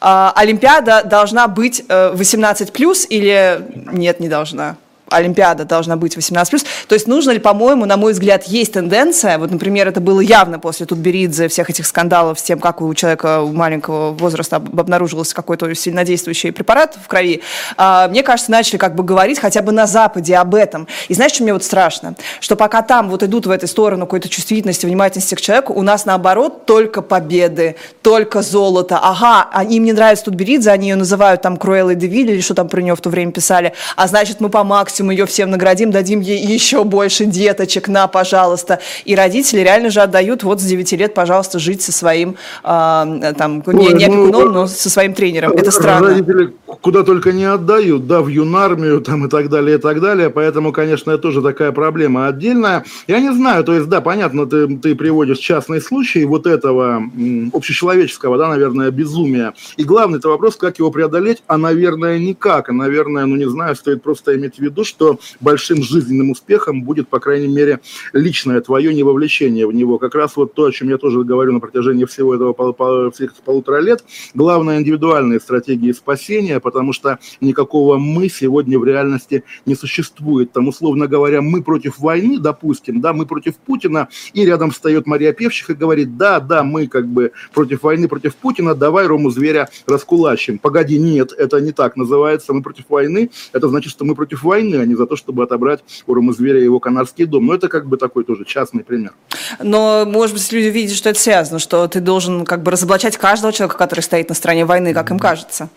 Олимпиада 0.00 1.02
должна 1.04 1.46
быть 1.46 1.84
18 1.88 2.68
э, 2.68 2.72
плюс 2.72 3.06
или 3.08 3.66
нет, 3.92 4.20
не 4.20 4.28
должна? 4.28 4.76
Олимпиада 5.10 5.64
должна 5.64 5.96
быть 5.96 6.16
18+. 6.16 6.64
То 6.88 6.94
есть 6.94 7.06
нужно 7.06 7.32
ли, 7.32 7.38
по-моему, 7.38 7.84
на 7.84 7.96
мой 7.96 8.12
взгляд, 8.12 8.44
есть 8.44 8.72
тенденция, 8.72 9.38
вот, 9.38 9.50
например, 9.50 9.88
это 9.88 10.00
было 10.00 10.20
явно 10.20 10.58
после 10.58 10.86
Тутберидзе, 10.86 11.48
всех 11.48 11.70
этих 11.70 11.86
скандалов 11.86 12.38
с 12.38 12.42
тем, 12.42 12.58
как 12.58 12.80
у 12.80 12.94
человека 12.94 13.42
маленького 13.46 14.12
возраста 14.12 14.56
обнаружился 14.56 15.34
какой-то 15.34 15.74
сильнодействующий 15.74 16.52
препарат 16.52 16.96
в 17.02 17.08
крови, 17.08 17.42
а, 17.76 18.08
мне 18.08 18.22
кажется, 18.22 18.50
начали 18.50 18.78
как 18.78 18.94
бы 18.94 19.02
говорить 19.02 19.38
хотя 19.38 19.62
бы 19.62 19.72
на 19.72 19.86
Западе 19.86 20.36
об 20.36 20.54
этом. 20.54 20.86
И 21.08 21.14
знаешь, 21.14 21.32
что 21.32 21.42
мне 21.42 21.52
вот 21.52 21.64
страшно? 21.64 22.14
Что 22.40 22.56
пока 22.56 22.82
там 22.82 23.10
вот 23.10 23.22
идут 23.22 23.46
в 23.46 23.50
эту 23.50 23.66
сторону 23.66 24.06
какой-то 24.06 24.28
чувствительности, 24.28 24.86
внимательности 24.86 25.34
к 25.34 25.40
человеку, 25.40 25.74
у 25.74 25.82
нас 25.82 26.04
наоборот 26.04 26.66
только 26.66 27.02
победы, 27.02 27.76
только 28.02 28.42
золото. 28.42 28.98
Ага, 29.02 29.48
а 29.52 29.64
им 29.64 29.84
не 29.84 29.92
нравится 29.92 30.26
Тутберидзе, 30.26 30.70
они 30.70 30.88
ее 30.88 30.96
называют 30.96 31.42
там 31.42 31.56
Круэллой 31.56 31.94
Девиль 31.94 32.30
или 32.30 32.40
что 32.40 32.54
там 32.54 32.68
про 32.68 32.80
нее 32.80 32.94
в 32.94 33.00
то 33.00 33.10
время 33.10 33.32
писали, 33.32 33.72
а 33.96 34.06
значит 34.06 34.40
мы 34.40 34.48
по 34.48 34.64
максимуму 34.64 34.99
максимум 35.00 35.10
ее 35.10 35.26
всем 35.26 35.50
наградим, 35.50 35.90
дадим 35.90 36.20
ей 36.20 36.44
еще 36.44 36.84
больше 36.84 37.24
деточек, 37.24 37.88
на, 37.88 38.06
пожалуйста. 38.06 38.80
И 39.04 39.14
родители 39.14 39.60
реально 39.60 39.90
же 39.90 40.00
отдают 40.00 40.42
вот 40.42 40.60
с 40.60 40.64
9 40.64 40.92
лет, 40.92 41.14
пожалуйста, 41.14 41.58
жить 41.58 41.82
со 41.82 41.92
своим, 41.92 42.36
э, 42.62 43.32
там, 43.38 43.62
не, 43.66 43.92
не 43.94 44.06
ну, 44.06 44.24
опекуном, 44.26 44.30
ну, 44.30 44.52
но 44.52 44.66
со 44.66 44.90
своим 44.90 45.14
тренером. 45.14 45.52
Это 45.52 45.70
странно. 45.70 46.08
Родители 46.08 46.52
куда 46.80 47.02
только 47.02 47.32
не 47.32 47.44
отдают, 47.44 48.06
да, 48.06 48.20
в 48.20 48.28
юнармию 48.28 49.00
там 49.00 49.26
и 49.26 49.28
так 49.28 49.48
далее, 49.48 49.78
и 49.78 49.80
так 49.80 50.00
далее. 50.00 50.30
Поэтому, 50.30 50.72
конечно, 50.72 51.10
это 51.10 51.22
тоже 51.22 51.42
такая 51.42 51.72
проблема 51.72 52.28
отдельная. 52.28 52.84
Я 53.06 53.20
не 53.20 53.32
знаю, 53.32 53.64
то 53.64 53.74
есть, 53.74 53.88
да, 53.88 54.00
понятно, 54.00 54.46
ты, 54.46 54.68
ты 54.78 54.94
приводишь 54.94 55.38
частный 55.38 55.80
случай 55.80 56.24
вот 56.24 56.46
этого 56.46 57.02
общечеловеческого, 57.52 58.38
да, 58.38 58.48
наверное, 58.48 58.90
безумия. 58.90 59.54
И 59.76 59.84
главный 59.84 60.18
это 60.18 60.28
вопрос, 60.28 60.56
как 60.56 60.78
его 60.78 60.90
преодолеть, 60.90 61.42
а, 61.46 61.56
наверное, 61.56 62.18
никак. 62.18 62.68
А, 62.68 62.72
наверное, 62.72 63.26
ну, 63.26 63.36
не 63.36 63.48
знаю, 63.48 63.74
стоит 63.74 64.02
просто 64.02 64.36
иметь 64.36 64.56
в 64.56 64.60
виду, 64.60 64.84
что 64.84 65.18
большим 65.40 65.82
жизненным 65.82 66.30
успехом 66.30 66.82
будет, 66.82 67.08
по 67.08 67.20
крайней 67.20 67.48
мере, 67.48 67.80
личное 68.12 68.60
твое 68.60 68.94
невовлечение 68.94 69.66
в 69.66 69.72
него. 69.72 69.98
Как 69.98 70.14
раз 70.14 70.36
вот 70.36 70.54
то, 70.54 70.64
о 70.64 70.72
чем 70.72 70.88
я 70.88 70.98
тоже 70.98 71.24
говорю 71.24 71.52
на 71.52 71.60
протяжении 71.60 72.04
всего 72.04 72.34
этого 72.34 72.52
пол, 72.52 72.72
пол, 72.72 73.10
всех 73.10 73.34
полутора 73.44 73.80
лет. 73.80 74.04
Главное, 74.34 74.78
индивидуальные 74.78 75.40
стратегии 75.40 75.92
спасения, 75.92 76.59
потому 76.60 76.92
что 76.92 77.18
никакого 77.40 77.98
«мы» 77.98 78.28
сегодня 78.28 78.78
в 78.78 78.84
реальности 78.84 79.44
не 79.66 79.74
существует. 79.74 80.52
Там, 80.52 80.68
условно 80.68 81.06
говоря, 81.06 81.42
мы 81.42 81.62
против 81.62 81.98
войны, 81.98 82.38
допустим, 82.38 83.00
да, 83.00 83.12
мы 83.12 83.26
против 83.26 83.56
Путина, 83.56 84.08
и 84.32 84.44
рядом 84.44 84.70
встает 84.70 85.06
Мария 85.06 85.32
Певчих 85.32 85.70
и 85.70 85.74
говорит, 85.74 86.16
да, 86.16 86.40
да, 86.40 86.62
мы 86.62 86.86
как 86.86 87.06
бы 87.06 87.32
против 87.52 87.82
войны, 87.82 88.08
против 88.08 88.34
Путина, 88.36 88.74
давай 88.74 89.06
Рому 89.06 89.30
Зверя 89.30 89.68
раскулачим. 89.86 90.58
Погоди, 90.58 90.98
нет, 90.98 91.32
это 91.32 91.60
не 91.60 91.72
так 91.72 91.96
называется, 91.96 92.52
мы 92.52 92.62
против 92.62 92.84
войны, 92.88 93.30
это 93.52 93.68
значит, 93.68 93.90
что 93.90 94.04
мы 94.04 94.14
против 94.14 94.42
войны, 94.42 94.76
а 94.76 94.86
не 94.86 94.94
за 94.94 95.06
то, 95.06 95.16
чтобы 95.16 95.42
отобрать 95.42 95.80
у 96.06 96.14
Рома 96.14 96.32
Зверя 96.32 96.60
его 96.60 96.80
канарский 96.80 97.24
дом. 97.24 97.46
Но 97.46 97.54
это 97.54 97.68
как 97.68 97.86
бы 97.86 97.96
такой 97.96 98.24
тоже 98.24 98.44
частный 98.44 98.84
пример. 98.84 99.12
Но, 99.62 100.04
может 100.06 100.34
быть, 100.34 100.52
люди 100.52 100.66
видят, 100.66 100.96
что 100.96 101.08
это 101.08 101.18
связано, 101.18 101.58
что 101.58 101.86
ты 101.88 102.00
должен 102.00 102.44
как 102.44 102.62
бы 102.62 102.70
разоблачать 102.70 103.16
каждого 103.16 103.52
человека, 103.52 103.78
который 103.78 104.00
стоит 104.00 104.28
на 104.28 104.34
стороне 104.34 104.64
войны, 104.64 104.94
как 104.94 105.10
им 105.10 105.18
кажется. 105.18 105.68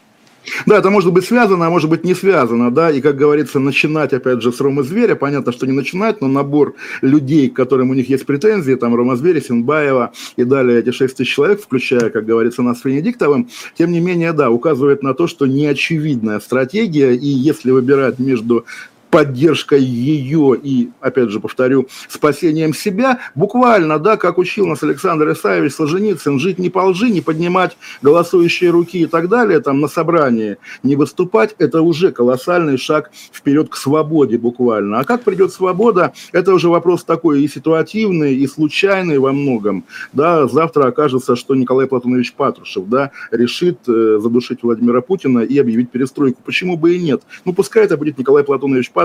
Да, 0.65 0.77
это 0.77 0.89
может 0.89 1.11
быть 1.13 1.25
связано, 1.25 1.67
а 1.67 1.69
может 1.69 1.89
быть 1.89 2.03
не 2.03 2.13
связано, 2.13 2.71
да, 2.71 2.91
и, 2.91 3.01
как 3.01 3.15
говорится, 3.15 3.59
начинать, 3.59 4.13
опять 4.13 4.41
же, 4.41 4.51
с 4.51 4.59
Рома 4.59 4.83
Зверя, 4.83 5.15
понятно, 5.15 5.51
что 5.51 5.65
не 5.65 5.71
начинать, 5.71 6.21
но 6.21 6.27
набор 6.27 6.75
людей, 7.01 7.49
к 7.49 7.55
которым 7.55 7.89
у 7.89 7.93
них 7.93 8.09
есть 8.09 8.25
претензии, 8.25 8.75
там 8.75 8.95
Рома 8.95 9.15
Зверя, 9.15 9.41
Синбаева 9.41 10.11
и 10.35 10.43
далее 10.43 10.79
эти 10.79 10.91
6 10.91 11.17
тысяч 11.17 11.33
человек, 11.33 11.61
включая, 11.61 12.09
как 12.09 12.25
говорится, 12.25 12.61
нас 12.61 12.81
с 12.81 12.85
Венедиктовым, 12.85 13.49
тем 13.77 13.91
не 13.91 13.99
менее, 13.99 14.33
да, 14.33 14.49
указывает 14.49 15.03
на 15.03 15.13
то, 15.13 15.27
что 15.27 15.45
неочевидная 15.45 16.39
стратегия, 16.39 17.13
и 17.13 17.27
если 17.27 17.71
выбирать 17.71 18.19
между 18.19 18.65
поддержкой 19.13 19.83
ее 19.83 20.59
и, 20.59 20.89
опять 20.99 21.29
же, 21.29 21.39
повторю, 21.39 21.87
спасением 22.09 22.73
себя, 22.73 23.19
буквально, 23.35 23.99
да, 23.99 24.17
как 24.17 24.39
учил 24.39 24.65
нас 24.65 24.81
Александр 24.81 25.31
Исаевич 25.33 25.73
Солженицын, 25.73 26.39
жить 26.39 26.57
не 26.57 26.71
по 26.71 26.79
лжи, 26.79 27.11
не 27.11 27.21
поднимать 27.21 27.77
голосующие 28.01 28.71
руки 28.71 29.01
и 29.01 29.05
так 29.05 29.29
далее, 29.29 29.59
там, 29.59 29.81
на 29.81 29.87
собрании, 29.87 30.57
не 30.81 30.95
выступать, 30.95 31.53
это 31.59 31.83
уже 31.83 32.11
колоссальный 32.11 32.79
шаг 32.79 33.11
вперед 33.31 33.69
к 33.69 33.75
свободе 33.75 34.39
буквально. 34.39 35.01
А 35.01 35.03
как 35.03 35.21
придет 35.21 35.53
свобода, 35.53 36.13
это 36.31 36.51
уже 36.51 36.69
вопрос 36.69 37.03
такой 37.03 37.43
и 37.43 37.47
ситуативный, 37.47 38.33
и 38.33 38.47
случайный 38.47 39.19
во 39.19 39.31
многом, 39.31 39.85
да, 40.11 40.47
завтра 40.47 40.87
окажется, 40.87 41.35
что 41.35 41.53
Николай 41.53 41.85
Платонович 41.85 42.33
Патрушев, 42.33 42.87
да, 42.87 43.11
решит 43.29 43.77
э, 43.87 44.17
задушить 44.19 44.63
Владимира 44.63 45.01
Путина 45.01 45.41
и 45.41 45.59
объявить 45.59 45.91
перестройку. 45.91 46.41
Почему 46.43 46.77
бы 46.77 46.95
и 46.95 46.99
нет? 46.99 47.21
Ну, 47.45 47.53
пускай 47.53 47.83
это 47.83 47.95
будет 47.95 48.17
Николай 48.17 48.43
Платонович 48.43 48.89
Патрушев, 48.89 49.02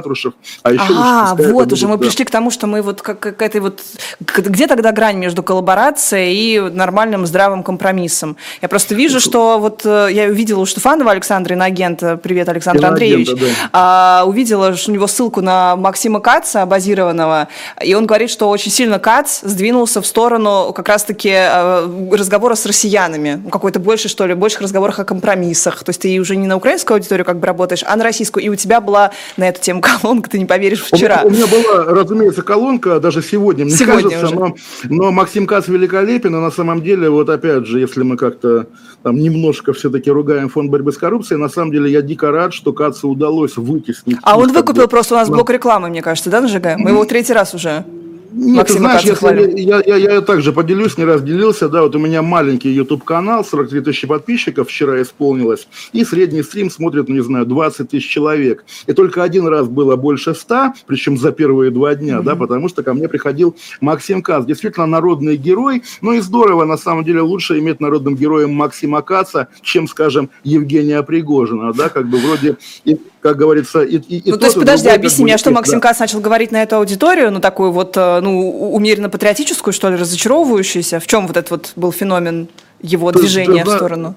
а 0.63 0.73
еще 0.73 0.83
а, 0.91 1.35
вот 1.35 1.73
уже 1.73 1.87
будет, 1.87 1.91
мы 1.91 1.97
да. 1.99 2.09
пришли 2.09 2.25
к 2.25 2.31
тому, 2.31 2.51
что 2.51 2.67
мы 2.67 2.83
вот 2.83 3.03
как, 3.03 3.21
к 3.21 3.43
этой 3.43 3.61
вот... 3.61 3.81
Где 4.21 4.67
тогда 4.67 4.93
грань 4.93 5.17
между 5.17 5.43
коллаборацией 5.43 6.35
и 6.35 6.61
нормальным 6.61 7.27
здравым 7.27 7.63
компромиссом? 7.63 8.37
Я 8.63 8.69
просто 8.69 8.95
вижу, 8.95 9.21
что 9.21 9.59
вот 9.59 9.83
э, 9.85 10.09
я 10.13 10.25
увидела 10.25 10.61
у 10.61 10.67
Штефанова 10.67 11.11
Александра 11.11 11.55
Иноагента, 11.55 12.17
привет, 12.17 12.49
Александр 12.49 12.87
Андреевич, 12.87 13.31
да. 13.33 13.47
а, 13.73 14.25
увидела 14.27 14.75
у 14.87 14.91
него 14.91 15.07
ссылку 15.07 15.41
на 15.41 15.77
Максима 15.77 16.21
Каца, 16.21 16.65
базированного, 16.67 17.49
и 17.83 17.95
он 17.95 18.07
говорит, 18.07 18.31
что 18.31 18.49
очень 18.49 18.71
сильно 18.71 18.99
Кац 18.99 19.41
сдвинулся 19.43 20.01
в 20.01 20.07
сторону 20.07 20.73
как 20.75 20.89
раз-таки 20.89 21.33
э, 21.33 22.09
разговора 22.13 22.55
с 22.55 22.67
россиянами, 22.67 23.43
какой-то 23.51 23.81
больше, 23.81 24.09
что 24.09 24.27
ли, 24.27 24.35
больших 24.35 24.63
разговорах 24.63 24.99
о 24.99 25.05
компромиссах. 25.05 25.85
То 25.85 25.91
есть 25.91 26.01
ты 26.01 26.19
уже 26.19 26.37
не 26.37 26.47
на 26.47 26.57
украинскую 26.57 26.97
аудиторию 26.97 27.25
как 27.25 27.39
бы 27.39 27.47
работаешь, 27.47 27.85
а 27.87 27.97
на 27.97 28.05
российскую. 28.05 28.45
И 28.45 28.49
у 28.49 28.57
тебя 28.57 28.81
была 28.81 29.11
на 29.37 29.49
эту 29.49 29.61
тему 29.61 29.81
колонка, 30.01 30.31
ты 30.31 30.39
не 30.39 30.47
поверишь, 30.47 30.83
вчера. 30.83 31.23
У 31.25 31.31
меня, 31.31 31.45
у 31.45 31.49
меня 31.49 31.63
была, 31.63 31.85
разумеется, 31.85 32.43
колонка 32.43 33.01
даже 33.01 33.23
сегодня, 33.23 33.65
мне 33.65 33.75
сегодня 33.75 34.11
кажется, 34.11 34.35
но, 34.35 34.55
но 34.85 35.11
Максим 35.11 35.47
Кац 35.47 35.69
великолепен, 35.69 36.35
и 36.35 36.39
на 36.39 36.51
самом 36.51 36.83
деле, 36.83 37.11
вот 37.11 37.29
опять 37.29 37.67
же, 37.67 37.81
если 37.81 38.03
мы 38.03 38.17
как-то 38.17 38.67
там 39.03 39.17
немножко 39.17 39.73
все-таки 39.73 40.11
ругаем 40.11 40.49
фонд 40.49 40.71
борьбы 40.71 40.93
с 40.93 40.99
коррупцией, 40.99 41.39
на 41.41 41.49
самом 41.49 41.73
деле 41.73 41.91
я 41.91 42.03
дико 42.03 42.31
рад, 42.31 42.53
что 42.53 42.73
Кацу 42.73 43.09
удалось 43.09 43.57
вытеснить. 43.57 44.19
А 44.23 44.39
он 44.39 44.53
выкупил 44.53 44.83
бы, 44.83 44.89
просто 44.89 45.15
у 45.15 45.19
нас 45.19 45.29
блок 45.29 45.51
рекламы, 45.51 45.89
мне 45.89 46.03
кажется, 46.03 46.31
да, 46.31 46.41
на 46.41 46.49
ЖГ? 46.49 46.77
Мы 46.77 46.91
его 46.91 47.05
третий 47.05 47.33
раз 47.33 47.55
уже. 47.55 47.85
Нет, 48.39 48.59
Максима 48.59 48.65
ты 48.65 48.73
знаешь, 48.73 49.03
если 49.03 49.61
я, 49.61 49.83
я, 49.85 49.97
я, 49.97 50.13
я 50.15 50.21
также 50.21 50.53
поделюсь, 50.53 50.97
не 50.97 51.05
раз 51.05 51.23
делился, 51.23 51.69
да, 51.69 51.83
вот 51.83 51.97
у 51.97 51.99
меня 51.99 52.23
маленький 52.23 52.71
YouTube-канал, 52.71 53.45
43 53.45 53.81
тысячи 53.81 54.07
подписчиков 54.07 54.69
вчера 54.69 55.03
исполнилось, 55.03 55.67
и 55.93 56.05
средний 56.05 56.45
стрим 56.45 56.71
смотрит, 56.71 57.09
ну, 57.09 57.17
не 57.17 57.23
знаю, 57.23 57.47
20 57.47 57.91
тысяч 57.91 58.09
человек. 58.09 58.65
И 58.87 58.93
только 58.93 59.25
один 59.25 59.49
раз 59.49 59.67
было 59.67 59.97
больше 59.97 60.35
100, 60.35 60.75
причем 60.87 61.19
за 61.19 61.33
первые 61.33 61.73
два 61.73 61.97
дня, 61.97 62.19
mm-hmm. 62.19 62.23
да, 62.23 62.37
потому 62.37 62.69
что 62.69 62.85
ко 62.85 62.95
мне 62.95 63.09
приходил 63.09 63.57
Максим 63.81 64.23
Кац, 64.23 64.45
действительно 64.45 64.87
народный 64.87 65.37
герой, 65.37 65.83
ну 66.01 66.13
и 66.13 66.21
здорово, 66.21 66.65
на 66.65 66.77
самом 66.77 67.05
деле, 67.05 67.23
лучше 67.23 67.59
иметь 67.59 67.81
народным 67.81 68.15
героем 68.15 68.53
Максима 68.53 69.03
Каца, 69.03 69.49
чем, 69.63 69.89
скажем, 69.89 70.31
Евгения 70.45 71.03
Пригожина, 71.03 71.73
да, 71.73 71.89
как 71.89 72.09
бы 72.09 72.19
вроде 72.19 72.57
как 73.21 73.37
говорится, 73.37 73.83
и, 73.83 73.97
и, 73.97 74.19
и 74.19 74.31
Ну, 74.31 74.39
то 74.39 74.47
есть, 74.47 74.59
подожди, 74.59 74.89
объясни 74.89 75.25
мне, 75.25 75.35
а 75.35 75.39
что 75.39 75.51
Максим 75.51 75.81
да. 75.81 75.89
Кац 75.89 75.99
начал 75.99 76.21
говорить 76.21 76.53
на 76.53 76.63
эту 76.63 76.77
аудиторию, 76.77 77.33
ну, 77.33 77.41
такую 77.41 77.73
вот, 77.73 77.97
э, 77.97 78.21
ну, 78.21 78.73
умеренно 78.73 79.11
патриотическую, 79.11 79.75
что 79.75 79.91
ли, 79.91 79.97
разочаровывающуюся? 79.97 81.01
В 81.01 81.07
чем 81.07 81.27
вот 81.27 81.37
этот 81.37 81.51
вот 81.51 81.73
был 81.77 81.93
феномен 81.93 82.49
его 82.81 83.11
движения 83.13 83.65
да, 83.65 83.73
в 83.73 83.77
сторону? 83.77 84.15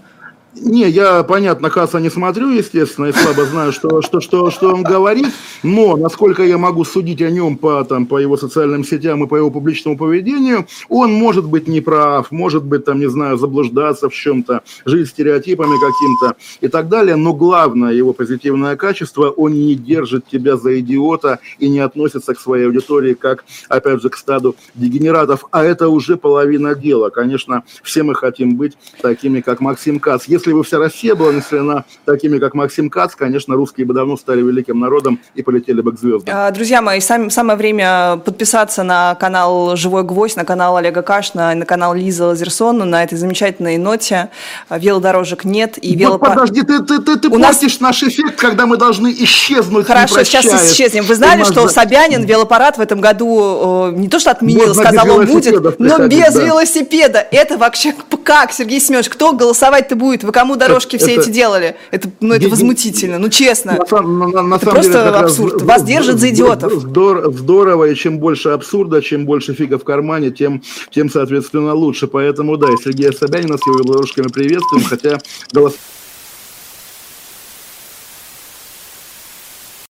Не, 0.54 0.90
я, 0.90 1.24
понятно, 1.24 1.70
Касса 1.70 2.00
не 2.00 2.10
смотрю, 2.10 2.50
естественно, 2.50 3.06
и 3.06 3.14
слабо 3.14 3.46
знаю, 3.46 3.72
что, 3.72 4.02
что, 4.02 4.20
что, 4.20 4.52
что 4.52 4.74
он 4.74 4.84
говорит, 4.84 5.28
но 5.64 5.96
насколько 5.96 6.44
я 6.44 6.58
могу 6.58 6.84
судить 6.84 7.22
о 7.22 7.30
нем 7.30 7.56
по, 7.56 7.86
там, 7.86 8.06
по 8.06 8.18
его 8.18 8.36
социальным 8.36 8.84
сетям 8.84 9.24
и 9.24 9.28
по 9.28 9.38
его 9.38 9.50
публичному 9.50 9.98
поведению, 9.98 10.68
он 10.90 11.14
может 11.14 11.46
быть 11.46 11.70
неправ, 11.70 12.32
может 12.32 12.66
быть, 12.66 12.84
там, 12.84 13.00
не 13.00 13.10
знаю, 13.10 13.38
заблуждаться 13.38 14.10
в 14.10 14.14
чем-то, 14.14 14.62
жить 14.84 15.08
стереотипами 15.08 15.76
каким-то 15.80 16.36
и 16.60 16.68
так 16.68 16.90
далее, 16.90 17.16
но 17.16 17.34
главное 17.34 17.94
его 17.94 18.12
позитивное 18.12 18.76
качество, 18.76 19.30
он 19.30 19.54
не 19.54 19.76
держит 19.76 20.28
тебя 20.28 20.58
за 20.58 20.78
идиота 20.82 21.40
и 21.60 21.70
не 21.70 21.80
относится 21.80 22.34
к 22.34 22.40
своей 22.42 22.66
аудитории 22.66 23.14
как, 23.14 23.46
опять 23.70 24.02
же, 24.02 24.10
к 24.10 24.18
стаду 24.18 24.58
дегенератов, 24.76 25.46
а 25.52 25.64
это 25.64 25.88
уже 25.88 26.18
половина 26.18 26.76
дела. 26.76 27.10
Конечно, 27.10 27.64
все 27.84 28.04
мы 28.04 28.16
хотим 28.16 28.58
быть 28.58 28.78
такими, 29.02 29.40
как 29.40 29.62
Максим 29.62 30.02
Кац 30.02 30.28
если 30.42 30.54
бы 30.54 30.64
вся 30.64 30.80
Россия 30.80 31.14
была 31.14 31.32
населена 31.32 31.86
такими, 32.06 32.40
как 32.40 32.56
Максим 32.56 32.90
Кац, 32.90 33.14
конечно, 33.16 33.56
русские 33.56 33.86
бы 33.86 33.94
давно 33.94 34.18
стали 34.18 34.42
великим 34.42 34.80
народом 34.80 35.20
и 35.36 35.44
полетели 35.44 35.82
бы 35.82 35.94
к 35.94 36.00
звездам. 36.00 36.34
А, 36.36 36.50
друзья 36.52 36.82
мои, 36.82 37.00
сам, 37.00 37.30
самое 37.30 37.58
время 37.58 38.18
подписаться 38.26 38.84
на 38.84 39.16
канал 39.16 39.76
«Живой 39.76 40.04
гвоздь», 40.04 40.36
на 40.36 40.46
канал 40.46 40.78
Олега 40.78 41.04
Кашна, 41.04 41.54
на 41.54 41.66
канал 41.66 41.94
Лизы 41.94 42.24
Лазерсон 42.24 42.90
на 42.90 43.04
этой 43.04 43.18
замечательной 43.18 43.78
ноте. 43.78 44.30
Велодорожек 44.70 45.46
нет 45.46 45.78
и 45.80 45.96
велопарк... 45.96 46.36
Вот 46.36 46.42
подожди, 46.42 46.62
ты, 46.64 46.80
ты, 46.84 47.00
ты, 47.00 47.20
ты 47.20 47.28
У 47.28 47.40
портишь 47.40 47.80
нас... 47.80 48.02
наш 48.02 48.04
эффект, 48.04 48.36
когда 48.38 48.66
мы 48.66 48.78
должны 48.78 49.14
исчезнуть, 49.20 49.86
Хорошо, 49.86 50.24
сейчас 50.24 50.46
исчезнем. 50.72 51.04
Вы 51.04 51.16
знали, 51.16 51.44
что 51.44 51.68
за... 51.68 51.74
Собянин 51.74 52.24
велопарад 52.24 52.78
в 52.78 52.82
этом 52.82 53.00
году 53.00 53.92
э, 53.92 53.98
не 53.98 54.08
то 54.08 54.20
что 54.20 54.32
отменил, 54.32 54.68
Можно 54.68 54.84
сказал, 54.84 55.20
он 55.20 55.26
будет, 55.28 55.80
но 55.80 56.08
без 56.08 56.34
да. 56.34 56.44
велосипеда. 56.44 57.28
Это 57.32 57.58
вообще 57.58 57.94
как, 58.24 58.54
Сергей 58.54 58.80
Семенович, 58.80 59.10
кто 59.10 59.34
голосовать-то 59.34 59.96
будет? 59.96 60.24
Вы 60.32 60.34
кому 60.34 60.56
дорожки 60.56 60.96
это, 60.96 61.04
все 61.04 61.16
это, 61.16 61.24
эти 61.24 61.30
делали? 61.30 61.76
Это, 61.92 62.10
ну, 62.22 62.34
это 62.34 62.48
возмутительно, 62.48 63.20
ну, 63.20 63.28
честно. 63.28 63.78
На, 63.92 64.02
на, 64.02 64.42
на 64.42 64.56
это 64.56 64.64
самом 64.64 64.76
просто 64.76 64.92
деле, 64.92 65.18
абсурд. 65.18 65.62
Вас 65.62 65.84
держат 65.84 66.20
за 66.20 66.30
идиотов. 66.30 66.72
Здорово, 66.72 67.34
здорово, 67.34 67.90
и 67.90 67.96
чем 67.96 68.18
больше 68.18 68.48
абсурда, 68.50 69.02
чем 69.02 69.26
больше 69.26 69.54
фига 69.54 69.78
в 69.78 69.84
кармане, 69.84 70.32
тем, 70.32 70.64
тем 70.90 71.10
соответственно, 71.10 71.74
лучше. 71.74 72.08
Поэтому, 72.08 72.56
да, 72.56 72.68
Сергея 72.82 73.12
Собянина 73.12 73.58
с 73.58 73.68
его 73.68 73.84
дорожками 73.84 74.30
приветствуем, 74.30 74.86
хотя 74.86 75.20
голос... 75.52 75.74